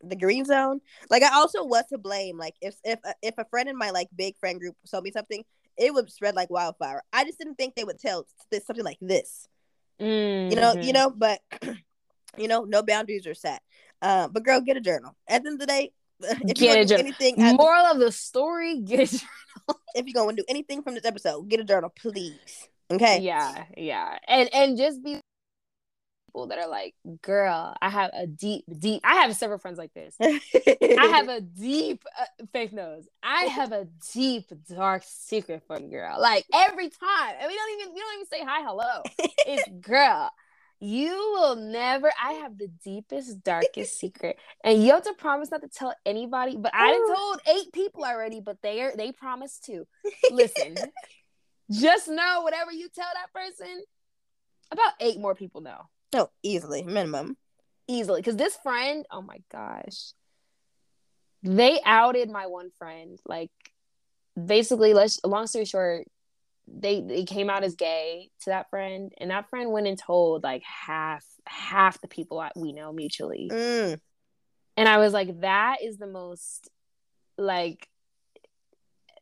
the 0.01 0.15
green 0.15 0.45
zone 0.45 0.79
like 1.09 1.23
i 1.23 1.33
also 1.33 1.63
was 1.63 1.85
to 1.87 1.97
blame 1.97 2.37
like 2.37 2.53
if 2.61 2.75
if 2.83 2.99
if 3.21 3.33
a 3.37 3.45
friend 3.45 3.69
in 3.69 3.77
my 3.77 3.89
like 3.91 4.07
big 4.15 4.37
friend 4.37 4.59
group 4.59 4.75
told 4.89 5.03
me 5.03 5.11
something 5.11 5.43
it 5.77 5.93
would 5.93 6.09
spread 6.11 6.35
like 6.35 6.49
wildfire 6.49 7.01
i 7.13 7.23
just 7.23 7.37
didn't 7.37 7.55
think 7.55 7.75
they 7.75 7.83
would 7.83 7.99
tell 7.99 8.25
this 8.51 8.65
something 8.65 8.85
like 8.85 8.97
this 9.01 9.47
you 9.99 10.55
know 10.55 10.75
you 10.81 10.91
Mhm. 10.91 10.93
know 10.93 11.09
but 11.09 11.39
you 12.37 12.47
know 12.47 12.63
no 12.63 12.81
boundaries 12.83 13.25
are 13.27 13.33
set 13.33 13.61
uh, 14.01 14.27
but 14.27 14.43
girl 14.43 14.61
get 14.61 14.77
a 14.77 14.81
journal 14.81 15.15
at 15.27 15.43
the 15.43 15.49
end 15.49 15.61
of 15.61 15.67
the 15.67 15.67
day 15.67 15.91
if 16.21 16.57
Get 16.57 16.79
a 16.81 16.85
journal. 16.85 17.05
anything 17.07 17.35
Moral 17.57 17.85
of 17.85 17.99
the 17.99 18.11
story: 18.11 18.79
Get 18.85 18.99
it. 18.99 19.23
if 19.95 20.05
you're 20.05 20.13
gonna 20.13 20.35
do 20.35 20.45
anything 20.47 20.81
from 20.83 20.93
this 20.95 21.05
episode 21.05 21.47
get 21.49 21.59
a 21.59 21.63
journal 21.63 21.89
please 21.97 22.67
okay 22.91 23.19
Yeah, 23.21 23.65
yeah, 23.77 24.17
and 24.27 24.49
and 24.53 24.77
just 24.77 25.03
be 25.03 25.19
people 26.35 26.47
that 26.47 26.59
are 26.59 26.69
like, 26.69 26.93
girl, 27.21 27.75
I 27.81 27.89
have 27.89 28.11
a 28.13 28.27
deep, 28.27 28.65
deep. 28.79 29.01
I 29.03 29.15
have 29.21 29.35
several 29.35 29.59
friends 29.59 29.77
like 29.77 29.93
this. 29.93 30.15
I 30.21 31.07
have 31.07 31.29
a 31.29 31.39
deep 31.41 32.03
uh, 32.19 32.45
faith 32.51 32.73
knows. 32.73 33.07
I 33.23 33.43
have 33.45 33.71
a 33.71 33.87
deep 34.13 34.45
dark 34.69 35.03
secret 35.05 35.63
for 35.65 35.79
you, 35.79 35.89
girl. 35.89 36.19
Like 36.19 36.45
every 36.53 36.89
time, 36.89 37.35
and 37.39 37.47
we 37.47 37.55
don't 37.55 37.79
even 37.79 37.93
we 37.93 37.99
don't 37.99 38.15
even 38.15 38.27
say 38.27 38.43
hi, 38.45 38.63
hello. 38.63 39.03
It's 39.47 39.69
girl. 39.81 40.31
You 40.81 41.15
will 41.33 41.55
never. 41.55 42.11
I 42.21 42.33
have 42.33 42.57
the 42.57 42.67
deepest, 42.83 43.43
darkest 43.43 43.97
secret, 43.97 44.37
and 44.61 44.83
you 44.83 44.91
have 44.91 45.03
to 45.03 45.13
promise 45.13 45.49
not 45.49 45.61
to 45.61 45.69
tell 45.69 45.95
anybody. 46.05 46.57
But 46.57 46.73
I 46.75 46.91
told 47.15 47.39
eight 47.55 47.71
people 47.71 48.03
already, 48.03 48.41
but 48.41 48.61
they 48.61 48.81
are 48.81 48.93
they 48.95 49.13
promised 49.13 49.65
to. 49.65 49.87
Listen, 50.31 50.75
just 51.71 52.09
know 52.09 52.41
whatever 52.41 52.73
you 52.73 52.89
tell 52.93 53.07
that 53.13 53.33
person, 53.33 53.83
about 54.69 54.93
eight 54.99 55.17
more 55.17 55.33
people 55.33 55.61
know 55.61 55.87
no 56.15 56.29
easily 56.43 56.83
minimum. 56.83 57.37
Easily 57.87 58.21
because 58.21 58.37
this 58.37 58.57
friend 58.63 59.05
oh 59.11 59.21
my 59.21 59.37
gosh. 59.51 60.13
They 61.43 61.79
outed 61.85 62.29
my 62.29 62.47
one 62.47 62.71
friend 62.77 63.19
like 63.25 63.51
basically 64.43 64.93
let's 64.93 65.19
long 65.23 65.47
story 65.47 65.65
short 65.65 66.07
they 66.67 67.01
they 67.01 67.23
came 67.23 67.49
out 67.49 67.63
as 67.63 67.75
gay 67.75 68.29
to 68.41 68.49
that 68.49 68.69
friend 68.69 69.13
and 69.19 69.29
that 69.29 69.49
friend 69.49 69.71
went 69.71 69.87
and 69.87 69.97
told 69.97 70.43
like 70.43 70.63
half 70.63 71.23
half 71.45 72.01
the 72.01 72.07
people 72.07 72.39
that 72.39 72.53
we 72.55 72.73
know 72.73 72.91
mutually. 72.91 73.49
Mm, 73.51 73.99
and 74.77 74.89
i 74.89 74.97
was 74.97 75.13
like 75.13 75.41
that 75.41 75.77
is 75.83 75.97
the 75.97 76.07
most 76.07 76.69
like 77.37 77.87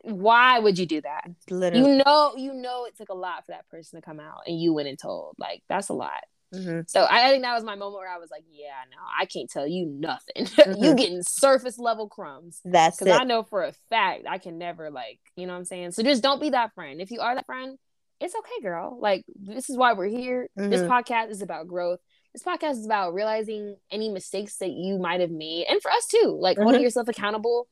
why 0.03 0.59
would 0.59 0.77
you 0.77 0.85
do 0.85 0.99
that? 0.99 1.29
Literally. 1.49 1.91
You 1.91 2.03
know 2.03 2.33
you 2.37 2.53
know 2.53 2.85
it 2.85 2.97
took 2.97 3.09
a 3.09 3.13
lot 3.13 3.45
for 3.45 3.53
that 3.53 3.67
person 3.69 3.99
to 3.99 4.05
come 4.05 4.19
out 4.19 4.41
and 4.45 4.59
you 4.59 4.73
went 4.73 4.89
and 4.89 4.99
told 4.99 5.35
like 5.37 5.63
that's 5.69 5.89
a 5.89 5.93
lot 5.93 6.23
Mhm. 6.53 6.89
so 6.89 7.01
I, 7.01 7.27
I 7.27 7.29
think 7.31 7.43
that 7.43 7.55
was 7.55 7.63
my 7.63 7.75
moment 7.75 7.99
where 7.99 8.09
I 8.09 8.17
was 8.17 8.29
like, 8.31 8.43
yeah, 8.51 8.83
no, 8.91 8.97
I 9.19 9.25
can't 9.25 9.49
tell 9.49 9.67
you 9.67 9.85
nothing. 9.87 10.45
Mhm. 10.45 10.77
you 10.83 10.95
getting 10.95 11.23
surface 11.23 11.77
level 11.79 12.07
crumbs. 12.09 12.61
that's 12.63 12.97
Because 12.99 13.19
I 13.19 13.23
know 13.23 13.43
for 13.43 13.63
a 13.63 13.73
fact 13.89 14.25
I 14.29 14.37
can 14.37 14.57
never 14.57 14.89
like, 14.91 15.19
you 15.35 15.47
know 15.47 15.53
what 15.53 15.59
I'm 15.59 15.65
saying? 15.65 15.91
So 15.91 16.03
just 16.03 16.21
don't 16.23 16.39
be 16.41 16.51
that 16.51 16.73
friend. 16.75 17.01
If 17.01 17.11
you 17.11 17.21
are 17.21 17.33
that 17.35 17.45
friend, 17.45 17.77
it's 18.19 18.35
okay, 18.35 18.61
girl. 18.61 18.97
Like 19.01 19.25
this 19.35 19.69
is 19.69 19.77
why 19.77 19.93
we're 19.93 20.07
here. 20.07 20.47
This 20.55 20.81
Mhm. 20.81 20.87
podcast 20.89 21.29
is 21.31 21.41
about 21.41 21.67
growth. 21.67 21.99
This 22.33 22.43
podcast 22.43 22.73
is 22.79 22.85
about 22.85 23.13
realizing 23.13 23.75
any 23.91 24.09
mistakes 24.09 24.57
that 24.57 24.69
you 24.71 24.97
might 24.97 25.21
have 25.21 25.31
made. 25.31 25.65
And 25.69 25.81
for 25.81 25.91
us 25.91 26.05
too, 26.07 26.37
like 26.39 26.57
holding 26.57 26.79
Mhm. 26.81 26.83
yourself 26.83 27.07
accountable 27.07 27.67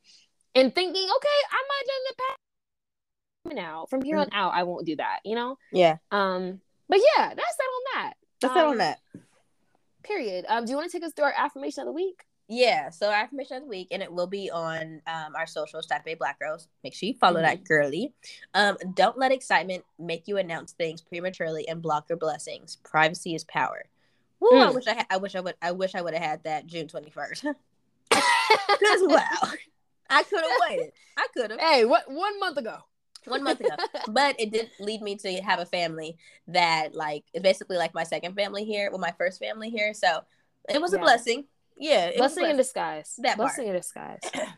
and 0.54 0.74
thinking, 0.74 1.02
okay, 1.04 1.38
I 1.50 1.62
might 1.68 1.78
have 1.78 1.86
done 1.86 2.04
the 2.08 2.14
past 2.18 3.56
now. 3.56 3.86
From 3.90 4.02
here 4.02 4.18
on 4.18 4.26
Mm-hmm. 4.26 4.36
out, 4.36 4.54
I 4.54 4.62
won't 4.64 4.86
do 4.86 4.96
that, 4.96 5.20
you 5.24 5.34
know? 5.34 5.56
yeah 5.72 5.96
Um, 6.10 6.60
but 6.88 6.98
yeah, 7.16 7.28
that's 7.28 7.56
that 7.56 7.64
on 7.64 7.82
that. 8.04 8.12
That's 8.42 8.56
it 8.56 8.62
Um, 8.62 8.70
on 8.70 8.78
that 8.78 8.98
Period. 10.02 10.44
Um, 10.48 10.64
do 10.64 10.70
you 10.72 10.76
want 10.76 10.90
to 10.90 10.96
take 10.98 11.06
us 11.06 11.12
through 11.12 11.26
our 11.26 11.34
affirmation 11.36 11.82
of 11.82 11.86
the 11.86 11.92
week? 11.92 12.24
Yeah, 12.48 12.90
so 12.90 13.06
our 13.08 13.14
affirmation 13.14 13.56
of 13.58 13.62
the 13.62 13.68
week, 13.68 13.88
and 13.92 14.02
it 14.02 14.12
will 14.12 14.26
be 14.26 14.50
on 14.50 15.00
um, 15.06 15.36
our 15.36 15.46
socials, 15.46 15.86
Saturday 15.88 16.16
Black 16.16 16.40
Girls. 16.40 16.66
Make 16.82 16.92
sure 16.92 17.06
you 17.06 17.14
follow 17.14 17.40
that 17.40 17.62
girly. 17.64 18.12
Um, 18.52 18.76
don't 18.94 19.16
let 19.16 19.30
excitement 19.30 19.84
make 19.98 20.26
you 20.26 20.38
announce 20.38 20.72
things 20.72 21.00
prematurely 21.00 21.66
and 21.68 21.80
block 21.80 22.08
your 22.08 22.18
blessings. 22.18 22.76
Privacy 22.82 23.34
is 23.36 23.44
power. 23.44 23.84
Woo, 24.40 24.48
I 24.60 24.66
Mm. 24.70 24.74
wish 24.74 24.86
I 24.88 24.94
had. 24.94 25.06
I 25.08 25.16
wish 25.18 25.36
I 25.36 25.40
would. 25.40 25.54
I 25.62 25.70
wish 25.70 25.94
I 25.94 26.02
would 26.02 26.14
have 26.14 26.22
had 26.22 26.42
that 26.44 26.66
June 26.66 26.88
twenty 26.88 27.10
first. 27.10 27.44
Wow, 28.12 29.52
I 30.10 30.22
could 30.24 30.40
have 30.42 30.60
waited. 30.68 30.92
I 31.16 31.26
could 31.32 31.50
have 31.52 31.60
hey, 31.60 31.84
what 31.84 32.10
one 32.10 32.38
month 32.40 32.58
ago? 32.58 32.78
One 33.26 33.42
month 33.42 33.60
ago, 33.60 33.76
but 34.08 34.38
it 34.38 34.52
did 34.52 34.70
lead 34.80 35.02
me 35.02 35.16
to 35.16 35.32
have 35.42 35.58
a 35.58 35.66
family 35.66 36.16
that 36.48 36.94
like 36.94 37.24
is 37.32 37.42
basically 37.42 37.76
like 37.76 37.94
my 37.94 38.04
second 38.04 38.34
family 38.34 38.64
here, 38.64 38.90
well, 38.90 39.00
my 39.00 39.14
first 39.18 39.38
family 39.38 39.70
here. 39.70 39.94
So 39.94 40.20
it 40.68 40.80
was 40.80 40.92
a 40.92 40.98
blessing. 40.98 41.44
Yeah, 41.78 42.10
a 42.10 42.16
Blessing 42.16 42.44
in 42.44 42.56
disguise. 42.56 43.14
That 43.18 43.36
part. 43.36 43.48
blessing 43.48 43.68
in 43.68 43.74
disguise. 43.74 44.20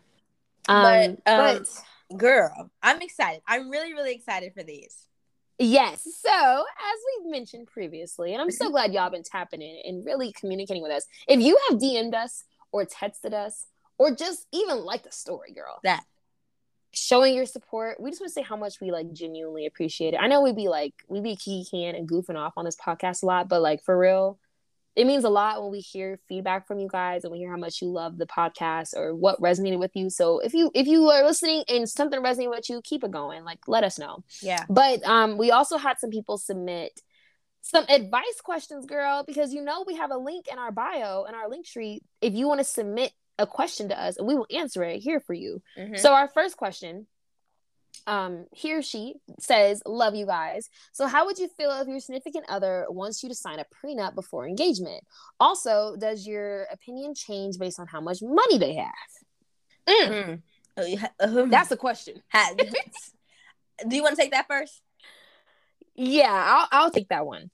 But, 0.66 1.10
um, 1.10 1.16
um, 1.26 1.64
but 2.06 2.18
girl 2.18 2.70
i'm 2.82 3.02
excited 3.02 3.42
i'm 3.46 3.68
really 3.68 3.92
really 3.92 4.14
excited 4.14 4.54
for 4.54 4.62
these 4.62 5.08
yes. 5.58 6.02
So 6.20 6.30
as 6.30 6.98
we've 7.22 7.30
mentioned 7.30 7.68
previously, 7.68 8.32
and 8.32 8.42
I'm 8.42 8.50
so 8.50 8.70
glad 8.70 8.92
y'all 8.92 9.10
been 9.10 9.22
tapping 9.22 9.62
in 9.62 9.78
and 9.84 10.04
really 10.04 10.32
communicating 10.32 10.82
with 10.82 10.92
us. 10.92 11.06
If 11.28 11.40
you 11.40 11.56
have 11.68 11.78
DM'd 11.78 12.14
us 12.14 12.44
or 12.72 12.84
texted 12.84 13.32
us 13.32 13.66
or 13.98 14.14
just 14.14 14.46
even 14.52 14.84
liked 14.84 15.04
the 15.04 15.12
story, 15.12 15.52
girl, 15.52 15.78
that 15.84 16.04
showing 16.94 17.34
your 17.34 17.46
support. 17.46 18.00
We 18.00 18.10
just 18.10 18.20
want 18.20 18.30
to 18.30 18.34
say 18.34 18.42
how 18.42 18.56
much 18.56 18.80
we 18.80 18.90
like 18.90 19.12
genuinely 19.12 19.66
appreciate 19.66 20.14
it. 20.14 20.20
I 20.20 20.28
know 20.28 20.40
we 20.40 20.52
be 20.52 20.68
like 20.68 20.94
we 21.08 21.20
be 21.20 21.36
key 21.36 21.66
can 21.70 21.94
and 21.94 22.08
goofing 22.08 22.36
off 22.36 22.54
on 22.56 22.64
this 22.64 22.76
podcast 22.76 23.22
a 23.22 23.26
lot, 23.26 23.48
but 23.48 23.62
like 23.62 23.82
for 23.82 23.98
real, 23.98 24.38
it 24.96 25.06
means 25.06 25.24
a 25.24 25.28
lot 25.28 25.62
when 25.62 25.72
we 25.72 25.80
hear 25.80 26.20
feedback 26.28 26.66
from 26.66 26.78
you 26.78 26.88
guys 26.88 27.24
and 27.24 27.32
we 27.32 27.38
hear 27.38 27.50
how 27.50 27.56
much 27.56 27.82
you 27.82 27.88
love 27.88 28.16
the 28.16 28.26
podcast 28.26 28.96
or 28.96 29.14
what 29.14 29.40
resonated 29.40 29.78
with 29.78 29.90
you. 29.94 30.08
So 30.08 30.38
if 30.38 30.54
you 30.54 30.70
if 30.74 30.86
you 30.86 31.08
are 31.10 31.24
listening 31.24 31.64
and 31.68 31.88
something 31.88 32.20
resonated 32.20 32.50
with 32.50 32.70
you, 32.70 32.80
keep 32.82 33.02
it 33.04 33.10
going. 33.10 33.44
Like 33.44 33.66
let 33.66 33.84
us 33.84 33.98
know. 33.98 34.24
yeah 34.40 34.64
But 34.68 35.04
um 35.04 35.36
we 35.36 35.50
also 35.50 35.78
had 35.78 35.98
some 35.98 36.10
people 36.10 36.38
submit 36.38 37.00
some 37.66 37.86
advice 37.88 38.42
questions, 38.42 38.84
girl, 38.84 39.24
because 39.26 39.54
you 39.54 39.62
know 39.62 39.84
we 39.86 39.96
have 39.96 40.10
a 40.10 40.18
link 40.18 40.48
in 40.52 40.58
our 40.58 40.70
bio 40.70 41.24
and 41.24 41.34
our 41.34 41.48
link 41.48 41.66
tree 41.66 42.02
if 42.20 42.34
you 42.34 42.46
want 42.46 42.60
to 42.60 42.64
submit 42.64 43.12
a 43.38 43.46
question 43.46 43.88
to 43.88 44.00
us 44.00 44.16
and 44.16 44.26
we 44.26 44.34
will 44.34 44.46
answer 44.50 44.82
it 44.84 44.98
here 44.98 45.20
for 45.20 45.34
you. 45.34 45.62
Mhm. 45.76 45.98
So 45.98 46.12
our 46.12 46.28
first 46.28 46.56
question, 46.56 47.06
um, 48.06 48.46
he 48.52 48.74
or 48.74 48.82
she 48.82 49.14
says, 49.40 49.82
"Love 49.86 50.14
you 50.14 50.26
guys." 50.26 50.68
So 50.92 51.06
how 51.06 51.26
would 51.26 51.38
you 51.38 51.48
feel 51.48 51.70
if 51.72 51.88
your 51.88 52.00
significant 52.00 52.44
other 52.48 52.86
wants 52.88 53.22
you 53.22 53.28
to 53.28 53.34
sign 53.34 53.58
a 53.58 53.64
prenup 53.64 54.14
before 54.14 54.46
engagement? 54.46 55.02
Also, 55.40 55.96
does 55.96 56.26
your 56.26 56.64
opinion 56.64 57.14
change 57.14 57.58
based 57.58 57.80
on 57.80 57.86
how 57.86 58.00
much 58.00 58.20
money 58.22 58.58
they 58.58 58.74
have? 58.74 58.92
Mm, 59.86 60.08
Mm. 60.08 60.42
Oh, 60.76 60.84
yeah, 60.84 61.08
um, 61.20 61.50
That's 61.50 61.70
a 61.70 61.76
question. 61.76 62.22
do 63.88 63.96
you 63.96 64.02
want 64.02 64.16
to 64.16 64.20
take 64.20 64.32
that 64.32 64.46
first 64.48 64.82
Yeah, 65.94 66.32
I'll 66.32 66.68
I'll 66.72 66.90
take 66.90 67.08
that 67.08 67.26
one. 67.26 67.50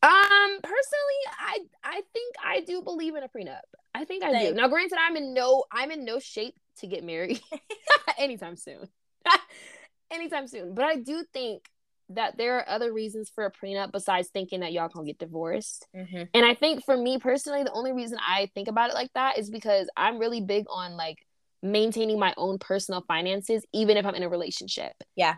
Um, 0.00 0.58
personally, 0.62 1.22
I 1.40 1.58
I 1.82 2.02
think 2.12 2.34
I 2.44 2.60
do 2.60 2.82
believe 2.82 3.16
in 3.16 3.22
a 3.24 3.28
prenup. 3.28 3.60
I 3.94 4.04
think 4.04 4.22
I 4.22 4.46
do. 4.46 4.54
Now, 4.54 4.68
granted, 4.68 4.98
I'm 5.00 5.16
in 5.16 5.34
no 5.34 5.64
I'm 5.72 5.90
in 5.90 6.04
no 6.04 6.18
shape 6.18 6.54
to 6.78 6.86
get 6.86 7.02
married 7.02 7.40
anytime 8.18 8.56
soon. 8.56 8.88
anytime 10.10 10.46
soon. 10.46 10.74
But 10.74 10.84
I 10.84 10.96
do 10.96 11.24
think 11.32 11.64
that 12.10 12.38
there 12.38 12.56
are 12.56 12.68
other 12.68 12.92
reasons 12.92 13.30
for 13.34 13.44
a 13.44 13.52
prenup 13.52 13.92
besides 13.92 14.28
thinking 14.28 14.60
that 14.60 14.72
y'all 14.72 14.88
gonna 14.88 15.06
get 15.06 15.18
divorced. 15.18 15.86
mm-hmm. 15.94 16.22
And 16.32 16.46
I 16.46 16.54
think 16.54 16.84
for 16.84 16.96
me 16.96 17.18
personally, 17.18 17.64
the 17.64 17.72
only 17.72 17.92
reason 17.92 18.18
I 18.26 18.50
think 18.54 18.68
about 18.68 18.90
it 18.90 18.94
like 18.94 19.12
that 19.14 19.38
is 19.38 19.50
because 19.50 19.88
I'm 19.96 20.18
really 20.18 20.40
big 20.40 20.64
on 20.70 20.96
like 20.96 21.18
maintaining 21.62 22.18
my 22.18 22.32
own 22.36 22.58
personal 22.58 23.02
finances, 23.06 23.64
even 23.74 23.96
if 23.96 24.06
I'm 24.06 24.14
in 24.14 24.22
a 24.22 24.28
relationship. 24.28 24.92
Yeah. 25.16 25.34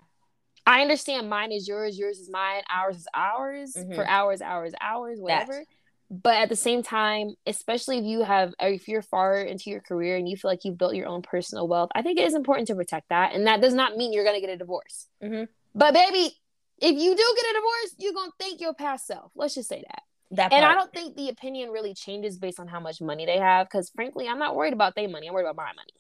I 0.67 0.83
understand 0.83 1.29
mine 1.29 1.53
is 1.53 1.67
yours, 1.67 1.99
yours 1.99 2.19
is 2.19 2.31
mine, 2.31 2.63
ours 2.71 2.97
is 2.97 3.09
ours, 3.15 3.75
Mhm. 3.77 3.95
for 3.95 4.07
hours, 4.07 4.41
hours, 4.43 4.73
hours, 4.81 5.19
whatever. 5.21 5.65
But 6.11 6.35
at 6.35 6.49
the 6.49 6.57
same 6.57 6.83
time, 6.83 7.35
especially 7.47 7.99
if 7.99 8.05
you 8.05 8.23
have, 8.23 8.53
or 8.61 8.69
if 8.69 8.89
you're 8.89 9.03
far 9.03 9.41
into 9.41 9.71
your 9.71 9.81
career 9.81 10.17
and 10.17 10.29
you 10.29 10.37
feel 10.37 10.51
like 10.51 10.65
you've 10.65 10.77
built 10.77 10.95
your 10.97 11.07
own 11.07 11.23
personal 11.23 11.69
wealth, 11.69 11.91
I 11.95 12.03
think 12.03 12.19
it 12.19 12.27
is 12.27 12.35
important 12.35 12.67
to 12.69 12.75
protect 12.75 13.09
that. 13.11 13.33
And 13.33 13.47
that 13.47 13.61
does 13.61 13.75
not 13.75 13.97
mean 13.97 14.13
you're 14.13 14.25
going 14.25 14.35
to 14.35 14.41
get 14.41 14.51
a 14.51 14.57
divorce. 14.57 15.07
Mhm. 15.23 15.49
But 15.75 15.95
baby, 15.95 16.37
if 16.79 16.93
you 16.97 17.15
do 17.17 17.35
get 17.37 17.51
a 17.51 17.55
divorce, 17.55 17.95
you're 17.99 18.13
going 18.13 18.31
to 18.31 18.37
thank 18.41 18.61
your 18.61 18.75
past 18.75 19.07
self. 19.07 19.31
Let's 19.37 19.55
just 19.55 19.69
say 19.69 19.85
that. 19.87 20.03
that 20.33 20.53
And 20.53 20.65
I 20.65 20.75
don't 20.75 20.93
think 20.93 21.17
the 21.17 21.29
opinion 21.29 21.71
really 21.71 21.95
changes 21.95 22.39
based 22.39 22.59
on 22.59 22.67
how 22.67 22.81
much 22.81 23.01
money 23.01 23.25
they 23.25 23.39
have. 23.39 23.69
Because 23.69 23.91
frankly, 23.91 24.27
I'm 24.29 24.39
not 24.39 24.57
worried 24.57 24.73
about 24.73 24.97
their 24.97 25.09
money. 25.09 25.29
I'm 25.29 25.35
worried 25.35 25.45
about 25.45 25.57
my 25.57 25.73
money. 25.75 25.93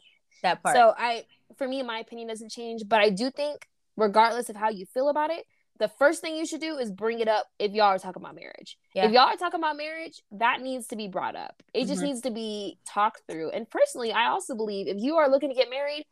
that 0.42 0.60
part 0.62 0.74
So 0.74 0.92
I, 0.96 1.24
for 1.56 1.68
me, 1.68 1.82
my 1.82 2.00
opinion 2.00 2.26
doesn't 2.28 2.50
change, 2.50 2.82
but 2.88 3.00
I 3.00 3.10
do 3.10 3.30
think, 3.30 3.68
regardless 3.96 4.48
of 4.48 4.56
how 4.56 4.68
you 4.70 4.86
feel 4.86 5.08
about 5.08 5.30
it, 5.30 5.44
the 5.78 5.88
first 5.88 6.20
thing 6.20 6.36
you 6.36 6.44
should 6.44 6.60
do 6.60 6.76
is 6.76 6.90
bring 6.90 7.20
it 7.20 7.28
up 7.28 7.46
if 7.58 7.72
y'all 7.72 7.86
are 7.86 7.98
talking 7.98 8.22
about 8.22 8.34
marriage. 8.34 8.76
Yeah. 8.94 9.06
If 9.06 9.12
y'all 9.12 9.22
are 9.22 9.36
talking 9.36 9.60
about 9.60 9.76
marriage, 9.78 10.22
that 10.32 10.60
needs 10.60 10.86
to 10.88 10.96
be 10.96 11.08
brought 11.08 11.36
up. 11.36 11.62
It 11.72 11.86
just 11.86 12.02
Mhm. 12.02 12.06
needs 12.06 12.20
to 12.22 12.30
be 12.30 12.78
talked 12.86 13.22
through. 13.26 13.50
And 13.50 13.68
personally, 13.68 14.12
I 14.12 14.26
also 14.26 14.54
believe 14.54 14.88
if 14.88 14.98
you 14.98 15.16
are 15.16 15.28
looking 15.30 15.48
to 15.48 15.54
get 15.54 15.70
married, 15.70 16.04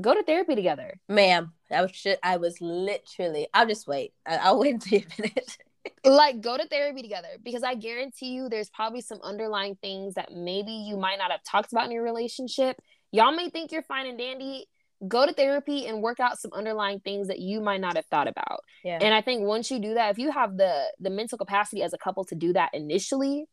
go 0.00 0.14
to 0.14 0.22
therapy 0.22 0.54
together. 0.54 1.00
Ma'am, 1.08 1.52
I 1.70 1.80
was 1.82 1.92
shit. 1.92 2.18
I 2.22 2.36
was 2.36 2.60
literally. 2.60 3.48
I'll 3.54 3.66
just 3.66 3.86
wait. 3.88 4.12
I, 4.26 4.36
I'll 4.36 4.58
wait 4.58 4.74
until 4.74 4.98
you 4.98 5.06
finish. 5.16 5.56
like 6.04 6.42
go 6.42 6.58
to 6.58 6.66
therapy 6.68 7.00
together 7.00 7.28
because 7.42 7.62
I 7.62 7.74
guarantee 7.74 8.32
you 8.32 8.50
there's 8.50 8.68
probably 8.68 9.00
some 9.00 9.20
underlying 9.22 9.76
things 9.76 10.14
that 10.14 10.30
maybe 10.32 10.72
you 10.72 10.98
might 10.98 11.16
not 11.18 11.30
have 11.30 11.42
talked 11.42 11.72
about 11.72 11.86
in 11.86 11.90
your 11.92 12.02
relationship. 12.04 12.78
Y'all 13.12 13.32
may 13.34 13.48
think 13.48 13.72
you're 13.72 13.82
fine 13.82 14.06
and 14.06 14.18
dandy. 14.18 14.66
Go 15.06 15.26
to 15.26 15.32
therapy 15.32 15.86
and 15.86 16.02
work 16.02 16.20
out 16.20 16.38
some 16.38 16.52
underlying 16.52 17.00
things 17.00 17.28
that 17.28 17.38
you 17.38 17.60
might 17.60 17.80
not 17.80 17.96
have 17.96 18.06
thought 18.06 18.28
about. 18.28 18.60
Yeah. 18.84 18.98
And 19.00 19.14
I 19.14 19.22
think 19.22 19.42
once 19.42 19.70
you 19.70 19.78
do 19.78 19.94
that, 19.94 20.10
if 20.10 20.18
you 20.18 20.30
have 20.30 20.56
the 20.56 20.84
the 20.98 21.10
mental 21.10 21.38
capacity 21.38 21.82
as 21.82 21.92
a 21.92 21.98
couple 21.98 22.24
to 22.24 22.34
do 22.34 22.52
that 22.52 22.74
initially, 22.74 23.46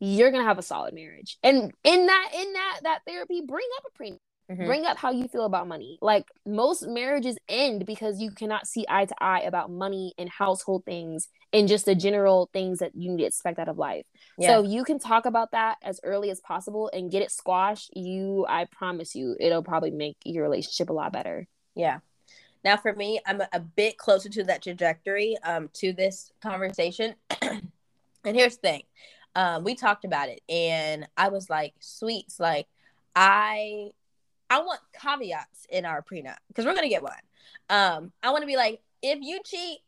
you're 0.00 0.30
gonna 0.30 0.44
have 0.44 0.58
a 0.58 0.62
solid 0.62 0.94
marriage. 0.94 1.38
And 1.42 1.72
in 1.84 2.06
that 2.06 2.30
in 2.34 2.52
that 2.52 2.80
that 2.84 3.00
therapy, 3.06 3.42
bring 3.46 3.66
up 3.78 3.84
a 3.86 3.96
pre 3.96 4.18
Mhm. 4.50 4.66
bring 4.66 4.84
up 4.84 4.98
how 4.98 5.10
you 5.10 5.26
feel 5.28 5.44
about 5.44 5.66
money. 5.66 5.98
Like 6.02 6.26
most 6.44 6.86
marriages 6.86 7.38
end 7.48 7.86
because 7.86 8.20
you 8.20 8.30
cannot 8.30 8.66
see 8.66 8.84
eye 8.88 9.06
to 9.06 9.14
eye 9.18 9.40
about 9.40 9.70
money 9.70 10.12
and 10.18 10.28
household 10.28 10.84
things 10.84 11.28
and 11.52 11.66
just 11.66 11.86
the 11.86 11.94
general 11.94 12.50
things 12.52 12.80
that 12.80 12.94
you 12.94 13.10
need 13.10 13.22
to 13.22 13.26
expect 13.26 13.58
out 13.58 13.68
of 13.68 13.78
life. 13.78 14.06
Yeah. 14.38 14.48
So 14.48 14.62
you 14.62 14.84
can 14.84 14.98
talk 14.98 15.24
about 15.24 15.52
that 15.52 15.78
as 15.82 15.98
early 16.04 16.30
as 16.30 16.40
possible 16.40 16.90
and 16.92 17.10
get 17.10 17.22
it 17.22 17.30
squashed. 17.30 17.96
You, 17.96 18.44
I 18.48 18.66
promise 18.66 19.14
you, 19.14 19.34
it'll 19.40 19.62
probably 19.62 19.92
make 19.92 20.18
your 20.24 20.42
relationship 20.42 20.90
a 20.90 20.92
lot 20.92 21.12
better. 21.12 21.46
Yeah. 21.74 22.00
Now 22.64 22.76
for 22.76 22.94
me, 22.94 23.20
I'm 23.26 23.40
a, 23.40 23.48
a 23.52 23.60
bit 23.60 23.96
closer 23.98 24.28
to 24.30 24.44
that 24.44 24.62
trajectory 24.62 25.36
um 25.42 25.70
to 25.74 25.92
this 25.92 26.32
conversation. 26.42 27.14
and 27.42 27.70
here's 28.24 28.56
the 28.56 28.68
thing. 28.68 28.82
Um 29.34 29.64
we 29.64 29.74
talked 29.74 30.04
about 30.04 30.28
it 30.28 30.42
and 30.48 31.08
I 31.16 31.28
was 31.28 31.48
like, 31.48 31.74
"Sweets, 31.80 32.38
like 32.38 32.66
I 33.16 33.90
I 34.50 34.60
want 34.60 34.80
caveats 35.00 35.66
in 35.70 35.84
our 35.84 36.02
prenup 36.02 36.36
because 36.48 36.64
we're 36.64 36.72
going 36.74 36.84
to 36.84 36.88
get 36.88 37.02
one. 37.02 37.12
Um 37.70 38.12
I 38.22 38.30
want 38.30 38.42
to 38.42 38.46
be 38.46 38.56
like, 38.56 38.80
if 39.02 39.18
you 39.22 39.40
cheat, 39.44 39.78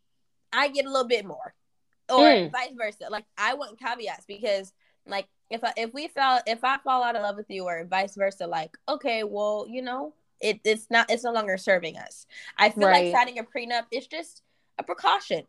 I 0.52 0.68
get 0.68 0.84
a 0.86 0.90
little 0.90 1.08
bit 1.08 1.24
more. 1.26 1.54
Or 2.08 2.22
Mm. 2.22 2.52
vice 2.52 2.72
versa. 2.76 3.06
Like 3.10 3.24
I 3.36 3.54
want 3.54 3.78
caveats 3.78 4.26
because 4.26 4.72
like 5.06 5.26
if 5.50 5.62
I, 5.62 5.72
if 5.76 5.92
we 5.94 6.08
fell 6.08 6.40
if 6.46 6.64
I 6.64 6.78
fall 6.78 7.02
out 7.04 7.16
of 7.16 7.22
love 7.22 7.36
with 7.36 7.50
you 7.50 7.64
or 7.64 7.84
vice 7.84 8.14
versa 8.14 8.46
like 8.46 8.76
okay, 8.88 9.24
well, 9.24 9.66
you 9.68 9.82
know, 9.82 10.12
it, 10.40 10.60
it's 10.64 10.88
not 10.90 11.10
it's 11.10 11.24
no 11.24 11.32
longer 11.32 11.56
serving 11.56 11.96
us 11.96 12.26
i 12.58 12.68
feel 12.68 12.88
Right. 12.88 13.06
like 13.06 13.16
signing 13.16 13.38
a 13.38 13.42
prenup 13.42 13.84
is 13.90 14.06
just 14.06 14.42
a 14.78 14.82
precaution 14.82 15.44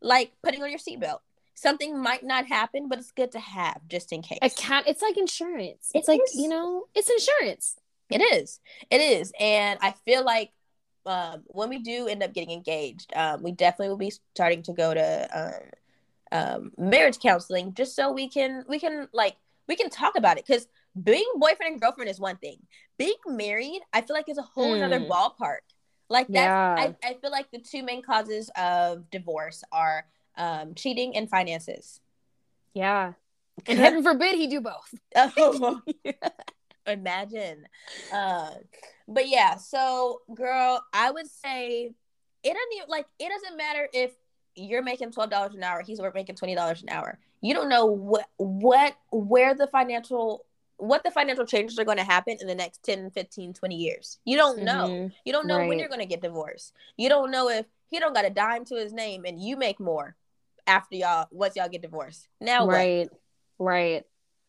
like 0.00 0.32
putting 0.42 0.62
on 0.62 0.70
your 0.70 0.78
seatbelt 0.78 1.18
something 1.54 2.00
might 2.00 2.24
not 2.24 2.46
happen 2.46 2.88
but 2.88 2.98
it's 2.98 3.10
good 3.12 3.30
to 3.32 3.38
have 3.38 3.78
just 3.88 4.12
in 4.12 4.22
case 4.22 4.38
it's 4.86 5.02
like 5.02 5.18
insurance. 5.18 5.90
It 5.94 5.98
It's 5.98 6.08
like, 6.08 6.20
you 6.34 6.48
know, 6.48 6.84
it's 6.94 7.10
insurance. 7.10 7.76
It 8.10 8.20
is 8.20 8.60
it 8.90 9.00
is 9.00 9.32
and 9.40 9.78
i 9.82 9.92
feel 10.04 10.24
like 10.24 10.52
um, 11.06 11.44
when 11.46 11.68
we 11.68 11.78
do 11.78 12.08
end 12.08 12.22
up 12.22 12.34
getting 12.34 12.50
engaged 12.50 13.12
um, 13.14 13.42
we 13.42 13.52
definitely 13.52 13.88
will 13.90 13.96
be 13.96 14.12
starting 14.34 14.62
to 14.64 14.72
go 14.72 14.92
to 14.92 15.28
um, 16.32 16.40
um, 16.40 16.72
marriage 16.76 17.18
counseling 17.20 17.74
just 17.74 17.94
so 17.94 18.10
we 18.12 18.28
can 18.28 18.64
we 18.68 18.78
can 18.80 19.08
like 19.12 19.36
we 19.68 19.76
can 19.76 19.88
talk 19.88 20.16
about 20.16 20.36
it 20.38 20.44
because 20.46 20.66
being 21.04 21.24
boyfriend 21.36 21.72
and 21.72 21.80
girlfriend 21.80 22.10
is 22.10 22.18
one 22.18 22.36
thing 22.36 22.56
being 22.98 23.14
married 23.28 23.80
i 23.92 24.00
feel 24.00 24.16
like 24.16 24.28
is 24.28 24.38
a 24.38 24.42
whole 24.42 24.82
other 24.82 24.98
Mm. 25.00 25.08
ballpark 25.08 25.58
like 26.08 26.26
that's 26.28 26.46
Yeah. 26.46 26.74
I, 26.76 26.94
I 27.04 27.14
feel 27.14 27.30
like 27.30 27.50
the 27.52 27.58
two 27.60 27.82
main 27.82 28.02
causes 28.02 28.50
of 28.56 29.08
divorce 29.10 29.62
are 29.72 30.06
um, 30.36 30.74
cheating 30.74 31.16
and 31.16 31.28
finances 31.30 32.00
Yeah. 32.74 33.12
And 33.66 33.78
heaven 33.84 34.02
forbid 34.02 34.34
he 34.36 34.46
do 34.48 34.60
both. 34.60 34.94
Oh, 35.16 35.80
imagine. 36.86 37.66
Uh, 38.12 38.50
but 39.08 39.28
yeah, 39.28 39.56
so 39.56 40.20
girl, 40.34 40.82
I 40.92 41.10
would 41.10 41.28
say 41.28 41.92
it 42.42 42.48
doesn't 42.48 42.72
even, 42.76 42.88
like 42.88 43.06
it 43.18 43.28
doesn't 43.28 43.56
matter 43.56 43.88
if 43.92 44.12
you're 44.54 44.82
making 44.82 45.10
twelve 45.12 45.30
dollars 45.30 45.54
an 45.54 45.62
hour, 45.62 45.82
he's 45.82 46.00
making 46.14 46.36
twenty 46.36 46.54
dollars 46.54 46.82
an 46.82 46.88
hour. 46.88 47.18
You 47.40 47.54
don't 47.54 47.68
know 47.68 47.86
what 47.86 48.26
what 48.38 48.96
where 49.10 49.54
the 49.54 49.66
financial 49.66 50.44
what 50.78 51.04
the 51.04 51.10
financial 51.10 51.46
changes 51.46 51.78
are 51.78 51.84
going 51.84 51.96
to 51.96 52.04
happen 52.04 52.36
in 52.38 52.46
the 52.46 52.54
next 52.54 52.82
10 52.82 53.10
15 53.10 53.54
20 53.54 53.74
years 53.76 54.18
you 54.26 54.36
don't 54.36 54.62
know 54.62 54.88
Mhm. 54.88 55.12
you 55.24 55.32
don't 55.32 55.46
know 55.46 55.56
when 55.68 55.78
you're 55.78 55.88
going 55.88 56.00
to 56.00 56.06
get 56.06 56.20
divorced 56.20 56.74
you 56.98 57.08
don't 57.08 57.30
know 57.30 57.48
if 57.48 57.64
he 57.88 57.98
don't 57.98 58.12
got 58.12 58.26
a 58.26 58.30
dime 58.30 58.66
to 58.66 58.74
his 58.74 58.92
name 58.92 59.24
and 59.24 59.40
you 59.40 59.56
make 59.56 59.80
more 59.80 60.16
after 60.66 60.96
y'all 60.96 61.28
once 61.30 61.56
y'all 61.56 61.70
get 61.70 61.80
divorced 61.80 62.28
now 62.42 62.66
what 62.66 62.72
Right. 62.74 63.08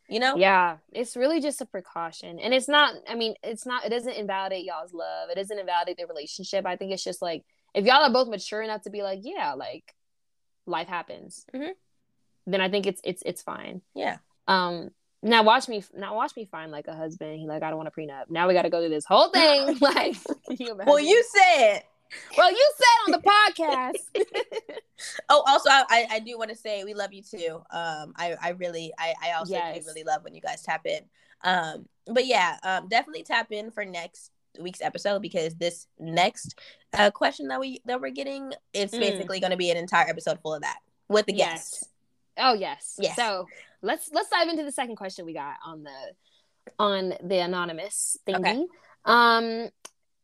You 0.09 0.19
know 0.19 0.37
Yeah, 0.37 0.77
it's 0.91 1.15
really 1.17 1.41
just 1.41 1.59
a 1.61 1.65
precaution. 1.65 2.39
And 2.39 2.53
it's 2.53 2.67
not, 2.69 2.93
I 3.09 3.15
mean, 3.15 3.35
it's 3.43 3.65
not, 3.65 3.85
it 3.85 3.89
doesn't 3.89 4.13
invalidate 4.13 4.63
y'all's 4.65 4.93
love. 4.93 5.29
It 5.29 5.35
doesn't 5.35 5.59
invalidate 5.59 5.97
the 5.97 6.05
relationship. 6.07 6.65
I 6.65 6.75
think 6.77 6.91
it's 6.93 7.03
just 7.03 7.21
like, 7.21 7.43
if 7.73 7.85
y'all 7.85 8.03
are 8.03 8.11
both 8.11 8.29
mature 8.29 8.61
enough 8.61 8.83
to 8.83 8.89
be 8.89 9.03
like, 9.03 9.19
yeah, 9.23 9.53
like 9.53 9.93
life 10.65 10.87
happens, 10.87 11.45
Mhm. 11.53 11.71
then 12.45 12.61
I 12.61 12.69
think 12.69 12.87
it's, 12.87 13.01
it's, 13.03 13.21
it's 13.25 13.41
fine. 13.41 13.81
yeah 13.93 14.17
Um, 14.47 14.91
now 15.21 15.43
watch 15.43 15.67
me, 15.67 15.83
now 15.95 16.15
watch 16.15 16.35
me 16.37 16.45
find 16.45 16.71
like 16.71 16.87
a 16.87 16.95
husband. 16.95 17.39
He 17.39 17.47
like, 17.47 17.63
I 17.63 17.69
don't 17.69 17.77
want 17.77 17.89
a 17.89 17.99
prenup. 17.99 18.29
Now 18.29 18.47
we 18.47 18.53
got 18.53 18.61
to 18.61 18.69
go 18.69 18.79
through 18.79 18.89
this 18.89 19.05
whole 19.05 19.29
thing. 19.29 19.77
like, 19.81 20.15
well 20.85 20.99
you 20.99 21.23
said 21.35 21.83
well, 22.37 22.51
you 22.51 22.71
said 22.77 23.13
on 23.15 23.21
the 23.21 23.29
podcast. 23.29 24.23
Oh, 25.29 25.43
also, 25.47 25.69
I, 25.69 25.85
I- 25.89 26.07
I 26.15 26.19
do 26.19 26.37
want 26.39 26.49
to 26.49 26.55
say 26.55 26.83
we 26.83 26.95
love 26.95 27.13
you 27.13 27.21
too. 27.21 27.61
Um, 27.71 28.13
I, 28.15 28.35
I 28.41 28.49
really, 28.57 28.91
I, 28.97 29.13
I 29.23 29.31
also 29.33 29.53
do 29.53 29.59
Yes. 29.59 29.85
really 29.85 30.03
love 30.03 30.23
when 30.23 30.33
you 30.33 30.41
guys 30.41 30.63
tap 30.63 30.87
in. 30.87 31.01
Um, 31.43 31.85
but 32.07 32.25
yeah, 32.25 32.57
um, 32.63 32.87
definitely 32.87 33.21
tap 33.23 33.51
in 33.51 33.69
for 33.69 33.85
next 33.85 34.31
week's 34.59 34.81
episode 34.81 35.21
because 35.21 35.53
this 35.55 35.85
next 35.99 36.57
uh, 36.93 37.11
question 37.11 37.49
that 37.49 37.59
we 37.59 37.79
that 37.85 38.01
we're 38.01 38.09
getting 38.09 38.53
is 38.73 38.89
Mm. 38.91 38.99
basically 38.99 39.39
going 39.39 39.51
to 39.51 39.57
be 39.57 39.69
an 39.69 39.77
entire 39.77 40.07
episode 40.09 40.39
full 40.41 40.55
of 40.55 40.61
that 40.63 40.77
with 41.09 41.27
the 41.27 41.33
Yes. 41.33 41.51
guests. 41.51 41.83
Oh 42.39 42.53
yes. 42.55 42.95
Yes. 42.99 43.15
So 43.15 43.45
let's 43.83 44.09
let's 44.11 44.29
dive 44.29 44.47
into 44.47 44.63
the 44.63 44.71
second 44.71 44.95
question 44.95 45.25
we 45.27 45.33
got 45.33 45.57
on 45.63 45.83
the 45.83 46.71
on 46.79 47.13
the 47.23 47.37
anonymous 47.37 48.17
thingy. 48.27 48.39
Okay. 48.39 48.65
Um 49.05 49.69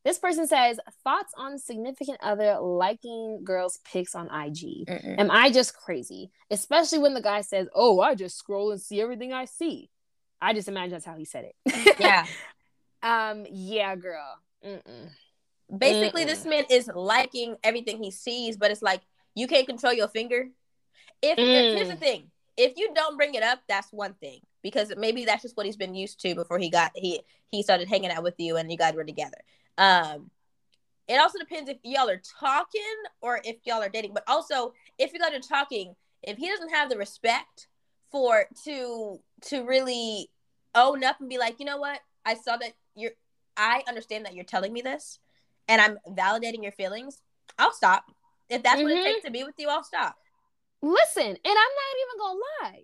this 0.04 0.20
person 0.20 0.48
says 0.48 0.80
thoughts 1.04 1.34
on 1.38 1.58
significant 1.58 2.18
other 2.22 2.58
liking 2.60 3.42
girls' 3.44 3.80
pics 3.86 4.16
on 4.16 4.26
IG. 4.26 4.88
Mm-mm. 4.88 5.20
Am 5.20 5.32
I 5.32 5.50
just 5.50 5.76
crazy? 5.76 6.32
Especially 6.52 7.00
when 7.00 7.14
the 7.14 7.22
guy 7.22 7.42
says, 7.42 7.68
"Oh, 7.74 8.02
I 8.02 8.16
just 8.16 8.38
scroll 8.38 8.72
and 8.72 8.82
see 8.82 9.02
everything 9.02 9.32
I 9.34 9.46
see." 9.46 9.90
I 10.42 10.54
just 10.54 10.68
imagine 10.68 10.92
that's 10.92 11.06
how 11.06 11.16
he 11.16 11.26
said 11.26 11.46
it. 11.46 11.56
Yeah. 12.00 12.26
um. 13.02 13.46
Yeah, 13.50 13.96
girl. 13.96 14.38
Mm-mm. 14.66 15.10
Basically, 15.78 16.24
Mm-mm. 16.24 16.28
this 16.28 16.46
man 16.46 16.66
is 16.70 16.90
liking 16.94 17.56
everything 17.64 18.04
he 18.04 18.12
sees, 18.12 18.58
but 18.58 18.72
it's 18.72 18.82
like 18.82 19.02
you 19.36 19.48
can't 19.48 19.68
control 19.68 19.94
your 19.94 20.08
finger. 20.10 20.50
If, 21.22 21.40
if 21.40 21.74
here's 21.74 21.88
the 21.88 21.96
Mm. 21.96 22.00
thing, 22.00 22.32
if 22.58 22.74
you 22.78 22.94
don't 22.94 23.16
bring 23.18 23.36
it 23.36 23.44
up, 23.44 23.60
that's 23.68 23.92
one 23.92 24.14
thing 24.16 24.42
because 24.62 24.94
maybe 24.98 25.26
that's 25.26 25.42
just 25.42 25.56
what 25.58 25.66
he's 25.66 25.78
been 25.78 25.96
used 25.96 26.20
to 26.22 26.36
before 26.36 26.60
he 26.60 26.70
got 26.70 26.92
he 26.96 27.22
he 27.52 27.64
started 27.64 27.88
hanging 27.88 28.12
out 28.12 28.24
with 28.24 28.36
you 28.38 28.58
and 28.58 28.70
you 28.72 28.78
guys 28.78 28.94
were 28.94 29.04
together. 29.06 29.38
Um, 29.78 30.30
it 31.08 31.20
also 31.20 31.38
depends 31.40 31.70
if 31.70 31.78
y'all 31.84 32.10
are 32.10 32.22
talking 32.40 32.82
or 33.22 33.42
if 33.44 33.58
y'all 33.66 33.82
are 33.82 33.90
dating. 33.90 34.14
But 34.14 34.24
also, 34.28 34.74
if 34.98 35.14
you 35.14 35.20
guys 35.20 35.34
are 35.34 35.40
talking, 35.40 35.96
if 36.22 36.38
he 36.38 36.48
doesn't 36.48 36.70
have 36.70 36.90
the 36.90 36.98
respect 36.98 37.68
for 38.10 38.46
to 38.64 39.20
to 39.42 39.64
really 39.64 40.30
own 40.76 41.04
up 41.04 41.20
and 41.20 41.30
be 41.30 41.38
like, 41.38 41.60
you 41.60 41.66
know 41.66 41.78
what, 41.78 42.00
I 42.26 42.36
saw 42.36 42.58
that 42.58 42.74
you're, 42.96 43.12
I 43.58 43.84
understand 43.88 44.26
that 44.26 44.34
you're 44.34 44.46
telling 44.46 44.72
me 44.72 44.82
this, 44.82 45.20
and 45.68 45.82
I'm 45.82 45.98
validating 46.10 46.64
your 46.64 46.72
feelings. 46.72 47.22
I'll 47.58 47.74
stop. 47.74 48.06
If 48.50 48.64
that's 48.64 48.82
what 48.82 48.92
it 48.92 49.00
Mhm. 49.00 49.04
takes 49.04 49.26
to 49.26 49.32
be 49.32 49.44
with 49.44 49.56
you, 49.58 49.70
I'll 49.70 49.84
stop. 49.84 50.18
Listen, 50.82 51.26
and 51.26 51.38
I'm 51.46 51.54
not 51.54 51.96
even 52.02 52.20
gonna 52.20 52.40
lie. 52.62 52.84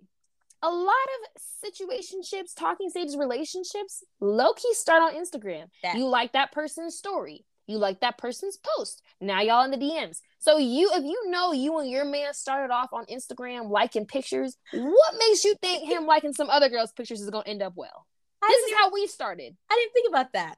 A 0.62 0.70
lot 0.70 0.94
of 1.36 1.42
situationships, 1.64 2.54
talking 2.54 2.90
stages, 2.90 3.16
relationships, 3.16 4.04
low 4.20 4.52
key 4.52 4.74
start 4.74 5.02
on 5.02 5.14
Instagram. 5.14 5.66
That- 5.82 5.96
You 5.96 6.06
like 6.06 6.32
that 6.32 6.52
person's 6.52 6.96
story. 6.96 7.44
You 7.66 7.78
like 7.78 8.00
that 8.00 8.18
person's 8.18 8.56
post. 8.58 9.00
Now 9.20 9.40
y'all 9.42 9.64
in 9.64 9.70
the 9.70 9.76
DMs. 9.76 10.20
So 10.40 10.58
you, 10.58 10.90
if 10.92 11.04
you 11.04 11.30
know 11.30 11.52
you 11.52 11.78
and 11.78 11.88
your 11.88 12.04
man 12.04 12.34
started 12.34 12.72
off 12.72 12.92
on 12.92 13.06
Instagram 13.06 13.70
liking 13.70 14.06
pictures, 14.06 14.56
what 14.72 15.14
makes 15.18 15.44
you 15.44 15.54
think 15.62 15.88
him 15.88 16.04
liking 16.04 16.32
some 16.32 16.50
other 16.50 16.68
girl's 16.68 16.90
pictures 16.92 17.20
is 17.20 17.30
gonna 17.30 17.44
end 17.46 17.62
up 17.62 17.74
well? 17.76 18.06
I 18.42 18.48
This 18.48 18.72
is 18.72 18.76
how 18.76 18.90
we 18.90 19.06
started. 19.06 19.56
I 19.70 19.74
didn't 19.76 19.92
think 19.92 20.08
about 20.08 20.32
that. 20.32 20.56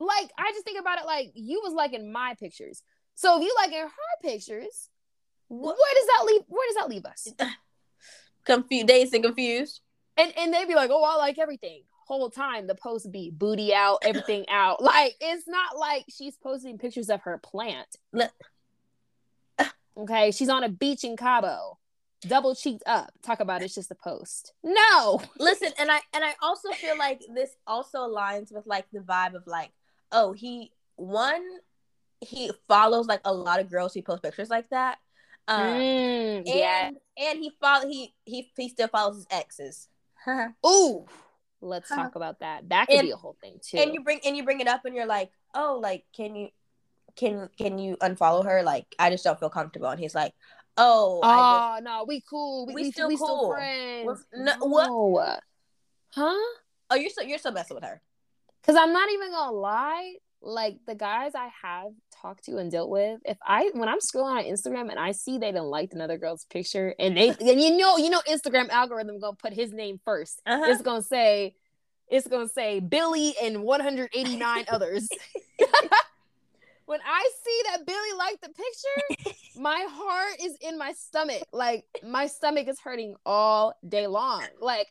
Like 0.00 0.30
I 0.36 0.50
just 0.52 0.64
think 0.64 0.80
about 0.80 0.98
it 0.98 1.06
like 1.06 1.30
you 1.34 1.60
was 1.62 1.72
liking 1.72 2.10
my 2.10 2.34
pictures. 2.40 2.82
So 3.14 3.38
if 3.38 3.44
you 3.44 3.54
liking 3.56 3.78
her 3.78 3.90
pictures, 4.22 4.88
What? 5.48 5.76
where 5.76 5.94
does 5.94 6.06
that 6.06 6.24
leave? 6.26 6.42
Where 6.48 6.66
does 6.68 6.76
that 6.76 6.88
leave 6.88 7.04
us? 7.06 7.28
Confused, 8.44 8.86
dazed 8.86 9.14
and 9.14 9.24
confused. 9.24 9.80
and 10.16 10.32
and 10.36 10.52
they'd 10.52 10.68
be 10.68 10.74
like, 10.74 10.90
"Oh, 10.92 11.04
I 11.04 11.16
like 11.16 11.38
everything." 11.38 11.82
whole 12.08 12.30
time 12.30 12.66
the 12.66 12.74
post 12.74 13.12
be 13.12 13.30
booty 13.30 13.74
out, 13.74 13.98
everything 14.02 14.46
out. 14.50 14.82
Like 14.82 15.14
it's 15.20 15.46
not 15.46 15.76
like 15.76 16.06
she's 16.08 16.36
posting 16.36 16.78
pictures 16.78 17.10
of 17.10 17.20
her 17.22 17.36
plant. 17.38 17.96
Look. 18.12 18.32
Okay, 19.96 20.30
she's 20.30 20.48
on 20.48 20.62
a 20.62 20.68
beach 20.68 21.02
in 21.02 21.16
Cabo, 21.16 21.76
double 22.22 22.54
cheeked 22.54 22.84
up. 22.86 23.10
Talk 23.20 23.40
about 23.40 23.62
it's 23.62 23.74
just 23.74 23.90
a 23.90 23.96
post. 23.96 24.52
No, 24.62 25.20
Listen, 25.38 25.72
and 25.78 25.90
I 25.90 26.00
and 26.14 26.24
I 26.24 26.34
also 26.40 26.70
feel 26.70 26.96
like 26.96 27.20
this 27.34 27.50
also 27.66 28.08
aligns 28.08 28.52
with 28.52 28.64
like 28.66 28.86
the 28.92 29.00
vibe 29.00 29.34
of 29.34 29.46
like, 29.46 29.70
oh, 30.12 30.32
he 30.32 30.70
one 30.96 31.44
he 32.20 32.50
follows 32.68 33.06
like 33.06 33.20
a 33.24 33.34
lot 33.34 33.60
of 33.60 33.70
girls 33.70 33.92
who 33.92 34.02
post 34.02 34.22
pictures 34.22 34.50
like 34.50 34.70
that. 34.70 34.98
Um, 35.48 35.60
Mm, 35.62 36.36
and 36.38 36.46
yeah. 36.46 36.90
and 37.16 37.38
he 37.40 37.50
follow 37.60 37.88
he 37.88 38.14
he 38.24 38.50
he 38.56 38.68
still 38.68 38.88
follows 38.88 39.16
his 39.16 39.26
exes. 39.30 39.88
Ooh, 40.66 41.06
let's 41.60 41.88
talk 41.88 42.14
about 42.16 42.40
that. 42.40 42.68
That 42.68 42.86
could 42.88 42.98
And- 42.98 43.06
be 43.06 43.12
a 43.12 43.16
whole 43.16 43.36
thing 43.40 43.58
too. 43.62 43.78
and 43.78 43.94
you 43.94 44.02
bring 44.04 44.20
and 44.24 44.36
you 44.36 44.44
bring 44.44 44.60
it 44.60 44.68
up 44.68 44.84
and 44.84 44.94
you're 44.94 45.06
like, 45.06 45.30
oh, 45.54 45.78
like 45.82 46.04
can 46.14 46.36
you 46.36 46.48
can 47.16 47.48
can 47.58 47.78
you 47.78 47.96
unfollow 47.96 48.44
her? 48.44 48.62
Like 48.62 48.86
I 48.98 49.10
just 49.10 49.24
don't 49.24 49.40
feel 49.40 49.50
comfortable. 49.50 49.88
And 49.88 49.98
he's 49.98 50.14
like, 50.14 50.34
oh, 50.76 51.20
I 51.24 51.78
oh 51.78 51.82
no, 51.82 52.04
we 52.06 52.20
cool. 52.28 52.66
We, 52.66 52.74
We 52.74 52.82
we, 52.82 52.90
still 52.92 53.08
we 53.08 53.16
cool. 53.16 53.26
still 53.26 53.50
friends. 53.52 54.06
We're- 54.06 54.44
no, 54.44 54.54
what? 54.60 55.42
Huh? 56.14 56.34
oh, 56.90 56.94
you're 56.96 57.10
so 57.10 57.22
you're 57.22 57.38
so 57.38 57.50
messing 57.50 57.74
with 57.74 57.84
her. 57.84 58.00
Because 58.60 58.76
I'm 58.76 58.92
not 58.92 59.10
even 59.10 59.30
gonna 59.30 59.52
lie, 59.56 60.14
like 60.40 60.78
the 60.86 60.94
guys 60.94 61.32
I 61.34 61.48
have 61.62 61.92
talked 62.22 62.44
to 62.44 62.58
and 62.58 62.70
dealt 62.70 62.90
with, 62.90 63.20
if 63.24 63.38
I 63.44 63.70
when 63.72 63.88
I'm 63.88 63.98
scrolling 63.98 64.38
on 64.38 64.44
Instagram 64.44 64.90
and 64.90 64.98
I 64.98 65.12
see 65.12 65.38
they 65.38 65.52
done 65.52 65.66
liked 65.66 65.94
another 65.94 66.18
girl's 66.18 66.44
picture 66.44 66.94
and 66.98 67.16
they 67.16 67.28
and 67.40 67.60
you 67.60 67.76
know, 67.76 67.96
you 67.96 68.10
know 68.10 68.22
Instagram 68.28 68.68
algorithm 68.70 69.18
gonna 69.20 69.36
put 69.36 69.52
his 69.52 69.72
name 69.72 70.00
1st 70.06 70.36
Uh-huh. 70.46 70.64
It's 70.66 70.82
gonna 70.82 71.02
say 71.02 71.54
it's 72.08 72.26
gonna 72.26 72.48
say 72.48 72.80
Billy 72.80 73.34
and 73.42 73.62
189 73.62 74.64
others. 74.70 75.08
when 76.86 77.00
I 77.04 77.30
see 77.44 77.62
that 77.70 77.86
Billy 77.86 78.12
liked 78.16 78.42
the 78.42 78.48
picture, 78.48 79.34
my 79.56 79.86
heart 79.90 80.40
is 80.42 80.56
in 80.60 80.78
my 80.78 80.92
stomach. 80.92 81.42
Like 81.52 81.84
my 82.02 82.26
stomach 82.26 82.68
is 82.68 82.80
hurting 82.80 83.16
all 83.26 83.74
day 83.86 84.06
long. 84.06 84.44
Like 84.60 84.86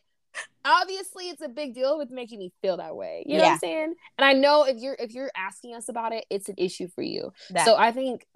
obviously 0.64 1.28
it's 1.30 1.42
a 1.42 1.48
big 1.48 1.74
deal 1.74 1.98
with 1.98 2.10
making 2.10 2.38
me 2.38 2.52
feel 2.62 2.76
that 2.78 2.96
way. 2.96 3.24
You 3.26 3.38
know 3.38 3.44
what 3.44 3.52
I'm 3.52 3.58
saying? 3.58 3.94
And 4.18 4.24
I 4.24 4.32
know 4.32 4.64
if 4.64 4.76
you're 4.78 4.96
if 4.98 5.12
you're 5.12 5.30
asking 5.36 5.74
us 5.74 5.88
about 5.88 6.12
it, 6.12 6.24
it's 6.30 6.48
an 6.48 6.54
issue 6.58 6.88
for 6.88 7.02
you. 7.02 7.32
That- 7.50 7.64
So 7.64 7.76
I 7.76 7.92
think 7.92 8.26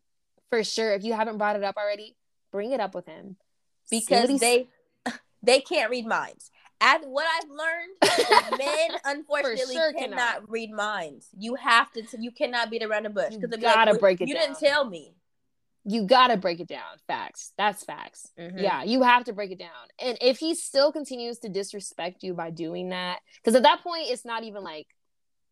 for 0.50 0.62
sure 0.64 0.92
if 0.92 1.04
you 1.04 1.12
haven't 1.14 1.38
brought 1.38 1.56
it 1.56 1.62
up 1.64 1.76
already, 1.76 2.16
bring 2.50 2.72
it 2.72 2.80
up 2.80 2.94
with 2.94 3.06
him. 3.06 3.36
Because 3.90 4.38
they 4.40 4.68
they 5.42 5.60
can't 5.60 5.90
read 5.90 6.06
minds. 6.06 6.50
As 6.84 7.00
what 7.04 7.26
I've 7.40 7.48
learned, 7.48 8.58
men 8.58 8.90
unfortunately 9.04 9.74
sure 9.74 9.92
cannot, 9.92 10.18
cannot. 10.18 10.50
read 10.50 10.72
minds. 10.72 11.28
You 11.38 11.54
have 11.54 11.92
to. 11.92 12.02
You 12.18 12.32
cannot 12.32 12.70
beat 12.70 12.82
around 12.82 13.04
the 13.04 13.10
bush 13.10 13.34
You 13.34 13.38
because 13.38 13.60
gotta 13.60 13.94
break 13.94 14.20
it 14.20 14.28
You 14.28 14.34
down. 14.34 14.48
didn't 14.48 14.58
tell 14.58 14.84
me. 14.84 15.14
You 15.84 16.06
gotta 16.06 16.36
break 16.36 16.60
it 16.60 16.68
down. 16.68 16.98
Facts. 17.06 17.52
That's 17.58 17.84
facts. 17.84 18.28
Mhm. 18.38 18.62
Yeah, 18.62 18.82
you 18.84 19.02
have 19.02 19.24
to 19.24 19.32
break 19.32 19.50
it 19.50 19.58
down. 19.58 19.70
And 19.98 20.16
if 20.20 20.38
he 20.38 20.54
still 20.54 20.92
continues 20.92 21.38
to 21.40 21.48
disrespect 21.48 22.22
you 22.22 22.34
by 22.34 22.50
doing 22.50 22.90
that, 22.90 23.20
because 23.36 23.54
at 23.56 23.62
that 23.64 23.82
point 23.82 24.04
it's 24.08 24.24
not 24.24 24.44
even 24.44 24.62
like 24.62 24.86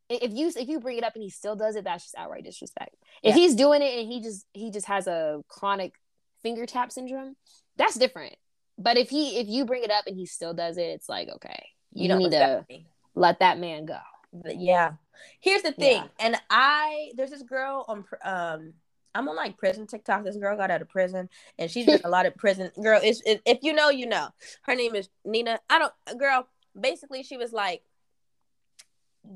if 0.09 0.33
you 0.33 0.53
if 0.57 0.69
you 0.69 0.81
bring 0.81 0.99
it 0.99 1.05
up 1.05 1.15
and 1.15 1.23
he 1.23 1.31
still 1.31 1.57
does 1.57 1.77
it, 1.77 1.85
that's 1.85 2.05
just 2.05 2.17
outright 2.17 2.45
disrespect. 2.45 2.95
If 3.23 3.35
Yeah. 3.37 3.43
he's 3.43 3.55
doing 3.55 3.83
it 3.83 3.99
and 3.99 4.13
he 4.13 4.21
just 4.21 4.47
he 4.53 4.71
just 4.71 4.87
has 4.87 5.07
a 5.07 5.43
chronic 5.49 5.95
finger 6.43 6.65
tap 6.67 6.91
syndrome, 6.93 7.37
that's 7.77 7.97
different. 7.97 8.37
But 8.79 8.97
if 8.97 9.11
he 9.11 9.39
if 9.39 9.49
you 9.49 9.65
bring 9.65 9.83
it 9.85 9.91
up 9.91 10.07
and 10.07 10.17
he 10.17 10.27
still 10.27 10.55
does 10.55 10.79
it, 10.79 10.85
it's 10.87 11.09
like 11.09 11.29
okay, 11.29 11.65
you, 11.93 12.03
You 12.05 12.09
don't 12.09 12.19
need 12.19 12.31
to 12.33 12.65
me. 12.69 12.87
let 13.15 13.41
that 13.41 13.59
man 13.59 13.85
go. 13.85 13.99
But 14.33 14.61
yeah. 14.61 14.93
Here's 15.41 15.63
the 15.63 15.73
thing, 15.73 15.97
Yeah. 16.03 16.09
and 16.19 16.37
I 16.49 17.11
there's 17.15 17.31
this 17.31 17.43
girl 17.43 17.85
on 17.89 18.05
um 18.25 18.73
I'm 19.15 19.29
on 19.29 19.37
like 19.37 19.59
prison 19.59 19.87
TikTok. 19.87 20.25
This 20.25 20.37
girl 20.37 20.57
got 20.57 20.71
out 20.71 20.83
of 20.83 20.89
prison, 20.89 21.29
and 21.59 21.71
she's 21.71 21.89
a 22.05 22.09
lot 22.09 22.27
of 22.27 22.37
prison. 22.37 22.71
Girl, 22.83 23.01
it's, 23.03 23.21
it, 23.25 23.43
if 23.45 23.59
you 23.63 23.73
know, 23.73 23.91
you 23.91 24.07
know. 24.07 24.29
Her 24.63 24.75
name 24.75 24.95
is 24.95 25.09
Nina. 25.25 25.61
I 25.69 25.79
don't. 25.79 26.19
Girl, 26.19 26.47
basically, 26.79 27.23
she 27.23 27.37
was 27.37 27.53
like, 27.53 27.83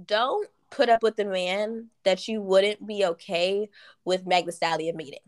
"Don't 0.06 0.48
put 0.70 0.88
up 0.88 1.02
with 1.02 1.16
the 1.16 1.24
man 1.24 1.88
that 2.04 2.26
you 2.28 2.40
wouldn't 2.40 2.86
be 2.86 3.04
okay 3.04 3.68
with 4.04 4.26
Meg 4.26 4.46
Thee 4.46 4.52
Stallion 4.52 4.96
meeting." 4.96 5.20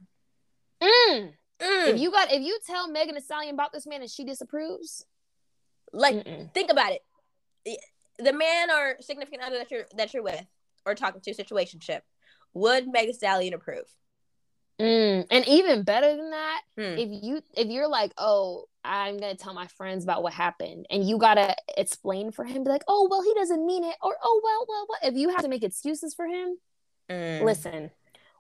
Mm. 0.81 1.33
Mm. 1.61 1.89
If 1.89 2.01
you 2.01 2.11
got 2.11 2.33
if 2.33 2.43
you 2.43 2.59
tell 2.67 2.89
Megan 2.89 3.15
Thee 3.15 3.21
Stallion 3.21 3.55
about 3.55 3.73
this 3.73 3.87
man 3.87 4.03
and 4.03 4.11
she 4.11 4.25
disapproves, 4.25 5.07
like, 5.93 6.17
mm-mm. 6.17 6.53
think 6.53 6.71
about 6.71 6.93
it. 6.93 7.03
The 8.19 8.33
man 8.33 8.71
or 8.71 8.97
significant 9.01 9.43
other 9.43 9.59
that 9.59 9.71
you're 9.71 9.87
that 9.97 10.15
you're 10.15 10.23
with 10.23 10.47
or 10.85 10.95
talking 10.95 11.21
to, 11.23 11.35
situationship, 11.35 12.01
would 12.55 12.87
Meg 12.91 13.07
Thee 13.07 13.13
Stallion 13.13 13.55
approve? 13.55 13.87
Mm, 14.81 15.27
and 15.31 15.49
even 15.49 15.83
better 15.85 16.14
than 16.16 16.31
that, 16.31 16.62
Hmm. 16.77 16.99
if 16.99 17.09
you 17.24 17.43
if 17.55 17.68
you're 17.68 17.89
like, 17.89 18.12
oh, 18.18 18.66
I'm 18.85 19.16
gonna 19.18 19.35
tell 19.35 19.55
my 19.55 19.66
friends 19.68 20.05
about 20.05 20.22
what 20.22 20.35
happened, 20.35 20.87
and 20.91 21.03
you 21.09 21.16
gotta 21.18 21.57
explain 21.79 22.31
for 22.31 22.45
him, 22.45 22.62
be 22.64 22.70
like, 22.70 22.85
oh, 22.87 23.09
well, 23.11 23.22
he 23.22 23.33
doesn't 23.35 23.64
mean 23.64 23.85
it, 23.85 23.97
or 24.03 24.14
oh, 24.22 24.41
well, 24.45 24.66
well, 24.68 24.87
well. 24.89 25.11
If 25.11 25.16
you 25.18 25.31
have 25.31 25.43
to 25.43 25.49
make 25.49 25.62
excuses 25.64 26.14
for 26.14 26.27
him, 26.27 26.59
Mm. 27.09 27.43
listen, 27.45 27.91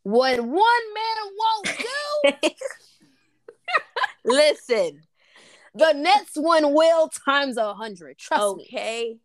what 0.02 0.38
one 0.40 0.94
man 0.94 1.32
won't 1.38 1.78
do, 2.42 2.50
Listen, 4.24 5.02
the 5.74 5.92
next 5.92 6.36
one 6.36 6.74
will 6.74 7.08
times 7.08 7.56
a 7.56 7.74
hundred. 7.74 8.18
Trust 8.18 8.56
me. 8.56 8.64
okay. 8.64 9.16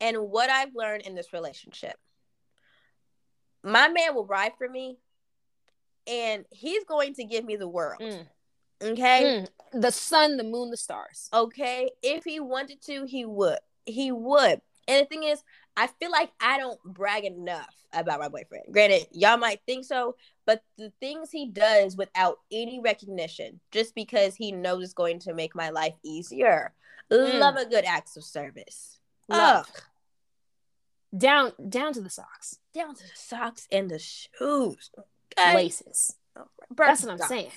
And 0.00 0.16
what 0.30 0.50
I've 0.50 0.74
learned 0.74 1.02
in 1.02 1.14
this 1.14 1.32
relationship, 1.32 1.96
my 3.62 3.88
man 3.88 4.14
will 4.14 4.26
ride 4.26 4.52
for 4.58 4.68
me, 4.68 4.98
and 6.08 6.44
he's 6.50 6.84
going 6.84 7.14
to 7.14 7.24
give 7.24 7.44
me 7.44 7.56
the 7.56 7.68
world. 7.68 8.00
Mm, 8.00 8.26
Okay. 8.82 9.46
mm. 9.46 9.80
The 9.80 9.90
sun, 9.90 10.36
the 10.36 10.44
moon, 10.44 10.70
the 10.70 10.76
stars. 10.76 11.28
Okay. 11.32 11.90
If 12.02 12.24
he 12.24 12.40
wanted 12.40 12.80
to, 12.82 13.04
he 13.04 13.24
would. 13.24 13.58
He 13.84 14.12
would. 14.12 14.60
And 14.86 15.02
the 15.02 15.08
thing 15.08 15.24
is, 15.24 15.42
I 15.76 15.86
feel 15.86 16.10
like 16.10 16.30
I 16.40 16.58
don't 16.58 16.82
brag 16.82 17.24
enough 17.24 17.74
about 17.92 18.20
my 18.20 18.28
boyfriend. 18.28 18.64
Granted, 18.72 19.06
y'all 19.12 19.36
might 19.36 19.60
think 19.66 19.84
so, 19.84 20.16
but 20.46 20.62
the 20.76 20.92
things 21.00 21.30
he 21.30 21.46
does 21.46 21.96
without 21.96 22.38
any 22.50 22.80
recognition, 22.80 23.60
just 23.70 23.94
because 23.94 24.34
he 24.34 24.50
knows 24.52 24.84
it's 24.84 24.94
going 24.94 25.18
to 25.20 25.34
make 25.34 25.54
my 25.54 25.70
life 25.70 25.94
easier. 26.02 26.72
Mm. 27.10 27.38
Love 27.38 27.56
a 27.56 27.66
good 27.66 27.84
acts 27.84 28.16
of 28.16 28.24
service. 28.24 28.98
Love. 29.28 29.66
Ugh. 29.68 29.82
Down, 31.16 31.52
down 31.68 31.94
to 31.94 32.02
the 32.02 32.10
socks, 32.10 32.58
down 32.74 32.94
to 32.94 33.02
the 33.02 33.10
socks 33.14 33.66
and 33.72 33.90
the 33.90 33.98
shoes. 33.98 34.90
Okay? 35.38 35.54
laces. 35.54 36.14
That's 36.76 37.02
what 37.02 37.12
I'm 37.12 37.28
saying. 37.28 37.50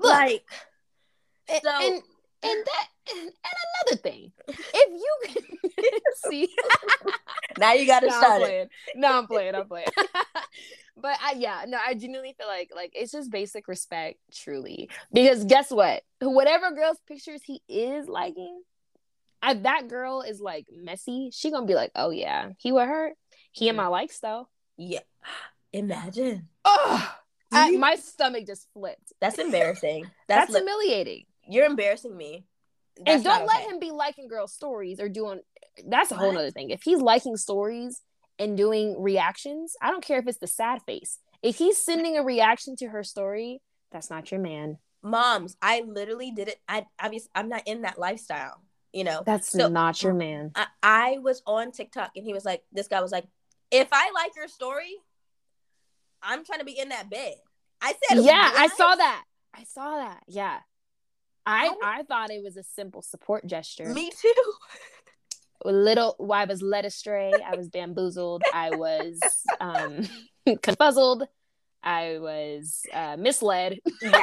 Look, 0.00 0.12
Like, 0.12 0.44
and, 1.48 1.60
so 1.62 1.70
and 1.70 2.02
and 2.42 2.66
that 2.66 2.86
and, 3.10 3.32
another 3.86 4.02
thing, 4.02 4.32
if 4.48 4.90
you 4.90 5.42
can 5.76 6.30
see, 6.30 6.48
now 7.58 7.72
you 7.72 7.86
got 7.86 8.00
to 8.00 8.06
no, 8.06 8.44
it. 8.44 8.70
No, 8.94 9.18
I'm 9.18 9.26
playing. 9.26 9.54
I'm 9.54 9.66
playing. 9.66 9.88
but 10.96 11.18
I, 11.22 11.34
yeah, 11.36 11.64
no, 11.66 11.78
I 11.84 11.94
genuinely 11.94 12.34
feel 12.38 12.46
like 12.46 12.70
like 12.74 12.92
it's 12.94 13.12
just 13.12 13.30
basic 13.30 13.66
respect, 13.66 14.18
truly. 14.32 14.88
Because 15.12 15.44
guess 15.44 15.70
what? 15.70 16.02
Whatever 16.20 16.70
girl's 16.72 16.98
pictures 17.08 17.40
he 17.44 17.60
is 17.68 18.08
liking, 18.08 18.62
if 19.42 19.62
that 19.62 19.88
girl 19.88 20.22
is 20.22 20.40
like 20.40 20.66
messy, 20.72 21.30
she 21.32 21.50
gonna 21.50 21.66
be 21.66 21.74
like, 21.74 21.92
oh 21.96 22.10
yeah, 22.10 22.50
he 22.58 22.72
with 22.72 22.88
her. 22.88 23.12
He 23.52 23.68
in 23.68 23.76
my 23.76 23.86
likes 23.88 24.20
though. 24.20 24.48
Yeah. 24.76 25.00
Imagine. 25.72 26.48
Oh, 26.64 27.14
you- 27.52 27.78
my 27.78 27.96
stomach 27.96 28.46
just 28.46 28.68
flipped. 28.72 29.12
That's 29.20 29.38
embarrassing. 29.46 30.04
That's, 30.28 30.52
That's, 30.52 30.52
li- 30.52 30.60
humiliating. 30.60 31.24
you're 31.48 31.66
embarrassing 31.66 32.16
me. 32.16 32.44
and 33.06 33.22
don't 33.24 33.46
let 33.46 33.62
okay. 33.62 33.70
him 33.70 33.78
be 33.80 33.90
liking 33.90 34.28
girl 34.28 34.46
stories 34.48 34.98
or 35.00 35.08
doing 35.08 35.40
that's 35.86 36.10
a 36.10 36.16
whole 36.16 36.28
What? 36.28 36.34
nother 36.34 36.50
thing 36.50 36.70
if 36.70 36.82
he's 36.82 36.98
liking 37.00 37.36
stories 37.36 38.02
and 38.40 38.56
doing 38.56 39.00
reactions 39.00 39.76
i 39.80 39.92
don't 39.92 40.02
care 40.04 40.18
if 40.18 40.26
it's 40.26 40.38
the 40.38 40.48
sad 40.48 40.82
face 40.82 41.18
if 41.40 41.54
he's 41.58 41.78
sending 41.80 42.16
a 42.18 42.24
reaction 42.24 42.74
to 42.76 42.88
her 42.88 43.04
story 43.04 43.60
that's 43.92 44.10
not 44.10 44.30
your 44.32 44.40
man 44.40 44.78
Moms, 45.00 45.56
I 45.62 45.84
literally 45.86 46.32
did 46.32 46.48
it. 46.48 46.56
I 46.68 46.84
obviously 47.00 47.30
I'm 47.36 47.48
not 47.48 47.62
in 47.66 47.82
that 47.82 48.00
lifestyle. 48.00 48.60
You 48.92 49.04
know. 49.04 49.22
that's 49.24 49.52
So- 49.52 49.68
not 49.68 50.02
your 50.02 50.12
mm, 50.12 50.18
man 50.18 50.50
I, 50.56 50.66
I 50.82 51.18
was 51.22 51.40
on 51.46 51.70
TikTok 51.70 52.10
and 52.16 52.24
he 52.24 52.32
was 52.32 52.44
like, 52.44 52.64
this 52.72 52.88
guy 52.88 53.00
was 53.00 53.12
like, 53.12 53.26
if 53.70 53.86
I 53.92 54.10
like 54.12 54.32
your 54.34 54.48
story, 54.48 54.96
I'm 56.22 56.44
trying 56.44 56.58
to 56.60 56.64
be 56.64 56.78
in 56.78 56.88
that 56.90 57.08
bed. 57.10 57.34
I 57.80 57.94
said, 58.08 58.24
yeah 58.24 58.50
i 58.56 58.66
saw 58.66 58.96
that 58.96 59.24
i 59.54 59.62
saw 59.62 59.98
that 59.98 60.20
yeah 60.26 60.58
i 61.46 61.68
I- 61.80 61.98
i 62.00 62.02
thought 62.02 62.30
it 62.32 62.42
was 62.42 62.56
a 62.56 62.64
simple 62.64 63.02
support 63.02 63.46
gesture 63.46 63.86
Me 63.94 64.10
too. 64.10 64.34
a 65.64 65.70
little 65.70 66.16
well, 66.18 66.40
i 66.40 66.44
was 66.44 66.60
led 66.60 66.84
astray 66.84 67.32
i 67.46 67.54
was 67.54 67.68
bamboozled 67.68 68.42
i 68.52 68.70
was 68.74 69.20
um 69.60 70.08
confuzzled 70.48 71.26
i 71.84 72.18
was 72.18 72.82
uh 72.92 73.16
misled. 73.16 73.78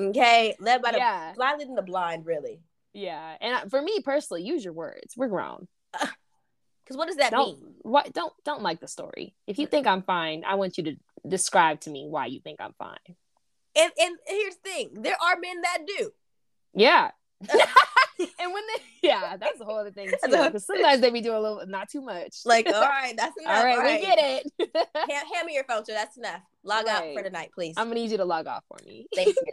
Okay, 0.00 0.54
led 0.60 0.80
by 0.82 0.92
the 0.92 0.98
yeah 0.98 1.32
blind 1.34 1.58
leading 1.58 1.74
the 1.74 1.82
blind, 1.82 2.26
really. 2.26 2.60
Yeah, 2.92 3.36
and 3.40 3.70
for 3.70 3.80
me 3.82 4.00
personally, 4.04 4.42
use 4.42 4.64
your 4.64 4.72
words. 4.72 5.14
We're 5.16 5.28
grown. 5.28 5.66
Because 6.84 6.98
what 6.98 7.06
does 7.06 7.16
that 7.16 7.30
don't 7.30 7.62
mean? 7.62 7.74
why 7.80 8.02
don't 8.12 8.32
don't 8.44 8.60
like 8.62 8.78
the 8.80 8.88
story. 8.88 9.34
If 9.46 9.58
you 9.58 9.66
think 9.66 9.86
I'm 9.86 10.02
fine, 10.02 10.44
I 10.46 10.56
want 10.56 10.76
you 10.78 10.84
to 10.84 10.96
describe 11.26 11.80
to 11.82 11.90
me 11.90 12.06
why 12.08 12.26
you 12.26 12.40
think 12.40 12.60
I'm 12.60 12.74
fine. 12.78 12.96
And 13.76 13.90
and 13.98 14.16
here's 14.26 14.56
the 14.56 14.70
thing: 14.70 14.90
there 14.94 15.16
are 15.20 15.36
men 15.40 15.60
that 15.62 15.78
do. 15.86 16.10
Yeah. 16.74 17.10
and 17.50 18.52
when 18.52 18.62
they 18.68 18.82
yeah, 19.08 19.36
that's 19.36 19.60
a 19.60 19.64
whole 19.64 19.76
other 19.76 19.90
thing 19.90 20.06
too. 20.08 20.16
That's 20.22 20.32
a 20.32 20.36
whole- 20.36 20.46
Because 20.46 20.64
sometimes 20.66 21.00
they 21.00 21.10
be 21.10 21.20
doing 21.20 21.36
a 21.36 21.40
little 21.40 21.66
not 21.66 21.90
too 21.90 22.00
much. 22.00 22.36
Like, 22.44 22.66
all 22.66 22.72
right, 22.80 23.12
that's 23.16 23.36
enough. 23.40 23.56
all 23.56 23.64
right, 23.64 24.00
we 24.00 24.06
get 24.06 24.18
it. 24.18 24.50
Hand, 24.94 25.26
hand 25.34 25.46
me 25.46 25.54
your 25.54 25.64
phone, 25.64 25.84
so 25.84 25.92
that's 25.92 26.16
enough. 26.16 26.40
Log 26.62 26.86
out 26.86 27.02
for 27.12 27.22
tonight, 27.22 27.50
please. 27.54 27.74
I'm 27.76 27.88
gonna 27.88 27.96
need 28.00 28.10
you 28.12 28.16
to 28.18 28.24
log 28.24 28.46
off 28.46 28.64
for 28.68 28.78
me. 28.86 29.06
Thank 29.14 29.28
you. 29.28 29.52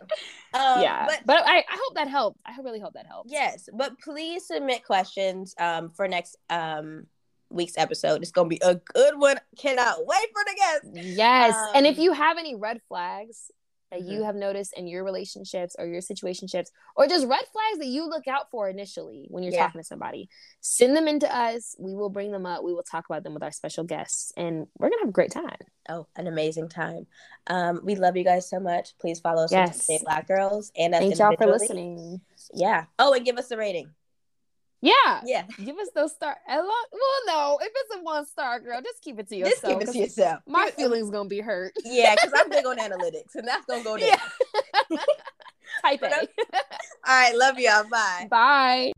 Um, 0.54 0.82
yeah. 0.82 1.06
but 1.08 1.22
But, 1.26 1.44
I, 1.48 1.60
I 1.60 1.64
hope 1.86 1.96
that 1.96 2.08
helped. 2.10 2.40
I 2.46 2.56
really 2.62 2.80
hope 2.82 2.94
that 2.94 3.08
helped. 3.08 3.32
yes, 3.32 3.68
but 3.74 3.98
please 4.00 4.46
submit 4.48 4.84
questions 4.86 5.56
um 5.60 5.90
for 5.96 6.08
next 6.08 6.38
um 6.50 7.08
week's 7.52 7.78
episode. 7.78 8.22
It's 8.22 8.32
gonna 8.32 8.50
be 8.50 8.60
a 8.64 8.76
good 8.76 9.20
one. 9.20 9.38
Cannot 9.58 10.06
wait 10.06 10.28
for 10.34 10.44
the 10.46 10.56
guests. 10.56 11.08
Yes. 11.18 11.56
and 11.76 11.86
if 11.86 11.98
Um, 11.98 12.04
you 12.04 12.14
have 12.14 12.38
any 12.38 12.56
red 12.56 12.82
flags 12.88 13.52
that 13.92 14.04
you 14.04 14.20
Mhm. 14.22 14.26
have 14.26 14.36
noticed 14.36 14.72
in 14.78 14.88
your 14.88 15.04
relationships 15.04 15.76
or 15.78 15.86
your 15.86 16.00
situationships, 16.00 16.68
or 16.96 17.08
just 17.08 17.28
red 17.28 17.44
flags 17.52 17.78
that 17.80 17.88
you 17.88 18.08
look 18.08 18.26
out 18.26 18.50
for 18.50 18.70
initially 18.70 19.28
when 19.30 19.44
you're 19.44 19.52
Yeah. 19.52 19.66
talking 19.66 19.82
to 19.82 19.86
somebody, 19.86 20.30
send 20.62 20.96
them 20.96 21.10
into 21.10 21.28
us. 21.30 21.76
We 21.78 21.94
will 21.94 22.10
bring 22.10 22.32
them 22.32 22.46
up. 22.46 22.64
We 22.64 22.74
will 22.74 22.84
talk 22.84 23.06
about 23.10 23.24
them 23.24 23.34
with 23.34 23.44
our 23.44 23.52
special 23.52 23.84
guests, 23.84 24.32
and 24.38 24.68
we're 24.80 24.88
gonna 24.90 25.02
have 25.02 25.10
a 25.10 25.12
great 25.12 25.32
time. 25.32 25.58
Oh, 25.90 26.08
an 26.16 26.28
amazing 26.28 26.70
time. 26.70 27.06
Um, 27.48 27.82
we 27.84 27.96
love 27.96 28.16
you 28.16 28.24
guys 28.24 28.48
so 28.48 28.62
much. 28.62 28.98
Please 28.98 29.20
follow 29.20 29.44
us 29.44 29.52
Yes. 29.52 29.90
on 29.90 29.98
Black 30.04 30.26
Girls 30.26 30.72
and 30.78 30.96
us 30.96 31.02
Thank 31.02 31.18
y'all 31.20 31.36
for 31.36 31.48
listening. 31.48 32.22
Yeah. 32.54 32.86
Oh, 32.98 33.12
and 33.14 33.26
give 33.26 33.38
us 33.38 33.52
a 33.52 33.58
rating. 33.58 33.94
Yeah. 34.82 35.22
Yeah. 35.24 35.44
Give 35.64 35.78
us 35.78 35.90
those 35.94 36.12
star. 36.14 36.36
Well, 36.48 36.66
no, 37.28 37.60
if 37.62 37.72
it's 37.74 37.96
a 37.96 38.04
one 38.04 38.26
star, 38.26 38.60
girl, 38.60 38.82
just 38.82 39.02
keep 39.02 39.20
it 39.20 39.30
to 39.30 39.36
yourself. 39.36 39.62
Just 39.62 39.66
keep 39.66 39.90
it 39.90 39.92
to 39.94 39.98
yourself. 40.00 40.40
My 40.48 40.66
Give 40.66 40.70
it- 40.70 40.76
feelings 40.78 41.10
gonna 41.12 41.30
be 41.30 41.40
hurt. 41.40 41.74
Yeah, 41.84 42.16
because 42.16 42.32
I'm 42.36 42.50
big 42.50 42.66
on 42.66 42.78
analytics, 42.80 43.36
and 43.36 43.48
that's 43.48 43.66
gonna 43.66 43.84
go 43.84 43.98
there. 43.98 44.18
Yeah. 44.90 44.98
Type 45.84 46.02
A. 46.04 46.10
All 46.18 46.28
right, 47.08 47.36
love 47.36 47.58
y'all. 47.60 47.84
Bye. 47.90 48.28
Bye. 48.30 48.92